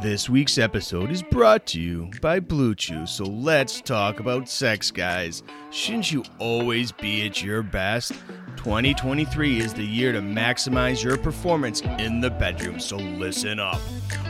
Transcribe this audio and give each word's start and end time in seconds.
This 0.00 0.30
week's 0.30 0.56
episode 0.56 1.10
is 1.10 1.22
brought 1.22 1.66
to 1.66 1.80
you 1.80 2.10
by 2.22 2.40
Blue 2.40 2.74
Chew. 2.74 3.04
So 3.04 3.24
let's 3.24 3.82
talk 3.82 4.18
about 4.18 4.48
sex, 4.48 4.90
guys. 4.90 5.42
Shouldn't 5.70 6.10
you 6.10 6.24
always 6.38 6.90
be 6.90 7.26
at 7.26 7.42
your 7.42 7.62
best? 7.62 8.12
2023 8.56 9.60
is 9.60 9.74
the 9.74 9.84
year 9.84 10.12
to 10.12 10.22
maximize 10.22 11.04
your 11.04 11.18
performance 11.18 11.82
in 11.98 12.22
the 12.22 12.30
bedroom, 12.30 12.80
so 12.80 12.96
listen 12.96 13.60
up. 13.60 13.78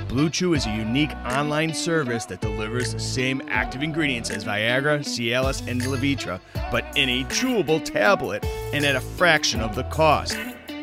Blue 0.09 0.29
Chew 0.29 0.55
is 0.55 0.67
a 0.67 0.75
unique 0.75 1.14
online 1.25 1.73
service 1.73 2.25
that 2.25 2.41
delivers 2.41 2.93
the 2.93 2.98
same 2.98 3.41
active 3.48 3.84
ingredients 3.84 4.30
as 4.30 4.45
Viagra, 4.45 4.98
Cialis, 4.98 5.64
and 5.68 5.80
Levitra, 5.82 6.41
but 6.73 6.84
in 6.96 7.09
a 7.09 7.25
chewable 7.27 7.84
tablet 7.84 8.45
and 8.73 8.84
at 8.84 8.96
a 8.96 9.00
fraction 9.00 9.61
of 9.61 9.77
the 9.77 9.84
cost. 9.84 10.37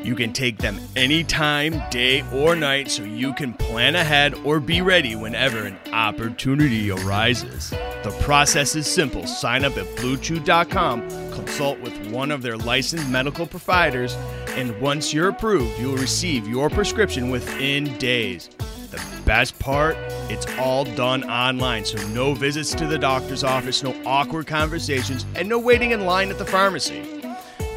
You 0.04 0.16
can 0.16 0.32
take 0.32 0.58
them 0.58 0.80
anytime, 0.96 1.82
day 1.90 2.24
or 2.34 2.56
night, 2.56 2.90
so 2.90 3.04
you 3.04 3.34
can 3.34 3.54
plan 3.54 3.96
ahead 3.96 4.34
or 4.46 4.60
be 4.60 4.82
ready 4.82 5.16
whenever 5.16 5.66
an 5.66 5.78
opportunity 5.92 6.90
arises. 6.92 7.72
The 8.04 8.18
process 8.22 8.76
is 8.76 8.88
simple. 8.88 9.28
Sign 9.28 9.66
up 9.66 9.76
at 9.78 9.86
BlueChew.com, 9.98 11.10
consult 11.32 11.80
with 11.82 12.12
one 12.12 12.32
of 12.32 12.42
their 12.42 12.58
licensed 12.58 13.10
medical 13.10 13.46
providers, 13.46 14.16
and 14.50 14.80
once 14.80 15.14
you're 15.14 15.30
approved, 15.30 15.78
you'll 15.80 15.98
receive 15.98 16.48
your 16.48 16.70
prescription 16.70 17.30
within 17.30 17.98
days. 17.98 18.50
The 18.90 19.04
best 19.26 19.60
part, 19.60 19.98
it's 20.30 20.48
all 20.58 20.86
done 20.86 21.30
online, 21.30 21.84
so 21.84 21.98
no 22.10 22.34
visits 22.34 22.74
to 22.76 22.88
the 22.88 22.98
doctor's 22.98 23.44
office, 23.44 23.84
no 23.84 23.94
awkward 24.06 24.48
conversations, 24.48 25.26
and 25.36 25.50
no 25.50 25.60
waiting 25.60 25.92
in 25.92 26.06
line 26.06 26.30
at 26.30 26.38
the 26.38 26.46
pharmacy. 26.46 27.17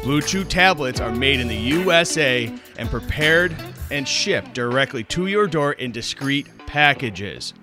Blue 0.03 0.19
Chew 0.19 0.43
tablets 0.43 0.99
are 0.99 1.13
made 1.13 1.39
in 1.39 1.47
the 1.47 1.55
USA 1.55 2.51
and 2.77 2.89
prepared 2.89 3.55
and 3.91 4.07
shipped 4.07 4.55
directly 4.55 5.03
to 5.05 5.27
your 5.27 5.45
door 5.45 5.73
in 5.73 5.91
discreet 5.91 6.47
packages. 6.65 7.53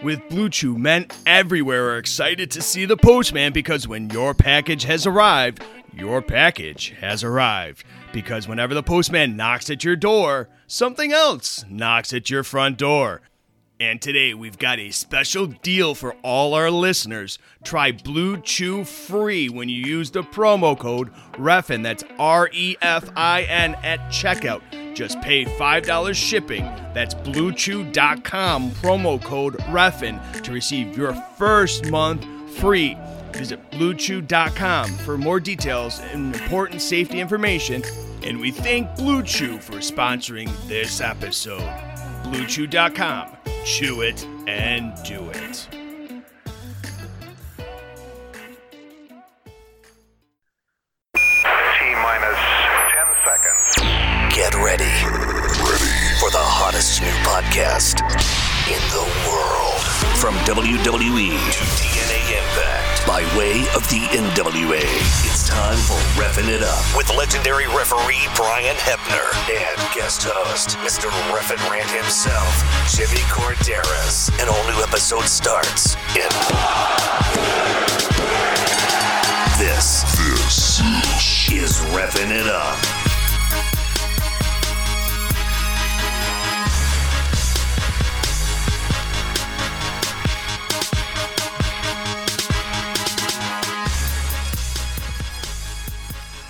With 0.00 0.20
Blue 0.28 0.48
Chew, 0.50 0.78
men 0.78 1.08
everywhere 1.26 1.90
are 1.90 1.98
excited 1.98 2.48
to 2.52 2.62
see 2.62 2.84
the 2.84 2.96
postman 2.96 3.52
because 3.52 3.88
when 3.88 4.08
your 4.10 4.34
package 4.34 4.84
has 4.84 5.04
arrived, 5.04 5.64
your 5.92 6.22
package 6.22 6.94
has 7.00 7.24
arrived. 7.24 7.82
Because 8.12 8.46
whenever 8.46 8.72
the 8.72 8.84
postman 8.84 9.36
knocks 9.36 9.68
at 9.68 9.82
your 9.82 9.96
door, 9.96 10.48
something 10.68 11.12
else 11.12 11.64
knocks 11.68 12.12
at 12.12 12.30
your 12.30 12.44
front 12.44 12.78
door. 12.78 13.20
And 13.80 14.00
today 14.02 14.34
we've 14.34 14.58
got 14.58 14.78
a 14.78 14.90
special 14.90 15.46
deal 15.46 15.94
for 15.94 16.14
all 16.22 16.52
our 16.52 16.70
listeners. 16.70 17.38
Try 17.64 17.92
Blue 17.92 18.36
Chew 18.36 18.84
free 18.84 19.48
when 19.48 19.70
you 19.70 19.82
use 19.82 20.10
the 20.10 20.22
promo 20.22 20.78
code 20.78 21.10
REFIN. 21.38 21.80
That's 21.82 22.04
R 22.18 22.50
E 22.52 22.76
F 22.82 23.10
I 23.16 23.44
N 23.44 23.74
at 23.76 23.98
checkout. 24.10 24.60
Just 24.94 25.18
pay 25.22 25.46
$5 25.46 26.14
shipping. 26.14 26.64
That's 26.92 27.14
bluechew.com 27.14 28.70
promo 28.72 29.22
code 29.22 29.56
REFIN 29.70 30.20
to 30.42 30.52
receive 30.52 30.94
your 30.94 31.14
first 31.38 31.90
month 31.90 32.26
free. 32.58 32.98
Visit 33.32 33.70
bluechew.com 33.70 34.90
for 34.98 35.16
more 35.16 35.40
details 35.40 36.00
and 36.00 36.34
important 36.36 36.82
safety 36.82 37.18
information. 37.18 37.82
And 38.24 38.38
we 38.40 38.50
thank 38.50 38.94
Blue 38.96 39.22
Chew 39.22 39.58
for 39.58 39.76
sponsoring 39.76 40.50
this 40.66 41.00
episode. 41.00 41.62
BlueChew.com. 42.24 43.39
Chew 43.64 44.00
it 44.02 44.26
and 44.46 44.92
do 45.04 45.28
it. 45.30 45.68
T 51.14 51.20
minus 51.94 52.40
10 52.90 53.06
seconds. 53.24 54.34
Get 54.34 54.54
ready, 54.54 54.84
for 56.18 56.30
the 56.30 56.40
hottest 56.40 57.00
new 57.02 57.08
podcast 57.22 58.00
in 58.68 58.80
the 58.94 59.04
world. 59.28 59.80
From 60.16 60.34
WWE 60.46 61.28
to 61.52 61.64
TNA 61.64 61.80
Impact 61.80 61.89
by 63.06 63.22
way 63.36 63.60
of 63.74 63.88
the 63.88 64.00
NWA. 64.12 64.82
It's 65.24 65.48
time 65.48 65.76
for 65.78 65.98
Reffing 66.20 66.48
It 66.48 66.62
Up 66.62 66.84
with 66.96 67.12
legendary 67.14 67.66
referee 67.66 68.26
Brian 68.34 68.76
Hebner 68.76 69.30
and 69.50 69.94
guest 69.94 70.24
host, 70.24 70.76
Mr. 70.78 71.10
Reffin 71.32 71.58
Rant 71.70 71.90
himself, 71.90 72.62
Jimmy 72.90 73.22
Korderas. 73.30 74.30
An 74.42 74.48
all 74.48 74.64
new 74.64 74.82
episode 74.82 75.24
starts 75.24 75.94
in. 76.16 76.30
This, 79.58 80.02
this 80.16 80.80
is 81.50 81.80
Reffing 81.92 82.30
It 82.30 82.48
Up. 82.48 82.99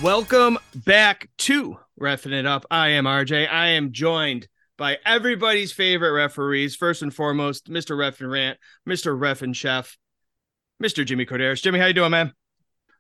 Welcome 0.03 0.57
back 0.75 1.29
to 1.39 1.77
Reffing 2.01 2.33
It 2.33 2.47
Up. 2.47 2.65
I 2.71 2.89
am 2.89 3.05
RJ. 3.05 3.53
I 3.53 3.67
am 3.69 3.93
joined 3.93 4.49
by 4.79 4.97
everybody's 5.05 5.73
favorite 5.73 6.13
referees. 6.13 6.75
First 6.75 7.03
and 7.03 7.15
foremost, 7.15 7.71
Mr. 7.71 7.95
Reffin 7.95 8.31
Rant, 8.31 8.59
Mr. 8.89 9.15
Reffin 9.15 9.55
Chef, 9.55 9.99
Mr. 10.83 11.05
Jimmy 11.05 11.27
Korderas. 11.27 11.61
Jimmy, 11.61 11.79
how 11.79 11.85
you 11.85 11.93
doing, 11.93 12.13
man? 12.13 12.33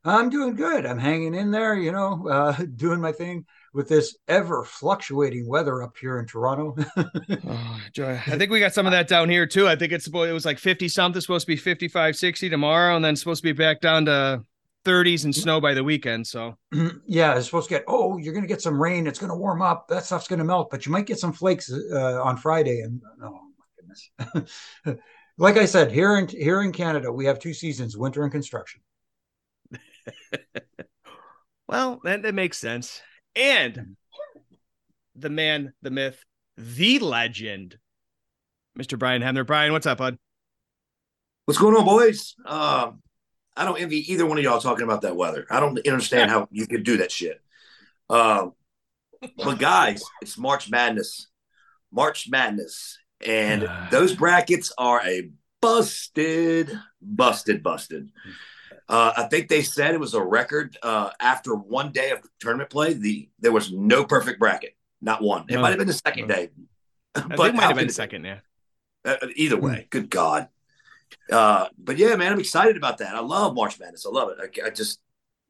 I'm 0.04 0.28
doing 0.28 0.54
good. 0.54 0.84
I'm 0.84 0.98
hanging 0.98 1.34
in 1.34 1.50
there, 1.50 1.74
you 1.74 1.90
know, 1.90 2.28
uh, 2.30 2.52
doing 2.76 3.00
my 3.00 3.12
thing 3.12 3.46
with 3.72 3.88
this 3.88 4.18
ever 4.28 4.62
fluctuating 4.64 5.48
weather 5.48 5.82
up 5.82 5.96
here 5.98 6.18
in 6.18 6.26
Toronto. 6.26 6.76
Oh, 7.48 7.80
joy. 7.92 8.20
I 8.26 8.36
think 8.36 8.50
we 8.50 8.60
got 8.60 8.74
some 8.74 8.86
of 8.86 8.92
that 8.92 9.08
down 9.08 9.30
here 9.30 9.46
too. 9.46 9.66
I 9.66 9.74
think 9.74 9.92
it's 9.92 10.04
supposed 10.04 10.28
it 10.28 10.34
was 10.34 10.44
like 10.44 10.58
50 10.58 10.88
something, 10.88 11.20
supposed 11.20 11.46
to 11.46 11.52
be 11.52 11.56
55, 11.56 12.14
60 12.14 12.50
tomorrow, 12.50 12.94
and 12.94 13.04
then 13.04 13.16
supposed 13.16 13.42
to 13.42 13.48
be 13.48 13.52
back 13.52 13.80
down 13.80 14.04
to 14.04 14.44
30s 14.84 15.24
and 15.24 15.34
snow 15.34 15.60
by 15.60 15.74
the 15.74 15.84
weekend. 15.84 16.26
So 16.26 16.56
yeah, 17.06 17.34
it's 17.34 17.46
supposed 17.46 17.68
to 17.68 17.74
get, 17.74 17.84
oh, 17.86 18.16
you're 18.18 18.32
going 18.32 18.44
to 18.44 18.48
get 18.48 18.62
some 18.62 18.80
rain. 18.80 19.06
It's 19.06 19.18
going 19.18 19.30
to 19.30 19.36
warm 19.36 19.62
up. 19.62 19.88
That 19.88 20.04
stuff's 20.04 20.28
going 20.28 20.38
to 20.38 20.44
melt, 20.44 20.70
but 20.70 20.86
you 20.86 20.92
might 20.92 21.06
get 21.06 21.18
some 21.18 21.32
flakes 21.32 21.72
uh, 21.72 22.22
on 22.22 22.36
Friday. 22.36 22.80
And 22.80 23.00
oh 23.22 23.40
my 23.58 23.66
goodness. 23.76 25.00
like 25.38 25.56
I 25.56 25.64
said, 25.64 25.92
here 25.92 26.16
in 26.16 26.28
here 26.28 26.62
in 26.62 26.72
Canada, 26.72 27.12
we 27.12 27.26
have 27.26 27.38
two 27.38 27.54
seasons, 27.54 27.96
winter 27.96 28.22
and 28.22 28.32
construction. 28.32 28.80
well, 31.68 32.00
that, 32.04 32.22
that 32.22 32.34
makes 32.34 32.58
sense. 32.58 33.02
And 33.36 33.96
the 35.14 35.30
man, 35.30 35.72
the 35.82 35.90
myth, 35.90 36.24
the 36.56 36.98
legend, 36.98 37.78
Mr. 38.78 38.98
Brian 38.98 39.22
Hebner. 39.22 39.46
Brian, 39.46 39.72
what's 39.72 39.86
up, 39.86 39.98
bud? 39.98 40.18
What's 41.44 41.58
going 41.58 41.76
on, 41.76 41.84
boys? 41.84 42.34
Uh, 42.44 42.92
I 43.56 43.64
don't 43.64 43.80
envy 43.80 44.10
either 44.12 44.26
one 44.26 44.38
of 44.38 44.44
y'all 44.44 44.60
talking 44.60 44.84
about 44.84 45.02
that 45.02 45.16
weather. 45.16 45.46
I 45.50 45.60
don't 45.60 45.78
understand 45.86 46.30
how 46.30 46.48
you 46.50 46.66
could 46.66 46.84
do 46.84 46.98
that 46.98 47.10
shit. 47.12 47.40
Um, 48.08 48.52
but 49.36 49.58
guys, 49.58 50.02
it's 50.22 50.38
March 50.38 50.70
Madness. 50.70 51.28
March 51.92 52.28
Madness. 52.30 52.98
And 53.26 53.68
those 53.90 54.14
brackets 54.14 54.72
are 54.78 55.00
a 55.04 55.30
busted, 55.60 56.78
busted, 57.02 57.62
busted. 57.62 58.10
Uh, 58.88 59.12
I 59.16 59.22
think 59.24 59.48
they 59.48 59.62
said 59.62 59.94
it 59.94 60.00
was 60.00 60.14
a 60.14 60.22
record 60.22 60.76
uh, 60.82 61.10
after 61.20 61.54
one 61.54 61.92
day 61.92 62.10
of 62.10 62.20
tournament 62.40 62.70
play. 62.70 62.94
The 62.94 63.28
there 63.38 63.52
was 63.52 63.70
no 63.72 64.04
perfect 64.04 64.40
bracket, 64.40 64.74
not 65.00 65.22
one. 65.22 65.44
It 65.48 65.54
No. 65.54 65.60
might 65.62 65.68
have 65.70 65.78
been 65.78 65.86
the 65.86 65.92
second 65.92 66.26
No. 66.28 66.34
day, 66.34 66.50
I 67.14 67.20
but 67.36 67.50
it 67.50 67.54
might 67.54 67.62
have 67.64 67.76
been 67.76 67.86
could- 67.86 67.94
second, 67.94 68.24
yeah. 68.24 68.38
uh, 69.04 69.16
either 69.36 69.56
way, 69.58 69.86
good 69.90 70.10
God. 70.10 70.48
Uh, 71.30 71.68
but 71.78 71.96
yeah, 71.98 72.16
man, 72.16 72.32
I'm 72.32 72.40
excited 72.40 72.76
about 72.76 72.98
that. 72.98 73.14
I 73.14 73.20
love 73.20 73.54
March 73.54 73.78
Madness. 73.78 74.06
I 74.06 74.10
love 74.10 74.30
it. 74.30 74.60
I, 74.62 74.66
I 74.66 74.70
just, 74.70 75.00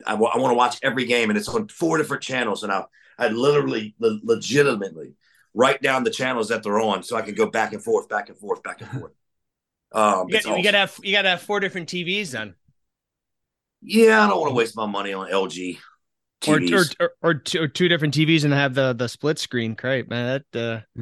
I 0.07 0.15
want 0.15 0.35
to 0.51 0.55
watch 0.55 0.79
every 0.83 1.05
game, 1.05 1.31
and 1.31 1.39
it's 1.39 1.49
on 1.49 1.69
four 1.69 1.99
different 1.99 2.23
channels, 2.23 2.63
and 2.63 2.73
I, 2.73 2.85
I 3.19 3.29
literally, 3.29 3.95
le- 3.99 4.21
legitimately 4.23 5.15
write 5.55 5.83
down 5.83 6.05
the 6.05 6.11
channels 6.11 6.49
that 6.49 6.63
they're 6.63 6.81
on, 6.81 7.03
so 7.03 7.17
I 7.17 7.23
can 7.23 7.35
go 7.35 7.47
back 7.51 7.73
and 7.73 7.83
forth, 7.83 8.09
back 8.09 8.29
and 8.29 8.39
forth, 8.39 8.63
back 8.63 8.81
and 8.81 8.91
forth. 8.91 9.13
Um, 9.93 10.29
You, 10.29 10.35
got, 10.35 10.45
you 10.45 10.51
awesome. 10.53 10.63
gotta 10.63 10.79
have 10.79 11.01
you 11.03 11.13
gotta 11.13 11.31
have 11.31 11.43
four 11.43 11.59
different 11.59 11.89
TVs 11.89 12.31
then, 12.31 12.55
yeah, 13.83 14.25
I 14.25 14.29
don't 14.29 14.41
want 14.41 14.51
to 14.51 14.55
waste 14.55 14.77
my 14.77 14.87
money 14.87 15.13
on 15.13 15.31
LG 15.31 15.79
or, 16.47 16.61
or 16.73 16.85
or 16.99 17.13
or 17.23 17.35
two, 17.35 17.63
or 17.63 17.69
two 17.69 17.89
different 17.89 18.15
TVs 18.15 18.45
and 18.45 18.53
have 18.53 18.75
the 18.75 18.93
the 18.93 19.09
split 19.09 19.39
screen. 19.39 19.75
Great, 19.75 20.09
man. 20.09 20.43
That 20.53 20.61
uh, 20.61 21.01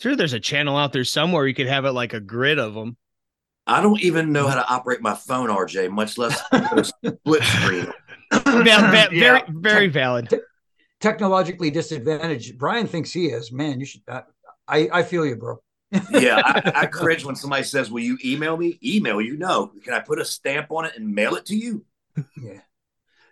sure, 0.00 0.16
there's 0.16 0.32
a 0.32 0.40
channel 0.40 0.76
out 0.76 0.92
there 0.92 1.04
somewhere 1.04 1.46
you 1.46 1.54
could 1.54 1.68
have 1.68 1.84
it 1.84 1.92
like 1.92 2.14
a 2.14 2.20
grid 2.20 2.58
of 2.58 2.74
them. 2.74 2.96
I 3.66 3.80
don't 3.82 4.00
even 4.02 4.32
know 4.32 4.46
how 4.46 4.54
to 4.54 4.68
operate 4.68 5.00
my 5.00 5.14
phone, 5.14 5.48
RJ, 5.48 5.90
much 5.90 6.18
less 6.18 6.40
split 6.92 7.42
screen. 7.42 7.92
Val- 8.32 8.42
va- 8.90 9.08
Yeah. 9.12 9.40
Very 9.40 9.42
very 9.48 9.88
valid. 9.88 10.32
Technologically 11.00 11.70
disadvantaged. 11.70 12.58
Brian 12.58 12.86
thinks 12.86 13.12
he 13.12 13.26
is. 13.26 13.52
Man, 13.52 13.80
you 13.80 13.86
should. 13.86 14.02
Uh, 14.08 14.22
I 14.68 14.88
I 14.92 15.02
feel 15.02 15.26
you, 15.26 15.36
bro. 15.36 15.60
yeah, 16.10 16.42
I, 16.44 16.72
I 16.82 16.86
cringe 16.86 17.24
when 17.24 17.36
somebody 17.36 17.62
says, 17.62 17.90
"Will 17.90 18.02
you 18.02 18.18
email 18.24 18.56
me?" 18.56 18.78
Email 18.84 19.20
you? 19.20 19.36
No. 19.36 19.72
Can 19.84 19.94
I 19.94 20.00
put 20.00 20.18
a 20.20 20.24
stamp 20.24 20.72
on 20.72 20.84
it 20.84 20.92
and 20.96 21.14
mail 21.14 21.34
it 21.36 21.46
to 21.46 21.56
you? 21.56 21.84
Yeah. 22.40 22.60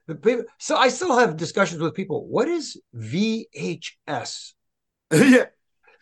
The 0.07 0.15
people, 0.15 0.45
so 0.59 0.77
I 0.77 0.89
still 0.89 1.19
have 1.19 1.37
discussions 1.37 1.81
with 1.81 1.95
people. 1.95 2.27
What 2.29 2.47
is 2.47 2.79
VHS? 2.95 4.53
yeah, 5.13 5.45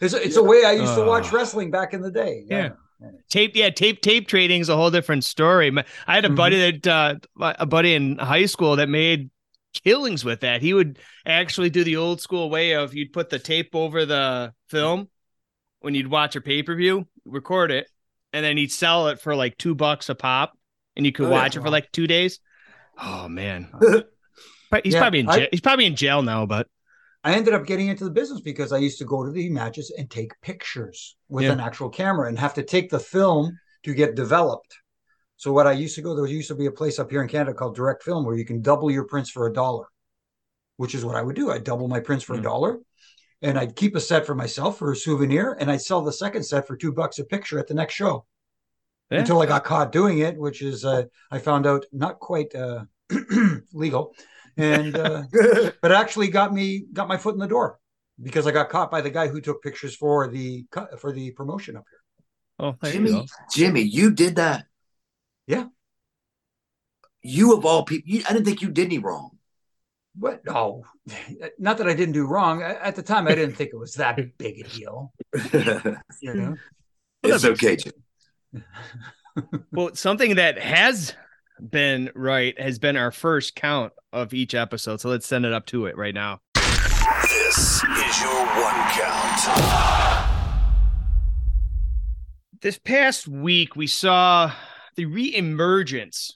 It's, 0.00 0.14
a- 0.14 0.23
it's 0.26 0.37
a 0.37 0.43
way 0.43 0.64
I 0.64 0.73
used 0.73 0.94
to 0.96 1.05
watch 1.05 1.28
Oh. 1.32 1.37
wrestling 1.37 1.70
back 1.70 1.94
in 1.94 2.02
the 2.02 2.11
day. 2.11 2.44
Yeah. 2.46 2.70
Tape 3.28 3.56
yeah 3.56 3.70
tape 3.70 4.00
tape 4.02 4.28
trading 4.28 4.60
is 4.60 4.69
a 4.69 4.76
whole 4.76 4.90
different 4.90 5.25
story 5.25 5.72
i 6.06 6.14
had 6.14 6.25
a 6.25 6.28
Mhm. 6.28 6.37
buddy 6.37 6.70
that 6.72 6.87
uh 6.87 7.14
a 7.58 7.66
buddy 7.66 7.94
in 7.94 8.19
high 8.19 8.46
school 8.46 8.76
that 8.76 8.88
made 8.88 9.31
killings 9.84 10.25
with 10.25 10.40
that 10.40 10.60
he 10.60 10.75
would 10.75 10.99
actually 11.26 11.70
do 11.70 11.82
the 11.84 11.96
old 11.96 12.20
school 12.20 12.50
way 12.50 12.72
of 12.72 12.94
you'd 12.94 13.12
put 13.12 13.31
the 13.31 13.38
tape 13.38 13.75
over 13.75 14.04
the 14.04 14.52
film 14.69 15.08
when 15.81 15.94
you'd 15.94 16.08
watch 16.08 16.37
a 16.37 16.40
pay-per-view 16.40 17.06
record 17.25 17.70
it 17.70 17.87
and 18.34 18.44
then 18.44 18.56
he'd 18.56 18.70
sell 18.72 19.08
it 19.08 19.19
for 19.20 19.34
like 19.34 19.56
two 19.56 19.75
bucks 19.75 20.08
a 20.10 20.14
pop 20.14 20.56
and 20.96 21.06
you 21.06 21.12
could 21.12 21.26
Oh, 21.26 21.31
yeah. 21.31 21.34
watch 21.37 21.56
it 21.56 21.62
for 21.62 21.70
like 21.70 21.90
two 21.90 22.06
days 22.06 22.38
oh 23.02 23.28
man 23.28 23.69
but 24.70 24.84
he's 24.84 24.93
Yeah, 24.94 25.00
probably 25.00 25.20
in 25.20 25.28
I- 25.31 25.49
he's 25.50 25.60
probably 25.62 25.87
in 25.87 25.96
jail 25.96 26.22
now 26.22 26.44
but 26.44 26.69
I 27.25 27.35
ended 27.35 27.55
up 27.55 27.67
getting 27.67 27.89
into 27.89 28.05
the 28.05 28.11
business 28.11 28.41
because 28.41 28.73
I 28.73 28.79
used 28.79 28.99
to 28.99 29.05
go 29.05 29.25
to 29.25 29.31
the 29.31 29.49
matches 29.49 29.93
and 29.97 30.11
take 30.11 30.33
pictures 30.41 31.17
with 31.29 31.45
Yeah. 31.45 31.53
an 31.53 31.61
actual 31.61 31.89
camera 31.89 32.29
and 32.29 32.39
have 32.39 32.55
to 32.55 32.63
take 32.63 32.91
the 32.91 32.99
film 32.99 33.59
to 33.85 33.95
get 33.95 34.15
developed. 34.17 34.77
So 35.37 35.53
what 35.53 35.67
I 35.67 35.73
used 35.73 35.95
to 35.97 36.03
go, 36.03 36.15
there 36.15 36.27
used 36.27 36.49
to 36.49 36.55
be 36.55 36.67
a 36.67 36.73
place 36.73 36.99
up 36.99 37.11
here 37.11 37.23
in 37.23 37.29
Canada 37.29 37.55
called 37.55 37.77
Direct 37.77 38.03
Film 38.03 38.25
where 38.25 38.37
you 38.37 38.45
can 38.45 38.61
double 38.61 38.91
your 38.91 39.05
prints 39.05 39.31
for 39.31 39.47
a 39.47 39.53
dollar, 39.53 39.87
which 40.77 40.95
is 40.95 41.05
what 41.05 41.17
I 41.17 41.23
would 41.23 41.37
do. 41.37 41.51
I'd 41.51 41.65
double 41.65 41.89
my 41.89 42.01
prints 42.01 42.25
for 42.25 42.35
a 42.35 42.39
Mm. 42.39 42.43
dollar 42.45 42.79
and 43.41 43.59
I'd 43.59 43.77
keep 43.77 43.95
a 43.97 44.01
set 44.01 44.27
for 44.27 44.35
myself 44.35 44.79
for 44.79 44.93
a 44.93 44.97
souvenir 44.97 45.57
and 45.59 45.71
I'd 45.71 45.83
sell 45.83 46.03
the 46.03 46.13
second 46.13 46.43
set 46.45 46.67
for 46.67 46.77
two 46.77 46.93
bucks 46.93 47.19
a 47.19 47.25
picture 47.25 47.59
at 47.59 47.67
the 47.69 47.75
next 47.75 47.95
show 47.95 48.25
Yeah. 49.11 49.21
until 49.21 49.41
I 49.43 49.47
got 49.47 49.65
caught 49.65 49.93
doing 49.93 50.19
it, 50.19 50.37
which 50.37 50.61
is, 50.63 50.85
uh, 50.85 51.05
I 51.31 51.39
found 51.39 51.67
out 51.67 51.87
not 51.93 52.19
quite 52.19 52.53
uh, 52.55 52.85
legal. 53.73 54.15
And, 54.56 54.96
uh, 54.96 55.22
but 55.82 55.93
actually 55.93 56.28
got 56.28 56.52
me 56.52 56.84
got 56.93 57.08
my 57.08 57.16
foot 57.16 57.34
in 57.34 57.40
the 57.40 57.49
door 57.49 57.78
because 58.20 58.46
I 58.46 58.50
got 58.50 58.69
caught 58.69 58.90
by 58.90 59.00
the 59.00 59.10
guy 59.10 59.28
who 59.28 59.40
took 59.40 59.62
pictures 59.62 59.94
for 59.94 60.28
the 60.28 60.64
co- 60.70 60.96
for 60.99 61.12
the 61.12 61.31
promotion 61.32 61.76
up 61.76 61.84
here. 61.90 62.66
oh 62.69 62.76
there 62.81 62.93
you 62.93 62.99
go. 63.00 63.06
Jimmy, 63.06 63.26
Jimmy, 63.52 63.81
you 63.82 64.10
did 64.10 64.37
that. 64.37 64.66
Yeah. 65.46 65.66
You 67.22 67.56
of 67.56 67.64
all 67.64 67.84
people, 67.84 68.10
you, 68.10 68.22
I 68.28 68.32
didn't 68.32 68.46
think 68.46 68.62
you 68.62 68.70
did 68.70 68.87
any 68.87 68.99
wrong. 68.99 69.38
What? 70.19 70.44
No, 70.44 70.84
not 71.58 71.78
that 71.78 71.88
I 71.88 71.94
didn't 71.94 72.12
do 72.12 72.26
wrong. 72.26 72.62
At 72.62 72.96
the 72.96 73.02
time, 73.02 73.26
I 73.26 73.34
didn't 73.34 73.54
think 73.54 73.70
it 73.72 73.78
was 73.78 73.94
that 73.94 74.19
big 74.38 74.60
a 74.60 74.69
deal. 74.69 75.12
You 76.20 76.34
know, 76.34 76.56
it's 77.25 77.44
okay, 77.44 77.76
Jimmy. 77.76 78.64
Well, 79.72 79.94
something 79.94 80.37
that 80.37 80.58
has 80.58 81.14
been 81.70 82.11
right 82.14 82.59
has 82.61 82.79
been 82.79 82.97
our 82.97 83.12
first 83.12 83.55
count 83.55 83.93
of 84.12 84.35
each 84.35 84.55
episode. 84.55 85.00
So 85.00 85.09
let's 85.09 85.26
send 85.26 85.47
it 85.47 85.53
up 85.53 85.67
to 85.67 85.87
it 85.87 85.97
right 85.97 86.14
now. 86.14 86.41
This 86.55 87.82
is 87.82 88.20
your 88.20 88.47
one 88.47 88.88
count. 88.91 90.29
This 92.61 92.79
past 92.79 93.26
week, 93.26 93.75
we 93.75 93.87
saw 93.87 94.53
the 94.97 95.06
reemergence 95.06 96.32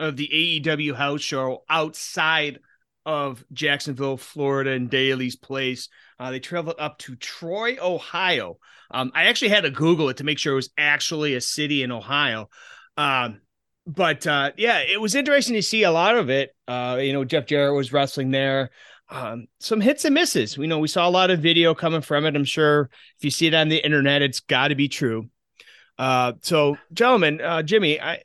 of 0.00 0.16
the 0.16 0.28
AEW 0.28 0.94
house 0.94 1.20
show 1.20 1.64
outside 1.68 2.60
of 3.04 3.44
Jacksonville, 3.52 4.16
Florida, 4.16 4.70
and 4.70 4.90
Daily's 4.90 5.36
place. 5.36 5.88
Uh, 6.18 6.30
they 6.30 6.40
traveled 6.40 6.76
up 6.78 6.98
to 6.98 7.16
Troy, 7.16 7.76
Ohio. 7.80 8.58
Um, 8.90 9.12
I 9.14 9.24
actually 9.24 9.48
had 9.48 9.62
to 9.62 9.70
Google 9.70 10.08
it 10.08 10.18
to 10.18 10.24
make 10.24 10.38
sure 10.38 10.52
it 10.52 10.56
was 10.56 10.70
actually 10.78 11.34
a 11.34 11.40
city 11.40 11.82
in 11.82 11.92
Ohio. 11.92 12.48
Um, 12.96 13.40
but 13.88 14.26
uh, 14.26 14.52
yeah, 14.56 14.80
it 14.80 15.00
was 15.00 15.14
interesting 15.14 15.54
to 15.54 15.62
see 15.62 15.82
a 15.82 15.90
lot 15.90 16.16
of 16.16 16.28
it. 16.28 16.54
Uh, 16.68 16.98
you 17.00 17.12
know, 17.12 17.24
Jeff 17.24 17.46
Jarrett 17.46 17.74
was 17.74 17.92
wrestling 17.92 18.30
there. 18.30 18.70
Um, 19.08 19.46
some 19.58 19.80
hits 19.80 20.04
and 20.04 20.14
misses. 20.14 20.58
We 20.58 20.66
know 20.66 20.78
we 20.78 20.88
saw 20.88 21.08
a 21.08 21.10
lot 21.10 21.30
of 21.30 21.40
video 21.40 21.74
coming 21.74 22.02
from 22.02 22.26
it. 22.26 22.36
I'm 22.36 22.44
sure 22.44 22.90
if 23.16 23.24
you 23.24 23.30
see 23.30 23.46
it 23.46 23.54
on 23.54 23.70
the 23.70 23.82
internet, 23.82 24.20
it's 24.20 24.40
got 24.40 24.68
to 24.68 24.74
be 24.74 24.88
true. 24.88 25.30
Uh, 25.98 26.34
so, 26.42 26.76
gentlemen, 26.92 27.40
uh, 27.40 27.62
Jimmy, 27.62 27.98
I, 28.00 28.22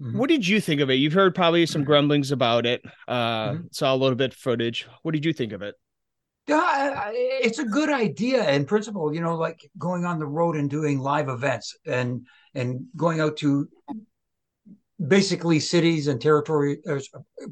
Mhm. 0.00 0.16
what 0.16 0.28
did 0.28 0.46
you 0.46 0.60
think 0.60 0.80
of 0.80 0.90
it? 0.90 0.94
You've 0.94 1.12
heard 1.12 1.34
probably 1.34 1.66
some 1.66 1.84
grumblings 1.84 2.30
about 2.32 2.66
it. 2.66 2.82
Uh, 3.06 3.50
Mhm. 3.52 3.74
Saw 3.74 3.94
a 3.94 3.96
little 3.96 4.16
bit 4.16 4.32
of 4.32 4.36
footage. 4.36 4.86
What 5.02 5.12
did 5.12 5.24
you 5.24 5.32
think 5.32 5.52
of 5.52 5.62
it? 5.62 5.74
Yeah, 6.46 7.10
it's 7.12 7.58
a 7.58 7.64
good 7.64 7.90
idea 7.90 8.48
in 8.50 8.64
principle. 8.64 9.14
You 9.14 9.20
know, 9.20 9.36
like 9.36 9.60
going 9.78 10.04
on 10.04 10.18
the 10.18 10.26
road 10.26 10.56
and 10.56 10.68
doing 10.70 10.98
live 10.98 11.28
events 11.28 11.76
and 11.86 12.26
and 12.54 12.86
going 12.96 13.20
out 13.20 13.36
to 13.38 13.68
basically 15.06 15.60
cities 15.60 16.08
and 16.08 16.20
territory 16.20 16.78
uh, 16.88 16.98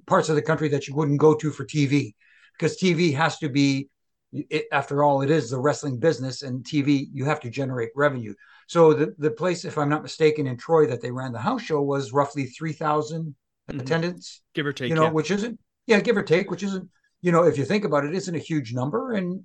parts 0.06 0.28
of 0.28 0.34
the 0.34 0.42
country 0.42 0.68
that 0.68 0.88
you 0.88 0.94
wouldn't 0.94 1.20
go 1.20 1.34
to 1.34 1.50
for 1.50 1.64
TV 1.64 2.14
because 2.58 2.76
TV 2.76 3.14
has 3.14 3.38
to 3.38 3.48
be 3.48 3.88
it, 4.32 4.66
after 4.72 5.04
all 5.04 5.22
it 5.22 5.30
is 5.30 5.50
the 5.50 5.60
wrestling 5.60 5.98
business 5.98 6.42
and 6.42 6.64
TV 6.64 7.06
you 7.12 7.24
have 7.24 7.40
to 7.40 7.50
generate 7.50 7.90
revenue. 7.94 8.34
So 8.66 8.92
the 8.92 9.14
the 9.18 9.30
place 9.30 9.64
if 9.64 9.78
I'm 9.78 9.88
not 9.88 10.02
mistaken 10.02 10.46
in 10.46 10.56
Troy 10.56 10.86
that 10.88 11.00
they 11.00 11.10
ran 11.12 11.32
the 11.32 11.38
house 11.38 11.62
show 11.62 11.80
was 11.82 12.12
roughly 12.12 12.46
3000 12.46 13.34
Mhm. 13.70 13.80
attendance 13.80 14.42
Give 14.54 14.66
or 14.66 14.72
take. 14.72 14.90
you 14.90 14.94
know, 14.94 15.04
yeah. 15.04 15.10
which 15.10 15.32
isn't, 15.32 15.58
yeah, 15.86 15.98
give 15.98 16.16
or 16.16 16.22
take, 16.22 16.52
which 16.52 16.62
isn't, 16.62 16.88
you 17.20 17.32
know, 17.32 17.42
if 17.42 17.58
you 17.58 17.64
think 17.64 17.84
about 17.84 18.04
it, 18.04 18.14
isn't 18.14 18.34
a 18.34 18.38
huge 18.38 18.72
number. 18.72 19.12
And 19.14 19.42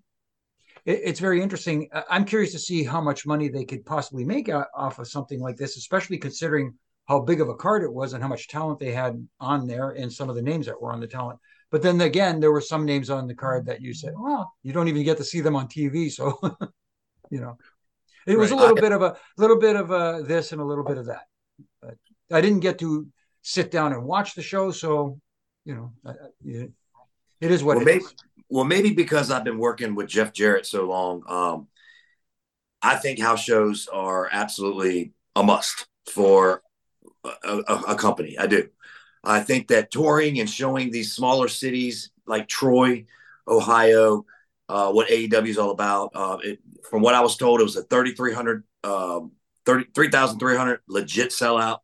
it, 0.86 1.01
it's 1.04 1.19
very 1.19 1.42
interesting. 1.42 1.89
I'm 2.09 2.25
curious 2.25 2.51
to 2.51 2.59
see 2.59 2.83
how 2.83 3.01
much 3.01 3.25
money 3.25 3.50
they 3.50 3.65
could 3.65 3.83
possibly 3.86 4.24
make 4.25 4.47
off 4.75 5.00
of 5.00 5.07
something 5.07 5.39
like 5.39 5.57
this, 5.57 5.77
especially 5.77 6.19
considering 6.19 6.75
how 7.07 7.19
big 7.19 7.42
of 7.42 7.50
a 7.50 7.56
card 7.56 7.83
it 7.83 7.92
was 7.94 8.13
and 8.13 8.21
how 8.24 8.30
much 8.30 8.48
talent 8.48 8.80
they 8.80 8.92
had 8.92 9.27
on 9.39 9.68
there 9.68 9.92
and 9.92 10.12
some 10.12 10.30
of 10.30 10.36
the 10.36 10.42
names 10.42 10.65
that 10.68 10.80
were 10.81 10.92
on 10.94 11.00
the 11.00 11.07
talent. 11.07 11.39
But 11.71 11.81
then 11.81 12.00
again, 12.01 12.39
there 12.39 12.51
were 12.51 12.62
some 12.62 12.86
names 12.86 13.09
on 13.09 13.27
the 13.27 13.33
card 13.36 13.65
that 13.65 13.81
you 13.81 13.94
said, 13.94 14.13
well, 14.18 14.53
you 14.63 14.74
don't 14.74 14.88
even 14.88 15.03
get 15.03 15.18
to 15.18 15.24
see 15.24 15.42
them 15.42 15.56
on 15.56 15.68
TV. 15.68 16.12
So, 16.12 16.38
you 17.30 17.39
know, 17.42 17.57
it 18.27 18.38
was 18.38 18.51
a 18.51 18.56
little 18.56 18.77
I- 18.77 18.81
bit 18.81 18.92
of 18.92 19.01
a 19.01 19.15
little 19.38 19.57
bit 19.59 19.75
of 19.75 19.92
a 19.92 20.24
this 20.25 20.51
and 20.51 20.62
a 20.62 20.65
little 20.65 20.83
bit 20.83 20.98
of 20.98 21.06
that. 21.07 21.24
But 21.81 21.95
I 22.31 22.42
didn't 22.42 22.59
get 22.59 22.80
to 22.80 23.07
sit 23.42 23.71
down 23.71 23.94
and 23.94 24.04
watch 24.04 24.36
the 24.36 24.42
show, 24.44 24.71
so 24.71 25.19
you 25.65 25.75
know, 25.75 25.94
I- 26.06 26.13
it, 26.45 26.71
it 27.39 27.51
is 27.51 27.63
what 27.63 27.77
Well, 27.77 27.88
it 27.88 27.92
maybe- 27.92 28.04
is. 28.04 28.13
Well, 28.50 28.65
maybe 28.65 28.94
because 28.94 29.31
I've 29.31 29.45
been 29.45 29.57
working 29.57 29.95
with 29.95 30.07
Jeff 30.09 30.33
Jarrett 30.33 30.65
so 30.65 30.83
long, 30.86 31.24
um, 31.27 31.68
I 32.81 32.97
think 32.97 33.19
house 33.19 33.42
shows 33.42 33.88
are 33.88 34.27
absolutely 34.30 35.13
a 35.38 35.42
must 35.44 35.88
for 36.12 36.62
a, 37.23 37.83
a, 37.89 37.95
company. 37.95 38.38
I 38.38 38.47
do. 38.47 38.69
I 39.23 39.41
think 39.41 39.68
that 39.68 39.91
touring 39.91 40.39
and 40.39 40.50
showing 40.50 40.91
these 40.91 41.13
smaller 41.13 41.47
cities 41.47 42.09
like 42.25 42.47
Troy, 42.47 43.06
Ohio, 43.47 44.25
uh, 44.69 44.91
what 44.91 45.09
AEW 45.09 45.47
is 45.47 45.57
all 45.57 45.71
about. 45.71 46.12
Uh, 46.15 46.38
it, 46.44 46.59
from 46.89 47.01
what 47.01 47.13
I 47.13 47.21
was 47.21 47.38
told, 47.38 47.59
it 47.59 47.63
was 47.63 47.75
a 47.75 47.83
3,300, 47.83 48.63
um, 48.83 49.31
30 49.66 49.85
3,300 49.94 50.80
legit 50.87 51.30
sellout, 51.30 51.80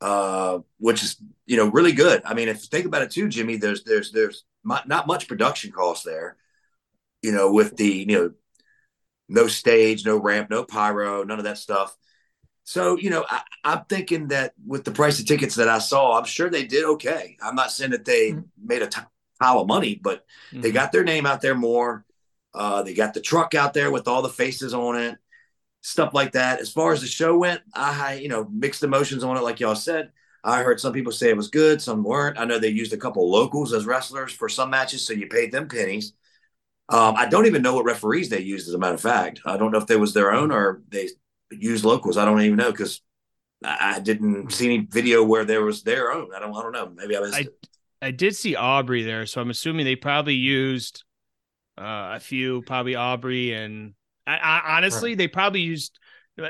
uh, 0.00 0.58
which 0.78 1.02
is, 1.02 1.22
you 1.46 1.56
know, 1.56 1.68
really 1.68 1.92
good. 1.92 2.22
I 2.24 2.34
mean, 2.34 2.48
if 2.48 2.56
you 2.56 2.68
think 2.70 2.86
about 2.86 3.02
it 3.02 3.10
too, 3.10 3.28
Jimmy, 3.28 3.56
there's, 3.56 3.84
there's, 3.84 4.10
there's 4.10 4.44
not 4.64 5.06
much 5.06 5.28
production 5.28 5.70
cost 5.70 6.04
there, 6.04 6.36
you 7.22 7.32
know, 7.32 7.52
with 7.52 7.76
the, 7.76 7.88
you 7.88 8.06
know, 8.06 8.32
no 9.28 9.46
stage, 9.46 10.04
no 10.04 10.16
ramp, 10.16 10.50
no 10.50 10.64
pyro, 10.64 11.22
none 11.22 11.38
of 11.38 11.44
that 11.44 11.58
stuff. 11.58 11.94
So, 12.68 12.98
you 12.98 13.08
know, 13.08 13.24
I, 13.26 13.40
I'm 13.64 13.86
thinking 13.88 14.28
that 14.28 14.52
with 14.66 14.84
the 14.84 14.90
price 14.90 15.18
of 15.18 15.24
tickets 15.24 15.54
that 15.54 15.70
I 15.70 15.78
saw, 15.78 16.18
I'm 16.18 16.26
sure 16.26 16.50
they 16.50 16.66
did 16.66 16.84
okay. 16.84 17.38
I'm 17.40 17.54
not 17.54 17.72
saying 17.72 17.92
that 17.92 18.04
they 18.04 18.32
Mhm. 18.32 18.44
made 18.62 18.82
a 18.82 18.86
t- 18.86 19.00
pile 19.40 19.60
of 19.60 19.66
money, 19.66 19.94
but 19.94 20.26
they 20.52 20.68
Mhm. 20.68 20.74
got 20.74 20.92
their 20.92 21.02
name 21.02 21.24
out 21.24 21.40
there 21.40 21.54
more. 21.54 22.04
Uh, 22.52 22.82
they 22.82 22.92
got 22.92 23.14
the 23.14 23.22
truck 23.22 23.54
out 23.54 23.72
there 23.72 23.90
with 23.90 24.06
all 24.06 24.20
the 24.20 24.28
faces 24.28 24.74
on 24.74 24.98
it, 24.98 25.16
stuff 25.80 26.12
like 26.12 26.32
that. 26.32 26.60
As 26.60 26.70
far 26.70 26.92
as 26.92 27.00
the 27.00 27.06
show 27.06 27.38
went, 27.38 27.62
I, 27.72 28.16
you 28.16 28.28
know, 28.28 28.46
mixed 28.52 28.82
emotions 28.82 29.24
on 29.24 29.38
it, 29.38 29.42
like 29.42 29.60
y'all 29.60 29.74
said. 29.74 30.12
I 30.44 30.62
heard 30.62 30.78
some 30.78 30.92
people 30.92 31.12
say 31.12 31.30
it 31.30 31.38
was 31.38 31.48
good, 31.48 31.80
some 31.80 32.04
weren't. 32.04 32.38
I 32.38 32.44
know 32.44 32.58
they 32.58 32.68
used 32.68 32.92
a 32.92 32.98
couple 32.98 33.30
locals 33.30 33.72
as 33.72 33.86
wrestlers 33.86 34.32
for 34.34 34.50
some 34.50 34.68
matches, 34.68 35.06
so 35.06 35.14
you 35.14 35.26
paid 35.26 35.52
them 35.52 35.68
pennies. 35.68 36.12
Um, 36.90 37.14
I 37.16 37.24
don't 37.24 37.46
even 37.46 37.62
know 37.62 37.74
what 37.74 37.86
referees 37.86 38.28
they 38.28 38.40
used, 38.40 38.68
as 38.68 38.74
a 38.74 38.78
matter 38.78 38.94
of 38.94 39.00
fact. 39.00 39.40
I 39.46 39.56
don't 39.56 39.72
know 39.72 39.78
if 39.78 39.86
they 39.86 39.96
was 39.96 40.12
their 40.12 40.34
own 40.34 40.52
or 40.52 40.82
they 40.90 41.08
used 41.50 41.84
locals. 41.84 42.16
I 42.16 42.24
don't 42.24 42.40
even 42.42 42.56
know 42.56 42.70
because 42.70 43.00
I, 43.64 43.94
I 43.96 44.00
didn't 44.00 44.50
see 44.52 44.66
any 44.66 44.86
video 44.90 45.22
where 45.24 45.44
there 45.44 45.64
was 45.64 45.82
their 45.82 46.12
own. 46.12 46.28
I 46.34 46.40
don't. 46.40 46.54
I 46.54 46.62
don't 46.62 46.72
know. 46.72 46.92
Maybe 46.94 47.16
I 47.16 47.20
missed 47.20 47.34
I- 47.34 47.40
it. 47.40 47.68
I 48.00 48.12
did 48.12 48.36
see 48.36 48.54
Aubrey 48.54 49.02
there, 49.02 49.26
so 49.26 49.40
I'm 49.40 49.50
assuming 49.50 49.84
they 49.84 49.96
probably 49.96 50.34
used 50.34 51.02
uh, 51.76 52.14
a 52.14 52.20
few, 52.20 52.62
probably 52.62 52.94
Aubrey 52.94 53.52
and 53.54 53.94
I, 54.24 54.36
I, 54.36 54.76
honestly, 54.76 55.16
they 55.16 55.26
probably 55.26 55.62
used. 55.62 55.98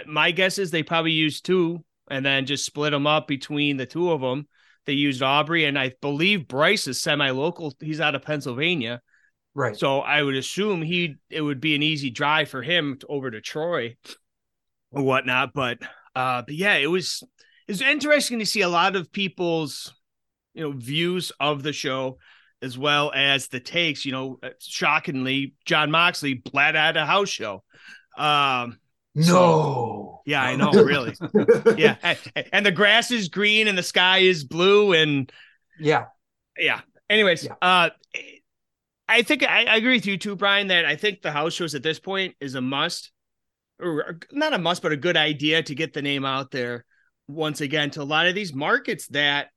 My 0.07 0.31
guess 0.31 0.59
is 0.59 0.71
they 0.71 0.83
probably 0.83 1.13
used 1.13 1.47
two 1.47 1.83
and 2.11 2.23
then 2.25 2.45
just 2.45 2.67
split 2.67 2.93
them 2.93 3.07
up 3.07 3.27
between 3.27 3.79
the 3.79 3.87
two 3.87 4.11
of 4.13 4.21
them. 4.21 4.47
They 4.85 4.93
used 4.93 5.23
Aubrey 5.23 5.65
and 5.65 5.79
I 5.79 5.93
believe 6.03 6.49
Bryce 6.49 6.87
is 6.87 7.01
semi-local. 7.01 7.75
He's 7.81 8.01
out 8.01 8.15
of 8.15 8.21
Pennsylvania, 8.23 9.01
Right. 9.55 9.75
so 9.75 10.01
I 10.01 10.23
would 10.23 10.35
assume 10.35 10.83
he 10.83 11.17
it 11.31 11.41
would 11.41 11.61
be 11.63 11.75
an 11.75 11.83
easy 11.83 12.11
drive 12.11 12.51
for 12.51 12.61
him 12.61 12.99
to, 13.01 13.07
over 13.07 13.31
to 13.31 13.41
Troy 13.41 13.97
or 14.93 15.03
whatnot. 15.03 15.53
But 15.55 15.79
uh, 16.15 16.43
but 16.43 16.55
yeah, 16.55 16.75
it 16.77 16.89
was 16.91 17.23
it 17.67 17.73
was 17.73 17.83
interesting 17.83 18.39
to 18.39 18.47
see 18.47 18.63
a 18.63 18.69
lot 18.69 18.97
of 18.97 19.13
people's 19.13 19.95
you 20.55 20.63
know 20.63 20.73
views 20.73 21.33
of 21.41 21.63
the 21.63 21.73
show 21.73 22.19
as 22.63 22.77
well 22.77 23.13
as 23.15 23.49
the 23.49 23.61
takes. 23.61 24.05
You 24.05 24.13
know, 24.13 24.41
shockingly, 24.61 25.55
Jon 25.65 25.91
Moxley 25.91 26.35
bled 26.35 26.77
at 26.77 26.97
a 26.97 27.07
house 27.07 27.29
show. 27.29 27.63
Um, 28.17 28.79
No. 29.15 30.23
Yeah, 30.27 30.43
I 30.43 30.57
know, 30.61 30.71
really. 30.73 31.15
yeah, 31.77 31.97
and, 32.03 32.19
and 32.53 32.67
the 32.67 32.73
grass 32.73 33.11
is 33.11 33.29
green 33.29 33.67
and 33.69 33.79
the 33.79 33.83
sky 33.83 34.19
is 34.19 34.45
blue, 34.45 34.93
and 34.93 35.31
Yeah. 35.79 36.07
yeah. 36.59 36.81
Anyways, 37.09 37.45
Yeah. 37.45 37.55
uh, 37.63 37.91
I 39.09 39.23
think 39.23 39.43
I, 39.43 39.65
I 39.65 39.77
agree 39.77 39.95
with 39.95 40.07
you 40.07 40.19
too, 40.19 40.37
Brian. 40.37 40.67
That 40.69 40.85
I 40.85 40.97
think 40.97 41.23
the 41.23 41.31
house 41.31 41.55
shows 41.55 41.75
at 41.75 41.83
this 41.83 41.99
point 41.99 42.35
is 42.41 42.55
a 42.57 42.61
must, 42.61 43.11
or 43.81 44.19
not 44.33 44.53
a 44.55 44.59
must, 44.59 44.83
but 44.83 44.93
a 44.93 44.97
good 44.97 45.17
idea 45.17 45.63
to 45.63 45.75
get 45.75 45.93
the 45.93 46.03
name 46.03 46.25
out 46.25 46.51
there 46.51 46.85
once 47.27 47.61
again 47.61 47.91
to 47.93 48.03
a 48.03 48.05
lot 48.05 48.27
of 48.27 48.35
these 48.35 48.53
markets 48.55 49.07
that, 49.09 49.49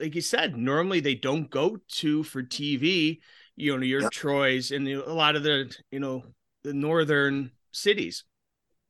like 0.00 0.14
you 0.14 0.20
said, 0.20 0.56
normally 0.56 1.00
they 1.00 1.14
don't 1.14 1.50
go 1.50 1.78
to 1.88 2.22
for 2.22 2.42
TV. 2.42 3.20
You 3.56 3.76
know, 3.76 3.82
your 3.84 4.02
Yep. 4.02 4.10
Troy's 4.12 4.70
and 4.70 4.86
a 4.88 5.12
lot 5.12 5.36
of 5.36 5.42
the 5.42 5.74
you 5.90 6.00
know 6.00 6.24
the 6.64 6.72
northern 6.72 7.50
cities. 7.72 8.24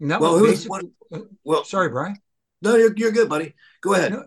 And 0.01 0.11
that 0.11 0.21
Well, 0.21 0.39
who's 0.39 0.67
basically- 0.67 0.93
Well, 1.45 1.65
sorry, 1.65 1.89
Brian. 1.89 2.17
no, 2.63 2.77
you're, 2.77 2.95
you're 2.97 3.11
good, 3.11 3.29
buddy. 3.29 3.55
Go 3.81 3.95
ahead. 3.95 4.13
No, 4.13 4.25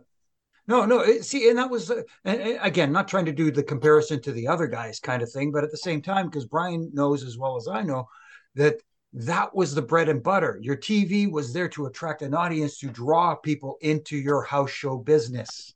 No, 0.68 0.86
no. 0.86 1.00
it- 1.00 1.24
See, 1.26 1.48
and 1.50 1.58
that 1.60 1.70
was 1.70 1.90
uh, 1.92 2.02
and, 2.26 2.42
and 2.42 2.60
again 2.62 2.92
not 2.92 3.08
trying 3.08 3.26
to 3.26 3.32
do 3.32 3.52
the 3.52 3.64
comparison 3.64 4.22
to 4.24 4.32
the 4.32 4.48
other 4.48 4.68
guys 4.68 5.00
kind 5.00 5.22
of 5.22 5.32
thing, 5.32 5.52
but 5.52 5.64
at 5.64 5.72
the 5.72 5.78
same 5.78 6.02
time, 6.02 6.28
because 6.28 6.46
Brian 6.46 6.90
knows 6.94 7.24
as 7.24 7.38
well 7.38 7.56
as 7.56 7.68
I 7.68 7.82
know 7.84 8.08
that 8.56 8.82
that 9.14 9.54
was 9.54 9.76
the 9.76 9.82
bread 9.82 10.10
and 10.10 10.24
butter. 10.24 10.58
Your 10.62 10.78
TV 10.78 11.30
was 11.30 11.54
there 11.54 11.68
to 11.70 11.86
attract 11.86 12.22
an 12.22 12.34
audience 12.34 12.78
to 12.80 12.88
draw 12.88 13.36
people 13.36 13.78
into 13.82 14.18
your 14.18 14.44
house 14.44 14.72
show 14.72 14.98
business, 14.98 15.74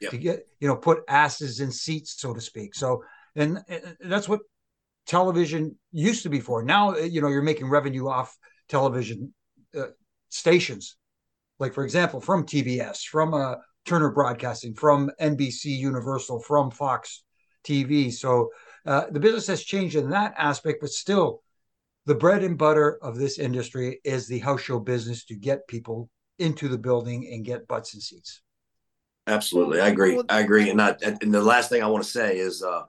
Yep. 0.00 0.10
to 0.12 0.18
get 0.18 0.48
you 0.60 0.68
know 0.68 0.76
put 0.76 1.02
asses 1.08 1.60
in 1.60 1.70
seats, 1.70 2.14
so 2.18 2.32
to 2.32 2.40
speak. 2.40 2.74
So, 2.74 3.04
and, 3.36 3.62
and 3.68 3.96
that's 4.00 4.28
what 4.28 4.40
television 5.06 5.76
used 5.92 6.22
to 6.22 6.30
be 6.30 6.40
for. 6.40 6.62
Now, 6.62 6.94
uh, 6.94 6.98
you 6.98 7.20
know, 7.20 7.28
you're 7.28 7.42
making 7.42 7.68
revenue 7.68 8.08
off 8.08 8.36
television 8.68 9.34
uh, 9.76 9.88
stations, 10.30 10.96
like 11.58 11.74
for 11.74 11.84
example, 11.84 12.20
from 12.20 12.46
TBS, 12.46 13.04
from 13.04 13.34
uh, 13.34 13.56
Turner 13.84 14.10
Broadcasting, 14.10 14.74
from 14.74 15.10
NBC 15.20 15.64
Universal, 15.64 16.40
from 16.40 16.70
Fox 16.70 17.24
TV. 17.64 18.10
So 18.12 18.50
uh, 18.86 19.04
the 19.10 19.20
business 19.20 19.48
has 19.48 19.62
changed 19.62 19.96
in 19.96 20.10
that 20.10 20.32
aspect, 20.38 20.78
but 20.80 20.90
still, 20.90 21.42
the 22.10 22.16
bread 22.16 22.42
and 22.42 22.58
butter 22.58 22.98
of 23.02 23.16
this 23.16 23.38
industry 23.38 24.00
is 24.02 24.26
the 24.26 24.40
house 24.40 24.62
show 24.62 24.80
business 24.80 25.24
to 25.26 25.36
get 25.36 25.68
people 25.68 26.10
into 26.40 26.66
the 26.66 26.76
building 26.76 27.30
and 27.32 27.44
get 27.44 27.68
butts 27.68 27.94
and 27.94 28.02
seats. 28.02 28.42
Absolutely, 29.28 29.80
I 29.80 29.90
agree. 29.90 30.20
I 30.28 30.40
agree. 30.40 30.70
And 30.70 30.76
not. 30.76 31.02
And 31.02 31.32
the 31.32 31.40
last 31.40 31.70
thing 31.70 31.84
I 31.84 31.86
want 31.86 32.02
to 32.02 32.10
say 32.10 32.38
is, 32.38 32.64
uh, 32.64 32.82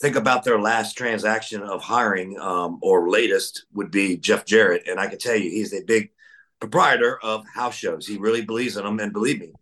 think 0.00 0.16
about 0.16 0.42
their 0.42 0.58
last 0.58 0.94
transaction 0.94 1.60
of 1.60 1.82
hiring, 1.82 2.40
um, 2.40 2.78
or 2.80 3.10
latest 3.10 3.66
would 3.74 3.90
be 3.90 4.16
Jeff 4.16 4.46
Jarrett, 4.46 4.88
and 4.88 4.98
I 4.98 5.08
can 5.08 5.18
tell 5.18 5.36
you, 5.36 5.50
he's 5.50 5.74
a 5.74 5.84
big 5.84 6.12
proprietor 6.58 7.18
of 7.22 7.44
house 7.46 7.74
shows. 7.74 8.06
He 8.06 8.16
really 8.16 8.40
believes 8.40 8.78
in 8.78 8.84
them, 8.84 9.00
and 9.00 9.12
believe 9.12 9.38
me, 9.38 9.52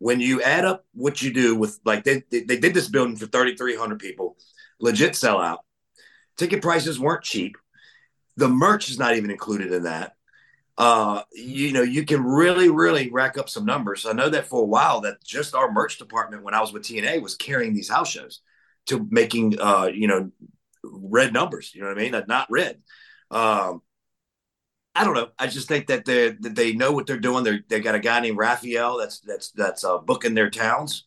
when 0.00 0.18
you 0.18 0.42
add 0.42 0.64
up 0.64 0.84
what 0.92 1.22
you 1.22 1.32
do 1.32 1.54
with, 1.54 1.78
like 1.84 2.02
they 2.02 2.24
they, 2.32 2.40
they 2.40 2.58
did 2.58 2.74
this 2.74 2.88
building 2.88 3.14
for 3.14 3.26
thirty 3.26 3.54
three 3.54 3.76
hundred 3.76 4.00
people, 4.00 4.36
legit 4.80 5.12
sellout. 5.12 5.58
Ticket 6.36 6.62
prices 6.62 6.98
weren't 6.98 7.22
cheap. 7.22 7.56
The 8.36 8.48
merch 8.48 8.90
is 8.90 8.98
not 8.98 9.16
even 9.16 9.30
included 9.30 9.72
in 9.72 9.84
that 9.84 10.14
uh, 10.76 11.22
you 11.32 11.72
know, 11.72 11.82
you 11.82 12.04
can 12.04 12.24
really, 12.24 12.68
really 12.68 13.10
rack 13.10 13.38
up 13.38 13.48
some 13.48 13.64
numbers. 13.64 14.06
I 14.06 14.12
know 14.12 14.28
that 14.28 14.46
for 14.46 14.62
a 14.62 14.66
while 14.66 15.02
that 15.02 15.22
just 15.22 15.54
our 15.54 15.70
merch 15.70 15.98
department, 15.98 16.42
when 16.42 16.54
I 16.54 16.60
was 16.60 16.72
with 16.72 16.82
TNA, 16.82 17.22
was 17.22 17.36
carrying 17.36 17.74
these 17.74 17.88
house 17.88 18.10
shows 18.10 18.40
to 18.86 19.06
making, 19.10 19.60
uh, 19.60 19.88
you 19.92 20.08
know, 20.08 20.30
red 20.82 21.32
numbers. 21.32 21.72
You 21.74 21.82
know 21.82 21.88
what 21.88 21.98
I 21.98 22.02
mean? 22.02 22.12
Not, 22.12 22.28
not 22.28 22.46
red. 22.50 22.80
Um, 23.30 23.82
I 24.96 25.04
don't 25.04 25.14
know. 25.14 25.28
I 25.38 25.46
just 25.46 25.68
think 25.68 25.88
that 25.88 26.04
they 26.04 26.30
that 26.30 26.54
they 26.54 26.72
know 26.72 26.92
what 26.92 27.06
they're 27.06 27.18
doing. 27.18 27.42
They 27.42 27.60
they 27.68 27.80
got 27.80 27.96
a 27.96 28.00
guy 28.00 28.20
named 28.20 28.38
Raphael 28.38 28.98
that's 28.98 29.20
that's 29.20 29.50
that's 29.50 29.84
uh, 29.84 29.98
booking 29.98 30.34
their 30.34 30.50
towns. 30.50 31.04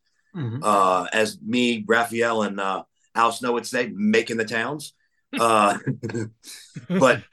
Uh, 0.62 1.08
as 1.14 1.40
me, 1.42 1.86
Raphael, 1.88 2.44
and 2.44 2.60
uh, 2.60 2.84
Al 3.16 3.32
Snow 3.32 3.54
would 3.54 3.66
say, 3.66 3.90
making 3.94 4.38
the 4.38 4.46
towns. 4.46 4.94
Uh, 5.34 5.78
but 6.90 7.24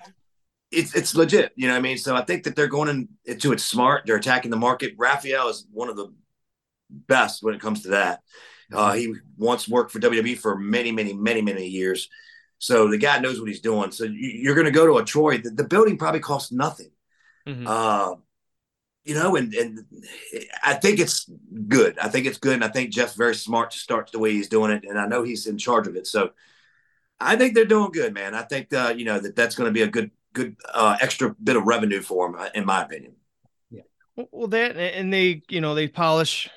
it's 0.71 0.95
it's 0.95 1.15
legit, 1.15 1.53
you 1.57 1.67
know 1.69 1.75
what 1.75 1.79
I 1.79 1.83
mean? 1.83 1.99
So 1.99 2.17
I 2.17 2.23
think 2.23 2.45
that 2.45 2.57
they're 2.57 2.67
going 2.67 3.09
into 3.25 3.53
it 3.53 3.61
smart. 3.61 4.05
They're 4.07 4.17
attacking 4.17 4.51
the 4.51 4.57
market. 4.57 4.95
Raphael 4.97 5.49
is 5.49 5.67
one 5.73 5.89
of 5.89 5.97
the 5.97 6.13
best 6.91 7.43
when 7.43 7.55
it 7.55 7.61
comes 7.61 7.83
to 7.83 7.89
that. 7.91 8.21
Uh, 8.73 8.95
he 8.95 9.15
once 9.37 9.69
worked 9.69 9.93
for 9.93 10.01
WWE 10.01 10.37
for 10.37 10.57
many, 10.57 10.91
many, 10.91 11.13
many, 11.13 11.43
many 11.43 11.67
years. 11.67 12.09
So 12.59 12.89
the 12.89 12.99
guy 12.99 13.19
knows 13.19 13.39
what 13.39 13.49
he's 13.49 13.61
doing. 13.61 13.93
So 13.93 14.05
you, 14.05 14.31
you're 14.31 14.55
going 14.55 14.65
to 14.65 14.73
go 14.73 14.87
to 14.87 14.97
a 14.97 15.05
Troy. 15.05 15.39
The, 15.39 15.51
the 15.51 15.65
building 15.65 15.99
probably 15.99 16.21
costs 16.21 16.51
nothing. 16.51 16.91
Mhm. 17.47 17.67
Uh, 17.67 18.17
you 19.05 19.15
know, 19.15 19.37
and 19.37 19.53
and 19.53 19.85
I 20.65 20.75
think 20.75 20.99
it's 20.99 21.31
good. 21.69 21.99
I 21.99 22.09
think 22.09 22.27
it's 22.27 22.39
good, 22.39 22.55
and 22.55 22.65
I 22.65 22.69
think 22.69 22.91
Jeff's 22.91 23.17
very 23.17 23.35
smart 23.35 23.73
to 23.73 23.79
start 23.79 24.11
the 24.11 24.19
way 24.19 24.33
he's 24.33 24.49
doing 24.49 24.71
it, 24.71 24.85
and 24.89 24.99
I 24.99 25.07
know 25.07 25.23
he's 25.23 25.47
in 25.47 25.59
charge 25.59 25.87
of 25.87 25.95
it. 25.95 26.07
So 26.07 26.31
I 27.25 27.37
think 27.37 27.55
they're 27.55 27.65
doing 27.65 27.91
good, 27.91 28.13
man. 28.13 28.35
I 28.35 28.43
think 28.43 28.73
uh, 28.73 28.95
you 28.97 29.05
know 29.05 29.19
that 29.19 29.35
that's 29.35 29.55
going 29.55 29.69
to 29.69 29.73
be 29.73 29.83
a 29.83 29.89
good 29.89 30.11
good 30.35 30.57
uh, 30.73 30.97
extra 31.01 31.35
bit 31.43 31.57
of 31.57 31.65
revenue 31.65 32.03
for 32.03 32.31
them, 32.31 32.49
in 32.55 32.67
my 32.67 32.83
opinion. 32.83 33.15
Yeah. 33.71 33.83
Well, 34.31 34.49
that 34.49 34.77
and 34.77 35.13
they, 35.13 35.43
you 35.49 35.61
know, 35.61 35.75
they 35.75 35.89
polish 35.89 36.51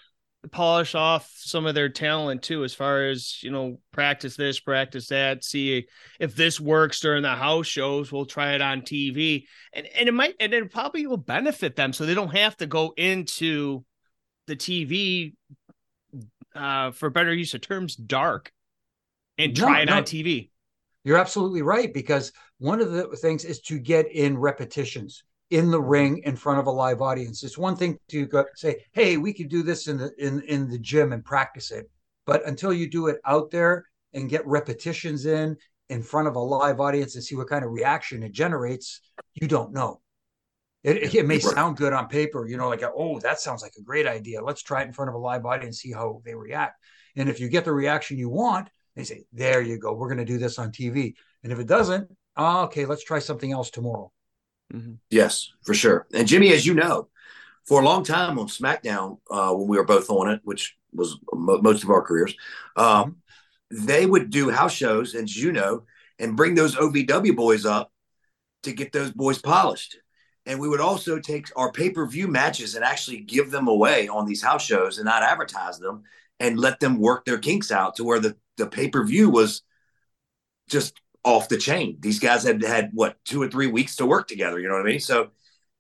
polish 0.52 0.96
off 0.96 1.32
some 1.36 1.66
of 1.66 1.76
their 1.76 1.90
talent 1.90 2.44
too, 2.44 2.64
as 2.64 2.74
far 2.74 3.06
as 3.06 3.42
you 3.42 3.52
know, 3.52 3.80
practice 3.92 4.36
this, 4.36 4.60
practice 4.60 5.08
that, 5.08 5.44
see 5.44 5.88
if 6.20 6.36
this 6.36 6.60
works 6.60 7.00
during 7.00 7.24
the 7.24 7.36
house 7.36 7.68
shows. 7.68 8.12
We'll 8.12 8.26
try 8.26 8.54
it 8.54 8.62
on 8.62 8.82
TV, 8.82 9.46
and 9.74 9.88
and 9.88 10.10
it 10.10 10.14
might 10.14 10.36
and 10.40 10.54
it 10.54 10.72
probably 10.72 11.08
will 11.08 11.18
benefit 11.18 11.76
them, 11.78 11.94
so 11.94 12.06
they 12.06 12.14
don't 12.14 12.36
have 12.36 12.58
to 12.58 12.68
go 12.68 12.94
into 12.98 13.86
the 14.48 14.56
TV, 14.56 15.34
uh, 16.56 16.92
for 16.92 17.10
better 17.10 17.34
use 17.34 17.54
of 17.54 17.62
terms, 17.62 17.96
dark, 17.96 18.52
and 19.38 19.58
No, 19.58 19.66
try 19.66 19.82
it 19.82 19.86
no. 19.86 19.98
on 19.98 20.04
TV. 20.04 20.50
You're 21.08 21.18
absolutely 21.18 21.62
right 21.62 21.94
because 21.94 22.34
one 22.58 22.82
of 22.82 22.92
the 22.92 23.08
things 23.16 23.46
is 23.46 23.62
to 23.62 23.80
get 23.80 24.12
in 24.12 24.38
repetitions 24.38 25.24
in 25.52 25.72
the 25.72 25.80
ring 25.80 26.18
in 26.26 26.36
front 26.36 26.60
of 26.60 26.68
a 26.68 26.72
live 26.72 27.02
audience. 27.02 27.46
It's 27.46 27.58
one 27.58 27.78
thing 27.78 27.98
to 28.10 28.26
go 28.26 28.44
say, 28.58 28.84
"Hey, 28.92 29.16
we 29.16 29.32
could 29.32 29.48
do 29.48 29.64
this 29.64 29.88
in 29.88 29.96
the 29.96 30.12
in 30.18 30.42
in 30.42 30.70
the 30.70 30.78
gym 30.78 31.14
and 31.14 31.24
practice 31.24 31.72
it," 31.72 31.90
but 32.26 32.46
until 32.46 32.74
you 32.74 32.90
do 32.90 33.08
it 33.08 33.22
out 33.24 33.52
there 33.52 33.86
and 34.12 34.30
get 34.30 34.46
repetitions 34.46 35.26
in 35.26 35.56
in 35.88 36.04
front 36.04 36.28
of 36.28 36.36
a 36.36 36.40
live 36.42 36.82
audience 36.82 37.16
and 37.16 37.24
see 37.24 37.36
what 37.38 37.48
kind 37.48 37.64
of 37.64 37.72
reaction 37.72 38.22
it 38.22 38.34
generates, 38.34 39.00
you 39.34 39.48
don't 39.48 39.72
know. 39.72 40.02
It, 40.84 41.16
it 41.16 41.26
may 41.26 41.36
Right. 41.36 41.42
sound 41.42 41.78
good 41.78 41.94
on 41.94 42.10
paper, 42.10 42.46
you 42.46 42.58
know, 42.58 42.68
like, 42.68 42.84
oh, 42.84 43.20
that 43.20 43.40
sounds 43.40 43.62
like 43.62 43.76
a 43.78 43.82
great 43.82 44.08
idea. 44.08 44.44
Let's 44.44 44.62
try 44.62 44.82
it 44.82 44.88
in 44.88 44.94
front 44.94 45.08
of 45.08 45.16
a 45.16 45.20
live 45.20 45.46
audience, 45.46 45.68
and 45.68 45.76
see 45.76 45.94
how 45.94 46.22
they 46.26 46.36
react. 46.36 46.84
And 47.16 47.30
if 47.30 47.40
you 47.40 47.48
get 47.48 47.64
the 47.64 47.72
reaction 47.72 48.18
you 48.18 48.28
want, 48.28 48.70
they 48.98 49.04
say, 49.04 49.26
there 49.32 49.62
you 49.62 49.78
go. 49.78 49.94
We're 49.94 50.08
going 50.08 50.18
to 50.18 50.26
do 50.26 50.40
this 50.40 50.58
on 50.58 50.72
TV. 50.72 51.14
And 51.44 51.54
if 51.54 51.60
it 51.60 51.68
doesn't, 51.68 52.10
oh, 52.36 52.64
okay, 52.64 52.86
let's 52.86 53.04
try 53.04 53.20
something 53.20 53.52
else 53.52 53.70
tomorrow. 53.70 54.12
Yes, 55.12 55.52
for 55.64 55.76
sure. 55.76 56.08
And 56.14 56.28
Jimmy, 56.28 56.52
as 56.52 56.66
you 56.66 56.74
know, 56.74 57.08
for 57.66 57.82
a 57.82 57.86
long 57.86 58.04
time 58.04 58.40
on 58.40 58.48
SmackDown, 58.48 59.20
uh, 59.30 59.54
when 59.54 59.68
we 59.68 59.78
were 59.78 59.86
both 59.86 60.10
on 60.10 60.32
it, 60.32 60.42
which 60.44 60.76
was 60.92 61.20
mo- 61.32 61.62
most 61.62 61.84
of 61.84 61.92
our 61.92 62.02
careers, 62.02 62.36
um, 62.76 63.18
they 63.70 64.06
would 64.06 64.32
do 64.32 64.50
house 64.50 64.74
shows, 64.74 65.14
as 65.14 65.38
you 65.38 65.52
know, 65.52 65.84
and 66.18 66.36
bring 66.36 66.56
those 66.56 66.76
OVW 66.76 67.36
boys 67.36 67.66
up 67.66 67.92
to 68.64 68.72
get 68.72 68.92
those 68.92 69.12
boys 69.12 69.38
polished. 69.38 69.98
And 70.48 70.60
we 70.60 70.70
would 70.70 70.82
also 70.82 71.20
take 71.20 71.48
our 71.56 71.72
pay 71.72 71.92
per 71.92 72.08
view 72.08 72.28
matches 72.28 72.74
and 72.74 72.84
actually 72.84 73.20
give 73.20 73.52
them 73.52 73.68
away 73.68 74.08
on 74.08 74.26
these 74.26 74.42
house 74.42 74.66
shows 74.66 74.98
and 74.98 75.06
not 75.06 75.22
advertise 75.22 75.78
them 75.78 76.04
and 76.40 76.60
let 76.60 76.80
them 76.80 77.00
work 77.00 77.26
their 77.26 77.38
kinks 77.38 77.72
out 77.72 77.96
to 77.98 78.04
where 78.04 78.20
the, 78.20 78.36
the 78.58 78.68
pay 78.68 78.90
per 78.90 79.06
view 79.06 79.30
was 79.30 79.62
just 80.68 81.00
off 81.24 81.50
the 81.50 81.58
chain. 81.58 81.98
These 82.00 82.20
guys 82.20 82.44
had 82.44 82.64
had 82.64 82.92
what 82.94 83.18
two 83.26 83.42
or 83.42 83.48
three 83.48 83.68
weeks 83.68 83.98
to 83.98 84.06
work 84.06 84.28
together. 84.28 84.60
You 84.60 84.68
know 84.68 84.76
what 84.76 84.86
I 84.86 84.90
mean? 84.90 85.00
So 85.00 85.30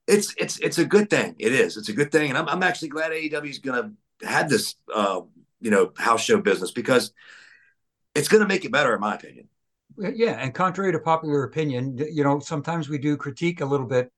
it's 0.08 0.34
it's 0.38 0.60
it's 0.60 0.78
a 0.78 0.86
good 0.86 1.10
thing. 1.10 1.36
It 1.40 1.54
is. 1.54 1.78
It's 1.78 1.90
a 1.90 1.94
good 1.94 2.12
thing, 2.12 2.30
and 2.30 2.38
I'm 2.38 2.48
I'm 2.48 2.64
actually 2.64 2.90
glad 2.90 3.12
AEW 3.12 3.50
is 3.50 3.60
to 3.60 3.92
have 4.24 4.50
this 4.50 4.76
uh, 4.94 5.22
you 5.62 5.72
know 5.72 5.92
house 5.98 6.24
show 6.24 6.40
business 6.40 6.72
because 6.72 7.14
it's 8.16 8.28
to 8.28 8.48
make 8.48 8.66
it 8.66 8.72
better, 8.72 8.94
in 8.96 9.02
my 9.02 9.16
opinion. 9.16 9.48
Yeah. 9.98 10.38
And 10.40 10.54
contrary 10.54 10.92
to 10.92 11.00
popular 11.00 11.44
opinion, 11.44 11.98
you 11.98 12.24
know, 12.24 12.40
sometimes 12.40 12.90
we 12.90 12.98
do 12.98 13.18
critique 13.18 13.62
a 13.62 13.66
little 13.66 13.86
bit, 13.86 14.12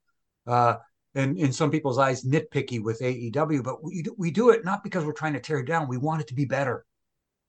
uh, 0.48 0.76
and 1.16 1.38
in 1.38 1.52
some 1.52 1.72
people's 1.72 1.98
eyes, 1.98 2.24
nitpicky 2.24 2.82
with 2.82 3.00
AEW, 3.02 3.64
but 3.64 3.84
we, 3.84 4.04
we 4.18 4.32
do 4.32 4.50
it 4.50 4.66
not 4.66 4.84
because 4.84 5.06
we're 5.06 5.14
trying 5.14 5.34
to 5.34 5.40
tear 5.40 5.60
it 5.60 5.66
down. 5.66 5.88
We 5.88 5.98
want 5.98 6.22
it 6.22 6.28
to 6.28 6.34
be 6.34 6.46
better 6.46 6.86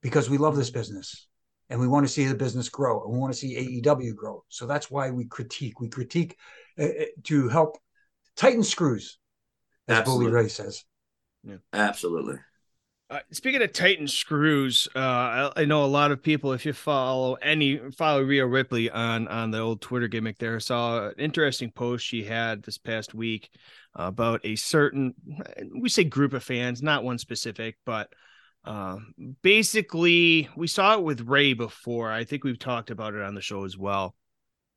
because 0.01 0.29
we 0.29 0.37
love 0.37 0.55
this 0.55 0.69
business 0.69 1.27
and 1.69 1.79
we 1.79 1.87
want 1.87 2.05
to 2.05 2.11
see 2.11 2.25
the 2.25 2.35
business 2.35 2.69
grow 2.69 3.03
and 3.03 3.13
we 3.13 3.19
want 3.19 3.33
to 3.33 3.39
see 3.39 3.81
AEW 3.81 4.15
grow. 4.15 4.43
So 4.49 4.65
that's 4.65 4.91
why 4.91 5.09
we 5.11 5.25
critique. 5.25 5.79
We 5.79 5.89
critique 5.89 6.37
uh, 6.79 6.83
uh, 6.83 7.05
to 7.23 7.47
help 7.49 7.77
tighten 8.35 8.63
screws, 8.63 9.19
as 9.87 9.99
Absolutely. 9.99 10.25
Bully 10.25 10.43
Ray 10.43 10.49
says. 10.49 10.83
Yeah. 11.43 11.57
Absolutely. 11.73 12.35
Uh, 13.09 13.19
speaking 13.31 13.61
of 13.61 13.73
Titan 13.73 14.07
screws, 14.07 14.87
uh, 14.95 14.99
I, 14.99 15.51
I, 15.57 15.65
know 15.65 15.83
a 15.83 15.85
lot 15.85 16.11
of 16.11 16.23
people. 16.23 16.53
If 16.53 16.65
you 16.65 16.71
follow 16.71 17.33
any 17.33 17.77
follow 17.97 18.21
Rhea 18.21 18.45
Ripley 18.45 18.89
on 18.89 19.27
on 19.27 19.51
the 19.51 19.59
old 19.59 19.81
Twitter 19.81 20.07
gimmick, 20.07 20.37
there 20.37 20.57
saw 20.61 21.07
an 21.07 21.15
interesting 21.17 21.71
post 21.71 22.05
she 22.05 22.23
had 22.23 22.63
this 22.63 22.77
past 22.77 23.13
week 23.13 23.49
about 23.95 24.39
a 24.45 24.55
certain 24.55 25.13
we 25.77 25.89
say 25.89 26.05
group 26.05 26.31
of 26.31 26.41
fans, 26.41 26.81
not 26.81 27.03
one 27.03 27.17
specific, 27.17 27.75
but 27.85 28.13
uh, 28.65 28.97
basically 29.41 30.49
we 30.55 30.67
saw 30.67 30.95
it 30.95 31.03
with 31.03 31.21
Ray 31.21 31.53
before. 31.53 32.11
I 32.11 32.23
think 32.23 32.43
we've 32.43 32.59
talked 32.59 32.89
about 32.91 33.13
it 33.13 33.21
on 33.21 33.35
the 33.35 33.41
show 33.41 33.65
as 33.65 33.77
well, 33.77 34.15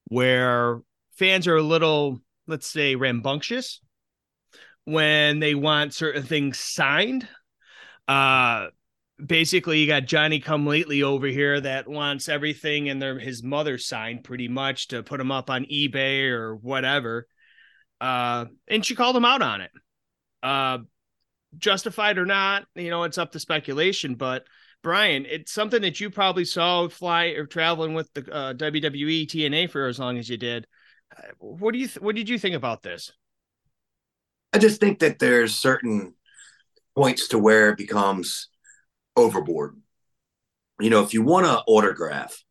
where 0.07 0.81
fans 1.17 1.47
are 1.47 1.57
a 1.57 1.63
little, 1.63 2.21
let's 2.47 2.67
say, 2.67 2.95
rambunctious 2.95 3.81
when 4.85 5.41
they 5.41 5.55
want 5.55 5.95
certain 5.95 6.23
things 6.23 6.59
signed 6.59 7.27
uh 8.09 8.67
basically 9.25 9.81
you 9.81 9.87
got 9.87 10.05
Johnny 10.05 10.41
come 10.41 10.67
lately 10.67 11.03
over 11.03 11.27
here 11.27 11.61
that 11.61 11.89
wants 11.89 12.29
everything 12.29 12.89
and 12.89 13.01
their 13.01 13.19
his 13.19 13.43
mother 13.43 13.79
signed 13.79 14.25
pretty 14.25 14.49
much 14.49 14.89
to 14.89 15.03
put 15.03 15.21
him 15.21 15.31
up 15.31 15.51
on 15.51 15.65
eBay 15.65 16.29
or 16.29 16.57
whatever. 16.57 17.27
Uh 18.01 18.47
and 18.69 18.85
she 18.85 18.95
called 18.95 19.17
him 19.17 19.25
out 19.25 19.41
on 19.41 19.61
it. 19.61 19.71
Uh 20.43 20.79
justified 21.59 22.19
or 22.19 22.27
not, 22.27 22.67
you 22.75 22.91
know, 22.91 23.05
it's 23.05 23.19
up 23.19 23.33
to 23.33 23.41
speculation, 23.41 24.15
but 24.15 24.45
Brian, 24.83 25.27
it's 25.27 25.53
something 25.53 25.83
that 25.83 25.99
you 26.01 26.11
probably 26.11 26.45
saw 26.45 26.89
fly 26.89 27.27
or 27.29 27.47
traveling 27.47 27.95
with 27.95 28.13
the 28.15 28.33
uh, 28.33 28.55
WWE 28.55 29.27
TNA 29.27 29.71
for 29.71 29.87
as 29.87 29.99
long 29.99 30.19
as 30.19 30.29
you 30.29 30.37
did. 30.37 30.67
Uh, 31.17 31.23
what 31.39 31.73
do 31.73 31.79
you 31.79 31.87
th- 31.87 32.01
what 32.01 32.15
did 32.15 32.29
you 32.29 32.39
think 32.39 32.55
about 32.55 32.83
this? 32.83 33.11
I 34.53 34.59
just 34.59 34.81
think 34.81 34.99
that 35.01 35.19
there's 35.19 35.55
certain 35.55 36.15
points 36.95 37.29
to 37.29 37.39
where 37.39 37.71
it 37.71 37.79
becomes 37.79 38.49
overboard. 39.17 39.81
You 40.81 40.91
know, 40.91 41.03
if 41.03 41.15
you 41.15 41.23
want 41.23 41.47
to 41.47 41.63
autograph, 41.67 42.45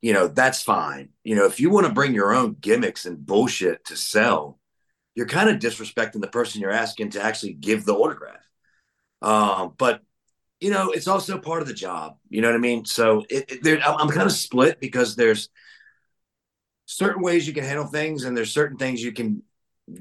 you 0.00 0.12
know, 0.12 0.28
that's 0.28 0.62
fine. 0.62 1.10
You 1.24 1.36
know, 1.36 1.46
if 1.46 1.60
you 1.60 1.70
want 1.70 1.86
to 1.86 1.92
bring 1.92 2.14
your 2.14 2.34
own 2.34 2.56
gimmicks 2.60 3.06
and 3.06 3.24
bullshit 3.24 3.84
to 3.86 3.96
sell, 3.96 4.57
you're 5.18 5.26
kind 5.26 5.50
of 5.50 5.58
disrespecting 5.58 6.20
the 6.20 6.28
person 6.28 6.60
you're 6.60 6.70
asking 6.70 7.10
to 7.10 7.20
actually 7.20 7.52
give 7.52 7.84
the 7.84 7.92
autograph. 7.92 8.48
Um, 9.20 9.74
but 9.76 10.00
you 10.60 10.70
know, 10.70 10.92
it's 10.92 11.08
also 11.08 11.40
part 11.40 11.60
of 11.60 11.66
the 11.66 11.74
job. 11.74 12.18
You 12.30 12.40
know 12.40 12.46
what 12.46 12.54
I 12.54 12.60
mean? 12.60 12.84
So 12.84 13.24
it, 13.28 13.50
it, 13.50 13.62
there, 13.64 13.80
I'm, 13.80 14.08
kind 14.10 14.26
of 14.26 14.32
split 14.32 14.78
because 14.78 15.16
there's 15.16 15.48
certain 16.86 17.20
ways 17.20 17.48
you 17.48 17.52
can 17.52 17.64
handle 17.64 17.86
things, 17.86 18.22
and 18.22 18.36
there's 18.36 18.52
certain 18.52 18.76
things 18.76 19.02
you 19.02 19.10
can 19.10 19.42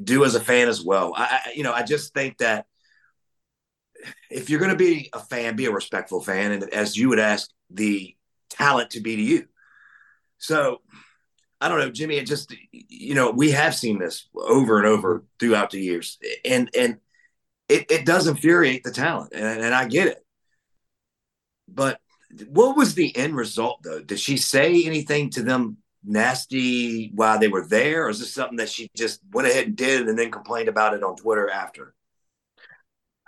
do 0.03 0.24
as 0.24 0.36
a 0.36 0.39
fan 0.39 0.67
as 0.67 0.83
well. 0.83 1.13
I 1.15 1.51
you 1.55 1.63
know, 1.63 1.74
I 1.74 1.81
just 1.81 2.13
think 2.13 2.38
that 2.38 2.67
if 4.29 4.51
you're 4.51 4.59
going 4.59 4.69
to 4.69 4.77
be 4.77 5.09
a 5.13 5.19
fan, 5.19 5.55
be 5.55 5.65
a 5.65 5.71
respectful 5.71 6.21
fan, 6.21 6.51
and 6.51 6.71
as 6.71 6.95
you 6.95 7.09
would 7.09 7.17
ask 7.17 7.50
the 7.71 8.15
talent 8.51 8.91
to 8.91 9.00
be 9.00 9.15
to 9.15 9.24
you. 9.24 9.47
So 10.38 10.81
I 11.59 11.69
don't 11.69 11.79
know, 11.79 11.89
Jimmy. 11.89 12.17
It 12.17 12.27
just 12.27 12.53
you 12.71 13.15
know 13.15 13.31
we 13.31 13.51
have 13.51 13.75
seen 13.75 13.99
this 13.99 14.27
over 14.35 14.77
and 14.77 14.87
over 14.87 15.23
throughout 15.39 15.71
the 15.71 15.81
years, 15.81 16.17
and 16.45 16.69
and 16.77 16.97
it, 17.67 17.89
it 17.89 18.05
does 18.05 18.27
infuriate 18.27 18.83
the 18.83 18.91
talent, 18.91 19.33
and, 19.33 19.61
and 19.61 19.75
I 19.75 19.87
get 19.87 20.07
it. 20.07 20.25
But 21.67 21.99
what 22.47 22.77
was 22.77 22.93
the 22.93 23.15
end 23.15 23.35
result 23.35 23.81
though? 23.83 24.01
Did 24.01 24.19
she 24.19 24.37
say 24.37 24.83
anything 24.83 25.29
to 25.31 25.43
them 25.43 25.77
nasty 26.03 27.11
while 27.13 27.39
they 27.39 27.47
were 27.47 27.65
there, 27.65 28.05
or 28.05 28.09
is 28.09 28.19
this 28.19 28.33
something 28.33 28.57
that 28.57 28.69
she 28.69 28.89
just 28.95 29.21
went 29.31 29.47
ahead 29.47 29.67
and 29.67 29.75
did 29.75 30.07
and 30.07 30.17
then 30.17 30.31
complained 30.31 30.69
about 30.69 30.93
it 30.93 31.03
on 31.03 31.15
Twitter 31.15 31.49
after? 31.49 31.93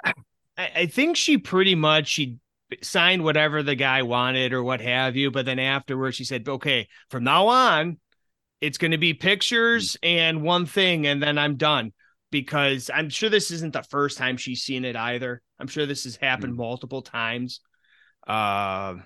I, 0.05 0.13
I 0.57 0.85
think 0.85 1.17
she 1.17 1.37
pretty 1.37 1.75
much 1.75 2.07
she 2.07 2.37
signed 2.81 3.23
whatever 3.23 3.63
the 3.63 3.75
guy 3.75 4.03
wanted 4.03 4.53
or 4.53 4.63
what 4.63 4.81
have 4.81 5.15
you. 5.15 5.31
But 5.31 5.45
then 5.45 5.59
afterwards, 5.59 6.15
she 6.15 6.23
said, 6.23 6.47
"Okay, 6.47 6.87
from 7.09 7.23
now 7.23 7.47
on, 7.47 7.97
it's 8.61 8.77
going 8.77 8.91
to 8.91 8.97
be 8.97 9.13
pictures 9.13 9.97
and 10.03 10.41
one 10.41 10.65
thing, 10.65 11.07
and 11.07 11.21
then 11.21 11.37
I'm 11.37 11.55
done." 11.55 11.93
Because 12.31 12.91
I'm 12.93 13.09
sure 13.09 13.29
this 13.29 13.49
isn't 13.49 13.73
the 13.73 13.81
first 13.81 14.19
time 14.19 14.37
she's 14.37 14.61
seen 14.61 14.85
it 14.85 14.95
either. 14.95 15.41
I'm 15.59 15.67
sure 15.67 15.87
this 15.87 16.03
has 16.03 16.15
happened 16.15 16.53
mm-hmm. 16.53 16.61
multiple 16.61 17.01
times. 17.01 17.61
Uh, 18.27 18.97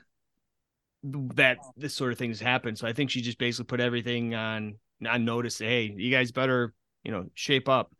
that 1.03 1.57
this 1.77 1.93
sort 1.93 2.11
of 2.11 2.17
things 2.17 2.39
happened. 2.39 2.77
So 2.77 2.87
I 2.87 2.93
think 2.93 3.09
she 3.09 3.21
just 3.21 3.37
basically 3.37 3.65
put 3.65 3.79
everything 3.79 4.35
on 4.35 4.75
on 5.07 5.25
notice. 5.25 5.59
Hey, 5.59 5.93
you 5.95 6.11
guys 6.11 6.31
better 6.31 6.73
you 7.03 7.11
know 7.11 7.27
shape 7.33 7.69
up. 7.69 7.93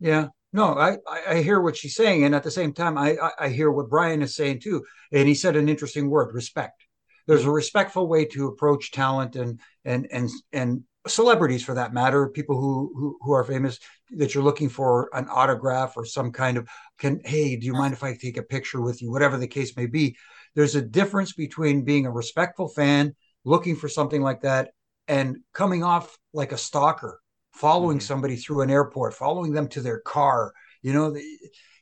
Yeah, 0.00 0.28
no, 0.52 0.74
I, 0.74 0.98
I 1.28 1.42
hear 1.42 1.60
what 1.60 1.76
she's 1.76 1.94
saying, 1.94 2.24
and 2.24 2.34
at 2.34 2.42
the 2.42 2.50
same 2.50 2.72
time, 2.72 2.98
I, 2.98 3.16
I 3.38 3.48
hear 3.48 3.70
what 3.70 3.88
Brian 3.88 4.22
is 4.22 4.34
saying 4.34 4.60
too. 4.60 4.84
And 5.12 5.28
he 5.28 5.34
said 5.34 5.56
an 5.56 5.68
interesting 5.68 6.10
word: 6.10 6.34
respect. 6.34 6.83
There's 7.26 7.44
a 7.44 7.50
respectful 7.50 8.06
way 8.08 8.24
to 8.26 8.48
approach 8.48 8.90
talent 8.90 9.36
and 9.36 9.60
and 9.84 10.06
and 10.10 10.30
and 10.52 10.82
celebrities, 11.06 11.64
for 11.64 11.74
that 11.74 11.92
matter, 11.92 12.28
people 12.28 12.60
who 12.60 12.92
who, 12.96 13.18
who 13.20 13.32
are 13.32 13.44
famous 13.44 13.78
that 14.16 14.34
you're 14.34 14.44
looking 14.44 14.68
for 14.68 15.10
an 15.12 15.26
autograph 15.28 15.96
or 15.96 16.04
some 16.04 16.32
kind 16.32 16.56
of 16.56 16.68
can. 16.98 17.20
Hey, 17.24 17.56
do 17.56 17.66
you 17.66 17.72
mind 17.72 17.94
if 17.94 18.02
I 18.02 18.14
take 18.14 18.36
a 18.36 18.42
picture 18.42 18.80
with 18.80 19.02
you? 19.02 19.10
Whatever 19.10 19.36
the 19.36 19.48
case 19.48 19.76
may 19.76 19.86
be, 19.86 20.16
there's 20.54 20.74
a 20.74 20.82
difference 20.82 21.32
between 21.32 21.84
being 21.84 22.06
a 22.06 22.10
respectful 22.10 22.68
fan, 22.68 23.14
looking 23.44 23.76
for 23.76 23.88
something 23.88 24.22
like 24.22 24.42
that, 24.42 24.70
and 25.08 25.38
coming 25.52 25.82
off 25.82 26.16
like 26.32 26.52
a 26.52 26.58
stalker 26.58 27.20
following 27.52 27.98
mm-hmm. 27.98 28.04
somebody 28.04 28.36
through 28.36 28.62
an 28.62 28.70
airport, 28.70 29.14
following 29.14 29.52
them 29.52 29.68
to 29.68 29.80
their 29.80 30.00
car, 30.00 30.52
you 30.82 30.92
know, 30.92 31.16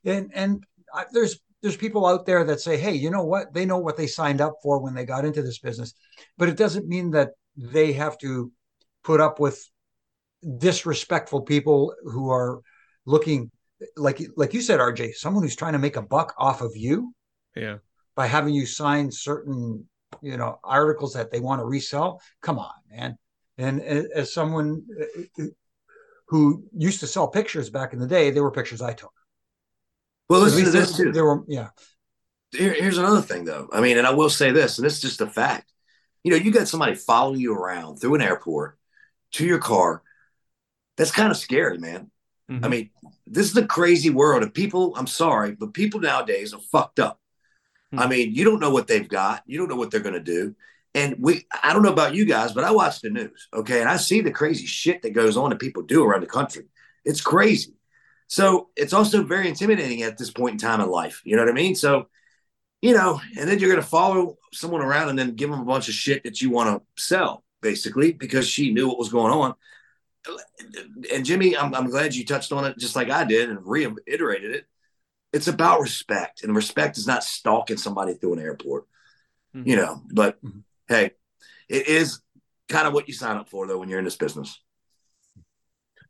and 0.04 0.30
and 0.34 0.64
I, 0.94 1.04
there's 1.12 1.38
there's 1.62 1.76
people 1.76 2.06
out 2.06 2.26
there 2.26 2.44
that 2.44 2.60
say, 2.60 2.76
hey, 2.76 2.94
you 2.94 3.10
know 3.10 3.24
what? 3.24 3.54
They 3.54 3.64
know 3.64 3.78
what 3.78 3.96
they 3.96 4.08
signed 4.08 4.40
up 4.40 4.54
for 4.62 4.80
when 4.80 4.94
they 4.94 5.04
got 5.04 5.24
into 5.24 5.42
this 5.42 5.60
business, 5.60 5.94
but 6.36 6.48
it 6.48 6.56
doesn't 6.56 6.88
mean 6.88 7.12
that 7.12 7.30
they 7.56 7.92
have 7.92 8.18
to 8.18 8.50
put 9.04 9.20
up 9.20 9.38
with 9.38 9.64
disrespectful 10.58 11.42
people 11.42 11.94
who 12.04 12.30
are 12.30 12.60
looking 13.06 13.50
like 13.96 14.20
like 14.36 14.54
you 14.54 14.60
said, 14.60 14.80
RJ, 14.80 15.14
someone 15.14 15.42
who's 15.42 15.56
trying 15.56 15.72
to 15.72 15.78
make 15.78 15.96
a 15.96 16.02
buck 16.02 16.34
off 16.38 16.60
of 16.60 16.72
you, 16.74 17.14
yeah, 17.56 17.78
by 18.14 18.26
having 18.26 18.54
you 18.54 18.66
sign 18.66 19.10
certain 19.10 19.86
you 20.20 20.36
know 20.36 20.58
articles 20.62 21.14
that 21.14 21.30
they 21.30 21.40
want 21.40 21.60
to 21.60 21.64
resell. 21.64 22.20
Come 22.42 22.58
on, 22.58 22.72
man. 22.90 23.16
And 23.58 23.80
as 23.80 24.32
someone 24.32 24.82
uh, 25.00 25.42
uh, 25.42 25.46
who 26.28 26.64
used 26.76 27.00
to 27.00 27.06
sell 27.06 27.28
pictures 27.28 27.70
back 27.70 27.92
in 27.92 27.98
the 27.98 28.06
day, 28.06 28.30
they 28.30 28.40
were 28.40 28.50
pictures 28.50 28.82
I 28.82 28.92
took. 28.92 29.12
Well, 30.28 30.40
listen 30.40 30.64
to 30.64 30.70
this 30.70 30.96
too. 30.96 31.12
There 31.12 31.24
were, 31.24 31.44
yeah. 31.46 31.68
Here, 32.52 32.72
here's 32.72 32.98
another 32.98 33.22
thing, 33.22 33.44
though. 33.44 33.68
I 33.72 33.80
mean, 33.80 33.98
and 33.98 34.06
I 34.06 34.12
will 34.12 34.30
say 34.30 34.50
this, 34.50 34.78
and 34.78 34.84
this 34.84 34.94
is 34.94 35.00
just 35.00 35.20
a 35.20 35.26
fact. 35.26 35.72
You 36.24 36.30
know, 36.30 36.36
you 36.36 36.52
got 36.52 36.68
somebody 36.68 36.94
following 36.94 37.40
you 37.40 37.54
around 37.54 37.96
through 37.96 38.14
an 38.14 38.22
airport 38.22 38.78
to 39.32 39.44
your 39.44 39.58
car. 39.58 40.02
That's 40.96 41.10
kind 41.10 41.30
of 41.30 41.36
scary, 41.36 41.78
man. 41.78 42.10
Mm-hmm. 42.50 42.64
I 42.64 42.68
mean, 42.68 42.90
this 43.26 43.50
is 43.50 43.56
a 43.56 43.66
crazy 43.66 44.10
world, 44.10 44.42
and 44.42 44.52
people. 44.52 44.94
I'm 44.96 45.06
sorry, 45.06 45.52
but 45.52 45.74
people 45.74 46.00
nowadays 46.00 46.52
are 46.54 46.60
fucked 46.70 47.00
up. 47.00 47.18
Mm-hmm. 47.92 47.98
I 47.98 48.06
mean, 48.06 48.34
you 48.34 48.44
don't 48.44 48.60
know 48.60 48.70
what 48.70 48.86
they've 48.86 49.08
got. 49.08 49.42
You 49.46 49.58
don't 49.58 49.68
know 49.68 49.76
what 49.76 49.90
they're 49.90 50.00
going 50.00 50.14
to 50.14 50.20
do. 50.20 50.54
And 50.94 51.16
we, 51.18 51.46
I 51.62 51.72
don't 51.72 51.82
know 51.82 51.92
about 51.92 52.14
you 52.14 52.26
guys, 52.26 52.52
but 52.52 52.64
I 52.64 52.70
watch 52.70 53.00
the 53.00 53.08
news, 53.08 53.48
okay, 53.54 53.80
and 53.80 53.88
I 53.88 53.96
see 53.96 54.20
the 54.20 54.30
crazy 54.30 54.66
shit 54.66 55.00
that 55.02 55.14
goes 55.14 55.38
on 55.38 55.50
that 55.50 55.58
people 55.58 55.82
do 55.82 56.04
around 56.04 56.20
the 56.20 56.26
country. 56.26 56.66
It's 57.04 57.22
crazy. 57.22 57.72
So 58.28 58.70
it's 58.76 58.92
also 58.92 59.22
very 59.22 59.48
intimidating 59.48 60.02
at 60.02 60.16
this 60.16 60.30
point 60.30 60.52
in 60.52 60.58
time 60.58 60.80
in 60.80 60.88
life. 60.88 61.20
You 61.24 61.36
know 61.36 61.42
what 61.42 61.50
I 61.50 61.54
mean? 61.54 61.74
So, 61.74 62.08
you 62.80 62.94
know, 62.94 63.20
and 63.38 63.48
then 63.48 63.58
you're 63.58 63.70
going 63.70 63.82
to 63.82 63.86
follow 63.88 64.38
someone 64.52 64.82
around 64.82 65.10
and 65.10 65.18
then 65.18 65.34
give 65.34 65.50
them 65.50 65.60
a 65.60 65.64
bunch 65.64 65.88
of 65.88 65.94
shit 65.94 66.24
that 66.24 66.40
you 66.40 66.50
want 66.50 66.70
to 66.70 67.02
sell, 67.02 67.44
basically, 67.60 68.12
because 68.12 68.48
she 68.48 68.72
knew 68.72 68.88
what 68.88 68.98
was 68.98 69.10
going 69.10 69.32
on. 69.32 69.54
And 71.12 71.24
Jimmy, 71.24 71.56
I'm, 71.56 71.74
I'm 71.74 71.90
glad 71.90 72.14
you 72.14 72.24
touched 72.24 72.52
on 72.52 72.64
it 72.64 72.78
just 72.78 72.96
like 72.96 73.10
I 73.10 73.24
did 73.24 73.50
and 73.50 73.58
reiterated 73.64 74.52
it. 74.52 74.66
It's 75.32 75.48
about 75.48 75.80
respect, 75.80 76.44
and 76.44 76.54
respect 76.54 76.98
is 76.98 77.06
not 77.06 77.24
stalking 77.24 77.78
somebody 77.78 78.14
through 78.14 78.34
an 78.34 78.40
airport, 78.40 78.84
mm-hmm. 79.54 79.68
you 79.68 79.76
know. 79.76 80.02
But 80.12 80.42
mm-hmm 80.44 80.60
hey, 80.92 81.12
it 81.68 81.88
is 81.88 82.20
kind 82.68 82.86
of 82.86 82.92
what 82.92 83.08
you 83.08 83.14
sign 83.14 83.36
up 83.36 83.48
for 83.48 83.66
though 83.66 83.78
when 83.78 83.88
you're 83.88 83.98
in 83.98 84.04
this 84.04 84.16
business. 84.16 84.60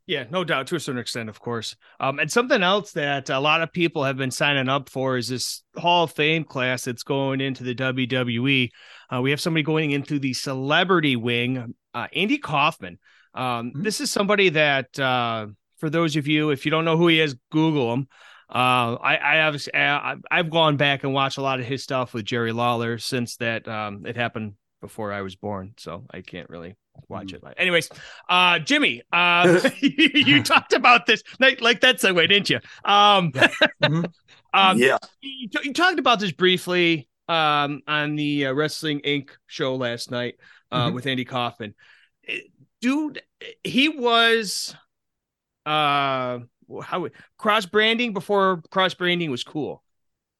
Yeah, 0.06 0.24
no 0.30 0.42
doubt 0.42 0.66
to 0.68 0.76
a 0.76 0.80
certain 0.80 1.00
extent, 1.00 1.28
of 1.28 1.38
course. 1.38 1.76
Um, 2.00 2.18
and 2.18 2.30
something 2.30 2.62
else 2.62 2.92
that 2.92 3.30
a 3.30 3.38
lot 3.38 3.62
of 3.62 3.72
people 3.72 4.02
have 4.02 4.16
been 4.16 4.32
signing 4.32 4.68
up 4.68 4.88
for 4.88 5.16
is 5.16 5.28
this 5.28 5.62
Hall 5.76 6.04
of 6.04 6.12
Fame 6.12 6.42
class 6.42 6.84
that's 6.84 7.04
going 7.04 7.40
into 7.40 7.62
the 7.62 7.74
WWE. 7.74 8.70
Uh, 9.12 9.20
we 9.20 9.30
have 9.30 9.40
somebody 9.40 9.62
going 9.62 9.92
into 9.92 10.18
the 10.18 10.34
celebrity 10.34 11.14
wing, 11.14 11.74
uh, 11.94 12.08
Andy 12.14 12.38
Kaufman. 12.38 12.98
Um, 13.34 13.70
mm-hmm. 13.70 13.82
This 13.82 14.00
is 14.00 14.10
somebody 14.10 14.48
that, 14.50 14.98
uh, 14.98 15.46
for 15.78 15.88
those 15.88 16.16
of 16.16 16.26
you, 16.26 16.50
if 16.50 16.64
you 16.64 16.70
don't 16.72 16.84
know 16.84 16.96
who 16.96 17.08
he 17.08 17.20
is, 17.20 17.36
Google 17.50 17.92
him. 17.92 18.08
Uh, 18.52 18.98
I, 19.00 19.18
I 19.18 19.34
have 19.36 20.20
I've 20.30 20.50
gone 20.50 20.76
back 20.76 21.04
and 21.04 21.14
watched 21.14 21.38
a 21.38 21.42
lot 21.42 21.60
of 21.60 21.64
his 21.64 21.82
stuff 21.82 22.12
with 22.12 22.26
Jerry 22.26 22.52
Lawler 22.52 22.98
since 22.98 23.36
that 23.36 23.66
um, 23.66 24.04
it 24.04 24.14
happened 24.14 24.54
before 24.82 25.10
I 25.10 25.22
was 25.22 25.36
born, 25.36 25.72
so 25.78 26.04
I 26.10 26.20
can't 26.20 26.50
really 26.50 26.76
watch 27.08 27.28
Mhm. 27.28 27.34
it 27.34 27.42
live. 27.44 27.54
Anyways, 27.56 27.88
uh, 28.28 28.58
Jimmy, 28.58 29.02
uh, 29.12 29.60
you 29.80 30.42
talked 30.42 30.72
about 30.72 31.06
this 31.06 31.22
like, 31.40 31.60
like 31.60 31.80
that 31.80 31.96
segue, 31.96 32.28
didn't 32.28 32.50
you? 32.50 32.60
Um, 32.84 33.32
Mhm. 33.82 34.12
um, 34.54 34.78
yeah. 34.78 34.98
you, 35.20 35.48
t- 35.48 35.60
you 35.64 35.72
talked 35.72 35.98
about 35.98 36.20
this 36.20 36.32
briefly 36.32 37.08
um, 37.28 37.80
on 37.86 38.16
the 38.16 38.46
uh, 38.46 38.52
Wrestling 38.52 39.00
Inc. 39.00 39.30
show 39.46 39.76
last 39.76 40.10
night 40.10 40.36
uh, 40.70 40.88
Mhm. 40.88 40.94
with 40.94 41.06
Andy 41.06 41.24
Kaufman. 41.24 41.74
Eh, 42.28 42.40
Dude, 42.80 43.22
he 43.62 43.88
was 43.88 44.74
uh 45.64 46.40
how 46.82 47.08
cross 47.38 47.64
branding 47.66 48.12
before 48.12 48.60
cross 48.70 48.94
branding 48.94 49.30
was 49.30 49.44
cool. 49.44 49.84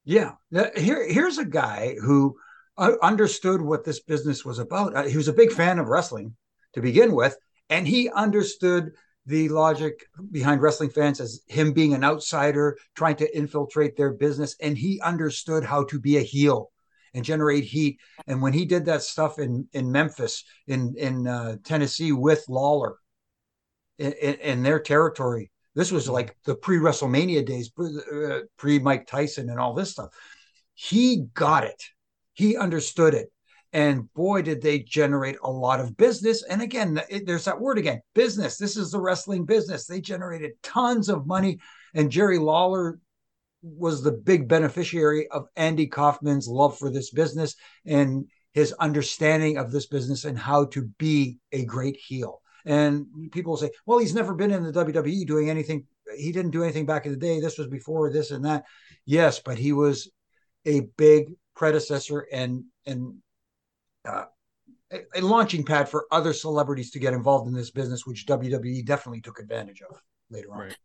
Yeah. 0.03 0.33
Here, 0.75 1.07
here's 1.09 1.37
a 1.37 1.45
guy 1.45 1.95
who 2.03 2.35
uh, 2.77 2.93
understood 3.01 3.61
what 3.61 3.85
this 3.85 4.01
business 4.01 4.43
was 4.43 4.59
about. 4.59 4.93
Uh, 4.95 5.03
he 5.03 5.15
was 5.15 5.29
a 5.29 5.33
big 5.33 5.53
fan 5.53 5.79
of 5.79 5.87
wrestling 5.87 6.35
to 6.73 6.81
begin 6.81 7.13
with, 7.13 7.35
and 7.69 7.87
he 7.87 8.09
understood 8.09 8.91
the 9.25 9.47
logic 9.49 10.05
behind 10.31 10.61
wrestling 10.61 10.89
fans 10.89 11.21
as 11.21 11.41
him 11.47 11.71
being 11.71 11.93
an 11.93 12.03
outsider 12.03 12.77
trying 12.95 13.15
to 13.15 13.37
infiltrate 13.37 13.95
their 13.95 14.13
business, 14.13 14.55
and 14.61 14.77
he 14.77 14.99
understood 15.01 15.63
how 15.63 15.83
to 15.85 15.99
be 15.99 16.17
a 16.17 16.21
heel 16.21 16.71
and 17.13 17.23
generate 17.23 17.63
heat. 17.63 17.99
And 18.27 18.41
when 18.41 18.53
he 18.53 18.65
did 18.65 18.85
that 18.85 19.01
stuff 19.01 19.39
in 19.39 19.67
in 19.73 19.91
Memphis, 19.91 20.43
in 20.67 20.93
in 20.97 21.27
uh, 21.27 21.57
Tennessee 21.63 22.11
with 22.11 22.43
Lawler, 22.49 22.97
in, 23.97 24.13
in, 24.13 24.33
in 24.35 24.63
their 24.63 24.79
territory. 24.79 25.51
This 25.75 25.91
was 25.91 26.07
like 26.07 26.35
the 26.45 26.55
pre 26.55 26.77
WrestleMania 26.77 27.45
days, 27.45 27.71
pre 28.57 28.79
Mike 28.79 29.07
Tyson 29.07 29.49
and 29.49 29.59
all 29.59 29.73
this 29.73 29.91
stuff. 29.91 30.09
He 30.75 31.25
got 31.33 31.63
it. 31.63 31.81
He 32.33 32.57
understood 32.57 33.13
it. 33.13 33.31
And 33.73 34.13
boy, 34.13 34.43
did 34.43 34.61
they 34.61 34.79
generate 34.79 35.37
a 35.43 35.49
lot 35.49 35.79
of 35.79 35.97
business. 35.97 36.43
And 36.43 36.61
again, 36.61 37.01
it, 37.09 37.25
there's 37.25 37.45
that 37.45 37.59
word 37.59 37.79
again 37.79 38.01
business. 38.13 38.57
This 38.57 38.77
is 38.77 38.91
the 38.91 39.01
wrestling 39.01 39.45
business. 39.45 39.87
They 39.87 39.99
generated 39.99 40.51
tons 40.61 41.09
of 41.09 41.25
money. 41.25 41.59
And 41.95 42.11
Jerry 42.11 42.37
Lawler 42.37 42.99
was 43.63 44.03
the 44.03 44.11
big 44.11 44.47
beneficiary 44.47 45.27
of 45.29 45.47
Andy 45.55 45.87
Kaufman's 45.87 46.47
love 46.47 46.77
for 46.77 46.91
this 46.91 47.09
business 47.09 47.55
and 47.85 48.25
his 48.53 48.73
understanding 48.73 49.57
of 49.57 49.71
this 49.71 49.87
business 49.87 50.25
and 50.25 50.37
how 50.37 50.65
to 50.65 50.83
be 50.99 51.39
a 51.51 51.65
great 51.65 51.95
heel. 51.95 52.41
And 52.65 53.07
people 53.31 53.57
say, 53.57 53.71
well, 53.85 53.97
he's 53.97 54.13
never 54.13 54.35
been 54.35 54.51
in 54.51 54.63
the 54.63 54.71
WWE 54.71 55.25
doing 55.25 55.49
anything. 55.49 55.85
He 56.15 56.31
didn't 56.31 56.51
do 56.51 56.63
anything 56.63 56.85
back 56.85 57.05
in 57.05 57.11
the 57.11 57.17
day. 57.17 57.39
This 57.39 57.57
was 57.57 57.67
before 57.67 58.11
this 58.11 58.31
and 58.31 58.45
that. 58.45 58.65
Yes, 59.05 59.39
but 59.39 59.57
he 59.57 59.73
was 59.73 60.09
a 60.65 60.81
big 60.97 61.33
predecessor 61.55 62.27
and 62.31 62.63
and 62.85 63.15
uh, 64.05 64.25
a, 64.91 64.99
a 65.15 65.21
launching 65.21 65.63
pad 65.63 65.89
for 65.89 66.05
other 66.11 66.33
celebrities 66.33 66.91
to 66.91 66.99
get 66.99 67.13
involved 67.13 67.47
in 67.47 67.53
this 67.53 67.71
business, 67.71 68.05
which 68.05 68.25
WWE 68.25 68.85
definitely 68.85 69.21
took 69.21 69.39
advantage 69.39 69.81
of 69.81 70.01
later 70.29 70.53
on. 70.53 70.59
Right. 70.59 70.77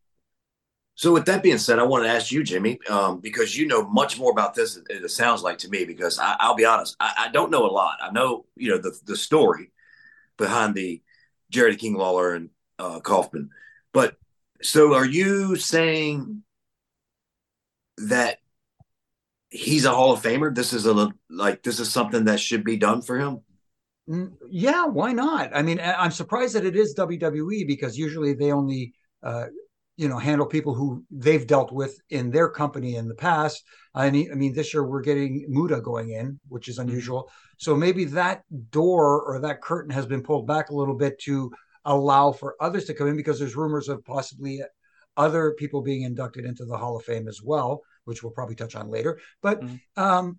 So 0.94 1.12
with 1.12 1.26
that 1.26 1.44
being 1.44 1.58
said, 1.58 1.78
I 1.78 1.84
want 1.84 2.04
to 2.04 2.10
ask 2.10 2.32
you, 2.32 2.42
Jimmy, 2.42 2.80
um, 2.90 3.20
because 3.20 3.56
you 3.56 3.68
know 3.68 3.86
much 3.86 4.18
more 4.18 4.32
about 4.32 4.54
this 4.54 4.80
it 4.88 5.08
sounds 5.12 5.44
like 5.44 5.58
to 5.58 5.68
me. 5.68 5.84
Because 5.84 6.18
I, 6.18 6.48
will 6.48 6.56
be 6.56 6.64
honest, 6.64 6.96
I, 6.98 7.12
I, 7.18 7.28
don't 7.28 7.52
know 7.52 7.66
a 7.66 7.70
lot. 7.70 7.98
I 8.02 8.10
know 8.10 8.46
you 8.56 8.70
know 8.70 8.78
the 8.78 8.98
the 9.04 9.16
story 9.16 9.70
behind 10.36 10.74
the 10.74 11.00
Jerry 11.50 11.76
King 11.76 11.94
Lawler 11.94 12.34
and 12.34 12.50
uh, 12.80 12.98
Kaufman, 12.98 13.50
but 13.92 14.16
so 14.60 14.94
are 14.94 15.06
you 15.06 15.54
saying 15.54 16.42
that 17.98 18.38
he's 19.50 19.84
a 19.84 19.90
Hall 19.90 20.12
of 20.12 20.22
Famer? 20.22 20.54
This 20.54 20.72
is 20.72 20.86
a 20.86 21.10
like 21.30 21.62
this 21.62 21.80
is 21.80 21.90
something 21.90 22.24
that 22.24 22.40
should 22.40 22.64
be 22.64 22.76
done 22.76 23.02
for 23.02 23.18
him. 23.18 23.40
Mm, 24.08 24.32
Yeah, 24.50 24.86
why 24.86 25.12
not? 25.12 25.50
I 25.54 25.62
mean, 25.62 25.80
I'm 25.80 26.10
surprised 26.10 26.54
that 26.54 26.64
it 26.64 26.76
is 26.76 26.94
WWE 26.94 27.64
because 27.64 27.98
usually 27.98 28.34
they 28.34 28.52
only, 28.52 28.94
uh, 29.22 29.46
you 29.96 30.08
know, 30.08 30.18
handle 30.18 30.46
people 30.46 30.74
who 30.74 31.04
they've 31.10 31.46
dealt 31.46 31.72
with 31.72 31.98
in 32.10 32.30
their 32.30 32.48
company 32.48 32.96
in 32.96 33.08
the 33.08 33.14
past. 33.14 33.64
I 33.94 34.10
mean, 34.10 34.30
I 34.32 34.34
mean, 34.34 34.54
this 34.54 34.72
year 34.72 34.84
we're 34.84 35.02
getting 35.02 35.44
Muta 35.48 35.80
going 35.80 36.10
in, 36.10 36.38
which 36.48 36.68
is 36.68 36.78
unusual. 36.78 37.30
So 37.58 37.74
maybe 37.74 38.04
that 38.06 38.42
door 38.70 39.22
or 39.22 39.40
that 39.40 39.60
curtain 39.60 39.90
has 39.90 40.06
been 40.06 40.22
pulled 40.22 40.46
back 40.46 40.70
a 40.70 40.74
little 40.74 40.94
bit 40.94 41.18
to 41.22 41.50
allow 41.84 42.32
for 42.32 42.54
others 42.60 42.84
to 42.86 42.94
come 42.94 43.08
in 43.08 43.16
because 43.16 43.38
there's 43.38 43.56
rumors 43.56 43.88
of 43.88 44.04
possibly 44.04 44.62
other 45.16 45.52
people 45.58 45.82
being 45.82 46.02
inducted 46.02 46.44
into 46.44 46.64
the 46.64 46.76
Hall 46.76 46.96
of 46.96 47.04
Fame 47.04 47.26
as 47.28 47.42
well, 47.42 47.82
which 48.08 48.22
we'll 48.22 48.32
probably 48.32 48.56
touch 48.56 48.74
on 48.74 48.88
later. 48.90 49.20
But 49.42 49.62
Mhm. 49.62 49.80
um, 49.96 50.38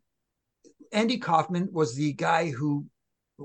Andy 0.91 1.17
Kaufman 1.17 1.69
was 1.71 1.95
the 1.95 2.13
guy 2.13 2.49
who 2.49 2.85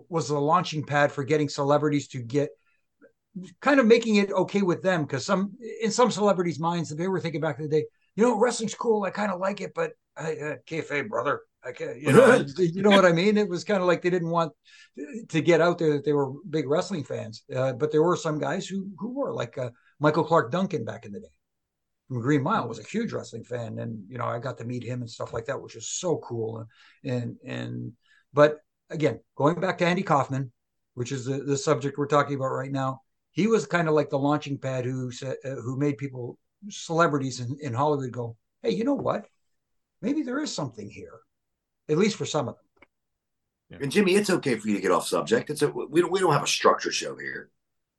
was 0.09 0.29
the 0.29 0.41
launching 0.41 0.85
pad 0.85 1.13
for 1.13 1.23
getting 1.23 1.49
celebrities 1.49 2.09
to 2.09 2.23
get 2.23 2.51
kind 3.61 3.81
of 3.81 3.87
making 3.87 4.17
it 4.17 4.33
okay 4.33 4.63
with 4.63 4.83
them 4.83 5.03
because 5.03 5.27
some 5.27 5.53
in 5.81 5.91
some 5.91 6.11
celebrities' 6.11 6.61
minds 6.61 6.91
they 6.91 7.09
were 7.09 7.21
thinking 7.21 7.41
back 7.41 7.59
in 7.59 7.65
the 7.65 7.71
day, 7.71 7.85
you 8.17 8.25
know, 8.25 8.39
wrestling's 8.39 8.75
cool, 8.75 9.03
I 9.05 9.11
kind 9.11 9.33
of 9.33 9.41
like 9.41 9.61
it, 9.61 9.73
but 9.75 9.93
I 10.17 10.33
uh, 10.33 10.57
kayfabe, 10.67 11.09
brother. 11.09 11.41
I 11.65 11.73
can't, 11.73 11.99
you 12.01 12.13
know, 12.13 12.45
you 12.59 12.83
know 12.83 12.91
what 12.91 13.07
I 13.07 13.13
mean? 13.13 13.39
It 13.39 13.49
was 13.49 13.65
kind 13.65 13.81
of 13.81 13.87
like 13.87 14.03
they 14.03 14.11
didn't 14.11 14.31
want 14.31 14.53
to 15.29 15.41
get 15.41 15.61
out 15.61 15.79
there 15.79 15.95
that 15.95 16.05
they 16.05 16.13
were 16.13 16.33
big 16.49 16.69
wrestling 16.69 17.05
fans, 17.05 17.43
uh, 17.55 17.73
but 17.73 17.91
there 17.91 18.03
were 18.03 18.17
some 18.17 18.39
guys 18.39 18.67
who 18.67 18.89
who 18.99 19.15
were 19.15 19.33
like 19.33 19.57
uh, 19.59 19.71
Michael 19.99 20.25
Clarke 20.25 20.53
Duncan 20.53 20.85
back 20.85 21.07
in 21.07 21.13
the 21.13 21.21
day 21.21 21.35
from 22.09 22.21
Green 22.21 22.43
Mile 22.43 22.69
was 22.69 22.79
a 22.79 22.85
huge 22.85 23.13
wrestling 23.13 23.45
fan, 23.45 23.79
and 23.79 24.05
you 24.09 24.19
know 24.19 24.27
I 24.27 24.39
got 24.39 24.59
to 24.59 24.65
meet 24.65 24.85
him 24.85 25.01
and 25.01 25.11
stuff 25.11 25.33
like 25.33 25.47
that, 25.47 25.61
which 25.61 25.77
is 25.77 25.89
so 25.89 26.19
cool. 26.19 26.67
And 27.05 27.37
and 27.45 27.93
but 28.33 28.59
again, 28.91 29.21
going 29.37 29.61
back 29.61 29.79
to 29.79 29.87
Andy 29.87 30.03
Kaufman, 30.03 30.53
which 30.95 31.13
is 31.13 31.25
the, 31.25 31.39
the 31.39 31.57
subject 31.57 31.99
we're 31.99 32.07
talking 32.07 32.37
about 32.37 32.53
right 32.53 32.73
now, 32.73 33.03
he 33.33 33.47
was 33.47 33.67
kind 33.67 33.89
of 33.89 33.95
like 33.95 34.11
the 34.11 34.19
launching 34.19 34.59
pad 34.59 34.85
who 34.85 35.11
said 35.11 35.37
uh, 35.45 35.57
who 35.57 35.79
made 35.79 35.99
people 35.99 36.39
celebrities 36.69 37.41
in, 37.41 37.57
in 37.61 37.75
Hollywood 37.75 38.13
go, 38.13 38.37
hey, 38.63 38.71
you 38.71 38.85
know 38.85 38.95
what? 38.95 39.27
Maybe 40.01 40.23
there 40.23 40.41
is 40.41 40.55
something 40.55 40.89
here, 40.89 41.21
at 41.89 41.99
least 41.99 42.17
for 42.17 42.27
some 42.27 42.49
of 42.49 42.57
them. 42.57 42.65
And 43.83 43.91
Jimmy, 43.91 44.15
it's 44.15 44.31
okay 44.31 44.57
for 44.57 44.69
you 44.69 44.77
to 44.77 44.81
get 44.81 44.93
off 44.93 45.07
subject. 45.07 45.51
It's 45.51 45.63
a 45.63 45.69
we 45.69 46.01
don't 46.01 46.13
we 46.13 46.21
don't 46.21 46.33
have 46.33 46.43
a 46.43 46.49
structure 46.49 46.93
show 46.93 47.17
here. 47.17 47.51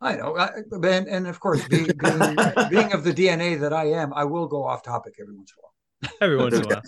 I 0.06 0.16
know, 0.18 0.38
I, 0.38 0.50
and, 0.72 1.08
and 1.08 1.28
of 1.28 1.40
course, 1.40 1.68
being, 1.68 1.86
being 1.86 2.20
being 2.70 2.94
of 2.94 3.04
the 3.04 3.12
DNA 3.12 3.60
that 3.60 3.74
I 3.74 3.86
am, 3.92 4.14
I 4.14 4.24
will 4.24 4.48
go 4.48 4.64
off 4.64 4.84
topic 4.84 5.16
every 5.20 5.36
once 5.36 5.52
in 5.52 5.58
a 5.58 5.62
while. 5.64 6.18
every 6.22 6.38
once 6.38 6.54
in 6.54 6.66
a 6.66 6.68
while. 6.76 6.82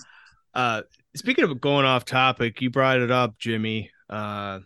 Uh, 0.53 0.81
speaking 1.15 1.43
of 1.43 1.59
going 1.59 1.85
off 1.85 2.05
topic, 2.05 2.61
you 2.61 2.69
brought 2.69 2.99
it 2.99 3.09
up, 3.09 3.39
Jimmy. 3.39 3.89
Uh, 4.07 4.59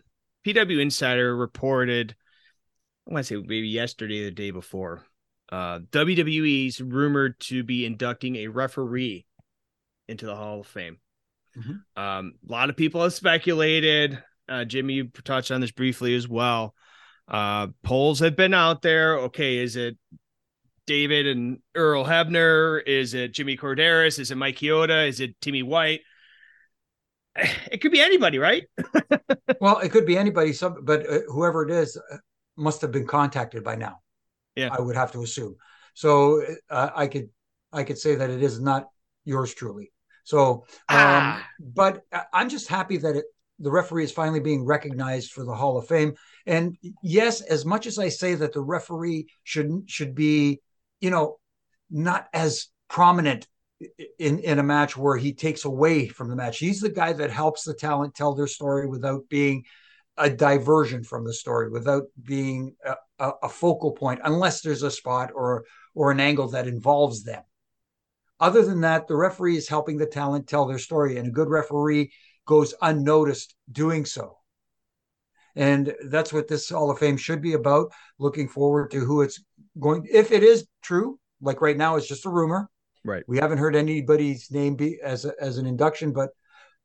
PW 0.46 0.80
Insider 0.82 1.34
reported, 1.34 2.14
I 3.08 3.14
want 3.14 3.26
to 3.26 3.40
say 3.40 3.42
maybe 3.42 3.68
yesterday 3.68 4.20
or 4.20 4.24
the 4.26 4.30
day 4.32 4.50
before, 4.50 5.06
uh, 5.50 5.78
WWE's 5.90 6.78
rumored 6.80 7.40
to 7.40 7.62
be 7.62 7.86
inducting 7.86 8.36
a 8.36 8.48
referee 8.48 9.24
into 10.08 10.26
the 10.26 10.36
Hall 10.36 10.60
of 10.60 10.66
Fame. 10.66 10.98
Mhm. 11.56 11.80
Um, 11.96 12.34
a 12.46 12.52
lot 12.52 12.68
of 12.68 12.76
people 12.76 13.02
have 13.02 13.14
speculated. 13.14 14.22
Uh, 14.46 14.66
Jimmy, 14.66 14.94
you 14.94 15.04
touched 15.24 15.50
on 15.50 15.62
this 15.62 15.70
briefly 15.70 16.14
as 16.14 16.28
well. 16.28 16.74
Uh, 17.32 17.68
polls 17.82 18.20
have 18.20 18.36
been 18.36 18.52
out 18.54 18.82
there. 18.82 19.18
Okay, 19.20 19.56
is 19.56 19.74
it 19.74 19.96
David 20.86 21.26
and 21.26 21.60
Earl 21.74 22.04
Hebner? 22.04 22.82
Is 22.86 23.14
it 23.14 23.32
Jimmy 23.32 23.56
Korderas? 23.56 24.18
Is 24.18 24.30
it 24.30 24.36
Mike 24.36 24.56
Chioda? 24.56 25.08
Is 25.08 25.18
it 25.20 25.40
Timmy 25.40 25.62
White? 25.62 26.00
It 27.72 27.80
could 27.80 27.92
be 27.92 28.00
anybody, 28.02 28.38
right? 28.38 28.64
Well, 29.60 29.78
it 29.78 29.90
could 29.90 30.06
be 30.06 30.18
anybody, 30.18 30.52
some, 30.52 30.78
but 30.82 31.08
uh, 31.08 31.20
whoever 31.28 31.62
it 31.62 31.70
is 31.70 31.96
uh, 31.96 32.16
must 32.56 32.80
have 32.80 32.90
been 32.90 33.06
contacted 33.06 33.62
by 33.62 33.76
now. 33.76 34.00
Yeah. 34.56 34.70
I 34.76 34.80
would 34.80 34.96
have 34.96 35.12
to 35.12 35.22
assume. 35.22 35.54
So 35.94 36.42
uh, 36.68 36.90
I 36.94 37.06
could 37.06 37.28
I 37.72 37.84
could 37.84 37.96
say 37.98 38.16
that 38.16 38.28
it 38.28 38.42
is 38.42 38.60
not 38.60 38.88
yours 39.24 39.54
truly. 39.54 39.92
So, 40.24 40.64
um, 40.88 40.98
Ah. 40.98 41.46
but 41.60 42.02
I- 42.12 42.24
I'm 42.32 42.48
just 42.48 42.68
happy 42.68 42.96
that 42.98 43.16
it, 43.16 43.24
the 43.60 43.70
referee 43.70 44.04
is 44.04 44.12
finally 44.12 44.40
being 44.40 44.64
recognized 44.64 45.30
for 45.32 45.44
the 45.44 45.54
Hall 45.54 45.78
of 45.78 45.86
Fame. 45.86 46.14
And 46.46 46.76
yes, 47.02 47.40
as 47.40 47.64
much 47.64 47.86
as 47.86 47.98
I 47.98 48.08
say 48.08 48.34
that 48.34 48.52
the 48.52 48.60
referee 48.60 49.28
should 49.44 49.84
should 49.86 50.14
be, 50.14 50.60
you 51.00 51.10
know, 51.10 51.38
not 51.90 52.28
as 52.32 52.68
prominent 52.88 53.46
in 54.18 54.38
in 54.40 54.58
a 54.58 54.62
match 54.62 54.96
where 54.96 55.16
he 55.16 55.32
takes 55.32 55.64
away 55.64 56.08
from 56.08 56.28
the 56.28 56.36
match. 56.36 56.58
He's 56.58 56.80
the 56.80 56.90
guy 56.90 57.12
that 57.12 57.30
helps 57.30 57.64
the 57.64 57.74
talent 57.74 58.14
tell 58.14 58.34
their 58.34 58.46
story 58.46 58.86
without 58.86 59.28
being 59.28 59.64
a 60.16 60.28
diversion 60.28 61.04
from 61.04 61.24
the 61.24 61.32
story, 61.32 61.70
without 61.70 62.04
being 62.22 62.76
a, 63.18 63.30
a, 63.42 63.48
focal 63.48 63.92
point, 63.92 64.20
unless 64.24 64.60
there's 64.60 64.82
a 64.82 64.90
spot 64.90 65.30
or 65.34 65.64
or 65.94 66.10
an 66.10 66.20
angle 66.20 66.48
that 66.48 66.66
involves 66.68 67.22
them. 67.22 67.42
Other 68.38 68.62
than 68.62 68.80
that, 68.82 69.06
the 69.06 69.16
referee 69.16 69.56
is 69.56 69.68
helping 69.68 69.96
the 69.96 70.06
talent 70.06 70.48
tell 70.48 70.66
their 70.66 70.78
story, 70.78 71.16
and 71.16 71.28
a 71.28 71.30
good 71.30 71.48
referee 71.48 72.12
goes 72.46 72.74
unnoticed 72.82 73.54
doing 73.70 74.04
so. 74.04 74.38
And 75.54 75.94
that's 76.08 76.32
what 76.32 76.48
this 76.48 76.70
Hall 76.70 76.90
of 76.90 76.98
Fame 76.98 77.16
should 77.16 77.42
be 77.42 77.52
about. 77.52 77.92
Looking 78.18 78.48
forward 78.48 78.90
to 78.92 79.00
who 79.00 79.22
it's 79.22 79.42
going. 79.78 80.06
If 80.10 80.32
it 80.32 80.42
is 80.42 80.66
true, 80.82 81.18
like 81.40 81.60
right 81.60 81.76
now, 81.76 81.96
it's 81.96 82.08
just 82.08 82.26
a 82.26 82.30
rumor. 82.30 82.70
Right. 83.04 83.24
We 83.26 83.38
haven't 83.38 83.58
heard 83.58 83.76
anybody's 83.76 84.50
name 84.50 84.76
be 84.76 85.00
as 85.02 85.24
a, 85.24 85.32
as 85.40 85.58
an 85.58 85.66
induction, 85.66 86.12
but 86.12 86.30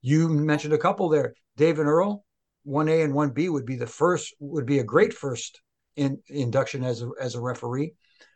you 0.01 0.27
mentioned 0.27 0.73
a 0.73 0.77
couple 0.77 1.09
there, 1.09 1.33
Dave 1.55 1.79
and 1.79 1.87
Earl. 1.87 2.25
one 2.63 2.89
A 2.89 3.01
and 3.01 3.13
one 3.13 3.29
B 3.29 3.49
would 3.49 3.65
be 3.65 3.75
the 3.75 3.87
first 3.87 4.33
would 4.39 4.65
be 4.65 4.79
a 4.79 4.83
great 4.83 5.13
first 5.13 5.61
in 5.95 6.19
induction 6.27 6.83
as 6.83 7.01
a 7.01 7.09
as 7.21 7.35
a 7.35 7.41
referee. 7.41 7.93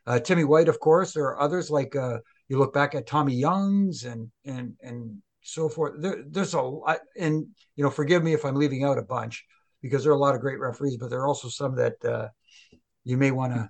Uh, 0.08 0.20
Timmy 0.20 0.44
White, 0.44 0.70
of 0.70 0.80
course. 0.80 1.13
There 1.13 1.26
are 1.26 1.39
others 1.39 1.70
like 1.70 1.96
uh, 1.96 2.20
you 2.48 2.58
look 2.58 2.74
back 2.74 2.96
at 2.96 3.08
Tommy 3.08 3.36
Young's 3.36 4.06
and 4.06 4.32
and 4.46 4.74
and 4.82 5.22
so 5.41 5.67
forth. 5.70 5.94
There, 6.00 6.24
there's 6.28 6.54
a 6.54 6.62
lot, 6.62 7.00
and 7.17 7.46
you 7.76 7.84
know, 7.84 7.89
forgive 7.89 8.24
me 8.24 8.34
if 8.34 8.46
I'm 8.46 8.56
leaving 8.56 8.84
out 8.84 8.98
a 8.98 9.04
bunch 9.04 9.46
because 9.82 10.04
there 10.04 10.12
are 10.12 10.15
a 10.15 10.20
lot 10.20 10.36
of 10.36 10.41
great 10.41 10.60
referees, 10.60 10.98
but 10.98 11.10
there 11.10 11.20
are 11.22 11.28
also 11.28 11.48
some 11.48 11.76
that 11.76 12.04
uh, 12.06 12.28
you 13.04 13.17
may 13.17 13.32
want 13.32 13.54
to 13.54 13.70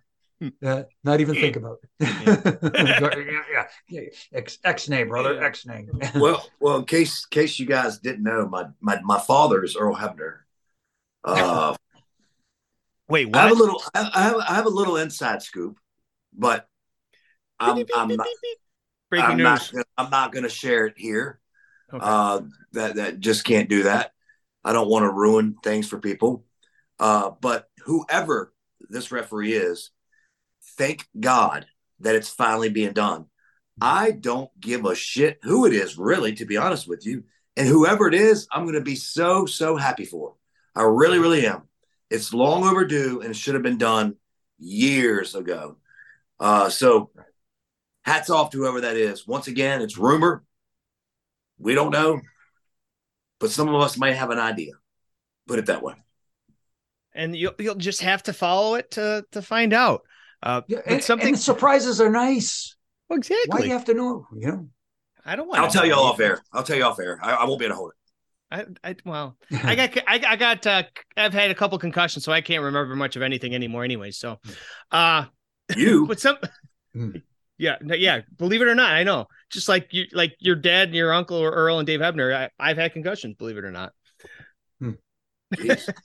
uh, 0.63 0.83
not 1.03 1.21
even 1.21 1.35
think 1.35 1.55
about. 1.55 1.77
yeah, 1.99 2.39
yeah, 3.15 3.65
yeah. 3.89 4.01
X, 4.33 4.57
X 4.63 4.89
name, 4.89 5.09
brother. 5.09 5.41
X 5.43 5.65
name. 5.65 5.89
well, 6.15 6.49
well, 6.59 6.77
in 6.77 6.85
case 6.85 7.25
case 7.25 7.59
you 7.59 7.65
guys 7.65 7.99
didn't 7.99 8.23
know, 8.23 8.47
my 8.47 8.65
my 8.79 8.99
my 9.01 9.19
father 9.19 9.63
is 9.63 9.75
Earl 9.75 9.95
Hebner. 9.95 10.39
Uh, 11.23 11.75
Wait, 13.07 13.25
what? 13.27 13.35
I 13.37 13.41
have 13.43 13.51
a 13.51 13.55
little. 13.55 13.83
I 13.93 14.23
have 14.23 14.35
I 14.37 14.53
have 14.55 14.65
a 14.65 14.69
little 14.69 14.97
inside 14.97 15.41
scoop, 15.41 15.77
but 16.33 16.67
I'm 17.59 17.85
I'm 17.95 18.15
not. 18.15 18.27
Breaking 19.09 19.29
I'm 19.29 19.37
news. 19.37 19.43
not, 19.43 19.71
gonna- 19.71 19.85
I'm 19.97 20.09
not 20.09 20.31
going 20.31 20.43
to 20.43 20.49
share 20.49 20.85
it 20.85 20.93
here. 20.95 21.39
Okay. 21.93 22.01
Uh, 22.01 22.41
that 22.71 22.95
that 22.95 23.19
just 23.19 23.43
can't 23.43 23.67
do 23.67 23.83
that. 23.83 24.13
I 24.63 24.73
don't 24.73 24.89
want 24.89 25.03
to 25.03 25.11
ruin 25.11 25.55
things 25.63 25.87
for 25.87 25.99
people. 25.99 26.45
Uh, 26.99 27.31
but 27.41 27.69
whoever 27.85 28.53
this 28.89 29.11
referee 29.11 29.53
is, 29.53 29.91
thank 30.77 31.07
God 31.19 31.65
that 31.99 32.15
it's 32.15 32.29
finally 32.29 32.69
being 32.69 32.93
done. 32.93 33.25
I 33.79 34.11
don't 34.11 34.49
give 34.59 34.85
a 34.85 34.95
shit 34.95 35.39
who 35.41 35.65
it 35.65 35.73
is, 35.73 35.97
really, 35.97 36.33
to 36.35 36.45
be 36.45 36.57
honest 36.57 36.87
with 36.87 37.05
you. 37.05 37.23
And 37.57 37.67
whoever 37.67 38.07
it 38.07 38.13
is, 38.13 38.47
I'm 38.51 38.63
going 38.63 38.75
to 38.75 38.81
be 38.81 38.95
so 38.95 39.45
so 39.45 39.75
happy 39.75 40.05
for. 40.05 40.35
I 40.75 40.83
really, 40.83 41.19
really 41.19 41.45
am. 41.45 41.63
It's 42.09 42.33
long 42.33 42.63
overdue 42.63 43.21
and 43.21 43.31
it 43.31 43.35
should 43.35 43.55
have 43.55 43.63
been 43.63 43.77
done 43.77 44.15
years 44.59 45.35
ago. 45.35 45.77
Uh, 46.39 46.69
so 46.69 47.11
hats 48.03 48.29
off 48.29 48.51
to 48.51 48.57
whoever 48.57 48.81
that 48.81 48.97
is. 48.97 49.27
Once 49.27 49.47
again, 49.47 49.81
it's 49.81 49.97
rumor. 49.97 50.43
We 51.57 51.75
don't 51.75 51.91
know, 51.91 52.21
but 53.41 53.51
some 53.51 53.67
of 53.67 53.81
us 53.81 53.97
might 53.97 54.15
have 54.15 54.29
an 54.29 54.39
idea. 54.39 54.71
Put 55.47 55.59
it 55.59 55.65
that 55.65 55.83
way. 55.83 55.95
and 57.13 57.35
you'll 57.35 57.53
you'll 57.59 57.75
just 57.75 58.01
have 58.01 58.23
to 58.23 58.33
follow 58.33 58.75
it 58.75 58.91
to 58.91 59.25
to 59.31 59.41
find 59.41 59.73
out. 59.73 60.03
Uh, 60.41 60.61
Yeah, 60.67 60.79
and, 60.85 61.03
something 61.03 61.29
and 61.29 61.39
surprises 61.39 61.99
are 61.99 62.09
nice. 62.09 62.75
Well, 63.09 63.17
exactly. 63.17 63.49
Why 63.49 63.59
do 63.59 63.67
you 63.67 63.73
have 63.73 63.85
to 63.85 63.93
know? 63.93 64.25
You 64.33 64.47
know. 64.47 64.69
I 65.25 65.35
don't 65.35 65.47
want. 65.47 65.59
I'll 65.59 65.69
tell 65.69 65.85
you 65.85 65.93
all 65.93 66.05
off 66.05 66.19
air. 66.19 66.41
I'll 66.53 66.63
tell 66.63 66.77
you 66.77 66.83
off 66.85 66.99
air. 66.99 67.19
I, 67.21 67.33
I 67.33 67.45
won't 67.45 67.59
be 67.59 67.65
able 67.65 67.73
to 67.75 67.77
hold 67.77 67.91
it. 67.91 67.97
I, 68.83 68.89
I 68.89 68.95
well, 69.05 69.37
I 69.63 69.75
got 69.75 69.97
I, 70.07 70.21
I 70.27 70.35
got 70.35 70.65
uh, 70.65 70.83
I've 71.17 71.33
had 71.33 71.51
a 71.51 71.55
couple 71.55 71.77
concussions, 71.79 72.23
so 72.23 72.31
I 72.31 72.41
can't 72.41 72.63
remember 72.63 72.95
much 72.95 73.15
of 73.15 73.21
anything 73.21 73.53
anymore. 73.53 73.83
Anyway, 73.83 74.11
so 74.11 74.39
uh, 74.91 75.25
You, 75.75 76.05
but 76.07 76.19
some. 76.19 76.37
Hmm. 76.93 77.11
Yeah, 77.57 77.75
yeah. 77.83 78.21
Believe 78.39 78.63
it 78.63 78.67
or 78.67 78.73
not, 78.73 78.89
I 78.89 79.03
know. 79.03 79.27
Just 79.51 79.67
like 79.69 79.89
you, 79.91 80.05
like 80.13 80.35
your 80.39 80.55
dad 80.55 80.89
and 80.89 80.95
your 80.95 81.13
uncle 81.13 81.37
or 81.37 81.51
Earl 81.51 81.79
and 81.79 81.85
Dave 81.87 81.99
Hebner, 81.99 82.33
I, 82.33 82.49
I've 82.59 82.77
had 82.77 82.93
concussions. 82.93 83.35
Believe 83.37 83.57
it 83.57 83.65
or 83.65 83.71
not. 83.71 83.91
Hmm. 84.79 84.91
Jeez. 85.55 85.89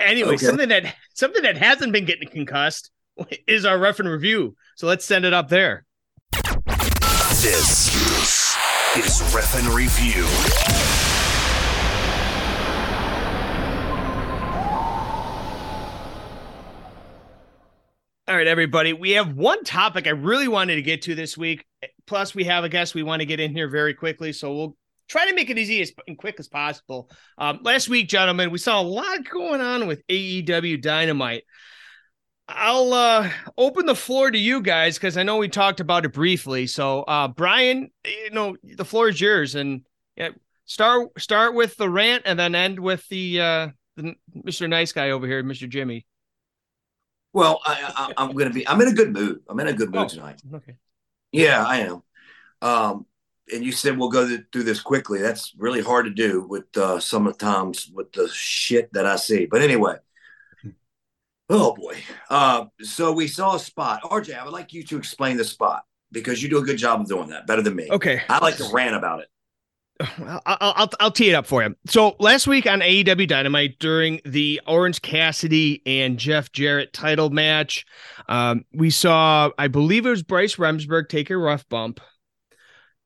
Anyway, 0.00 0.34
Okay. 0.34 0.46
something 0.46 0.68
that 0.68 0.94
something 1.14 1.42
that 1.42 1.58
hasn't 1.58 1.92
been 1.92 2.04
getting 2.04 2.28
concussed 2.28 2.92
is 3.48 3.64
our 3.64 3.76
ref 3.76 3.98
and 3.98 4.08
review. 4.08 4.54
So 4.76 4.86
let's 4.86 5.04
send 5.04 5.24
it 5.24 5.32
up 5.34 5.48
there. 5.48 5.84
This 7.30 7.88
is 8.96 9.34
Ref 9.34 9.56
and 9.58 9.66
Review. 9.74 10.24
All 18.26 18.36
right, 18.36 18.46
everybody. 18.46 18.92
We 18.92 19.12
have 19.12 19.34
one 19.34 19.64
topic 19.64 20.06
I 20.06 20.10
really 20.10 20.48
wanted 20.48 20.74
to 20.76 20.82
get 20.82 21.02
to 21.02 21.14
this 21.14 21.38
week. 21.38 21.64
Plus, 22.08 22.34
we 22.34 22.44
have 22.44 22.64
a 22.64 22.68
guest 22.68 22.94
we 22.94 23.02
want 23.02 23.20
to 23.20 23.26
get 23.26 23.38
in 23.38 23.52
here 23.52 23.68
very 23.68 23.94
quickly. 23.94 24.32
So 24.32 24.54
we'll 24.54 24.76
try 25.08 25.28
to 25.28 25.34
make 25.34 25.50
it 25.50 25.58
easy 25.58 25.80
as 25.82 25.92
and 26.06 26.18
quick 26.18 26.36
as 26.40 26.48
possible. 26.48 27.10
Um, 27.36 27.60
last 27.62 27.88
week, 27.88 28.08
gentlemen, 28.08 28.50
we 28.50 28.58
saw 28.58 28.80
a 28.80 28.82
lot 28.82 29.24
going 29.28 29.60
on 29.60 29.86
with 29.86 30.06
AEW 30.08 30.80
Dynamite. 30.82 31.44
I'll 32.48 32.94
uh, 32.94 33.30
open 33.58 33.84
the 33.84 33.94
floor 33.94 34.30
to 34.30 34.38
you 34.38 34.62
guys 34.62 34.96
because 34.96 35.18
I 35.18 35.22
know 35.22 35.36
we 35.36 35.48
talked 35.48 35.80
about 35.80 36.06
it 36.06 36.14
briefly. 36.14 36.66
So, 36.66 37.02
uh, 37.02 37.28
Brian, 37.28 37.90
you 38.06 38.30
know 38.30 38.56
the 38.62 38.86
floor 38.86 39.08
is 39.10 39.20
yours, 39.20 39.54
and 39.54 39.82
yeah, 40.16 40.30
start 40.64 41.10
start 41.20 41.54
with 41.54 41.76
the 41.76 41.90
rant 41.90 42.22
and 42.24 42.38
then 42.38 42.54
end 42.54 42.80
with 42.80 43.06
the, 43.08 43.40
uh, 43.40 43.68
the 43.96 44.14
Mr. 44.46 44.66
Nice 44.66 44.92
Guy 44.92 45.10
over 45.10 45.26
here, 45.26 45.42
Mr. 45.42 45.68
Jimmy. 45.68 46.06
well, 47.34 47.60
I, 47.66 47.92
I, 48.16 48.22
I'm 48.22 48.32
going 48.32 48.48
to 48.48 48.54
be. 48.54 48.66
I'm 48.66 48.80
in 48.80 48.88
a 48.88 48.92
good 48.94 49.12
mood. 49.12 49.40
I'm 49.48 49.60
in 49.60 49.66
a 49.68 49.72
good 49.74 49.90
mood 49.90 50.04
Oh. 50.04 50.08
tonight. 50.08 50.40
Okay. 50.54 50.76
Yeah, 51.32 51.64
I 51.64 51.78
am. 51.78 52.02
Um, 52.60 53.06
and 53.52 53.64
you 53.64 53.72
said 53.72 53.96
we'll 53.96 54.10
go 54.10 54.26
th- 54.26 54.44
through 54.52 54.64
this 54.64 54.80
quickly. 54.80 55.20
That's 55.20 55.54
really 55.56 55.80
hard 55.80 56.06
to 56.06 56.10
do 56.10 56.42
with 56.42 56.76
uh, 56.76 57.00
some 57.00 57.26
of 57.26 57.38
the 57.38 57.44
times 57.44 57.90
with 57.94 58.12
the 58.12 58.28
shit 58.28 58.92
that 58.92 59.06
I 59.06 59.16
see. 59.16 59.46
But 59.46 59.62
anyway, 59.62 59.96
oh 61.48 61.74
boy. 61.74 61.96
Uh, 62.28 62.66
so 62.82 63.12
we 63.12 63.26
saw 63.26 63.56
a 63.56 63.60
spot. 63.60 64.02
RJ, 64.02 64.38
I 64.38 64.44
would 64.44 64.52
like 64.52 64.72
you 64.72 64.82
to 64.84 64.96
explain 64.96 65.36
the 65.36 65.44
spot 65.44 65.84
because 66.12 66.42
you 66.42 66.48
do 66.48 66.58
a 66.58 66.62
good 66.62 66.78
job 66.78 67.00
of 67.00 67.08
doing 67.08 67.30
that, 67.30 67.46
better 67.46 67.62
than 67.62 67.76
me. 67.76 67.88
Okay. 67.90 68.22
I 68.28 68.38
like 68.38 68.56
to 68.56 68.68
rant 68.72 68.94
about 68.94 69.20
it. 69.20 69.28
I'll, 70.00 70.40
I'll, 70.46 70.90
I'll, 71.00 71.10
tee 71.10 71.30
it 71.30 71.34
up 71.34 71.46
for 71.46 71.62
you. 71.62 71.74
So 71.86 72.14
last 72.20 72.46
week 72.46 72.66
on 72.66 72.80
AEW 72.80 73.26
Dynamite 73.26 73.78
during 73.80 74.20
the 74.24 74.60
Orange 74.66 75.02
Cassidy 75.02 75.82
and 75.86 76.18
Jeff 76.18 76.52
Jarrett 76.52 76.92
title 76.92 77.30
match, 77.30 77.84
um, 78.28 78.64
we 78.72 78.90
saw, 78.90 79.50
I 79.58 79.66
believe 79.66 80.06
it 80.06 80.10
was 80.10 80.22
Bryce 80.22 80.56
Remsburg 80.56 81.08
take 81.08 81.30
a 81.30 81.36
rough 81.36 81.68
bump, 81.68 82.00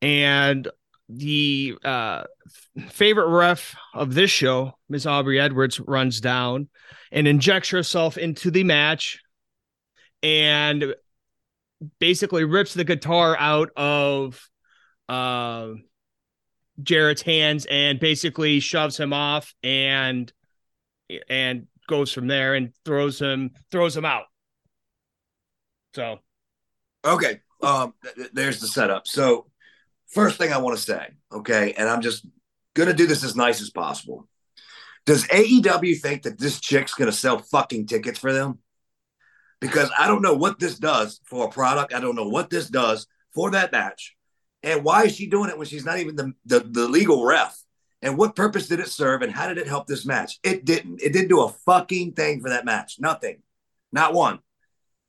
and 0.01 0.67
the 1.09 1.75
uh, 1.83 2.23
favorite 2.89 3.29
ref 3.29 3.75
of 3.95 4.13
this 4.13 4.29
show, 4.29 4.77
Miss 4.87 5.07
Aubrey 5.07 5.39
Edwards, 5.39 5.79
runs 5.79 6.21
down 6.21 6.69
and 7.11 7.27
injects 7.27 7.69
herself 7.69 8.17
into 8.17 8.51
the 8.51 8.63
match, 8.63 9.19
and 10.21 10.93
basically 11.99 12.43
rips 12.43 12.75
the 12.75 12.83
guitar 12.83 13.35
out 13.37 13.71
of. 13.75 14.47
Uh, 15.09 15.73
Jarrett's 16.81 17.21
hands 17.21 17.67
and 17.69 17.99
basically 17.99 18.59
shoves 18.59 18.97
him 18.97 19.13
off 19.13 19.53
and 19.63 20.31
and 21.29 21.67
goes 21.87 22.11
from 22.11 22.27
there 22.27 22.55
and 22.55 22.73
throws 22.85 23.19
him 23.19 23.51
throws 23.71 23.95
him 23.95 24.05
out. 24.05 24.25
So 25.93 26.19
Okay. 27.05 27.41
Um, 27.61 27.93
th- 28.03 28.15
th- 28.15 28.29
there's 28.33 28.59
the 28.59 28.67
setup. 28.67 29.07
So, 29.07 29.47
first 30.07 30.37
thing 30.37 30.51
I 30.51 30.57
want 30.57 30.77
to 30.77 30.83
say, 30.83 31.07
okay, 31.31 31.73
and 31.77 31.89
I'm 31.89 32.01
just 32.01 32.25
going 32.73 32.89
to 32.89 32.95
do 32.95 33.07
this 33.07 33.23
as 33.23 33.35
nice 33.35 33.61
as 33.61 33.69
possible. 33.69 34.27
Does 35.05 35.25
AEW 35.27 35.99
think 35.99 36.23
that 36.23 36.39
this 36.39 36.59
chick's 36.61 36.93
going 36.93 37.11
to 37.11 37.17
sell 37.17 37.39
fucking 37.39 37.87
tickets 37.87 38.19
for 38.19 38.31
them? 38.31 38.59
Because 39.59 39.89
I 39.97 40.07
don't 40.07 40.21
know 40.21 40.33
what 40.33 40.59
this 40.59 40.77
does 40.77 41.19
for 41.25 41.45
a 41.45 41.51
product. 41.51 41.93
I 41.93 41.99
don't 41.99 42.15
know 42.15 42.27
what 42.27 42.49
this 42.49 42.69
does 42.69 43.07
for 43.33 43.51
that 43.51 43.71
match. 43.71 44.15
And 44.63 44.83
why 44.83 45.03
is 45.03 45.15
she 45.15 45.27
doing 45.27 45.49
it 45.49 45.57
when 45.57 45.67
she's 45.67 45.85
not 45.85 45.99
even 45.99 46.15
the, 46.15 46.33
the, 46.45 46.59
the 46.61 46.87
legal 46.87 47.25
ref? 47.25 47.59
And 48.01 48.17
what 48.17 48.35
purpose 48.35 48.67
did 48.67 48.79
it 48.79 48.89
serve? 48.89 49.21
And 49.21 49.31
how 49.31 49.47
did 49.47 49.57
it 49.57 49.67
help 49.67 49.87
this 49.87 50.05
match? 50.05 50.39
It 50.43 50.65
didn't. 50.65 51.01
It 51.01 51.13
didn't 51.13 51.29
do 51.29 51.41
a 51.41 51.49
fucking 51.49 52.13
thing 52.13 52.41
for 52.41 52.49
that 52.49 52.65
match. 52.65 52.97
Nothing. 52.99 53.41
Not 53.91 54.13
one. 54.13 54.39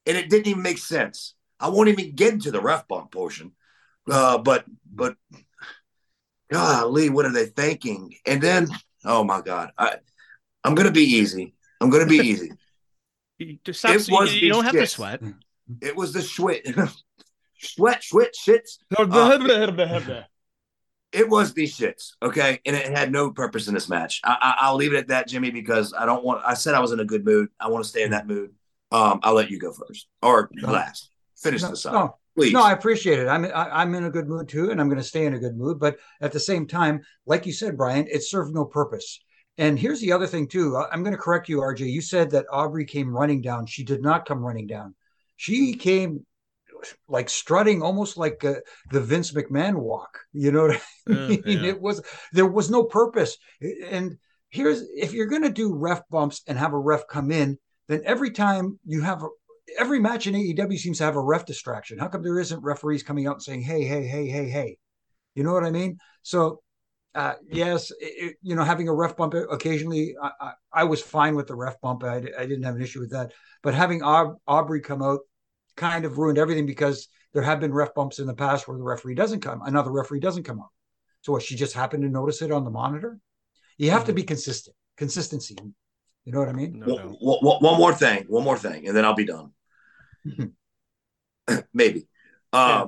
And 0.06 0.16
it 0.16 0.28
didn't 0.28 0.46
even 0.48 0.62
make 0.62 0.78
sense. 0.78 1.34
I 1.58 1.68
won't 1.68 1.88
even 1.88 2.14
get 2.14 2.32
into 2.32 2.50
the 2.50 2.60
ref 2.60 2.86
bump 2.86 3.10
portion. 3.10 3.52
Uh, 4.10 4.38
but 4.38 4.64
but 4.92 5.16
golly, 6.52 7.10
what 7.10 7.26
are 7.26 7.32
they 7.32 7.46
thinking? 7.46 8.14
And 8.26 8.40
then 8.40 8.68
oh 9.04 9.24
my 9.24 9.40
god, 9.40 9.72
I 9.78 9.96
I'm 10.62 10.74
gonna 10.74 10.92
be 10.92 11.04
easy. 11.04 11.54
I'm 11.80 11.90
gonna 11.90 12.06
be 12.06 12.16
easy. 12.28 12.52
you 13.38 13.58
stop. 13.72 13.94
It 13.94 14.08
You, 14.08 14.14
was 14.14 14.34
you 14.34 14.48
don't 14.50 14.64
have 14.64 14.74
to 14.74 14.86
sweat. 14.86 15.22
It 15.80 15.96
was 15.96 16.12
the 16.12 16.22
sweat, 16.22 16.66
sweat, 17.60 18.04
sweat, 18.04 18.34
shits. 18.34 18.78
It 21.12 21.28
was 21.28 21.54
these 21.54 21.76
shits, 21.76 22.10
okay, 22.20 22.60
and 22.66 22.74
it 22.74 22.90
had 22.90 23.12
no 23.12 23.30
purpose 23.30 23.68
in 23.68 23.74
this 23.74 23.88
match. 23.88 24.20
I, 24.24 24.36
I, 24.40 24.66
I'll 24.66 24.74
leave 24.74 24.92
it 24.92 24.96
at 24.96 25.08
that, 25.08 25.28
Jimmy, 25.28 25.52
because 25.52 25.94
I 25.96 26.06
don't 26.06 26.24
want. 26.24 26.42
I 26.44 26.54
said 26.54 26.74
I 26.74 26.80
was 26.80 26.90
in 26.90 26.98
a 26.98 27.04
good 27.04 27.24
mood. 27.24 27.50
I 27.60 27.68
want 27.68 27.84
to 27.84 27.88
stay 27.88 28.02
in 28.02 28.10
that 28.10 28.26
mood. 28.26 28.50
Um, 28.90 29.20
I'll 29.22 29.34
let 29.34 29.48
you 29.48 29.60
go 29.60 29.72
first 29.72 30.08
or 30.22 30.50
last. 30.60 31.10
Finish 31.36 31.62
no, 31.62 31.70
this 31.70 31.86
up, 31.86 31.92
no, 31.92 32.16
please. 32.36 32.52
no, 32.52 32.62
I 32.62 32.72
appreciate 32.72 33.20
it. 33.20 33.28
I'm 33.28 33.44
I, 33.44 33.82
I'm 33.82 33.94
in 33.94 34.04
a 34.04 34.10
good 34.10 34.28
mood 34.28 34.48
too, 34.48 34.70
and 34.70 34.80
I'm 34.80 34.88
going 34.88 35.00
to 35.00 35.06
stay 35.06 35.24
in 35.24 35.34
a 35.34 35.38
good 35.38 35.56
mood. 35.56 35.78
But 35.78 35.98
at 36.20 36.32
the 36.32 36.40
same 36.40 36.66
time, 36.66 37.02
like 37.26 37.46
you 37.46 37.52
said, 37.52 37.76
Brian, 37.76 38.08
it 38.10 38.24
served 38.24 38.52
no 38.52 38.64
purpose. 38.64 39.20
And 39.56 39.78
here's 39.78 40.00
the 40.00 40.10
other 40.10 40.26
thing 40.26 40.48
too. 40.48 40.76
I'm 40.76 41.04
going 41.04 41.14
to 41.14 41.22
correct 41.22 41.48
you, 41.48 41.58
RJ. 41.58 41.90
You 41.90 42.00
said 42.00 42.30
that 42.30 42.46
Aubrey 42.50 42.84
came 42.84 43.14
running 43.14 43.40
down. 43.40 43.66
She 43.66 43.84
did 43.84 44.02
not 44.02 44.26
come 44.26 44.44
running 44.44 44.66
down. 44.66 44.94
She 45.36 45.74
came 45.74 46.26
like 47.08 47.28
strutting, 47.28 47.82
almost 47.82 48.16
like 48.16 48.44
uh, 48.44 48.54
the 48.90 49.00
Vince 49.00 49.32
McMahon 49.32 49.76
walk. 49.76 50.20
You 50.32 50.52
know 50.52 50.62
what 50.62 50.76
I 50.76 50.80
Yeah, 51.06 51.28
mean? 51.28 51.42
yeah. 51.46 51.68
It 51.68 51.80
was 51.80 52.02
there 52.32 52.46
was 52.46 52.70
no 52.70 52.84
purpose, 52.84 53.36
and 53.88 54.16
here's 54.50 54.82
if 54.94 55.12
you're 55.12 55.26
going 55.26 55.42
to 55.42 55.50
do 55.50 55.74
ref 55.74 56.02
bumps 56.08 56.42
and 56.46 56.58
have 56.58 56.72
a 56.72 56.78
ref 56.78 57.06
come 57.08 57.30
in, 57.30 57.58
then 57.88 58.02
every 58.04 58.30
time 58.30 58.78
you 58.84 59.02
have 59.02 59.22
a, 59.22 59.28
every 59.78 60.00
match 60.00 60.26
in 60.26 60.34
AEW 60.34 60.78
seems 60.78 60.98
to 60.98 61.04
have 61.04 61.16
a 61.16 61.20
ref 61.20 61.46
distraction. 61.46 61.98
How 61.98 62.08
come 62.08 62.22
there 62.22 62.38
isn't 62.38 62.62
referees 62.62 63.02
coming 63.02 63.26
out 63.26 63.34
and 63.34 63.42
saying, 63.42 63.62
"Hey, 63.62 63.84
hey, 63.84 64.06
hey, 64.06 64.28
hey, 64.28 64.48
hey"? 64.48 64.78
You 65.34 65.42
know 65.44 65.52
what 65.52 65.64
I 65.64 65.70
mean? 65.70 65.98
So, 66.22 66.60
uh, 67.14 67.34
yes, 67.50 67.92
it, 68.00 68.36
you 68.42 68.54
know, 68.54 68.64
having 68.64 68.88
a 68.88 68.94
ref 68.94 69.16
bump 69.16 69.34
occasionally, 69.34 70.14
I, 70.20 70.30
I, 70.40 70.52
I, 70.72 70.84
was 70.84 71.00
fine 71.02 71.34
with 71.36 71.46
the 71.46 71.54
ref 71.54 71.80
bump. 71.80 72.04
I, 72.04 72.16
I 72.16 72.46
didn't 72.46 72.64
have 72.64 72.76
an 72.76 72.82
issue 72.82 73.00
with 73.00 73.10
that. 73.12 73.32
But 73.62 73.74
having 73.74 74.02
Aub- 74.02 74.36
Aubrey 74.46 74.80
come 74.80 75.02
out 75.02 75.20
kind 75.76 76.04
of 76.04 76.18
ruined 76.18 76.38
everything 76.38 76.66
because 76.66 77.08
there 77.32 77.42
have 77.42 77.60
been 77.60 77.72
ref 77.72 77.94
bumps 77.94 78.18
in 78.18 78.26
the 78.26 78.34
past 78.34 78.68
where 78.68 78.76
the 78.76 78.82
referee 78.82 79.14
doesn't 79.14 79.40
come, 79.40 79.62
another 79.64 79.90
referee 79.90 80.20
doesn't 80.20 80.44
come 80.44 80.60
up. 80.60 80.70
So 81.22 81.32
what? 81.32 81.42
She 81.42 81.56
just 81.56 81.74
happened 81.74 82.02
to 82.02 82.08
notice 82.08 82.42
it 82.42 82.52
on 82.52 82.64
the 82.64 82.70
monitor. 82.70 83.18
You 83.78 83.90
have 83.90 84.00
mm-hmm. 84.00 84.08
to 84.08 84.12
be 84.12 84.22
consistent. 84.22 84.76
Consistency. 84.96 85.56
You 86.24 86.32
know 86.32 86.38
what 86.38 86.48
I 86.48 86.52
mean? 86.52 86.78
No, 86.78 86.86
no. 86.86 87.16
One, 87.20 87.58
one, 87.60 87.78
more 87.78 87.94
thing. 87.94 88.24
One 88.28 88.44
more 88.44 88.56
thing, 88.56 88.86
and 88.86 88.96
then 88.96 89.04
I'll 89.04 89.14
be 89.14 89.26
done. 89.26 89.50
Maybe. 91.74 92.06
Um, 92.52 92.62
yeah. 92.62 92.86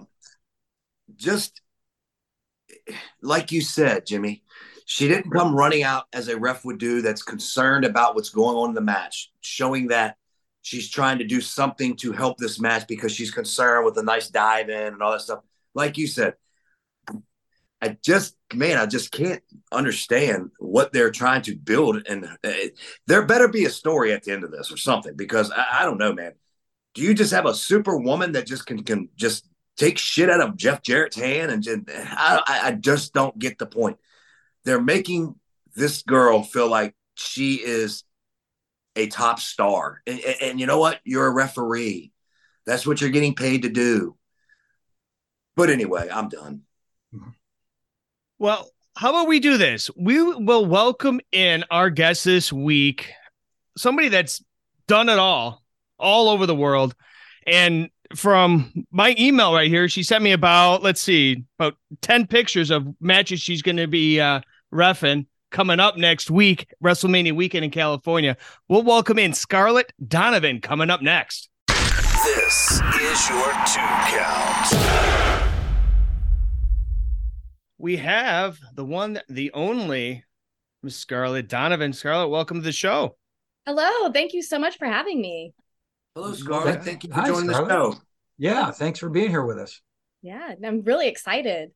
Just 1.16 1.60
like 3.20 3.52
you 3.52 3.60
said, 3.60 4.06
Jimmy, 4.06 4.42
she 4.84 5.08
didn't 5.08 5.30
come 5.30 5.54
running 5.54 5.82
out 5.82 6.04
as 6.12 6.28
a 6.28 6.38
ref 6.38 6.64
would 6.64 6.78
do. 6.78 7.02
That's 7.02 7.22
concerned 7.22 7.84
about 7.84 8.14
what's 8.14 8.30
going 8.30 8.56
on 8.56 8.70
in 8.70 8.74
the 8.74 8.80
match, 8.80 9.32
showing 9.40 9.88
that 9.88 10.16
she's 10.66 10.90
trying 10.90 11.18
to 11.18 11.24
do 11.24 11.40
something 11.40 11.94
to 11.94 12.10
help 12.10 12.38
this 12.38 12.58
match 12.58 12.88
because 12.88 13.12
she's 13.12 13.30
concerned 13.30 13.84
with 13.84 13.96
a 13.98 14.02
nice 14.02 14.30
dive 14.30 14.68
in 14.68 14.94
and 14.94 15.00
all 15.00 15.12
that 15.12 15.20
stuff. 15.20 15.38
Like 15.76 15.96
you 15.96 16.08
said, 16.08 16.34
I 17.80 17.96
just, 18.02 18.36
man, 18.52 18.76
I 18.76 18.86
just 18.86 19.12
can't 19.12 19.44
understand 19.70 20.50
what 20.58 20.92
they're 20.92 21.12
trying 21.12 21.42
to 21.42 21.54
build. 21.54 22.02
And 22.08 22.24
uh, 22.42 22.52
there 23.06 23.24
better 23.24 23.46
be 23.46 23.64
a 23.64 23.70
story 23.70 24.12
at 24.12 24.24
the 24.24 24.32
end 24.32 24.42
of 24.42 24.50
this 24.50 24.72
or 24.72 24.76
something 24.76 25.14
because 25.14 25.52
I, 25.52 25.82
I 25.82 25.84
don't 25.84 25.98
know, 25.98 26.12
man. 26.12 26.32
Do 26.94 27.02
you 27.02 27.14
just 27.14 27.32
have 27.32 27.46
a 27.46 27.54
superwoman 27.54 28.32
that 28.32 28.48
just 28.48 28.66
can 28.66 28.82
can 28.82 29.08
just 29.14 29.48
take 29.76 29.98
shit 29.98 30.30
out 30.30 30.40
of 30.40 30.56
Jeff 30.56 30.82
Jarrett's 30.82 31.14
hand 31.14 31.52
and 31.52 31.62
just, 31.62 31.82
I, 31.88 32.42
I 32.64 32.72
just 32.72 33.14
don't 33.14 33.38
get 33.38 33.58
the 33.58 33.66
point. 33.66 33.98
They're 34.64 34.82
making 34.82 35.36
this 35.76 36.02
girl 36.02 36.42
feel 36.42 36.68
like 36.68 36.96
she 37.14 37.54
is 37.54 38.02
a 38.96 39.06
top 39.06 39.38
star, 39.38 40.00
and, 40.06 40.20
and, 40.40 40.60
you 40.60 40.66
know 40.66 40.78
what? 40.78 41.00
You're 41.04 41.26
a 41.26 41.30
referee. 41.30 42.12
That's 42.64 42.86
what 42.86 43.00
you're 43.00 43.10
getting 43.10 43.34
paid 43.34 43.62
to 43.62 43.68
do. 43.68 44.16
But 45.54 45.70
anyway, 45.70 46.08
I'm 46.12 46.28
done. 46.28 46.62
Well, 48.38 48.68
how 48.96 49.10
about 49.10 49.28
we 49.28 49.40
do 49.40 49.58
this? 49.58 49.90
We 49.96 50.22
will 50.22 50.66
welcome 50.66 51.20
in 51.30 51.64
our 51.70 51.90
guest 51.90 52.24
this 52.24 52.52
week, 52.52 53.10
somebody 53.76 54.08
that's 54.08 54.42
done 54.88 55.08
it 55.08 55.18
all, 55.18 55.62
all 55.98 56.28
over 56.28 56.46
the 56.46 56.54
world. 56.54 56.94
And 57.46 57.90
from 58.14 58.72
my 58.90 59.14
email 59.18 59.54
right 59.54 59.68
here, 59.68 59.88
she 59.88 60.02
sent 60.02 60.22
me 60.22 60.32
about, 60.32 60.82
let's 60.82 61.02
see, 61.02 61.44
about 61.58 61.76
10 62.02 62.26
pictures 62.26 62.70
of 62.70 62.86
matches 63.00 63.40
she's 63.40 63.62
going 63.62 63.76
to 63.76 63.86
be 63.86 64.20
uh, 64.20 64.40
refing 64.72 65.26
coming 65.50 65.80
up 65.80 65.96
next 65.96 66.30
week, 66.30 66.72
WrestleMania 66.82 67.34
weekend 67.34 67.64
in 67.64 67.70
California. 67.70 68.36
We'll 68.68 68.82
welcome 68.82 69.18
in 69.18 69.32
Scarlette 69.32 69.90
Donovan 70.06 70.60
coming 70.60 70.90
up 70.90 71.02
next. 71.02 71.48
This 71.68 72.80
is 73.00 73.28
your 73.28 73.52
two 73.66 73.80
count 73.80 75.46
we 77.78 77.96
have 77.98 78.58
the 78.74 78.84
one, 78.84 79.20
the 79.28 79.52
only 79.52 80.24
Miss 80.82 81.04
Scarlette 81.04 81.48
Donovan. 81.48 81.92
Scarlette, 81.92 82.30
welcome 82.30 82.58
to 82.58 82.62
the 82.62 82.72
show. 82.72 83.16
Hello. 83.66 84.10
Thank 84.12 84.32
you 84.32 84.42
so 84.42 84.58
much 84.58 84.78
for 84.78 84.86
having 84.86 85.20
me. 85.20 85.52
Hello, 86.14 86.32
Scarlette. 86.32 86.82
Thank 86.82 87.04
you 87.04 87.10
for 87.10 87.16
Hi, 87.16 87.26
joining 87.28 87.50
Scarlette. 87.50 87.68
the 87.68 87.92
show. 87.92 88.00
Yeah, 88.38 88.70
thanks 88.70 88.98
for 88.98 89.08
being 89.08 89.30
here 89.30 89.44
with 89.44 89.58
us. 89.58 89.80
Yeah, 90.22 90.54
I'm 90.64 90.82
really 90.82 91.08
excited. 91.08 91.70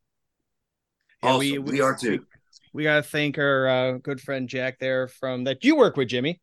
Yeah, 1.22 1.37
we, 1.37 1.59
we, 1.59 1.72
we 1.72 1.80
are 1.80 1.94
too. 1.94 2.26
We, 2.72 2.85
got 2.85 2.96
to 2.96 3.02
thank 3.02 3.38
our 3.38 3.68
uh, 3.68 3.92
good 3.98 4.20
friend 4.20 4.48
Jack 4.48 4.78
there 4.78 5.09
from 5.09 5.44
that 5.44 5.64
you 5.64 5.76
work 5.76 5.96
with, 5.96 6.09
Jimmy, 6.09 6.40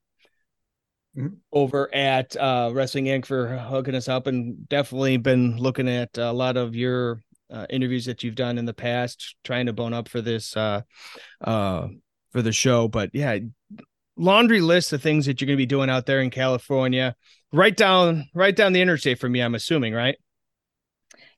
mm-hmm. 1.17 1.35
over 1.51 1.93
at 1.93 2.35
uh, 2.35 2.71
Wrestling 2.73 3.05
Inc. 3.05 3.25
for 3.25 3.57
hooking 3.57 3.95
us 3.95 4.07
up 4.07 4.27
and 4.27 4.67
definitely 4.69 5.17
been 5.17 5.57
looking 5.57 5.89
at 5.89 6.17
a 6.17 6.31
lot 6.31 6.57
of 6.57 6.75
your 6.75 7.21
uh, 7.51 7.65
interviews 7.69 8.05
that 8.05 8.23
you've 8.23 8.35
done 8.35 8.57
in 8.57 8.65
the 8.65 8.73
past, 8.73 9.35
trying 9.43 9.67
to 9.67 9.73
bone 9.73 9.93
up 9.93 10.09
for 10.09 10.21
this 10.21 10.55
uh, 10.57 10.81
uh, 11.41 11.87
for 12.31 12.41
the 12.41 12.51
show. 12.51 12.87
But 12.87 13.11
yeah, 13.13 13.39
laundry 14.17 14.61
list 14.61 14.93
of 14.93 15.01
things 15.01 15.25
that 15.25 15.39
you're 15.39 15.47
going 15.47 15.57
to 15.57 15.61
be 15.61 15.65
doing 15.65 15.89
out 15.89 16.05
there 16.05 16.21
in 16.21 16.29
California. 16.29 17.15
Right 17.53 17.75
down, 17.75 18.27
right 18.33 18.55
down 18.55 18.73
the 18.73 18.81
interstate 18.81 19.19
for 19.19 19.29
me. 19.29 19.41
I'm 19.41 19.55
assuming, 19.55 19.93
right? 19.93 20.17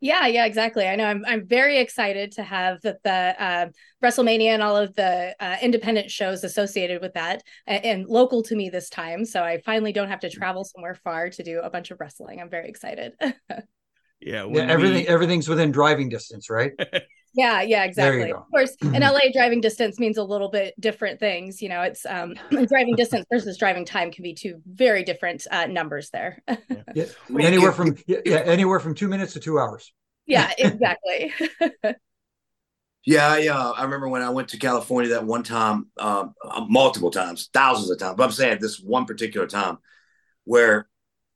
Yeah, 0.02 0.28
yeah, 0.28 0.46
exactly. 0.46 0.88
I 0.88 0.96
know. 0.96 1.06
I'm 1.06 1.26
I'm 1.26 1.46
very 1.46 1.78
excited 1.80 2.32
to 2.34 2.44
have 2.44 2.80
the, 2.82 2.98
the 3.04 3.12
uh, 3.12 3.66
WrestleMania 4.04 4.50
and 4.50 4.64
all 4.64 4.78
of 4.78 4.96
the 4.96 5.36
uh, 5.40 5.58
independent 5.62 6.10
shows 6.10 6.44
associated 6.44 7.02
with 7.02 7.14
that, 7.16 7.44
and, 7.68 7.84
and, 7.84 8.08
local 8.08 8.42
to 8.44 8.56
me 8.56 8.70
this 8.70 8.90
time. 8.90 9.26
So 9.26 9.44
I 9.44 9.60
finally 9.60 9.92
don't 9.92 10.08
have 10.08 10.22
to 10.22 10.30
travel 10.30 10.64
somewhere 10.64 10.96
far 10.96 11.30
to 11.32 11.44
do 11.44 11.60
a 11.60 11.70
bunch 11.70 11.92
of 11.92 12.00
wrestling. 12.00 12.40
I'm 12.40 12.50
very 12.50 12.70
excited. 12.70 13.14
Yeah, 14.22 14.46
yeah 14.52 14.64
everything 14.64 15.04
we... 15.04 15.08
everything's 15.08 15.48
within 15.48 15.72
driving 15.72 16.10
distance, 16.10 16.50
right? 16.50 16.74
yeah, 17.34 17.62
yeah, 17.62 17.84
exactly. 17.84 18.32
Of 18.32 18.50
course, 18.50 18.76
in 18.82 18.92
LA, 19.02 19.20
driving 19.34 19.62
distance 19.62 20.00
means 20.00 20.18
a 20.18 20.24
little 20.24 20.50
bit 20.50 20.74
different 20.80 21.20
things. 21.20 21.62
You 21.62 21.70
know, 21.70 21.82
it's 21.82 22.06
um, 22.06 22.36
driving 22.50 22.96
distance 22.96 23.26
versus 23.32 23.58
driving 23.58 23.86
time 23.86 24.12
can 24.12 24.24
be 24.24 24.34
two 24.34 24.62
very 24.66 25.04
different 25.04 25.46
uh, 25.52 25.68
numbers 25.68 26.10
there. 26.12 26.42
yeah. 26.96 27.06
anywhere 27.40 27.72
from 27.72 27.98
yeah, 28.08 28.40
anywhere 28.46 28.80
from 28.80 28.96
two 28.96 29.08
minutes 29.08 29.34
to 29.34 29.40
two 29.40 29.60
hours. 29.60 29.94
Yeah, 30.26 30.52
exactly. 30.58 31.34
Yeah, 33.06 33.28
I, 33.28 33.48
uh, 33.48 33.72
I 33.72 33.84
remember 33.84 34.10
when 34.10 34.22
I 34.22 34.30
went 34.30 34.50
to 34.50 34.60
California 34.60 35.12
that 35.12 35.26
one 35.26 35.42
time, 35.42 35.88
um, 35.98 36.36
uh, 36.44 36.66
multiple 36.68 37.10
times, 37.10 37.50
thousands 37.54 37.90
of 37.90 37.98
times. 37.98 38.16
But 38.18 38.26
I'm 38.26 38.32
saying 38.32 38.60
this 38.60 38.80
one 38.80 39.06
particular 39.06 39.48
time 39.48 39.78
where 40.44 40.88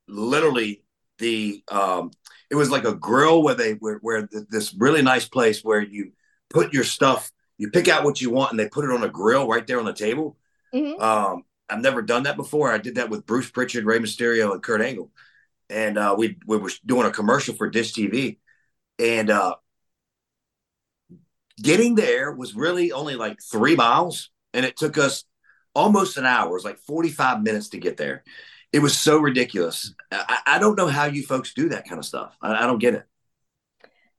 literally 0.08 0.84
the 1.20 1.64
um, 1.70 2.12
it 2.54 2.56
was 2.56 2.70
like 2.70 2.86
a 2.86 2.94
grill 2.94 3.42
where 3.42 3.56
they 3.56 3.72
where, 3.74 3.98
where 4.04 4.30
this 4.48 4.76
really 4.76 5.02
nice 5.02 5.28
place 5.28 5.64
where 5.64 5.82
you 5.82 6.12
put 6.52 6.72
your 6.72 6.84
stuff 6.84 7.32
you 7.58 7.72
pick 7.72 7.88
out 7.88 8.04
what 8.04 8.22
you 8.22 8.30
want 8.30 8.52
and 8.52 8.60
they 8.60 8.70
put 8.70 8.86
it 8.86 8.92
on 8.92 9.04
a 9.04 9.10
grill 9.10 9.48
right 9.48 9.66
there 9.66 9.80
on 9.80 9.86
the 9.86 9.94
table. 9.94 10.38
Mm-hmm. 10.72 11.02
um, 11.02 11.44
i've 11.68 11.82
never 11.82 12.04
done 12.04 12.24
that 12.24 12.36
before. 12.36 12.72
I 12.72 12.78
did 12.78 12.96
that 12.96 13.10
with 13.10 13.26
bruce 13.26 13.50
Prichard, 13.50 13.86
Rey 13.86 13.98
Mysterio 13.98 14.52
and 14.52 14.62
kurt 14.62 14.82
angle. 14.82 15.10
And 15.68 15.98
uh, 15.98 16.14
we, 16.16 16.38
we 16.46 16.58
were 16.58 16.70
doing 16.86 17.08
a 17.08 17.12
commercial 17.12 17.56
for 17.56 17.68
dish 17.72 17.94
tv 17.94 18.38
and 19.00 19.32
uh, 19.32 19.56
getting 21.60 21.96
there 21.96 22.32
was 22.32 22.54
really 22.54 22.92
only 22.92 23.16
like 23.16 23.40
three 23.42 23.76
miles. 23.76 24.30
And 24.54 24.64
it 24.64 24.78
took 24.78 25.00
us 25.00 25.24
almost 25.74 26.18
an 26.18 26.28
hour. 26.28 26.52
It 26.52 26.54
was 26.54 26.66
like 26.66 26.78
45 26.78 27.42
minutes 27.42 27.70
to 27.70 27.80
get 27.80 27.98
there 27.98 28.24
it 28.74 28.82
was 28.82 28.98
so 28.98 29.20
ridiculous. 29.20 29.94
I, 30.12 30.40
I, 30.48 30.60
don't 30.60 30.76
know 30.76 30.88
how 30.88 31.06
you 31.06 31.24
folks 31.24 31.54
do 31.54 31.70
that 31.70 31.88
kind 31.88 32.00
of 32.00 32.06
stuff. 32.06 32.36
I, 32.42 32.64
I 32.64 32.66
don't 32.66 32.80
get 32.80 32.96
it. 32.96 33.04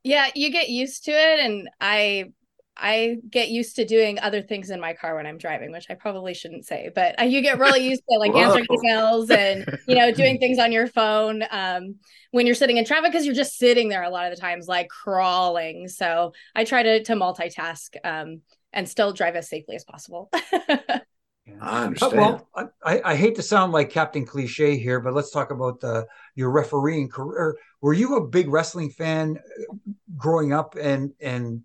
Yeah, 0.01 0.27
you 0.33 0.51
get 0.51 0.69
used 0.69 1.05
to 1.05 1.11
it, 1.11 1.39
and 1.41 1.69
I 1.81 2.31
I 2.77 3.17
get 3.29 3.49
used 3.49 3.77
to 3.77 3.85
doing 3.85 4.19
other 4.19 4.41
things 4.41 4.69
in 4.69 4.79
my 4.79 4.93
car 4.93 5.15
when 5.15 5.25
I'm 5.25 5.37
driving, 5.37 5.71
which 5.71 5.87
I 5.89 5.93
probably 5.95 6.33
shouldn't 6.33 6.65
say, 6.65 6.89
but 6.93 7.29
you 7.29 7.41
get 7.41 7.57
really 7.57 7.87
used 7.87 8.03
to 8.09 8.17
like 8.17 8.35
answering 8.35 8.65
emails 8.69 9.29
and 9.29 9.79
you 9.87 9.95
know 9.95 10.11
doing 10.13 10.37
things 10.37 10.59
on 10.59 10.71
your 10.71 10.87
phone 10.87 11.43
um, 11.51 11.95
when 12.31 12.45
you're 12.45 12.55
sitting 12.55 12.77
in 12.77 12.85
traffic 12.85 13.11
because 13.11 13.25
you're 13.25 13.35
just 13.35 13.57
sitting 13.57 13.89
there 13.89 14.03
a 14.03 14.09
lot 14.09 14.25
of 14.25 14.35
the 14.35 14.41
times 14.41 14.67
like 14.67 14.89
crawling. 14.89 15.87
So 15.87 16.33
I 16.55 16.63
try 16.63 16.83
to 16.83 17.03
to 17.03 17.13
multitask 17.13 17.95
um, 18.03 18.41
and 18.71 18.87
still 18.87 19.11
drive 19.11 19.35
as 19.35 19.49
safely 19.49 19.75
as 19.75 19.83
possible. 19.83 20.29
I 21.61 21.85
understand. 21.85 22.17
Well, 22.17 22.73
I, 22.83 23.01
I 23.05 23.15
hate 23.15 23.35
to 23.35 23.43
sound 23.43 23.71
like 23.71 23.89
Captain 23.91 24.25
Cliche 24.25 24.77
here, 24.77 24.99
but 24.99 25.13
let's 25.13 25.31
talk 25.31 25.51
about 25.51 25.79
the, 25.79 26.07
your 26.35 26.49
refereeing 26.49 27.07
career. 27.07 27.55
Were 27.81 27.93
you 27.93 28.15
a 28.15 28.27
big 28.27 28.49
wrestling 28.49 28.89
fan 28.89 29.37
uh, 29.37 29.75
growing 30.17 30.53
up, 30.53 30.75
and 30.75 31.11
and 31.21 31.61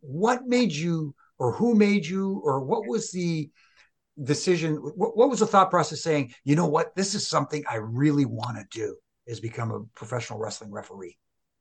what 0.00 0.46
made 0.46 0.72
you, 0.72 1.14
or 1.38 1.52
who 1.52 1.74
made 1.74 2.04
you, 2.04 2.40
or 2.44 2.64
what 2.64 2.86
was 2.86 3.12
the 3.12 3.48
decision? 4.22 4.76
What, 4.76 5.16
what 5.16 5.30
was 5.30 5.38
the 5.38 5.46
thought 5.46 5.70
process 5.70 6.02
saying, 6.02 6.34
you 6.44 6.56
know 6.56 6.66
what, 6.66 6.96
this 6.96 7.14
is 7.14 7.28
something 7.28 7.62
I 7.70 7.76
really 7.76 8.24
want 8.24 8.56
to 8.58 8.66
do, 8.76 8.96
is 9.26 9.38
become 9.38 9.70
a 9.70 9.84
professional 9.94 10.40
wrestling 10.40 10.72
referee? 10.72 11.16